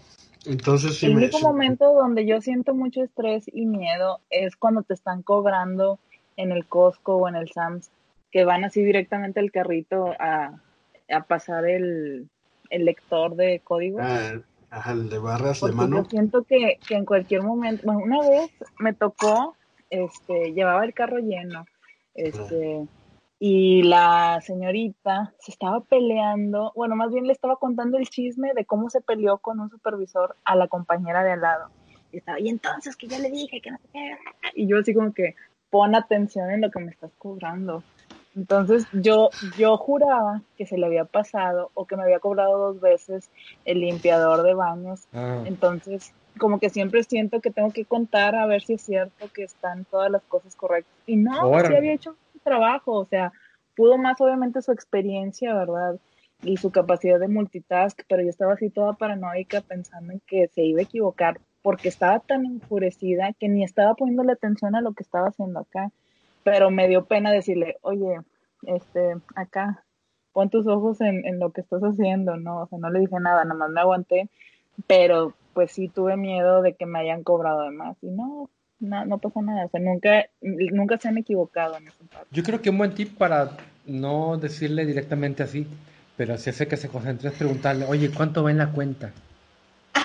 Entonces 0.46 0.96
sí 0.96 1.04
El 1.04 1.16
me, 1.16 1.24
único 1.24 1.40
momento 1.40 1.92
donde 1.92 2.24
yo 2.24 2.40
siento 2.40 2.72
mucho 2.72 3.02
estrés 3.02 3.44
y 3.52 3.66
miedo 3.66 4.20
es 4.30 4.56
cuando 4.56 4.82
te 4.82 4.94
están 4.94 5.22
cobrando 5.22 5.98
en 6.38 6.50
el 6.50 6.64
Costco 6.64 7.16
o 7.16 7.28
en 7.28 7.36
el 7.36 7.50
Sam's 7.50 7.90
que 8.30 8.44
van 8.44 8.64
así 8.64 8.82
directamente 8.82 9.40
al 9.40 9.50
carrito 9.50 10.14
a, 10.18 10.62
a 11.10 11.22
pasar 11.24 11.66
el, 11.66 12.30
el, 12.70 12.84
lector 12.86 13.36
de 13.36 13.60
código. 13.62 13.98
Ah, 14.00 14.40
ajá, 14.70 14.92
el 14.92 15.08
de 15.08 15.18
barras 15.18 15.60
Porque 15.60 15.74
de 15.74 15.76
mano. 15.76 16.02
Yo 16.02 16.10
siento 16.10 16.42
que, 16.44 16.78
que, 16.86 16.94
en 16.94 17.04
cualquier 17.04 17.42
momento, 17.42 17.82
bueno, 17.84 18.00
una 18.02 18.20
vez 18.28 18.50
me 18.78 18.92
tocó, 18.92 19.56
este, 19.90 20.52
llevaba 20.52 20.84
el 20.84 20.94
carro 20.94 21.18
lleno, 21.18 21.64
este, 22.14 22.86
y 23.38 23.82
la 23.82 24.40
señorita 24.42 25.32
se 25.38 25.52
estaba 25.52 25.80
peleando, 25.80 26.72
bueno, 26.74 26.96
más 26.96 27.12
bien 27.12 27.26
le 27.26 27.32
estaba 27.32 27.56
contando 27.56 27.96
el 27.96 28.08
chisme 28.08 28.52
de 28.54 28.64
cómo 28.64 28.90
se 28.90 29.00
peleó 29.00 29.38
con 29.38 29.60
un 29.60 29.70
supervisor 29.70 30.36
a 30.44 30.56
la 30.56 30.66
compañera 30.66 31.22
de 31.22 31.32
al 31.32 31.40
lado. 31.40 31.70
Y 32.10 32.18
estaba, 32.18 32.40
y 32.40 32.48
entonces 32.48 32.96
que 32.96 33.06
yo 33.06 33.18
le 33.18 33.30
dije 33.30 33.60
que 33.60 33.70
no. 33.70 33.78
Y 34.54 34.66
yo 34.66 34.78
así 34.78 34.92
como 34.92 35.12
que 35.12 35.36
pon 35.70 35.94
atención 35.94 36.50
en 36.50 36.62
lo 36.62 36.70
que 36.70 36.80
me 36.80 36.90
estás 36.90 37.12
cobrando. 37.18 37.82
Entonces 38.38 38.86
yo, 38.92 39.30
yo 39.56 39.76
juraba 39.76 40.42
que 40.56 40.64
se 40.64 40.78
le 40.78 40.86
había 40.86 41.04
pasado 41.04 41.72
o 41.74 41.86
que 41.86 41.96
me 41.96 42.04
había 42.04 42.20
cobrado 42.20 42.56
dos 42.56 42.80
veces 42.80 43.30
el 43.64 43.80
limpiador 43.80 44.44
de 44.44 44.54
baños. 44.54 45.08
Ah. 45.12 45.42
Entonces, 45.44 46.14
como 46.38 46.60
que 46.60 46.70
siempre 46.70 47.02
siento 47.02 47.40
que 47.40 47.50
tengo 47.50 47.72
que 47.72 47.84
contar 47.84 48.36
a 48.36 48.46
ver 48.46 48.62
si 48.62 48.74
es 48.74 48.82
cierto 48.82 49.26
que 49.34 49.42
están 49.42 49.84
todas 49.86 50.08
las 50.08 50.22
cosas 50.22 50.54
correctas. 50.54 50.94
Y 51.04 51.16
no, 51.16 51.48
Órale. 51.48 51.66
sí 51.66 51.74
había 51.74 51.92
hecho 51.94 52.10
un 52.10 52.40
trabajo, 52.44 52.92
o 52.92 53.06
sea, 53.06 53.32
pudo 53.74 53.98
más 53.98 54.20
obviamente 54.20 54.62
su 54.62 54.70
experiencia, 54.70 55.52
¿verdad? 55.52 55.98
Y 56.42 56.58
su 56.58 56.70
capacidad 56.70 57.18
de 57.18 57.26
multitask, 57.26 58.02
pero 58.08 58.22
yo 58.22 58.28
estaba 58.28 58.52
así 58.52 58.70
toda 58.70 58.92
paranoica 58.92 59.62
pensando 59.62 60.12
en 60.12 60.20
que 60.28 60.46
se 60.46 60.62
iba 60.62 60.78
a 60.78 60.84
equivocar 60.84 61.40
porque 61.60 61.88
estaba 61.88 62.20
tan 62.20 62.46
enfurecida 62.46 63.32
que 63.32 63.48
ni 63.48 63.64
estaba 63.64 63.94
poniéndole 63.94 64.30
atención 64.30 64.76
a 64.76 64.80
lo 64.80 64.92
que 64.92 65.02
estaba 65.02 65.30
haciendo 65.30 65.58
acá 65.58 65.90
pero 66.48 66.70
me 66.70 66.88
dio 66.88 67.04
pena 67.04 67.30
decirle, 67.30 67.76
oye, 67.82 68.20
este, 68.62 69.16
acá, 69.34 69.84
pon 70.32 70.48
tus 70.48 70.66
ojos 70.66 70.98
en, 71.02 71.26
en, 71.26 71.38
lo 71.38 71.52
que 71.52 71.60
estás 71.60 71.82
haciendo, 71.82 72.38
¿no? 72.38 72.62
O 72.62 72.66
sea, 72.68 72.78
no 72.78 72.88
le 72.88 73.00
dije 73.00 73.16
nada, 73.20 73.44
nada 73.44 73.54
más 73.54 73.68
me 73.68 73.82
aguanté, 73.82 74.30
pero 74.86 75.34
pues 75.52 75.72
sí 75.72 75.88
tuve 75.88 76.16
miedo 76.16 76.62
de 76.62 76.72
que 76.74 76.86
me 76.86 77.00
hayan 77.00 77.22
cobrado 77.22 77.64
de 77.64 77.70
más. 77.70 77.98
Y 78.00 78.06
no, 78.06 78.48
no, 78.80 79.04
no 79.04 79.18
pasa 79.18 79.42
nada, 79.42 79.66
o 79.66 79.68
sea, 79.68 79.78
nunca, 79.78 80.24
nunca 80.40 80.96
se 80.96 81.08
han 81.08 81.18
equivocado 81.18 81.76
en 81.76 81.88
esa 81.88 82.02
parte. 82.10 82.28
Yo 82.30 82.42
creo 82.42 82.62
que 82.62 82.70
un 82.70 82.78
buen 82.78 82.94
tip 82.94 83.18
para 83.18 83.50
no 83.84 84.38
decirle 84.38 84.86
directamente 84.86 85.42
así, 85.42 85.66
pero 86.16 86.38
si 86.38 86.48
hace 86.48 86.66
que 86.66 86.78
se 86.78 86.88
concentre 86.88 87.28
es 87.28 87.34
preguntarle, 87.34 87.84
oye, 87.84 88.10
¿cuánto 88.10 88.42
va 88.42 88.50
en 88.50 88.58
la 88.58 88.72
cuenta? 88.72 89.12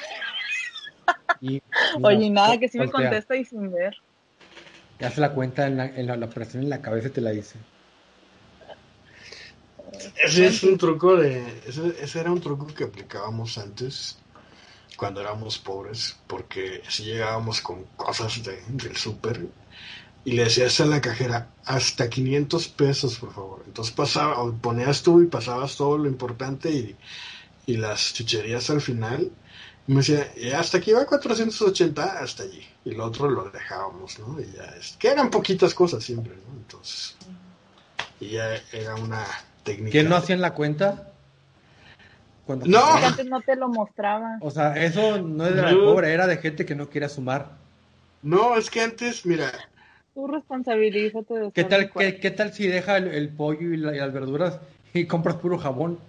Y, 1.40 1.62
oye, 2.02 2.30
nada, 2.30 2.58
que 2.58 2.70
si 2.70 2.80
me 2.80 2.90
contesta 2.90 3.36
y 3.36 3.44
sin 3.44 3.70
ver 3.70 3.94
te 4.98 5.06
hace 5.06 5.22
la 5.22 5.34
cuenta 5.34 5.68
en 5.68 5.78
la, 5.78 5.86
en 5.86 6.08
la, 6.08 6.26
operación 6.26 6.64
en 6.64 6.70
la 6.70 6.82
cabeza 6.82 7.08
y 7.08 7.12
te 7.12 7.22
la 7.22 7.32
dice. 7.32 7.58
Ese 10.24 10.48
es 10.48 10.64
un 10.64 10.78
truco 10.78 11.16
de. 11.18 11.62
Ese, 11.68 11.96
ese, 12.02 12.20
era 12.20 12.32
un 12.32 12.42
truco 12.42 12.68
que 12.68 12.86
aplicábamos 12.86 13.58
antes 13.58 14.18
cuando 14.98 15.22
éramos 15.22 15.58
pobres, 15.58 16.18
porque 16.28 16.82
si 16.88 17.04
llegábamos 17.06 17.62
con 17.62 17.84
cosas 17.96 18.44
de, 18.44 18.62
del 18.70 18.96
súper 18.96 19.48
y 20.26 20.34
le 20.34 20.46
decías 20.46 20.80
a 20.80 20.86
la 20.86 21.02
cajera 21.02 21.50
hasta 21.66 22.10
500 22.10 22.68
pesos, 22.70 23.18
por 23.18 23.34
favor. 23.34 23.64
Entonces 23.66 23.94
pasaba, 23.94 24.36
ponías 24.62 25.04
tú 25.04 25.22
y 25.22 25.28
pasabas 25.28 25.76
todo 25.76 25.98
lo 25.98 26.08
importante 26.08 26.72
y, 26.72 26.96
y 27.66 27.78
las 27.78 28.14
chucherías 28.14 28.70
al 28.70 28.82
final 28.82 29.32
Me 29.86 29.96
decía, 29.98 30.32
"Y 30.38 30.52
hasta 30.52 30.78
aquí 30.78 30.94
va 30.94 31.06
480, 31.06 32.20
hasta 32.20 32.44
allí. 32.44 32.66
Y 32.86 32.92
el 32.92 33.02
otro 33.02 33.30
lo 33.30 33.50
dejábamos, 33.50 34.18
¿no? 34.20 34.40
Y 34.40 34.46
ya, 34.54 34.64
es, 34.80 34.96
que 34.98 35.10
eran 35.10 35.30
poquitas 35.30 35.74
cosas 35.74 36.04
siempre, 36.04 36.34
¿no? 36.36 36.58
Entonces, 36.58 37.16
y 38.20 38.30
ya 38.30 38.56
era 38.72 38.96
una 38.96 39.26
técnica. 39.64 39.92
¿Quién 39.92 40.08
no 40.10 40.16
hacían 40.16 40.40
la 40.40 40.54
cuenta? 40.54 41.10
Cuando 42.46 42.66
No. 42.66 42.82
Porque 42.92 43.06
antes 43.06 43.26
no 43.26 43.42
te 43.42 43.56
lo 43.58 43.68
mostraba. 43.68 44.38
O 44.40 44.52
sea, 44.52 44.74
eso 44.82 45.22
no 45.22 45.46
es 45.48 45.56
de 45.56 45.62
la 45.62 45.72
No. 45.74 45.84
pobre, 45.84 46.14
era 46.14 46.28
de 46.28 46.38
gente 46.38 46.66
que 46.66 46.76
no 46.76 46.90
quería 46.90 47.10
sumar. 47.10 47.52
No, 48.22 48.56
es 48.56 48.70
que 48.70 48.82
antes, 48.82 49.26
mira, 49.26 49.52
Tú 50.14 50.28
responsabilízate 50.28 51.34
de 51.34 51.52
¿Qué 51.52 51.64
tal, 51.64 51.92
qué, 51.92 52.20
qué 52.20 52.30
tal 52.32 52.54
si 52.54 52.68
deja 52.68 52.98
el, 52.98 53.08
el 53.08 53.30
pollo 53.30 53.74
y, 53.74 53.78
la- 53.78 53.96
y 53.96 54.00
las 54.00 54.14
verduras 54.14 54.60
y 54.94 55.06
compras 55.08 55.36
puro 55.38 55.58
jabón? 55.58 56.00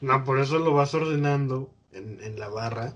no, 0.00 0.24
por 0.24 0.38
eso 0.38 0.58
lo 0.58 0.72
vas 0.72 0.94
ordenando 0.94 1.68
en, 1.96 2.22
en 2.22 2.38
la 2.38 2.48
barra. 2.48 2.94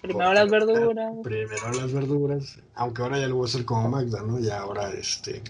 Primero 0.00 0.32
las 0.32 0.48
verduras. 0.48 1.18
Primero 1.22 1.72
las 1.72 1.92
verduras. 1.92 2.62
Aunque 2.74 3.02
ahora 3.02 3.18
ya 3.18 3.28
lo 3.28 3.36
voy 3.36 3.44
a 3.44 3.48
hacer 3.48 3.64
como 3.64 3.88
Magda, 3.88 4.22
¿no? 4.22 4.38
Ya 4.38 4.60
ahora, 4.60 4.90
este, 4.90 5.42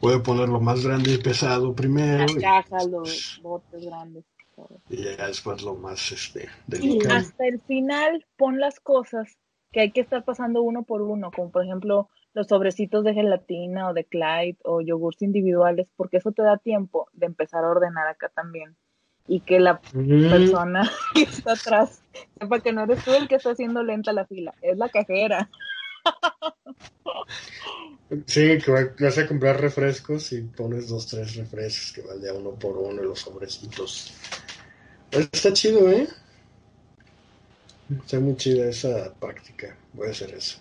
voy 0.00 0.14
a 0.14 0.22
poner 0.22 0.48
lo 0.48 0.60
más 0.60 0.84
grande 0.84 1.14
y 1.14 1.18
pesado 1.18 1.74
primero. 1.74 2.24
Las 2.24 2.36
y- 2.36 2.40
cajas, 2.40 2.86
los 2.86 3.40
botes 3.42 3.84
grandes. 3.84 4.24
Y 4.88 5.04
ya 5.04 5.26
después 5.26 5.62
lo 5.62 5.74
más 5.74 6.12
este, 6.12 6.48
Y 6.82 7.00
hasta 7.06 7.46
el 7.46 7.60
final 7.62 8.26
pon 8.36 8.60
las 8.60 8.80
cosas 8.80 9.38
que 9.72 9.80
hay 9.80 9.92
que 9.92 10.00
estar 10.00 10.24
pasando 10.24 10.62
uno 10.62 10.82
por 10.82 11.02
uno, 11.02 11.30
como 11.30 11.50
por 11.50 11.64
ejemplo 11.64 12.10
los 12.34 12.48
sobrecitos 12.48 13.04
de 13.04 13.14
gelatina 13.14 13.88
o 13.88 13.94
de 13.94 14.04
Clyde 14.04 14.58
o 14.64 14.80
yogurts 14.80 15.22
individuales, 15.22 15.88
porque 15.96 16.18
eso 16.18 16.32
te 16.32 16.42
da 16.42 16.58
tiempo 16.58 17.08
de 17.12 17.26
empezar 17.26 17.64
a 17.64 17.70
ordenar 17.70 18.06
acá 18.08 18.30
también. 18.34 18.76
Y 19.30 19.42
que 19.42 19.60
la 19.60 19.80
Mm, 19.94 20.28
persona 20.30 20.82
que 21.14 21.22
está 21.22 21.52
atrás 21.52 22.02
sepa 22.40 22.60
que 22.60 22.72
no 22.72 22.82
eres 22.82 23.04
tú 23.04 23.12
el 23.14 23.28
que 23.28 23.36
está 23.36 23.52
haciendo 23.52 23.82
lenta 23.84 24.12
la 24.12 24.26
fila, 24.26 24.54
es 24.60 24.76
la 24.76 24.88
cajera. 24.88 25.48
Sí, 28.26 28.58
que 28.58 28.72
va- 28.72 28.94
vas 28.98 29.18
a 29.18 29.26
comprar 29.28 29.60
refrescos 29.60 30.32
y 30.32 30.42
pones 30.42 30.88
dos, 30.88 31.06
tres 31.06 31.36
refrescos 31.36 31.92
que 31.92 32.28
a 32.28 32.34
uno 32.34 32.52
por 32.58 32.76
uno 32.76 33.02
los 33.02 33.20
sobrecitos. 33.20 34.12
Está 35.12 35.52
chido, 35.52 35.88
¿eh? 35.90 36.08
Está 38.00 38.20
muy 38.20 38.36
chida 38.36 38.66
esa 38.68 39.14
práctica. 39.14 39.76
Voy 39.92 40.08
a 40.08 40.10
hacer 40.10 40.34
eso. 40.34 40.58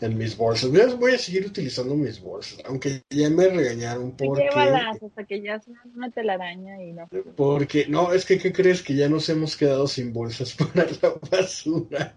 En 0.00 0.16
mis 0.16 0.36
bolsas. 0.36 0.70
Voy 0.70 0.80
a, 0.80 0.94
voy 0.94 1.14
a 1.14 1.18
seguir 1.18 1.46
utilizando 1.46 1.94
mis 1.96 2.20
bolsas. 2.20 2.60
Aunque 2.66 3.02
ya 3.10 3.28
me 3.30 3.48
regañaron 3.48 4.12
porque... 4.12 4.42
Llévalas 4.42 5.02
hasta 5.02 5.24
que 5.24 5.40
ya 5.42 5.58
sean 5.58 5.78
una 5.96 6.10
telaraña 6.10 6.80
y 6.80 6.92
no. 6.92 7.08
Porque, 7.36 7.86
no, 7.88 8.12
es 8.12 8.24
que, 8.24 8.38
¿qué 8.38 8.52
crees? 8.52 8.82
Que 8.82 8.94
ya 8.94 9.08
nos 9.08 9.28
hemos 9.28 9.56
quedado 9.56 9.88
sin 9.88 10.12
bolsas 10.12 10.54
para 10.74 10.86
la 11.02 11.14
basura. 11.30 12.14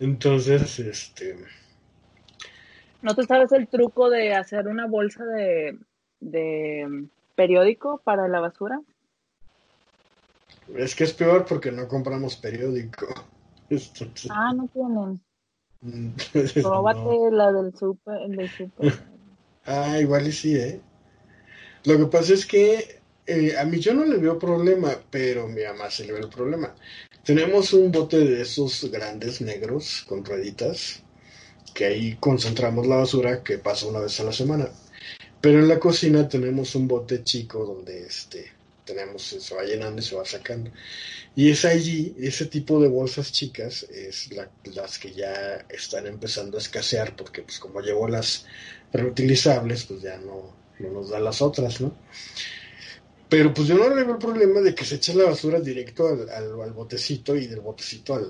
Entonces, 0.00 0.80
este... 0.80 1.36
¿No 3.00 3.14
te 3.14 3.24
sabes 3.24 3.52
el 3.52 3.68
truco 3.68 4.10
de 4.10 4.34
hacer 4.34 4.66
una 4.66 4.86
bolsa 4.86 5.24
de, 5.24 5.78
de 6.18 7.06
periódico 7.36 8.00
para 8.02 8.26
la 8.26 8.40
basura? 8.40 8.80
Es 10.76 10.94
que 10.94 11.04
es 11.04 11.12
peor 11.12 11.44
porque 11.44 11.70
no 11.70 11.86
compramos 11.86 12.36
periódico. 12.36 13.06
Entonces, 13.70 14.30
Ah, 14.30 14.52
no 14.54 14.68
tienen. 14.68 15.20
Róbate 16.62 17.00
no. 17.00 17.30
la 17.30 17.52
del 17.52 17.76
super, 17.76 18.20
el 18.22 18.36
del 18.36 18.50
super. 18.50 18.92
Ah, 19.64 20.00
igual 20.00 20.26
y 20.26 20.32
sí, 20.32 20.56
¿eh? 20.56 20.80
Lo 21.84 21.96
que 21.96 22.06
pasa 22.06 22.34
es 22.34 22.44
que 22.44 23.00
eh, 23.26 23.56
a 23.56 23.64
mí 23.64 23.78
yo 23.78 23.94
no 23.94 24.04
le 24.04 24.16
veo 24.16 24.36
problema, 24.36 24.90
pero 25.08 25.46
mi 25.46 25.62
mamá 25.62 25.88
se 25.88 26.04
le 26.04 26.12
ve 26.12 26.18
el 26.18 26.28
problema. 26.28 26.74
Tenemos 27.24 27.72
un 27.72 27.92
bote 27.92 28.18
de 28.18 28.42
esos 28.42 28.90
grandes 28.90 29.40
negros 29.40 30.04
con 30.08 30.24
rueditas, 30.24 31.04
que 31.74 31.84
ahí 31.84 32.16
concentramos 32.18 32.88
la 32.88 32.96
basura 32.96 33.44
que 33.44 33.58
pasa 33.58 33.86
una 33.86 34.00
vez 34.00 34.18
a 34.18 34.24
la 34.24 34.32
semana. 34.32 34.68
Pero 35.40 35.60
en 35.60 35.68
la 35.68 35.78
cocina 35.78 36.28
tenemos 36.28 36.74
un 36.74 36.88
bote 36.88 37.22
chico 37.22 37.64
donde 37.64 38.06
este 38.06 38.50
tenemos, 38.84 39.22
se 39.22 39.54
va 39.54 39.62
llenando 39.64 40.00
y 40.00 40.04
se 40.04 40.16
va 40.16 40.24
sacando. 40.24 40.70
Y 41.34 41.50
es 41.50 41.64
allí, 41.64 42.14
ese 42.18 42.46
tipo 42.46 42.80
de 42.80 42.88
bolsas 42.88 43.32
chicas, 43.32 43.84
es 43.84 44.32
la- 44.32 44.50
las 44.74 44.98
que 44.98 45.12
ya 45.12 45.64
están 45.68 46.06
empezando 46.06 46.56
a 46.58 46.60
escasear, 46.60 47.16
porque 47.16 47.42
pues 47.42 47.58
como 47.58 47.80
llevo 47.80 48.08
las 48.08 48.46
reutilizables, 48.92 49.84
pues 49.84 50.02
ya 50.02 50.18
no, 50.18 50.54
no 50.78 50.90
nos 50.90 51.10
da 51.10 51.20
las 51.20 51.40
otras, 51.42 51.80
¿no? 51.80 51.92
Pero 53.28 53.54
pues 53.54 53.66
yo 53.66 53.76
no 53.76 53.88
le 53.88 54.04
veo 54.04 54.12
el 54.12 54.18
problema 54.18 54.60
de 54.60 54.74
que 54.74 54.84
se 54.84 54.96
eche 54.96 55.14
la 55.14 55.24
basura 55.24 55.58
directo 55.58 56.06
al, 56.06 56.28
al, 56.28 56.60
al 56.60 56.72
botecito 56.72 57.34
y 57.34 57.46
del 57.46 57.60
botecito 57.60 58.14
al, 58.14 58.28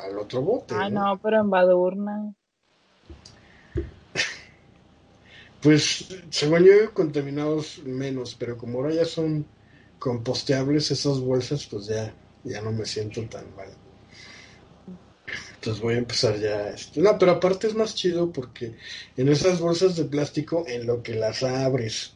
al 0.00 0.18
otro 0.18 0.42
bote. 0.42 0.74
Ay, 0.74 0.90
¿no? 0.90 1.06
no, 1.14 1.20
pero 1.22 1.40
en 1.40 1.50
Badurna. 1.50 2.34
Pues 5.62 6.06
según 6.30 6.64
yo 6.64 6.92
contaminados 6.92 7.78
menos, 7.84 8.34
pero 8.34 8.56
como 8.58 8.78
ahora 8.78 8.94
ya 8.94 9.04
son 9.04 9.46
composteables 10.06 10.92
esas 10.92 11.18
bolsas, 11.18 11.66
pues 11.66 11.86
ya, 11.86 12.14
ya 12.44 12.62
no 12.62 12.70
me 12.70 12.86
siento 12.86 13.22
tan 13.22 13.44
mal. 13.56 13.66
Entonces 15.56 15.82
voy 15.82 15.94
a 15.94 15.98
empezar 15.98 16.38
ya. 16.38 16.68
este, 16.68 17.00
No, 17.00 17.18
pero 17.18 17.32
aparte 17.32 17.66
es 17.66 17.74
más 17.74 17.96
chido 17.96 18.30
porque 18.30 18.74
en 19.16 19.28
esas 19.28 19.58
bolsas 19.58 19.96
de 19.96 20.04
plástico, 20.04 20.64
en 20.68 20.86
lo 20.86 21.02
que 21.02 21.14
las 21.14 21.42
abres, 21.42 22.12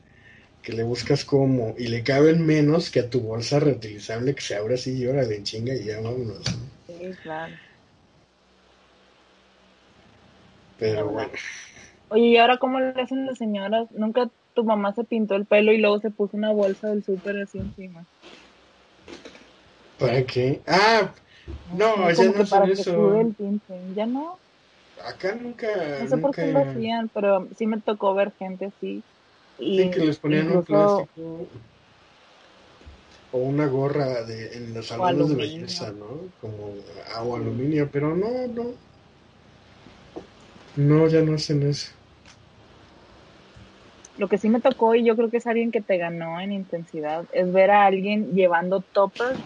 que 0.63 0.73
le 0.73 0.85
buscas 0.85 1.25
cómo, 1.25 1.75
y 1.77 1.89
le 1.89 2.05
caben 2.05 2.47
menos 2.47 2.91
que 2.93 3.01
a 3.01 3.11
tu 3.11 3.23
bolsa 3.23 3.59
reutilizable 3.59 4.37
que 4.37 4.43
se 4.43 4.55
abre 4.55 4.75
así 4.75 4.97
y 4.97 5.09
órale 5.09 5.35
en 5.35 5.43
chinga 5.43 5.75
y 5.75 5.83
ya 5.87 5.97
vámonos. 6.01 6.39
¿no? 6.49 6.71
Sí, 6.87 7.17
claro. 7.25 7.57
Pero 10.79 11.09
bueno. 11.09 11.33
Oye, 12.11 12.27
¿y 12.27 12.37
ahora 12.37 12.59
cómo 12.59 12.79
le 12.79 13.03
hacen 13.03 13.27
las 13.27 13.39
señoras? 13.39 13.91
Nunca 13.91 14.31
tu 14.55 14.65
mamá 14.65 14.93
se 14.95 15.05
pintó 15.05 15.35
el 15.37 15.47
pelo 15.47 15.73
y 15.73 15.79
luego 15.79 15.99
se 16.01 16.11
puso 16.11 16.37
una 16.37 16.53
bolsa 16.53 16.89
del 16.89 17.03
súper 17.05 17.41
así 17.43 17.59
encima. 17.59 18.05
¿Para 19.99 20.23
qué? 20.25 20.61
Ah, 20.67 21.13
no, 21.77 21.93
Como 21.95 22.11
ya 22.11 22.25
no 22.25 22.33
que 22.35 22.73
eso. 22.73 23.21
el 23.21 23.35
tinte. 23.37 23.81
Ya 23.95 24.07
no. 24.07 24.39
Acá 25.05 25.35
nunca. 25.35 25.67
No 26.01 26.09
sé 26.09 26.19
por 26.19 26.35
qué 26.35 26.53
lo 26.53 26.61
hacían, 26.61 27.09
pero 27.13 27.49
sí 27.57 27.67
me 27.67 27.81
tocó 27.81 28.15
ver 28.15 28.33
gente 28.39 28.67
así. 28.67 29.03
Y 29.59 29.83
Sí, 29.83 29.91
que 29.91 30.01
les 30.01 30.19
ponían 30.19 30.51
un 30.51 30.59
incluso- 30.59 31.07
plástico 31.07 31.47
o 33.33 33.39
una 33.39 33.67
gorra 33.67 34.25
de, 34.25 34.57
en 34.57 34.75
los 34.75 34.87
salones 34.87 35.29
de 35.29 35.35
belleza, 35.37 35.93
¿no? 35.93 36.07
Como 36.41 36.75
agua 37.15 37.39
aluminio, 37.39 37.89
pero 37.93 38.17
no, 38.17 38.29
no. 38.49 38.73
No, 40.77 41.07
ya 41.09 41.21
no 41.23 41.35
hacen 41.35 41.63
eso. 41.63 41.93
Lo 44.21 44.29
que 44.29 44.37
sí 44.39 44.51
me 44.51 44.61
tocó, 44.61 44.95
y 44.95 45.05
yo 45.05 45.17
creo 45.17 45.31
que 45.31 45.39
es 45.39 45.47
alguien 45.47 45.73
que 45.73 45.81
te 45.83 45.97
ganó 45.97 46.41
en 46.41 46.53
intensidad, 46.53 47.27
es 47.33 47.51
ver 47.51 47.71
a 47.71 47.87
alguien 47.87 48.33
llevando 48.35 48.83
toppers 48.83 49.41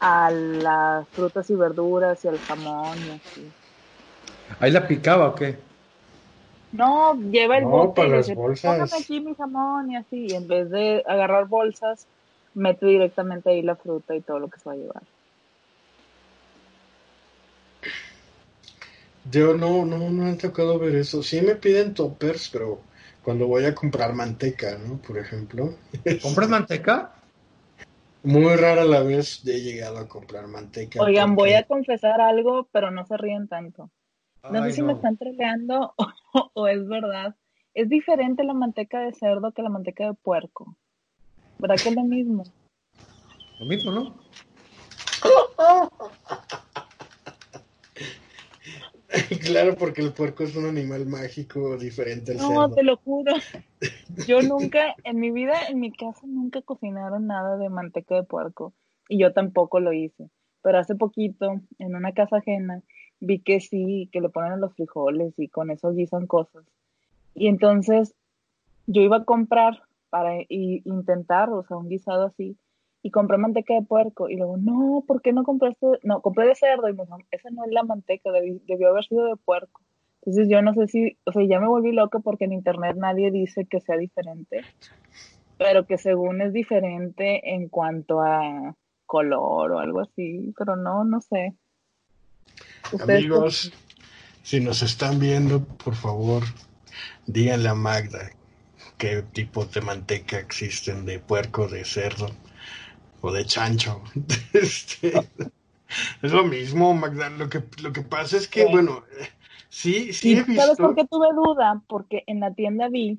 a 0.00 0.30
las 0.30 1.08
frutas 1.14 1.50
y 1.50 1.56
verduras 1.56 2.24
y 2.24 2.28
al 2.28 2.40
jamón 2.40 3.06
y 3.06 3.12
así. 3.12 3.54
¿Ahí 4.60 4.70
la 4.70 4.86
picaba 4.86 5.28
o 5.28 5.34
qué? 5.34 5.58
No, 6.72 7.14
lleva 7.30 7.58
el 7.58 7.64
No, 7.64 7.70
bote 7.70 7.94
para 7.94 8.08
y 8.08 8.10
las 8.10 8.26
dice, 8.28 8.34
bolsas. 8.34 8.62
póngame 8.62 8.96
aquí 8.98 9.20
mi 9.20 9.34
jamón 9.34 9.90
y 9.90 9.96
así. 9.96 10.28
Y 10.28 10.34
en 10.34 10.46
vez 10.48 10.70
de 10.70 11.02
agarrar 11.06 11.48
bolsas, 11.48 12.08
mete 12.54 12.86
directamente 12.86 13.50
ahí 13.50 13.62
la 13.62 13.76
fruta 13.76 14.14
y 14.14 14.22
todo 14.22 14.38
lo 14.38 14.48
que 14.48 14.58
se 14.60 14.68
va 14.70 14.74
a 14.74 14.78
llevar. 14.78 15.02
Yo 19.30 19.54
no, 19.54 19.84
no, 19.84 19.98
no 19.98 20.10
me 20.10 20.30
ha 20.30 20.38
tocado 20.38 20.78
ver 20.78 20.96
eso. 20.96 21.22
Sí 21.22 21.40
me 21.42 21.54
piden 21.56 21.94
toppers, 21.94 22.48
pero 22.50 22.87
cuando 23.28 23.46
voy 23.46 23.66
a 23.66 23.74
comprar 23.74 24.14
manteca, 24.14 24.78
¿no? 24.78 24.96
Por 25.02 25.18
ejemplo. 25.18 25.74
¿Compras 26.22 26.48
manteca? 26.48 27.12
Muy 28.22 28.56
rara 28.56 28.86
la 28.86 29.02
vez 29.02 29.46
he 29.46 29.60
llegado 29.60 29.98
a 29.98 30.08
comprar 30.08 30.48
manteca. 30.48 31.02
Oigan, 31.02 31.34
voy 31.36 31.52
a 31.52 31.64
confesar 31.64 32.22
algo, 32.22 32.70
pero 32.72 32.90
no 32.90 33.04
se 33.04 33.18
ríen 33.18 33.46
tanto. 33.46 33.90
No 34.50 34.62
Ay, 34.62 34.70
sé 34.70 34.76
si 34.76 34.82
me 34.82 34.94
están 34.94 35.18
troleando 35.18 35.92
o, 36.32 36.50
o 36.54 36.68
es 36.68 36.88
verdad. 36.88 37.36
Es 37.74 37.90
diferente 37.90 38.44
la 38.44 38.54
manteca 38.54 39.00
de 39.00 39.12
cerdo 39.12 39.52
que 39.52 39.60
la 39.60 39.68
manteca 39.68 40.06
de 40.06 40.14
puerco. 40.14 40.78
¿Verdad 41.58 41.76
que 41.76 41.90
es 41.90 41.96
lo 41.96 42.04
mismo? 42.04 42.44
Lo 43.60 43.66
mismo, 43.66 43.92
¿no? 43.92 44.14
Claro, 49.44 49.74
porque 49.76 50.02
el 50.02 50.12
puerco 50.12 50.44
es 50.44 50.56
un 50.56 50.66
animal 50.66 51.06
mágico 51.06 51.76
diferente 51.76 52.32
al 52.32 52.38
No, 52.38 52.46
cerdo. 52.46 52.74
te 52.74 52.82
lo 52.82 52.96
juro. 52.98 53.32
Yo 54.26 54.42
nunca, 54.42 54.96
en 55.04 55.20
mi 55.20 55.30
vida, 55.30 55.54
en 55.68 55.80
mi 55.80 55.92
casa, 55.92 56.26
nunca 56.26 56.62
cocinaron 56.62 57.26
nada 57.26 57.56
de 57.56 57.68
manteca 57.68 58.14
de 58.16 58.24
puerco. 58.24 58.74
Y 59.08 59.18
yo 59.20 59.32
tampoco 59.32 59.80
lo 59.80 59.92
hice. 59.92 60.28
Pero 60.62 60.78
hace 60.78 60.94
poquito, 60.94 61.60
en 61.78 61.94
una 61.94 62.12
casa 62.12 62.38
ajena, 62.38 62.82
vi 63.20 63.40
que 63.40 63.60
sí, 63.60 64.10
que 64.12 64.20
le 64.20 64.28
ponen 64.28 64.52
a 64.52 64.56
los 64.56 64.74
frijoles 64.74 65.32
y 65.38 65.48
con 65.48 65.70
eso 65.70 65.92
guisan 65.92 66.26
cosas. 66.26 66.64
Y 67.34 67.46
entonces 67.46 68.14
yo 68.86 69.00
iba 69.00 69.18
a 69.18 69.24
comprar 69.24 69.82
para 70.10 70.34
intentar, 70.48 71.50
o 71.50 71.62
sea, 71.62 71.76
un 71.76 71.88
guisado 71.88 72.26
así. 72.26 72.56
Y 73.08 73.10
compré 73.10 73.38
manteca 73.38 73.72
de 73.72 73.82
puerco. 73.82 74.28
Y 74.28 74.36
luego, 74.36 74.58
no, 74.58 75.02
¿por 75.06 75.22
qué 75.22 75.32
no 75.32 75.42
compraste? 75.42 75.86
No, 76.02 76.20
compré 76.20 76.46
de 76.46 76.54
cerdo. 76.54 76.88
Y 76.88 76.92
me 76.92 77.04
dijo, 77.04 77.16
esa 77.30 77.48
no 77.50 77.64
es 77.64 77.72
la 77.72 77.82
manteca, 77.82 78.30
debi- 78.30 78.60
debió 78.66 78.90
haber 78.90 79.04
sido 79.04 79.24
de 79.24 79.36
puerco. 79.36 79.80
Entonces 80.20 80.48
yo 80.50 80.60
no 80.60 80.74
sé 80.74 80.88
si, 80.88 81.16
o 81.24 81.32
sea, 81.32 81.42
ya 81.44 81.58
me 81.58 81.68
volví 81.68 81.92
loca 81.92 82.18
porque 82.18 82.44
en 82.44 82.52
internet 82.52 82.96
nadie 82.96 83.30
dice 83.30 83.64
que 83.64 83.80
sea 83.80 83.96
diferente, 83.96 84.62
pero 85.56 85.86
que 85.86 85.96
según 85.96 86.42
es 86.42 86.52
diferente 86.52 87.54
en 87.54 87.68
cuanto 87.68 88.20
a 88.20 88.76
color 89.06 89.72
o 89.72 89.78
algo 89.78 90.00
así, 90.00 90.52
pero 90.58 90.76
no, 90.76 91.04
no 91.04 91.22
sé. 91.22 91.54
Amigos, 93.00 93.72
si 94.42 94.60
nos 94.60 94.82
están 94.82 95.18
viendo, 95.18 95.64
por 95.64 95.94
favor, 95.94 96.42
díganle 97.26 97.70
a 97.70 97.74
Magda 97.74 98.30
qué 98.98 99.22
tipos 99.32 99.72
de 99.72 99.80
manteca 99.80 100.38
existen 100.38 101.06
de 101.06 101.20
puerco, 101.20 101.68
de 101.68 101.86
cerdo 101.86 102.26
o 103.20 103.32
de 103.32 103.44
chancho. 103.44 104.02
Este, 104.52 105.12
es 106.22 106.32
lo 106.32 106.44
mismo, 106.44 106.92
Magda. 106.94 107.30
Lo 107.30 107.48
que, 107.48 107.62
lo 107.82 107.92
que 107.92 108.02
pasa 108.02 108.36
es 108.36 108.48
que, 108.48 108.64
Sí. 108.64 108.68
bueno, 108.70 109.04
sí, 109.68 110.12
sí 110.12 110.30
¿Y 110.30 110.32
he 110.34 110.44
sabes 110.56 110.76
por 110.76 110.90
visto. 110.90 110.94
qué 110.94 111.06
tuve 111.06 111.28
duda? 111.34 111.82
Porque 111.86 112.24
en 112.26 112.40
la 112.40 112.52
tienda 112.54 112.88
vi 112.88 113.18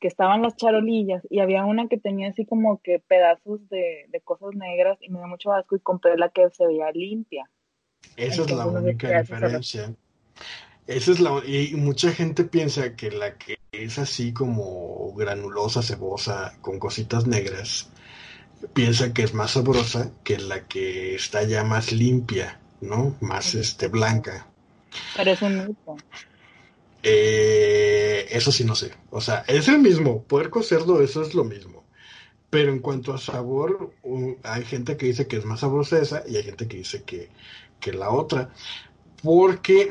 que 0.00 0.08
estaban 0.08 0.40
las 0.42 0.56
charolillas 0.56 1.22
y 1.28 1.40
había 1.40 1.64
una 1.64 1.86
que 1.88 1.98
tenía 1.98 2.30
así 2.30 2.46
como 2.46 2.80
que 2.82 3.00
pedazos 3.00 3.68
de, 3.68 4.06
de 4.08 4.20
cosas 4.22 4.54
negras 4.54 4.98
y 5.02 5.10
me 5.10 5.18
dio 5.18 5.28
mucho 5.28 5.52
asco 5.52 5.76
y 5.76 5.80
compré 5.80 6.16
la 6.16 6.30
que 6.30 6.48
se 6.50 6.66
veía 6.66 6.90
limpia. 6.92 7.50
Esa 8.16 8.42
es 8.42 8.50
la 8.50 8.66
única 8.66 9.20
diferencia. 9.20 9.94
Esa 10.86 11.12
es 11.12 11.20
la 11.20 11.42
y 11.46 11.74
mucha 11.76 12.10
gente 12.12 12.44
piensa 12.44 12.96
que 12.96 13.10
la 13.10 13.36
que 13.36 13.58
es 13.72 13.98
así 13.98 14.32
como 14.32 15.12
granulosa, 15.14 15.82
cebosa, 15.82 16.56
con 16.62 16.78
cositas 16.78 17.26
negras, 17.26 17.92
piensa 18.72 19.12
que 19.12 19.22
es 19.22 19.34
más 19.34 19.52
sabrosa 19.52 20.12
que 20.24 20.38
la 20.38 20.66
que 20.66 21.14
está 21.14 21.42
ya 21.44 21.64
más 21.64 21.92
limpia, 21.92 22.60
¿no? 22.80 23.16
Más 23.20 23.54
este 23.54 23.88
blanca. 23.88 24.46
Pero 25.16 25.30
es 25.30 25.42
un 25.42 25.66
mito. 25.66 25.96
Eh, 27.02 28.26
eso 28.30 28.52
sí 28.52 28.64
no 28.64 28.74
sé. 28.74 28.92
O 29.10 29.20
sea, 29.20 29.44
es 29.46 29.68
el 29.68 29.78
mismo. 29.78 30.22
Puerco, 30.22 30.62
cerdo, 30.62 31.02
eso 31.02 31.22
es 31.22 31.34
lo 31.34 31.44
mismo. 31.44 31.84
Pero 32.50 32.72
en 32.72 32.80
cuanto 32.80 33.14
a 33.14 33.18
sabor, 33.18 33.94
uh, 34.02 34.34
hay 34.42 34.64
gente 34.64 34.96
que 34.96 35.06
dice 35.06 35.26
que 35.26 35.36
es 35.36 35.44
más 35.44 35.60
sabrosa 35.60 36.00
esa 36.00 36.24
y 36.26 36.36
hay 36.36 36.42
gente 36.42 36.66
que 36.66 36.78
dice 36.78 37.04
que, 37.04 37.28
que 37.78 37.92
la 37.92 38.10
otra. 38.10 38.50
Porque 39.22 39.88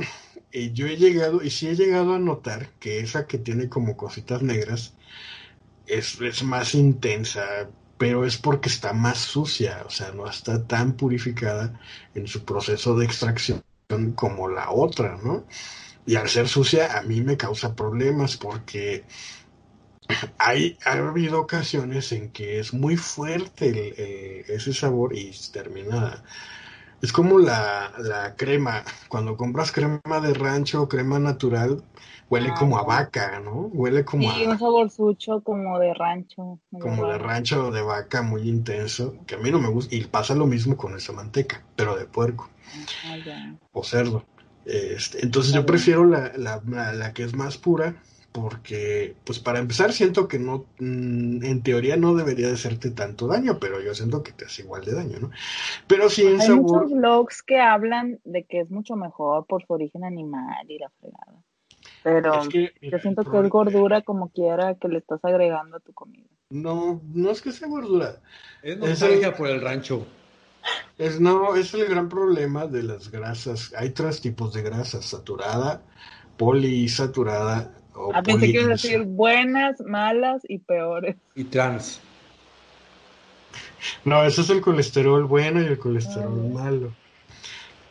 eh, 0.51 0.71
yo 0.73 0.87
he 0.87 0.97
llegado, 0.97 1.43
y 1.43 1.49
sí 1.51 1.67
he 1.67 1.75
llegado 1.75 2.13
a 2.13 2.19
notar 2.19 2.69
que 2.79 2.99
esa 2.99 3.27
que 3.27 3.37
tiene 3.37 3.69
como 3.69 3.95
cositas 3.95 4.41
negras 4.41 4.93
es, 5.87 6.19
es 6.21 6.43
más 6.43 6.75
intensa, 6.75 7.69
pero 7.99 8.25
es 8.25 8.37
porque 8.37 8.69
está 8.69 8.93
más 8.93 9.19
sucia, 9.19 9.83
o 9.87 9.91
sea, 9.91 10.13
no 10.13 10.27
está 10.29 10.67
tan 10.67 10.97
purificada 10.97 11.79
en 12.15 12.27
su 12.27 12.45
proceso 12.45 12.97
de 12.97 13.05
extracción 13.05 13.63
como 14.15 14.49
la 14.49 14.71
otra, 14.71 15.17
¿no? 15.23 15.47
Y 16.05 16.15
al 16.17 16.29
ser 16.29 16.47
sucia 16.49 16.97
a 16.99 17.03
mí 17.03 17.21
me 17.21 17.37
causa 17.37 17.75
problemas 17.75 18.37
porque 18.37 19.05
hay, 20.37 20.77
ha 20.85 20.93
habido 20.93 21.39
ocasiones 21.41 22.11
en 22.11 22.31
que 22.31 22.59
es 22.59 22.73
muy 22.73 22.97
fuerte 22.97 23.69
el- 23.69 24.45
ese 24.49 24.73
sabor 24.73 25.15
y 25.15 25.31
termina... 25.51 26.23
Es 27.01 27.13
como 27.13 27.39
la, 27.39 27.93
la 27.99 28.35
crema, 28.35 28.83
cuando 29.09 29.37
compras 29.37 29.71
crema 29.71 30.01
de 30.21 30.33
rancho 30.33 30.87
crema 30.89 31.19
natural, 31.19 31.83
huele 32.29 32.53
Ah, 32.53 32.53
como 32.53 32.77
a 32.77 32.83
ya. 32.83 32.83
vaca, 32.83 33.39
¿no? 33.39 33.69
Huele 33.73 34.05
como 34.05 34.29
Sí, 34.29 34.31
a, 34.31 34.47
un 34.47 34.57
sabor 34.59 34.89
sucho 34.91 35.41
como 35.43 35.79
de 35.79 35.93
rancho. 35.95 36.59
como 36.79 37.05
de 37.05 37.17
rancho 37.19 37.67
o 37.67 37.71
de 37.71 37.83
vaca 37.83 38.23
muy 38.23 38.49
intenso, 38.49 39.15
que 39.27 39.35
a 39.35 39.37
mí 39.37 39.51
no 39.51 39.59
me 39.59 39.69
gusta. 39.69 39.93
Y 39.95 40.03
pasa 40.05 40.33
lo 40.33 40.47
mismo 40.47 40.77
con 40.77 40.95
esa 40.95 41.13
manteca, 41.13 41.63
pero 41.75 41.95
de 41.95 42.05
puerco 42.05 42.49
Ah, 43.03 43.59
o 43.73 43.83
cerdo. 43.83 44.25
Este, 44.65 45.23
entonces 45.23 45.53
Está 45.53 45.59
yo 45.59 45.65
bien. 45.65 45.65
prefiero 45.65 46.05
la, 46.05 46.31
la, 46.37 46.61
la- 46.67 46.93
la 46.93 47.13
que 47.13 47.23
es 47.23 47.35
más 47.35 47.57
pura 47.57 47.95
porque, 48.31 49.15
pues 49.25 49.39
para 49.39 49.57
empezar, 49.59 49.91
siento 49.91 50.27
que 50.27 50.37
no, 50.37 50.65
mm, 50.79 51.43
en 51.43 51.63
teoría 51.63 51.97
no 51.97 52.13
debería 52.13 52.47
de 52.47 52.53
hacerte 52.53 52.91
tanto 52.91 53.25
daño, 53.27 53.59
pero 53.59 53.81
yo 53.81 53.95
siento 53.95 54.21
que 54.23 54.31
te 54.33 54.45
hace 54.45 54.61
igual 54.61 54.85
de 54.85 54.93
daño, 54.93 55.19
¿no? 55.19 55.31
Pero 55.87 56.09
sí 56.09 56.25
en 56.27 56.41
Hay 56.41 56.49
sabor, 56.49 56.89
muchos 56.89 56.91
blogs 56.91 57.43
que 57.43 57.59
hablan 57.59 58.19
de 58.23 58.43
que 58.43 58.61
es 58.61 58.71
mucho 58.71 58.95
mejor 58.95 59.45
por 59.45 59.63
su 59.63 59.73
origen 59.73 60.03
animal 60.03 60.65
y 60.67 60.79
la 60.79 60.89
fregada. 60.99 61.43
Pero 62.03 62.41
es 62.41 62.49
que 62.49 62.73
mira, 62.81 62.97
yo 62.97 63.01
siento 63.01 63.23
que 63.23 63.37
es 63.39 63.49
gordura 63.49 64.01
como 64.01 64.29
quiera 64.29 64.75
que 64.75 64.87
le 64.87 64.99
estás 64.99 65.19
agregando 65.23 65.77
a 65.77 65.79
tu 65.79 65.93
comida. 65.93 66.27
no, 66.49 67.01
no 67.13 67.29
es 67.31 67.41
que 67.41 67.51
sea 67.51 67.67
gordura, 67.67 68.15
Es 68.63 68.73
Es 68.75 68.79
nostalgia 68.79 69.27
el- 69.29 69.33
por 69.33 69.47
el 69.47 69.61
rancho. 69.61 70.05
es 70.97 71.19
no, 71.19 71.55
es 71.55 71.73
el 71.73 71.85
gran 71.85 72.09
problema 72.09 72.65
de 72.67 72.83
las 72.83 73.09
grasas. 73.11 73.73
Hay 73.77 73.91
tres 73.91 74.19
tipos 74.21 74.53
de 74.53 74.61
grasas, 74.63 75.05
saturada, 75.05 75.81
poliinsaturada 76.37 77.71
o 77.93 78.11
Ah, 78.13 78.21
pensé 78.23 78.51
que 78.51 78.61
a 78.61 78.67
decir 78.67 79.03
buenas, 79.03 79.79
malas 79.81 80.41
y 80.47 80.59
peores. 80.59 81.17
Y 81.35 81.43
trans. 81.45 81.99
No, 84.05 84.23
ese 84.23 84.41
es 84.41 84.49
el 84.49 84.61
colesterol 84.61 85.23
bueno 85.25 85.61
y 85.61 85.65
el 85.65 85.77
colesterol 85.79 86.41
Ah. 86.47 86.53
malo. 86.53 86.91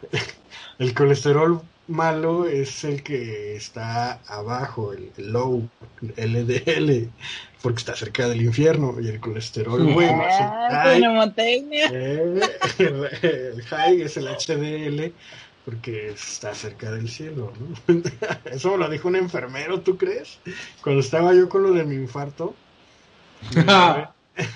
El 0.78 0.94
colesterol 0.94 1.60
malo 1.89 2.47
es 2.47 2.85
el 2.85 3.02
que 3.02 3.56
está 3.56 4.20
abajo, 4.27 4.93
el 4.93 5.10
el 5.16 5.32
low, 5.32 5.69
LDL, 6.16 7.09
porque 7.62 7.78
está 7.78 7.97
cerca 7.97 8.28
del 8.28 8.43
infierno. 8.43 9.01
Y 9.01 9.09
el 9.09 9.20
colesterol 9.20 9.82
bueno 9.93 10.23
es 10.28 10.40
el 10.40 10.47
Ah, 10.47 10.69
high, 10.70 11.02
eh, 11.90 12.40
el, 12.78 13.05
el 13.23 13.62
high 13.62 14.02
es 14.02 14.16
el 14.16 14.28
HDL, 14.28 15.12
porque 15.65 16.10
está 16.10 16.55
cerca 16.55 16.90
del 16.93 17.09
cielo. 17.09 17.52
¿no? 17.59 18.02
Eso 18.51 18.73
me 18.73 18.78
lo 18.78 18.89
dijo 18.89 19.09
un 19.09 19.16
enfermero, 19.16 19.81
¿tú 19.81 19.97
crees? 19.97 20.39
Cuando 20.82 21.01
estaba 21.01 21.35
yo 21.35 21.48
con 21.48 21.62
lo 21.62 21.73
de 21.73 21.85
mi 21.85 21.97
infarto. 21.97 22.55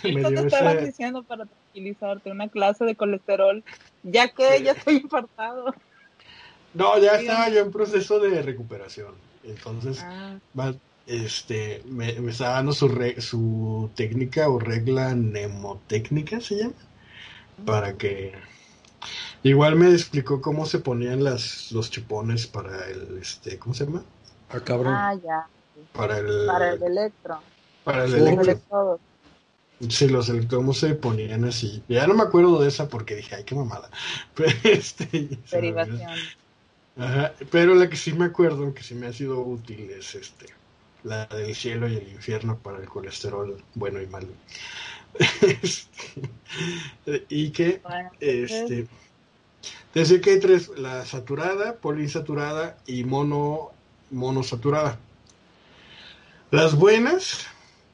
me 0.04 0.20
Esto 0.20 0.46
te 0.46 0.62
dio 0.64 0.80
diciendo 0.86 1.22
para 1.24 1.46
tranquilizarte, 1.46 2.30
una 2.30 2.48
clase 2.48 2.84
de 2.84 2.94
colesterol, 2.94 3.64
ya 4.02 4.28
que 4.28 4.62
ya 4.62 4.72
estoy 4.72 4.96
infartado. 4.96 5.74
No, 6.74 6.98
ya 6.98 7.18
Sí. 7.18 7.26
estaba 7.26 7.48
yo 7.50 7.60
en 7.60 7.70
proceso 7.70 8.18
de 8.20 8.42
recuperación. 8.42 9.14
Entonces, 9.42 9.98
Ah, 10.00 10.38
va- 10.58 10.74
este, 11.06 11.82
me, 11.86 12.20
me 12.20 12.30
estaba 12.30 12.54
dando 12.54 12.72
su, 12.72 12.88
re- 12.88 13.20
su 13.20 13.90
técnica 13.96 14.48
o 14.48 14.58
regla 14.58 15.14
mnemotécnica, 15.14 16.40
se 16.40 16.56
llama, 16.56 16.74
para 17.64 17.96
que... 17.96 18.32
Igual 19.42 19.76
me 19.76 19.90
explicó 19.90 20.40
cómo 20.40 20.66
se 20.66 20.78
ponían 20.78 21.24
las, 21.24 21.70
los 21.72 21.90
chupones 21.90 22.46
para 22.46 22.88
el, 22.88 23.18
este, 23.20 23.58
¿cómo 23.58 23.74
se 23.74 23.84
llama? 23.86 24.04
Ah, 24.48 24.60
cabrón. 24.60 24.94
ah, 24.94 25.14
ya, 25.14 25.46
Para 25.92 26.18
el, 26.18 26.46
para 26.46 26.72
el 26.72 26.82
electro, 26.82 27.42
para 27.84 28.04
el 28.04 28.12
Sí. 28.12 28.18
los 28.18 28.48
electro. 28.48 29.00
Sí, 29.90 30.08
los 30.08 30.28
electrodos 30.28 30.78
se 30.78 30.94
ponían 30.94 31.44
así. 31.44 31.82
Ya 31.88 32.06
no 32.06 32.14
me 32.14 32.22
acuerdo 32.22 32.60
de 32.62 32.68
esa 32.68 32.88
porque 32.88 33.16
dije, 33.16 33.34
ay, 33.34 33.44
qué 33.44 33.54
mamada. 33.56 33.90
Pero, 34.34 34.52
este, 34.64 35.28
derivación. 35.50 36.10
Ajá, 36.96 37.32
pero 37.50 37.74
la 37.74 37.88
que 37.88 37.96
sí 37.96 38.12
me 38.12 38.26
acuerdo, 38.26 38.74
que 38.74 38.82
sí 38.82 38.94
me 38.94 39.06
ha 39.06 39.12
sido 39.12 39.40
útil, 39.40 39.90
es 39.90 40.14
este, 40.14 40.46
la 41.04 41.26
del 41.26 41.54
cielo 41.54 41.88
y 41.88 41.96
el 41.96 42.08
infierno 42.08 42.58
para 42.58 42.78
el 42.78 42.88
colesterol 42.88 43.62
bueno 43.74 44.00
y 44.00 44.06
malo. 44.06 44.28
Este, 47.02 47.26
y 47.28 47.50
que, 47.50 47.80
este, 48.20 48.86
decía 49.94 50.20
que 50.20 50.30
hay 50.30 50.40
tres, 50.40 50.70
la 50.76 51.04
saturada, 51.04 51.76
poliinsaturada 51.76 52.78
y 52.86 53.04
mono, 53.04 53.70
monosaturada. 54.10 54.98
Las 56.50 56.74
buenas 56.74 57.46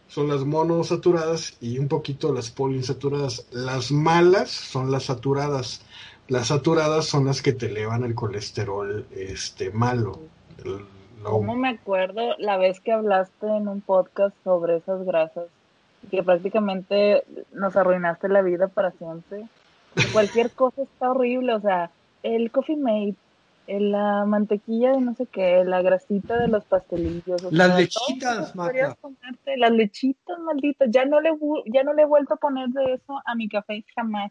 son 0.08 0.28
las 0.28 0.44
monosaturadas 0.44 1.56
y 1.60 1.78
un 1.78 1.86
poquito 1.88 2.32
las 2.32 2.50
poliinsaturadas. 2.50 3.46
Las 3.52 3.92
malas 3.92 4.50
son 4.50 4.90
las 4.90 5.04
saturadas. 5.04 5.82
Las 6.28 6.48
saturadas 6.48 7.06
son 7.06 7.24
las 7.26 7.40
que 7.40 7.52
te 7.52 7.66
elevan 7.66 8.04
el 8.04 8.14
colesterol 8.14 9.06
este 9.16 9.70
malo. 9.70 10.18
El 10.62 10.72
low. 11.22 11.38
¿Cómo 11.38 11.56
me 11.56 11.70
acuerdo 11.70 12.36
la 12.38 12.58
vez 12.58 12.80
que 12.80 12.92
hablaste 12.92 13.46
en 13.46 13.66
un 13.68 13.80
podcast 13.80 14.36
sobre 14.44 14.76
esas 14.76 15.04
grasas? 15.06 15.46
Que 16.10 16.22
prácticamente 16.22 17.24
nos 17.52 17.76
arruinaste 17.76 18.28
la 18.28 18.42
vida 18.42 18.68
para 18.68 18.90
siempre. 18.92 19.46
Cualquier 20.12 20.50
cosa 20.50 20.82
está 20.82 21.10
horrible, 21.10 21.54
o 21.54 21.60
sea, 21.60 21.90
el 22.22 22.50
coffee 22.50 22.76
mate, 22.76 23.16
el- 23.66 23.92
la 23.92 24.24
mantequilla 24.26 24.92
de 24.92 25.00
no 25.00 25.14
sé 25.14 25.26
qué, 25.26 25.64
la 25.64 25.80
grasita 25.82 26.38
de 26.38 26.48
los 26.48 26.64
pastelillos. 26.66 27.42
o 27.42 27.50
Las 27.50 27.68
sea, 27.68 27.78
lechitas, 27.78 28.54
Marta. 28.54 28.96
comerte, 29.00 29.56
las 29.56 29.70
lechitas 29.70 30.38
malditas. 30.40 30.88
Ya 30.90 31.06
no 31.06 31.20
le 31.22 31.30
ya 31.72 31.84
no 31.84 31.94
le 31.94 32.02
he 32.02 32.06
vuelto 32.06 32.34
a 32.34 32.36
poner 32.36 32.68
de 32.68 32.94
eso 32.94 33.18
a 33.24 33.34
mi 33.34 33.48
café 33.48 33.82
jamás. 33.96 34.30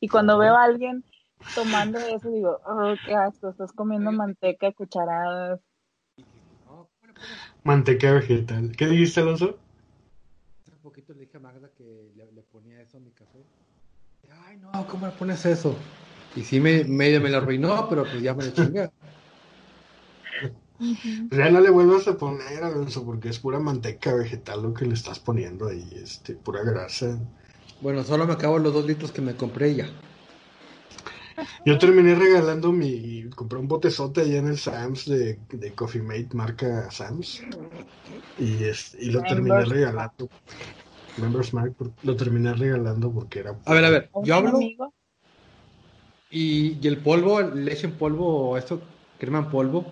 Y 0.00 0.08
cuando 0.08 0.38
veo 0.38 0.56
a 0.56 0.64
alguien 0.64 1.04
tomando 1.54 1.98
eso 1.98 2.30
digo, 2.30 2.60
oh, 2.66 2.94
qué 3.06 3.14
asco, 3.14 3.50
estás 3.50 3.72
comiendo 3.72 4.12
manteca 4.12 4.72
cucharadas. 4.72 5.60
Manteca 7.64 8.12
vegetal. 8.12 8.74
¿Qué 8.76 8.86
dijiste, 8.86 9.20
Alonso? 9.20 9.58
hace 10.66 10.76
poquito 10.82 11.12
le 11.12 11.20
dije 11.20 11.36
a 11.36 11.40
Magda 11.40 11.70
que 11.76 12.10
le, 12.16 12.32
le 12.32 12.42
ponía 12.42 12.80
eso 12.80 12.96
a 12.96 13.00
mi 13.00 13.10
café. 13.10 13.44
Ay, 14.46 14.56
no, 14.58 14.86
¿cómo 14.88 15.06
le 15.06 15.12
pones 15.12 15.44
eso? 15.46 15.76
Y 16.34 16.42
sí, 16.42 16.60
me, 16.60 16.84
medio 16.84 17.20
me 17.20 17.30
lo 17.30 17.38
arruinó, 17.38 17.88
pero 17.88 18.04
pues 18.04 18.22
ya 18.22 18.34
me 18.34 18.46
lo 18.46 18.52
chingué. 18.52 18.90
Ya 21.30 21.48
no 21.50 21.60
le 21.60 21.70
vuelvas 21.70 22.08
a 22.08 22.16
poner, 22.16 22.64
Alonso, 22.64 23.04
porque 23.04 23.28
es 23.28 23.38
pura 23.38 23.60
manteca 23.60 24.14
vegetal 24.14 24.62
lo 24.62 24.74
que 24.74 24.84
le 24.84 24.94
estás 24.94 25.20
poniendo 25.20 25.68
ahí, 25.68 25.88
este, 25.94 26.34
pura 26.34 26.64
grasa. 26.64 27.18
Bueno, 27.80 28.02
solo 28.02 28.26
me 28.26 28.32
acabo 28.32 28.58
los 28.58 28.74
dos 28.74 28.84
litros 28.84 29.12
que 29.12 29.22
me 29.22 29.36
compré 29.36 29.70
y 29.70 29.76
ya. 29.76 29.86
Yo 31.64 31.78
terminé 31.78 32.14
regalando 32.14 32.72
mi. 32.72 33.24
Compré 33.34 33.58
un 33.58 33.68
botezote 33.68 34.22
allá 34.22 34.38
en 34.38 34.48
el 34.48 34.58
Sam's 34.58 35.06
de, 35.06 35.38
de 35.50 35.72
Coffee 35.72 36.02
Mate, 36.02 36.28
marca 36.34 36.90
Sam's. 36.90 37.42
Y, 38.38 38.64
es, 38.64 38.96
y 38.98 39.10
lo 39.10 39.22
terminé 39.22 39.56
Members. 39.56 39.68
regalando. 39.68 40.28
Members 41.20 41.54
Mark, 41.54 41.74
lo 42.02 42.16
terminé 42.16 42.54
regalando 42.54 43.10
porque 43.10 43.40
era. 43.40 43.54
A 43.66 43.74
ver, 43.74 43.84
a 43.84 43.90
ver, 43.90 44.10
¿Un 44.12 44.24
yo 44.24 44.34
hablo 44.34 44.58
y, 46.32 46.78
y 46.80 46.88
el 46.88 46.96
polvo, 46.96 47.42
leche 47.42 47.86
en 47.86 47.92
polvo 47.92 48.50
o 48.50 48.56
esto, 48.56 48.80
crema 49.18 49.40
en 49.40 49.50
polvo, 49.50 49.84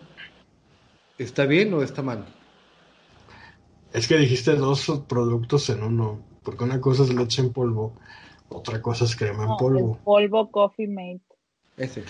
¿está 1.18 1.44
bien 1.44 1.74
o 1.74 1.82
está 1.82 2.00
mal? 2.02 2.24
Es 3.92 4.08
que 4.08 4.16
dijiste 4.16 4.56
dos 4.56 4.90
productos 5.06 5.68
en 5.68 5.82
uno. 5.82 6.18
Porque 6.42 6.64
una 6.64 6.80
cosa 6.80 7.02
es 7.02 7.12
leche 7.12 7.42
en 7.42 7.52
polvo, 7.52 7.92
otra 8.48 8.80
cosa 8.80 9.04
es 9.04 9.14
crema 9.14 9.44
en 9.44 9.56
polvo. 9.58 9.98
polvo 10.02 10.50
Coffee 10.50 10.88
Mate. 10.88 11.29
Ese. 11.80 12.04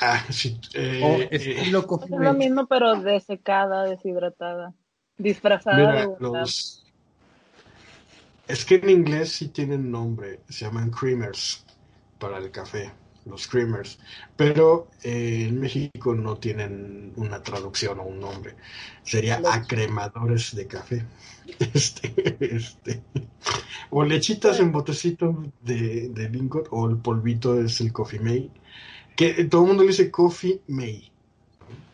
Ah, 0.00 0.24
sí. 0.30 0.58
eh, 0.74 1.28
eh, 1.30 1.36
estilo 1.36 1.86
Es 2.02 2.10
lo 2.10 2.34
mismo, 2.34 2.66
pero 2.66 3.00
desecada, 3.00 3.84
deshidratada. 3.84 4.74
Disfrazada 5.16 5.76
Mira, 5.76 6.06
de 6.06 6.16
los... 6.18 6.84
Es 8.48 8.64
que 8.64 8.76
en 8.76 8.90
inglés 8.90 9.30
sí 9.30 9.48
tienen 9.48 9.90
nombre, 9.90 10.40
se 10.48 10.64
llaman 10.64 10.90
creamers 10.90 11.64
para 12.18 12.38
el 12.38 12.50
café, 12.50 12.90
los 13.24 13.46
creamers, 13.46 14.00
pero 14.36 14.88
eh, 15.04 15.46
en 15.48 15.60
México 15.60 16.12
no 16.14 16.36
tienen 16.38 17.12
una 17.16 17.40
traducción 17.40 18.00
o 18.00 18.02
un 18.02 18.18
nombre, 18.18 18.56
sería 19.04 19.40
acremadores 19.44 20.56
de 20.56 20.66
café, 20.66 21.04
este, 21.72 22.36
este, 22.40 23.00
o 23.90 24.02
lechitas 24.04 24.58
en 24.58 24.72
botecito 24.72 25.44
de, 25.60 26.08
de 26.08 26.28
Lingot, 26.28 26.66
o 26.72 26.90
el 26.90 26.96
polvito 26.96 27.60
es 27.60 27.80
el 27.80 27.92
coffee 27.92 28.18
mate, 28.18 28.61
que 29.16 29.44
todo 29.44 29.62
el 29.62 29.68
mundo 29.68 29.82
le 29.82 29.88
dice 29.88 30.10
coffee 30.10 30.60
mate, 30.68 31.10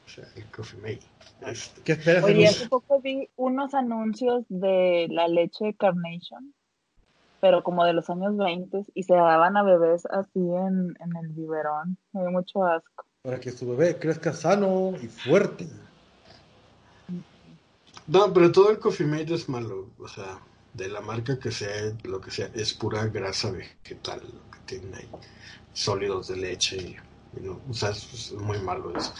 o 0.06 0.08
sea, 0.08 0.24
el 0.36 0.44
coffee 0.46 0.80
mate. 0.80 1.50
este. 1.50 1.82
¿Qué 1.82 1.92
esperas? 1.92 2.24
Oye, 2.24 2.46
hace 2.46 2.68
poco 2.68 3.00
vi 3.00 3.28
unos 3.36 3.74
anuncios 3.74 4.44
de 4.48 5.06
la 5.10 5.28
leche 5.28 5.74
Carnation, 5.74 6.54
pero 7.40 7.62
como 7.62 7.84
de 7.84 7.92
los 7.92 8.08
años 8.10 8.36
20, 8.36 8.84
y 8.94 9.02
se 9.02 9.14
daban 9.14 9.56
a 9.56 9.62
bebés 9.62 10.06
así 10.06 10.40
en, 10.40 10.96
en 11.00 11.16
el 11.22 11.28
biberón. 11.28 11.96
Me 12.12 12.22
dio 12.22 12.30
mucho 12.30 12.64
asco. 12.64 13.04
Para 13.22 13.40
que 13.40 13.50
su 13.50 13.68
bebé 13.68 13.98
crezca 13.98 14.32
sano 14.32 14.94
y 15.02 15.06
fuerte. 15.06 15.66
No, 18.08 18.32
pero 18.32 18.50
todo 18.50 18.70
el 18.70 18.78
Coffee 18.78 19.06
Mate 19.06 19.34
es 19.34 19.50
malo, 19.50 19.90
o 19.98 20.08
sea, 20.08 20.40
de 20.72 20.88
la 20.88 21.02
marca 21.02 21.38
que 21.38 21.52
sea, 21.52 21.92
lo 22.04 22.22
que 22.22 22.30
sea, 22.30 22.50
es 22.54 22.72
pura 22.72 23.06
grasa 23.06 23.50
vegetal, 23.50 24.22
lo 24.22 24.50
que 24.50 24.58
tiene 24.64 24.96
ahí, 24.96 25.08
sólidos 25.74 26.28
de 26.28 26.36
leche, 26.38 26.76
y, 26.76 26.96
o 27.68 27.74
sea, 27.74 27.90
es, 27.90 28.32
muy 28.32 28.58
malo 28.58 28.96
eso. 28.96 29.12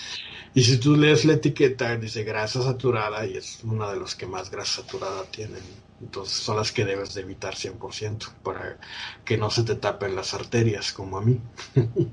Y 0.54 0.62
si 0.62 0.78
tú 0.78 0.96
lees 0.96 1.24
la 1.24 1.34
etiqueta, 1.34 1.96
dice 1.96 2.24
grasa 2.24 2.62
saturada, 2.62 3.26
y 3.26 3.36
es 3.36 3.60
una 3.64 3.90
de 3.90 3.98
los 3.98 4.14
que 4.14 4.26
más 4.26 4.50
grasa 4.50 4.82
saturada 4.82 5.24
tienen, 5.24 5.62
entonces 6.00 6.36
son 6.36 6.56
las 6.56 6.72
que 6.72 6.84
debes 6.84 7.14
de 7.14 7.22
evitar 7.22 7.54
100%, 7.54 8.30
para 8.42 8.78
que 9.24 9.36
no 9.36 9.50
se 9.50 9.62
te 9.64 9.74
tapen 9.74 10.16
las 10.16 10.34
arterias, 10.34 10.92
como 10.92 11.18
a 11.18 11.22
mí. 11.22 11.40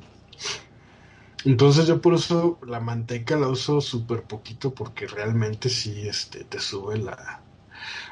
Entonces 1.46 1.86
yo 1.86 2.02
por 2.02 2.16
eso 2.16 2.58
la 2.66 2.80
manteca 2.80 3.36
la 3.36 3.48
uso 3.48 3.80
súper 3.80 4.24
poquito 4.24 4.74
porque 4.74 5.06
realmente 5.06 5.70
sí 5.70 6.08
este, 6.08 6.44
te 6.44 6.60
sube 6.60 6.98
la... 6.98 7.42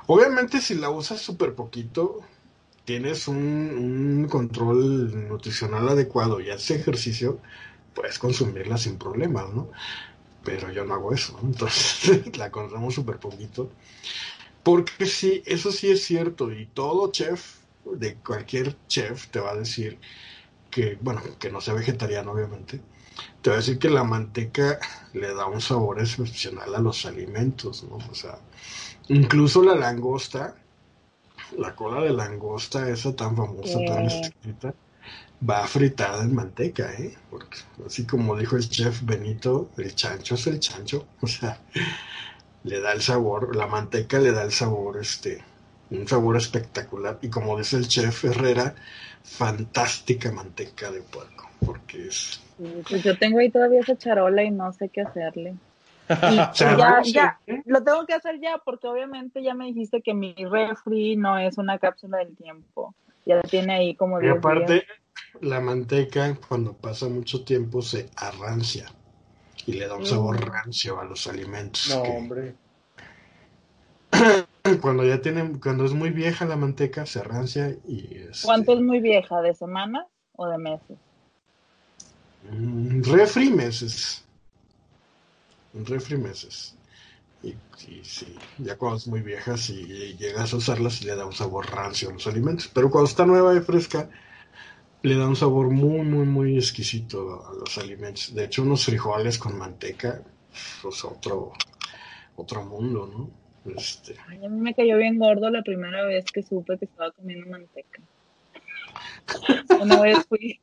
Obviamente 0.05 0.61
si 0.61 0.75
la 0.75 0.91
usas 0.91 1.19
súper 1.19 1.55
poquito, 1.55 2.19
tienes 2.85 3.27
un, 3.27 3.37
un 3.37 4.27
control 4.29 5.27
nutricional 5.29 5.89
adecuado 5.89 6.41
y 6.41 6.51
haces 6.51 6.81
ejercicio, 6.81 7.39
puedes 7.93 8.19
consumirla 8.19 8.77
sin 8.77 8.97
problemas, 8.97 9.49
¿no? 9.53 9.69
Pero 10.43 10.71
yo 10.71 10.83
no 10.85 10.93
hago 10.93 11.13
eso, 11.13 11.39
¿no? 11.41 11.49
entonces 11.49 12.35
la 12.37 12.51
consumo 12.51 12.91
súper 12.91 13.17
poquito. 13.17 13.71
Porque 14.63 15.05
sí, 15.05 15.43
eso 15.45 15.71
sí 15.71 15.91
es 15.91 16.03
cierto 16.03 16.51
y 16.51 16.65
todo 16.67 17.11
chef, 17.11 17.57
de 17.85 18.15
cualquier 18.15 18.77
chef, 18.87 19.27
te 19.27 19.39
va 19.39 19.51
a 19.51 19.55
decir 19.55 19.99
que, 20.71 20.97
bueno, 21.01 21.21
que 21.37 21.51
no 21.51 21.59
sea 21.59 21.73
vegetariano 21.73 22.31
obviamente, 22.31 22.79
te 23.41 23.49
voy 23.49 23.55
a 23.55 23.59
decir 23.59 23.77
que 23.77 23.89
la 23.89 24.03
manteca 24.03 24.79
le 25.13 25.33
da 25.33 25.45
un 25.45 25.61
sabor 25.61 25.99
excepcional 25.99 26.73
a 26.73 26.79
los 26.79 27.05
alimentos, 27.05 27.83
¿no? 27.83 27.97
O 28.09 28.15
sea, 28.15 28.39
incluso 29.09 29.63
la 29.63 29.75
langosta, 29.75 30.55
la 31.57 31.75
cola 31.75 32.01
de 32.01 32.13
langosta, 32.13 32.89
esa 32.89 33.15
tan 33.15 33.35
famosa, 33.35 33.79
tan 33.85 34.05
escrita, 34.05 34.73
va 35.49 35.67
fritada 35.67 36.23
en 36.23 36.33
manteca, 36.33 36.93
¿eh? 36.93 37.13
Porque 37.29 37.57
así 37.85 38.05
como 38.05 38.37
dijo 38.37 38.55
el 38.55 38.69
chef 38.69 39.03
Benito, 39.03 39.69
el 39.77 39.93
chancho 39.95 40.35
es 40.35 40.47
el 40.47 40.59
chancho, 40.59 41.05
o 41.21 41.27
sea, 41.27 41.59
le 42.63 42.79
da 42.79 42.93
el 42.93 43.01
sabor, 43.01 43.55
la 43.55 43.67
manteca 43.67 44.19
le 44.19 44.31
da 44.31 44.43
el 44.43 44.51
sabor, 44.51 44.97
este, 44.97 45.43
un 45.89 46.07
sabor 46.07 46.37
espectacular. 46.37 47.19
Y 47.21 47.29
como 47.29 47.57
dice 47.57 47.77
el 47.77 47.87
chef 47.87 48.25
Herrera, 48.25 48.75
fantástica 49.23 50.31
manteca 50.31 50.91
de 50.91 51.01
puerco, 51.01 51.49
porque 51.65 52.07
es 52.07 52.41
Pues 52.89 53.03
yo 53.03 53.17
tengo 53.17 53.39
ahí 53.39 53.49
todavía 53.49 53.81
esa 53.81 53.97
charola 53.97 54.43
y 54.43 54.51
no 54.51 54.71
sé 54.73 54.89
qué 54.89 55.01
hacerle. 55.01 55.55
Y, 56.09 57.13
ya, 57.13 57.39
lo 57.65 57.81
tengo 57.81 58.05
que 58.05 58.13
hacer 58.13 58.37
ya 58.41 58.57
porque 58.57 58.87
obviamente 58.87 59.41
ya 59.41 59.53
me 59.53 59.67
dijiste 59.67 60.01
que 60.01 60.13
mi 60.13 60.35
refri 60.35 61.15
no 61.15 61.37
es 61.39 61.57
una 61.57 61.79
cápsula 61.79 62.17
del 62.17 62.35
tiempo. 62.35 62.93
Ya 63.25 63.41
tiene 63.41 63.73
ahí 63.73 63.95
como 63.95 64.19
Y 64.19 64.25
10 64.25 64.37
aparte, 64.37 64.73
días. 64.73 64.85
La 65.41 65.59
manteca 65.61 66.35
cuando 66.47 66.73
pasa 66.77 67.07
mucho 67.09 67.43
tiempo 67.43 67.81
se 67.81 68.09
arrancia 68.15 68.91
y 69.65 69.73
le 69.73 69.87
da 69.87 69.95
un 69.95 70.05
sabor 70.05 70.37
Mm. 70.37 70.49
rancio 70.49 70.99
a 70.99 71.05
los 71.05 71.27
alimentos. 71.27 71.95
No, 71.95 72.01
que 72.03 72.11
hombre. 72.17 72.55
cuando 74.81 75.05
ya 75.05 75.21
tienen, 75.21 75.59
cuando 75.59 75.85
es 75.85 75.93
muy 75.93 76.09
vieja 76.11 76.45
la 76.45 76.55
manteca 76.57 77.05
se 77.05 77.19
arrancia 77.19 77.75
y 77.87 78.17
este, 78.17 78.43
¿Cuánto 78.43 78.73
es 78.73 78.79
muy 78.79 78.99
vieja? 78.99 79.41
¿De 79.41 79.55
semanas 79.55 80.05
o 80.33 80.45
de 80.47 80.59
meses? 80.59 80.99
mm, 82.43 83.01
refri 83.11 83.49
meses. 83.49 83.99
Un 85.77 85.85
refri 85.85 86.17
meses. 86.17 86.59
Y, 87.43 87.49
y 87.87 88.03
sí, 88.05 88.37
ya 88.57 88.77
cuando 88.77 88.97
es 88.97 89.07
muy 89.07 89.21
vieja, 89.21 89.57
si 89.57 89.75
llegas 90.17 90.53
a 90.53 90.57
usarla, 90.57 90.89
sí 90.89 91.05
le 91.05 91.15
da 91.15 91.25
un 91.25 91.33
sabor 91.33 91.67
rancio 91.71 92.09
a 92.09 92.13
los 92.13 92.27
alimentos. 92.27 92.69
Pero 92.73 92.91
cuando 92.91 93.09
está 93.09 93.25
nueva 93.25 93.55
y 93.55 93.61
fresca, 93.61 94.09
le 95.03 95.17
da 95.17 95.27
un 95.27 95.35
sabor 95.35 95.69
muy, 95.69 96.01
muy, 96.01 96.25
muy 96.25 96.55
exquisito 96.55 97.45
a 97.45 97.53
los 97.53 97.77
alimentos. 97.77 98.33
De 98.33 98.45
hecho, 98.45 98.63
unos 98.63 98.85
frijoles 98.85 99.37
con 99.37 99.57
manteca, 99.57 100.21
pues 100.81 101.03
otro, 101.03 101.51
otro 102.37 102.63
mundo, 102.63 103.09
¿no? 103.13 103.29
Este, 103.75 104.15
Ay, 104.27 104.43
a 104.43 104.49
mí 104.49 104.59
me 104.59 104.73
cayó 104.73 104.97
bien 104.97 105.17
gordo 105.19 105.49
la 105.49 105.61
primera 105.61 106.05
vez 106.05 106.25
que 106.25 106.41
supe 106.41 106.77
que 106.77 106.85
estaba 106.85 107.11
comiendo 107.11 107.49
manteca. 107.49 108.01
Una 109.81 110.01
vez 110.01 110.25
fui. 110.27 110.59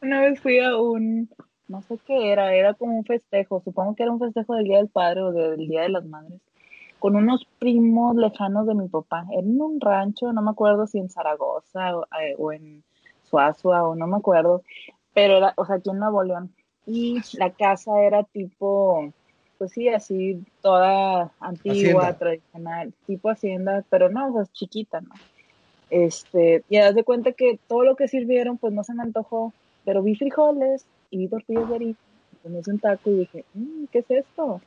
Una 0.00 0.20
vez 0.20 0.40
fui 0.40 0.60
a 0.60 0.76
un. 0.76 1.28
No 1.66 1.82
sé 1.82 1.98
qué 2.06 2.32
era, 2.32 2.54
era 2.54 2.74
como 2.74 2.98
un 2.98 3.04
festejo. 3.04 3.60
Supongo 3.64 3.94
que 3.94 4.04
era 4.04 4.12
un 4.12 4.20
festejo 4.20 4.54
del 4.54 4.64
Día 4.64 4.78
del 4.78 4.88
Padre 4.88 5.22
o 5.22 5.32
del 5.32 5.68
Día 5.68 5.82
de 5.82 5.88
las 5.90 6.04
Madres. 6.04 6.40
Con 6.98 7.16
unos 7.16 7.46
primos 7.58 8.16
lejanos 8.16 8.66
de 8.66 8.74
mi 8.74 8.88
papá. 8.88 9.24
En 9.32 9.60
un 9.60 9.80
rancho, 9.80 10.32
no 10.32 10.42
me 10.42 10.50
acuerdo 10.50 10.86
si 10.86 10.98
en 10.98 11.08
Zaragoza 11.10 11.96
o, 11.96 12.04
eh, 12.20 12.34
o 12.38 12.52
en 12.52 12.82
Suazua 13.22 13.84
o 13.84 13.94
no 13.94 14.06
me 14.06 14.16
acuerdo. 14.16 14.62
Pero 15.14 15.36
era, 15.36 15.54
o 15.56 15.64
sea, 15.64 15.76
aquí 15.76 15.90
en 15.90 15.98
Nuevo 15.98 16.22
León. 16.22 16.54
Y 16.86 17.20
la 17.38 17.50
casa 17.52 18.00
era 18.02 18.24
tipo 18.24 19.12
pues 19.58 19.72
sí, 19.72 19.88
así 19.88 20.40
toda 20.62 21.32
antigua, 21.40 22.02
Hacienda. 22.02 22.18
tradicional, 22.18 22.94
tipo 23.06 23.28
hacienda, 23.28 23.84
pero 23.90 24.08
no, 24.08 24.28
o 24.28 24.32
sea, 24.32 24.42
es 24.42 24.52
chiquita, 24.52 25.00
¿no? 25.00 25.16
Este, 25.90 26.64
y 26.68 26.76
haz 26.76 26.94
de 26.94 27.02
cuenta 27.02 27.32
que 27.32 27.58
todo 27.66 27.82
lo 27.82 27.96
que 27.96 28.08
sirvieron, 28.08 28.58
pues 28.58 28.72
no 28.72 28.84
se 28.84 28.94
me 28.94 29.02
antojó, 29.02 29.52
pero 29.84 30.02
vi 30.02 30.14
frijoles 30.14 30.86
y 31.10 31.18
vi 31.18 31.28
tortillas 31.28 31.68
de 31.68 31.74
harina, 31.74 31.98
y 32.44 32.48
me 32.48 32.60
hice 32.60 32.70
un 32.70 32.78
taco 32.78 33.10
y 33.10 33.16
dije, 33.16 33.44
"Mm, 33.54 33.86
¿qué 33.90 33.98
es 33.98 34.10
esto? 34.10 34.60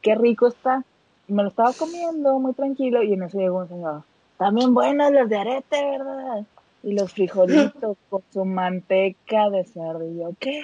Qué 0.00 0.16
rico 0.16 0.48
está. 0.48 0.84
Me 1.32 1.42
lo 1.42 1.48
estaba 1.48 1.72
comiendo 1.72 2.38
muy 2.38 2.52
tranquilo 2.52 3.02
y 3.02 3.14
en 3.14 3.22
eso 3.22 3.38
llegó 3.38 3.58
un 3.58 3.68
señor, 3.68 4.02
también 4.36 4.74
buenas 4.74 5.12
las 5.12 5.28
de 5.28 5.38
arete, 5.38 5.90
¿verdad? 5.90 6.44
Y 6.82 6.94
los 6.94 7.12
frijolitos 7.12 7.96
con 8.10 8.22
su 8.32 8.44
manteca 8.44 9.48
de 9.50 9.64
cerdo. 9.64 10.06
Y 10.06 10.18
yo, 10.18 10.30
¿qué? 10.38 10.62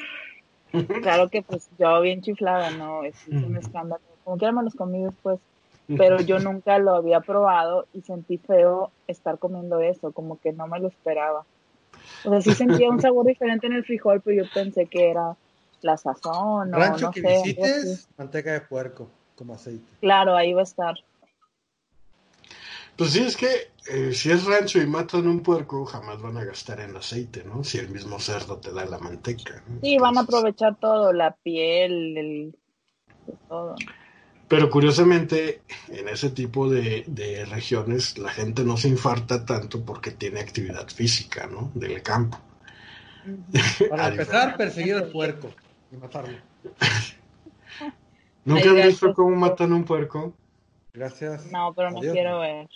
Claro 1.03 1.29
que 1.29 1.43
pues 1.43 1.69
yo 1.79 2.01
bien 2.01 2.21
chiflada, 2.21 2.71
¿no? 2.71 3.05
Es, 3.05 3.17
es 3.27 3.43
un 3.43 3.57
escándalo. 3.57 4.03
Como 4.25 4.37
quiera 4.37 4.53
me 4.53 4.63
los 4.63 4.75
comí 4.75 5.03
después. 5.03 5.39
pero 5.97 6.21
yo 6.21 6.39
nunca 6.39 6.79
lo 6.79 6.95
había 6.95 7.21
probado 7.21 7.87
y 7.95 8.03
sentí 8.03 8.37
feo 8.37 8.91
estar 9.07 9.39
comiendo 9.39 9.81
eso, 9.81 10.13
como 10.13 10.39
que 10.39 10.53
no 10.53 10.67
me 10.67 10.81
lo 10.81 10.89
esperaba. 10.89 11.47
O 12.25 12.31
sea, 12.31 12.41
sí 12.43 12.53
sentía 12.53 12.91
un 12.91 13.01
sabor 13.01 13.27
diferente 13.27 13.67
en 13.67 13.73
el 13.73 13.85
frijol, 13.85 14.21
pero 14.21 14.43
yo 14.43 14.51
pensé 14.53 14.85
que 14.87 15.11
era 15.11 15.35
la 15.81 15.97
sazón 15.97 16.75
o 16.75 16.79
Rancho 16.79 17.07
no 17.07 17.11
que 17.13 17.21
sé. 17.23 17.29
visites, 17.29 18.09
manteca 18.19 18.53
de 18.53 18.61
puerco, 18.61 19.09
como 19.39 19.55
aceite. 19.55 19.87
Claro, 20.01 20.37
ahí 20.37 20.53
va 20.53 20.61
a 20.61 20.65
estar. 20.65 20.97
Pues 22.97 23.13
sí, 23.13 23.21
es 23.21 23.37
que 23.37 23.71
eh, 23.89 24.13
si 24.13 24.33
es 24.33 24.45
rancho 24.45 24.81
y 24.83 24.87
matan 24.87 25.29
un 25.29 25.41
puerco, 25.41 25.87
jamás 25.87 26.21
van 26.21 26.37
a 26.37 26.45
gastar 26.45 26.81
en 26.81 26.97
aceite, 26.97 27.45
¿no? 27.45 27.63
Si 27.63 27.79
el 27.79 27.89
mismo 27.89 28.19
cerdo 28.19 28.59
te 28.59 28.73
da 28.73 28.85
la 28.85 28.99
manteca. 28.99 29.63
¿no? 29.69 29.79
Sí, 29.81 29.97
van 29.99 30.19
a 30.19 30.23
aprovechar 30.23 30.77
todo, 30.81 31.13
la 31.13 31.37
piel, 31.37 32.19
el 32.19 32.57
todo. 33.49 33.77
Pero 34.49 34.69
curiosamente, 34.69 35.63
en 35.89 36.09
ese 36.09 36.31
tipo 36.31 36.69
de, 36.69 37.05
de 37.07 37.45
regiones, 37.45 38.19
la 38.19 38.31
gente 38.31 38.65
no 38.65 38.77
se 38.77 38.89
infarta 38.89 39.45
tanto 39.45 39.85
porque 39.85 40.11
tiene 40.11 40.41
actividad 40.41 40.89
física, 40.89 41.47
¿no? 41.47 41.71
Del 41.75 42.03
campo. 42.03 42.41
Para 43.91 44.09
empezar, 44.09 44.57
perseguir 44.57 44.97
al 44.97 45.09
puerco 45.09 45.51
y 45.93 45.97
matarlo. 45.97 46.37
¿Nunca 48.45 48.71
Hay 48.71 48.81
han 48.83 48.89
visto 48.89 49.15
cómo 49.15 49.37
matan 49.37 49.73
un 49.73 49.85
puerco? 49.85 50.33
Gracias. 50.93 51.47
No, 51.53 51.73
pero 51.75 51.91
no 51.91 51.99
Adiós. 51.99 52.15
quiero 52.15 52.41
ver. 52.41 52.69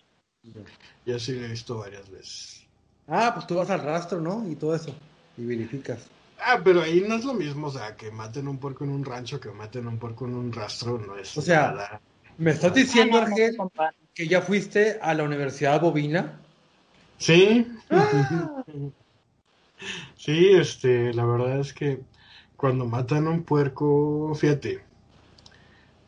Yo 1.06 1.18
sí 1.18 1.32
lo 1.32 1.47
he 1.47 1.48
visto 1.48 1.78
varias 1.78 2.10
veces. 2.10 2.66
Ah, 3.09 3.32
pues 3.34 3.47
tú 3.47 3.56
vas 3.56 3.70
al 3.70 3.82
rastro, 3.82 4.20
¿no? 4.20 4.48
Y 4.48 4.56
todo 4.56 4.74
eso. 4.74 4.94
Y 5.36 5.44
verificas. 5.44 6.09
Ah, 6.39 6.60
pero 6.62 6.82
ahí 6.82 7.05
no 7.06 7.14
es 7.14 7.24
lo 7.24 7.34
mismo, 7.34 7.68
o 7.68 7.70
sea, 7.70 7.94
que 7.97 8.10
maten 8.10 8.48
un 8.48 8.59
puerco 8.59 8.84
en 8.84 8.90
un 8.90 9.05
rancho, 9.05 9.39
que 9.40 9.51
maten 9.51 9.86
un 9.86 9.98
puerco 9.98 10.26
en 10.26 10.34
un 10.34 10.52
rastro, 10.52 10.98
no 10.98 11.16
es 11.16 11.36
O 11.36 11.43
sea, 11.43 11.68
nada. 11.70 12.01
¿Me 12.39 12.51
estás 12.51 12.74
diciendo, 12.74 13.18
Ah, 13.18 13.22
no, 13.22 13.28
no 13.30 13.36
se 13.36 13.44
Argel, 13.44 13.56
que 14.14 14.26
ya 14.26 14.43
fuiste 14.43 14.98
a 15.01 15.14
la 15.14 15.22
Universidad 15.22 15.80
Bovina? 15.80 16.40
Sí, 17.18 17.66
Ah. 17.90 18.64
sí, 20.16 20.48
este, 20.55 21.12
la 21.14 21.24
verdad 21.24 21.60
es 21.60 21.72
que 21.72 22.01
cuando 22.56 22.86
matan 22.86 23.26
a 23.26 23.30
un 23.30 23.44
puerco, 23.44 24.34
fíjate, 24.34 24.82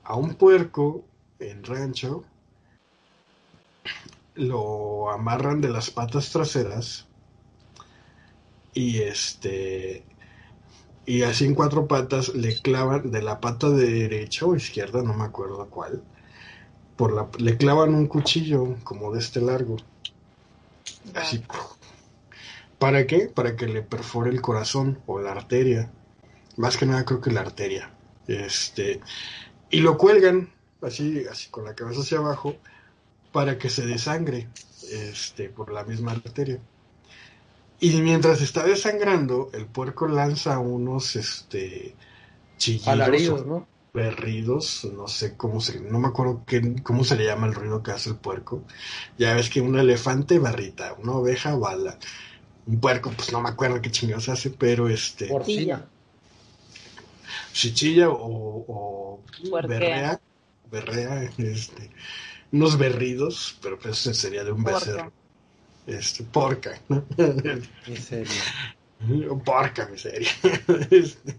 a 0.04 0.16
un 0.16 0.34
puerco 0.34 1.04
en 1.38 1.64
rancho 1.64 2.24
lo 4.34 5.10
amarran 5.10 5.60
de 5.60 5.68
las 5.68 5.90
patas 5.90 6.30
traseras 6.30 7.06
y 8.72 9.00
este 9.00 10.04
y 11.06 11.22
así 11.22 11.44
en 11.44 11.54
cuatro 11.54 11.86
patas 11.86 12.34
le 12.34 12.60
clavan 12.60 13.10
de 13.10 13.22
la 13.22 13.40
pata 13.40 13.70
de 13.70 13.90
derecha 13.90 14.46
o 14.46 14.56
izquierda, 14.56 15.02
no 15.02 15.12
me 15.12 15.24
acuerdo 15.24 15.68
cuál, 15.68 16.02
por 16.96 17.12
la, 17.12 17.28
le 17.38 17.56
clavan 17.58 17.94
un 17.94 18.06
cuchillo 18.06 18.76
como 18.84 19.12
de 19.12 19.18
este 19.18 19.40
largo. 19.40 19.76
Así. 21.14 21.42
¿Para 22.78 23.06
qué? 23.06 23.28
Para 23.28 23.54
que 23.54 23.66
le 23.66 23.82
perfore 23.82 24.30
el 24.30 24.40
corazón 24.40 24.98
o 25.06 25.20
la 25.20 25.32
arteria. 25.32 25.90
Más 26.56 26.78
que 26.78 26.86
nada 26.86 27.04
creo 27.04 27.20
que 27.20 27.30
la 27.30 27.42
arteria. 27.42 27.90
Este, 28.26 29.00
y 29.70 29.80
lo 29.80 29.96
cuelgan 29.98 30.52
así, 30.82 31.24
así 31.30 31.50
con 31.50 31.64
la 31.64 31.74
cabeza 31.74 32.00
hacia 32.00 32.18
abajo 32.18 32.56
para 33.32 33.58
que 33.58 33.70
se 33.70 33.86
desangre 33.86 34.48
este, 34.90 35.48
por 35.48 35.72
la 35.72 35.84
misma 35.84 36.12
arteria. 36.12 36.60
Y 37.80 38.00
mientras 38.00 38.40
está 38.40 38.64
desangrando, 38.64 39.50
el 39.52 39.66
puerco 39.66 40.06
lanza 40.06 40.58
unos 40.58 41.16
este, 41.16 41.94
chillidos 42.56 42.88
Alaridos, 42.88 43.46
¿no? 43.46 43.66
berridos, 43.92 44.88
no 44.92 45.06
sé 45.06 45.36
cómo 45.36 45.60
se, 45.60 45.80
no 45.80 46.00
me 46.00 46.08
acuerdo 46.08 46.42
qué, 46.46 46.82
cómo 46.82 47.04
se 47.04 47.16
le 47.16 47.26
llama 47.26 47.46
el 47.46 47.54
ruido 47.54 47.82
que 47.82 47.92
hace 47.92 48.10
el 48.10 48.16
puerco. 48.16 48.62
Ya 49.18 49.34
ves 49.34 49.48
que 49.48 49.60
un 49.60 49.78
elefante 49.78 50.38
barrita, 50.38 50.94
una 50.94 51.12
oveja 51.12 51.54
bala, 51.56 51.98
un 52.66 52.80
puerco, 52.80 53.12
pues 53.16 53.32
no 53.32 53.40
me 53.40 53.50
acuerdo 53.50 53.80
qué 53.80 53.90
chingados 53.90 54.28
hace, 54.28 54.50
pero 54.50 54.88
este. 54.88 55.28
Si 57.52 57.72
chilla 57.72 58.08
o, 58.10 59.22
berrea, 59.50 60.20
berrea, 60.70 61.30
este, 61.38 61.90
unos 62.52 62.78
berridos, 62.78 63.58
pero 63.62 63.78
pues 63.78 64.00
ese 64.00 64.14
sería 64.14 64.44
de 64.44 64.52
un 64.52 64.62
Porca. 64.62 64.78
becerro. 64.78 65.12
Este, 65.86 66.24
porca, 66.24 66.80
¿no? 66.88 67.04
Miseria. 67.86 68.42
Porca 69.44 69.86
miseria. 69.86 70.30
Este, 70.90 71.36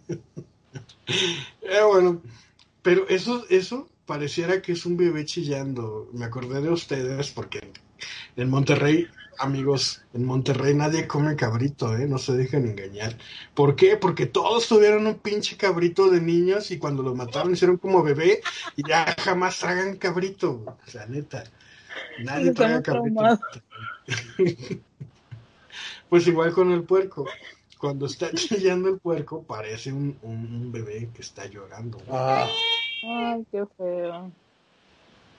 eh, 1.62 1.84
bueno, 1.88 2.22
pero 2.82 3.08
eso, 3.08 3.46
eso 3.50 3.90
pareciera 4.06 4.62
que 4.62 4.74
es 4.74 4.86
un 4.86 4.98
bebé 4.98 5.26
chillando. 5.26 6.10
Me 6.14 6.26
acordé 6.26 6.62
de 6.62 6.70
ustedes 6.70 7.32
porque 7.32 7.72
en 8.36 8.50
Monterrey, 8.50 9.08
amigos, 9.40 10.02
en 10.14 10.24
Monterrey 10.26 10.74
nadie 10.74 11.08
come 11.08 11.36
cabrito, 11.36 11.96
¿eh? 11.98 12.08
No 12.08 12.18
se 12.18 12.34
dejen 12.34 12.66
engañar. 12.68 13.18
¿Por 13.54 13.76
qué? 13.76 13.98
Porque 13.98 14.26
todos 14.26 14.68
tuvieron 14.68 15.08
un 15.08 15.16
pinche 15.16 15.58
cabrito 15.58 16.10
de 16.10 16.22
niños 16.22 16.72
y 16.72 16.78
cuando 16.78 17.04
lo 17.04 17.16
mataron 17.16 17.54
hicieron 17.54 17.78
como 17.78 18.04
bebé 18.04 18.42
y 18.76 18.88
ya 18.88 19.06
jamás 19.20 19.60
tragan 19.60 19.98
cabrito. 19.98 20.64
O 20.66 20.90
sea, 20.90 21.06
neta. 21.08 21.44
Nadie 22.24 22.50
Estamos 22.50 22.56
traga 22.56 22.82
cabrito. 22.84 23.40
Pues 26.10 26.28
igual 26.28 26.54
con 26.54 26.72
el 26.72 26.84
puerco. 26.84 27.26
Cuando 27.80 28.06
está 28.06 28.32
chillando 28.34 28.90
el 28.90 29.00
puerco, 29.00 29.44
parece 29.44 29.92
un, 29.92 30.18
un- 30.22 30.56
un 30.56 30.72
bebé 30.72 31.10
que 31.14 31.22
está 31.22 31.46
llorando. 31.48 31.98
Ah, 32.10 32.48
Ay, 33.04 33.46
qué 33.52 33.64
feo. 33.78 34.32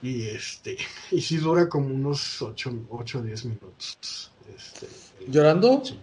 Y 0.02 0.26
este, 0.26 0.76
y 1.10 1.20
sí 1.20 1.36
dura 1.38 1.68
como 1.68 1.86
unos 1.86 2.40
8 2.42 2.72
o 2.90 3.02
10 3.22 3.44
minutos. 3.44 4.30
Este, 4.56 4.86
¿Llorando? 5.28 5.82
Sí. 5.84 5.98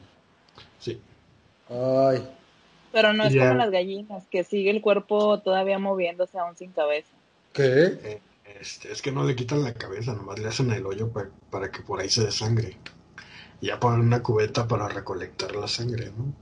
Sí. 0.79 1.01
Ay. 1.69 2.27
Pero 2.91 3.13
no 3.13 3.23
es 3.23 3.33
Ya. 3.33 3.47
como 3.47 3.55
las 3.55 3.71
gallinas, 3.71 4.27
que 4.29 4.43
sigue 4.43 4.69
el 4.69 4.81
cuerpo 4.81 5.39
todavía 5.39 5.79
moviéndose 5.79 6.37
aún 6.37 6.55
sin 6.55 6.71
cabeza. 6.71 7.09
¿Qué? 7.53 7.63
Eh, 8.03 8.21
este, 8.59 8.91
es 8.91 9.01
que 9.01 9.11
no 9.11 9.23
le 9.23 9.35
quitan 9.35 9.63
la 9.63 9.73
cabeza, 9.73 10.13
nomás 10.13 10.37
le 10.39 10.47
hacen 10.47 10.69
el 10.71 10.85
hoyo 10.85 11.09
pa- 11.09 11.29
para 11.49 11.71
que 11.71 11.81
por 11.81 11.99
ahí 11.99 12.09
se 12.09 12.23
desangre. 12.25 12.77
Y 13.61 13.67
ya 13.67 13.79
ponen 13.79 14.01
una 14.01 14.21
cubeta 14.21 14.67
para 14.67 14.87
recolectar 14.89 15.55
la 15.55 15.67
sangre, 15.67 16.11
¿no? 16.17 16.33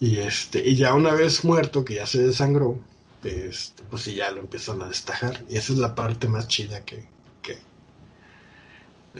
Y 0.00 0.18
este, 0.18 0.66
y 0.66 0.76
ya 0.76 0.94
una 0.94 1.12
vez 1.14 1.44
muerto, 1.44 1.84
que 1.84 1.94
ya 1.94 2.06
se 2.06 2.22
desangró, 2.26 2.78
este, 3.26 3.82
pues 3.84 4.02
sí 4.02 4.14
ya 4.14 4.30
lo 4.30 4.40
empiezan 4.40 4.82
a 4.82 4.88
destajar. 4.88 5.44
Y 5.48 5.56
esa 5.56 5.72
es 5.72 5.78
la 5.78 5.94
parte 5.94 6.28
más 6.28 6.48
chida 6.48 6.84
que, 6.84 7.08
que 7.42 7.58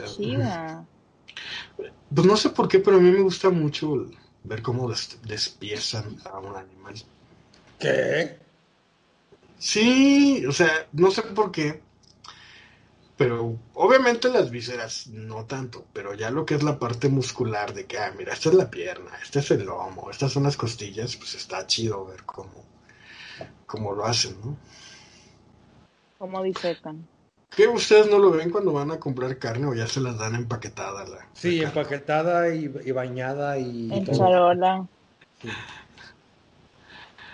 Chida. 0.04 0.86
Pues 2.14 2.26
no 2.26 2.36
sé 2.36 2.50
por 2.50 2.68
qué, 2.68 2.78
pero 2.78 2.96
a 2.96 3.00
mí 3.00 3.10
me 3.10 3.20
gusta 3.22 3.50
mucho 3.50 4.06
ver 4.44 4.62
cómo 4.62 4.88
des- 4.88 5.18
despiezan 5.22 6.20
a 6.24 6.38
un 6.38 6.56
animal. 6.56 6.94
¿Qué? 7.78 8.38
Sí, 9.58 10.44
o 10.46 10.52
sea, 10.52 10.88
no 10.92 11.10
sé 11.10 11.22
por 11.22 11.50
qué, 11.52 11.82
pero 13.16 13.58
obviamente 13.74 14.28
las 14.28 14.50
vísceras 14.50 15.06
no 15.08 15.46
tanto, 15.46 15.86
pero 15.92 16.14
ya 16.14 16.30
lo 16.30 16.44
que 16.44 16.54
es 16.54 16.62
la 16.62 16.78
parte 16.78 17.08
muscular 17.08 17.72
de 17.74 17.86
que, 17.86 17.98
ah, 17.98 18.12
mira, 18.16 18.32
esta 18.34 18.50
es 18.50 18.54
la 18.54 18.70
pierna, 18.70 19.10
este 19.22 19.38
es 19.40 19.50
el 19.50 19.64
lomo, 19.64 20.10
estas 20.10 20.32
son 20.32 20.42
las 20.44 20.56
costillas, 20.56 21.16
pues 21.16 21.34
está 21.34 21.66
chido 21.66 22.04
ver 22.06 22.24
cómo, 22.24 22.64
cómo 23.66 23.92
lo 23.92 24.04
hacen, 24.04 24.34
¿no? 24.44 24.56
¿Cómo 26.18 26.42
disecan? 26.42 27.06
¿Qué 27.54 27.68
ustedes 27.68 28.10
no 28.10 28.18
lo 28.18 28.30
ven 28.30 28.50
cuando 28.50 28.72
van 28.72 28.90
a 28.90 28.98
comprar 28.98 29.38
carne 29.38 29.66
o 29.66 29.74
ya 29.74 29.86
se 29.86 30.00
las 30.00 30.18
dan 30.18 30.34
empaquetada 30.34 31.04
la, 31.06 31.26
Sí, 31.34 31.60
la 31.60 31.68
empaquetada 31.68 32.54
y, 32.54 32.64
y 32.84 32.90
bañada 32.90 33.58
y 33.58 33.92
En 33.92 34.04
charola. 34.06 34.86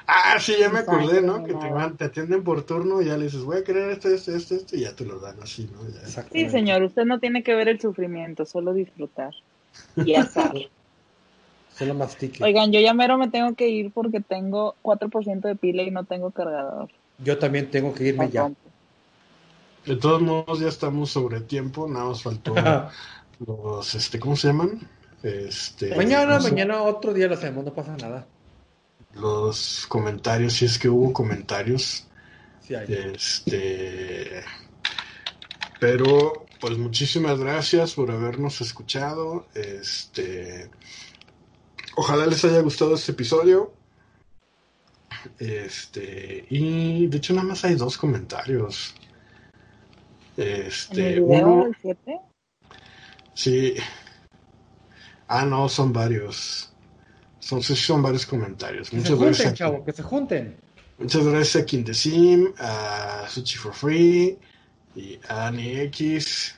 Ah, 0.07 0.39
sí, 0.39 0.55
ya 0.59 0.69
me 0.69 0.81
acordé, 0.81 1.23
¿no? 1.23 1.43
Que 1.43 1.55
te, 1.55 1.69
no. 1.69 1.75
van, 1.75 1.97
te 1.97 2.05
atienden 2.05 2.45
por 2.45 2.63
turno 2.65 3.01
y 3.01 3.07
ya 3.07 3.17
le 3.17 3.25
dices, 3.25 3.43
voy 3.43 3.59
a 3.59 3.65
querer 3.65 3.91
esto, 3.91 4.09
esto, 4.09 4.35
esto, 4.35 4.55
esto, 4.57 4.77
y 4.77 4.81
ya 4.81 4.95
te 4.95 5.07
lo 5.07 5.19
dan 5.19 5.41
así, 5.43 5.71
¿no? 5.73 5.89
Ya. 5.89 6.07
Sí, 6.31 6.49
señor, 6.51 6.83
usted 6.83 7.05
no 7.05 7.19
tiene 7.19 7.43
que 7.43 7.55
ver 7.55 7.69
el 7.69 7.81
sufrimiento, 7.81 8.45
solo 8.45 8.75
disfrutar. 8.75 9.33
Y 9.97 10.15
azar. 10.15 10.53
Solo 11.83 11.95
mastique. 11.95 12.45
Oigan, 12.45 12.71
yo 12.71 12.79
ya 12.79 12.95
mero 12.95 13.19
me 13.19 13.29
tengo 13.29 13.57
que 13.57 13.69
ir 13.69 13.91
porque 13.91 14.21
tengo 14.21 14.77
4% 14.83 15.41
de 15.41 15.57
pila 15.57 15.83
y 15.83 15.91
no 15.91 16.05
tengo 16.05 16.31
cargador. 16.31 16.89
Yo 17.19 17.39
también 17.39 17.73
tengo 17.73 17.93
que 17.93 18.05
irme 18.05 18.31
ya. 18.31 18.53
De 19.85 19.97
todos 19.97 20.23
modos, 20.23 20.61
ya 20.61 20.69
estamos 20.69 21.11
sobre 21.11 21.41
tiempo, 21.41 21.89
nada 21.89 22.05
más 22.05 22.23
faltó 22.23 22.55
los, 23.47 23.95
este, 23.97 24.21
¿cómo 24.21 24.37
se 24.37 24.47
llaman? 24.47 24.79
Este, 25.25 25.97
mañana, 25.97 26.39
mañana 26.39 26.83
otro 26.83 27.13
día 27.13 27.27
lo 27.27 27.35
hacemos, 27.35 27.65
no 27.65 27.75
pasa 27.75 27.97
nada. 27.97 28.27
los 29.15 29.85
comentarios, 29.89 30.53
si 30.53 30.67
es 30.67 30.79
que 30.79 30.89
hubo 30.89 31.13
comentarios, 31.13 32.07
Sí 32.61 32.77
hay. 32.77 32.87
este, 32.93 34.45
pero, 35.81 36.47
pues 36.61 36.79
muchísimas 36.79 37.41
gracias 37.41 37.95
por 37.95 38.13
habernos 38.13 38.61
escuchado, 38.61 39.47
este, 39.55 40.71
ojalá 41.97 42.27
les 42.27 42.45
haya 42.45 42.61
gustado 42.61 42.95
este 42.95 43.13
episodio, 43.13 43.73
este, 45.39 46.47
y 46.51 47.07
de 47.07 47.17
hecho 47.17 47.33
nada 47.35 47.49
más 47.49 47.65
hay 47.65 47.75
dos 47.75 47.97
comentarios. 47.97 48.95
¿En 50.37 50.67
Este, 50.67 51.15
el 51.15 51.21
video 51.25 51.47
uno, 51.47 51.73
7? 51.81 52.19
sí. 53.35 53.75
Ah, 55.29 55.45
no, 55.47 55.67
son 55.69 55.93
varios. 55.95 56.73
Son, 57.39 57.63
son 57.63 58.03
varios 58.03 58.27
comentarios. 58.27 58.91
Que 58.91 59.01
se 59.01 59.15
Muchas 59.15 59.19
gracias. 59.19 59.47
junten, 59.49 59.55
chavo, 59.55 59.85
que 59.85 59.93
se 59.93 60.03
junten. 60.03 60.57
Muchas 60.99 61.25
gracias 61.27 61.63
a 61.63 61.67
Quintesim, 61.67 62.53
a 62.59 63.27
Suchi 63.29 63.57
for 63.57 63.73
Free, 63.73 64.39
y 64.95 65.19
a 65.29 65.47
Ani 65.47 65.81
X, 65.81 66.55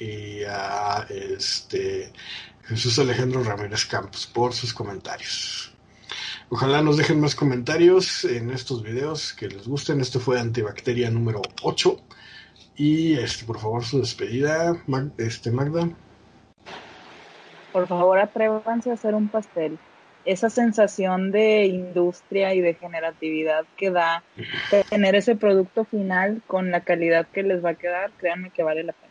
y 0.00 0.42
a 0.44 1.06
este 1.08 2.12
Jesús 2.68 2.98
Alejandro 2.98 3.42
Ramírez 3.42 3.86
Campos 3.86 4.26
por 4.26 4.52
sus 4.52 4.74
comentarios. 4.74 5.72
Ojalá 6.50 6.82
nos 6.82 6.98
dejen 6.98 7.18
más 7.18 7.34
comentarios 7.34 8.24
en 8.24 8.50
estos 8.50 8.82
videos 8.82 9.32
que 9.32 9.48
les 9.48 9.66
gusten. 9.66 10.00
Este 10.00 10.18
fue 10.18 10.38
Antibacteria 10.38 11.10
número 11.10 11.40
8. 11.62 11.96
Y 12.76 13.14
este, 13.14 13.46
por 13.46 13.58
favor, 13.58 13.84
su 13.84 14.00
despedida, 14.00 14.76
este, 15.16 15.50
Magda. 15.50 15.88
Por 17.72 17.86
favor, 17.86 18.18
atrévanse 18.18 18.90
a 18.90 18.94
hacer 18.94 19.14
un 19.14 19.28
pastel. 19.28 19.78
Esa 20.26 20.50
sensación 20.50 21.30
de 21.32 21.64
industria 21.64 22.52
y 22.52 22.60
de 22.60 22.74
generatividad 22.74 23.64
que 23.78 23.90
da 23.90 24.22
tener 24.90 25.14
ese 25.14 25.36
producto 25.36 25.86
final 25.86 26.42
con 26.46 26.70
la 26.70 26.82
calidad 26.82 27.26
que 27.32 27.42
les 27.42 27.64
va 27.64 27.70
a 27.70 27.74
quedar, 27.74 28.10
créanme 28.18 28.50
que 28.50 28.62
vale 28.62 28.84
la 28.84 28.92
pena. 28.92 29.07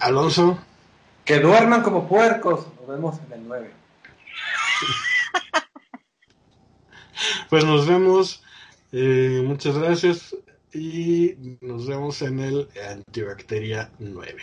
Alonso, 0.00 0.58
Que 1.24 1.40
duerman 1.40 1.82
como 1.82 2.08
puercos. 2.08 2.66
Nos 2.78 2.88
vemos 2.88 3.18
en 3.26 3.32
el 3.32 3.48
9. 3.48 3.70
pues 7.50 7.64
nos 7.64 7.86
vemos. 7.86 8.42
Eh, 8.92 9.42
muchas 9.44 9.78
gracias 9.78 10.36
y 10.72 11.34
nos 11.60 11.86
vemos 11.86 12.22
en 12.22 12.40
el 12.40 12.68
Antibacteria 12.90 13.90
9. 13.98 14.42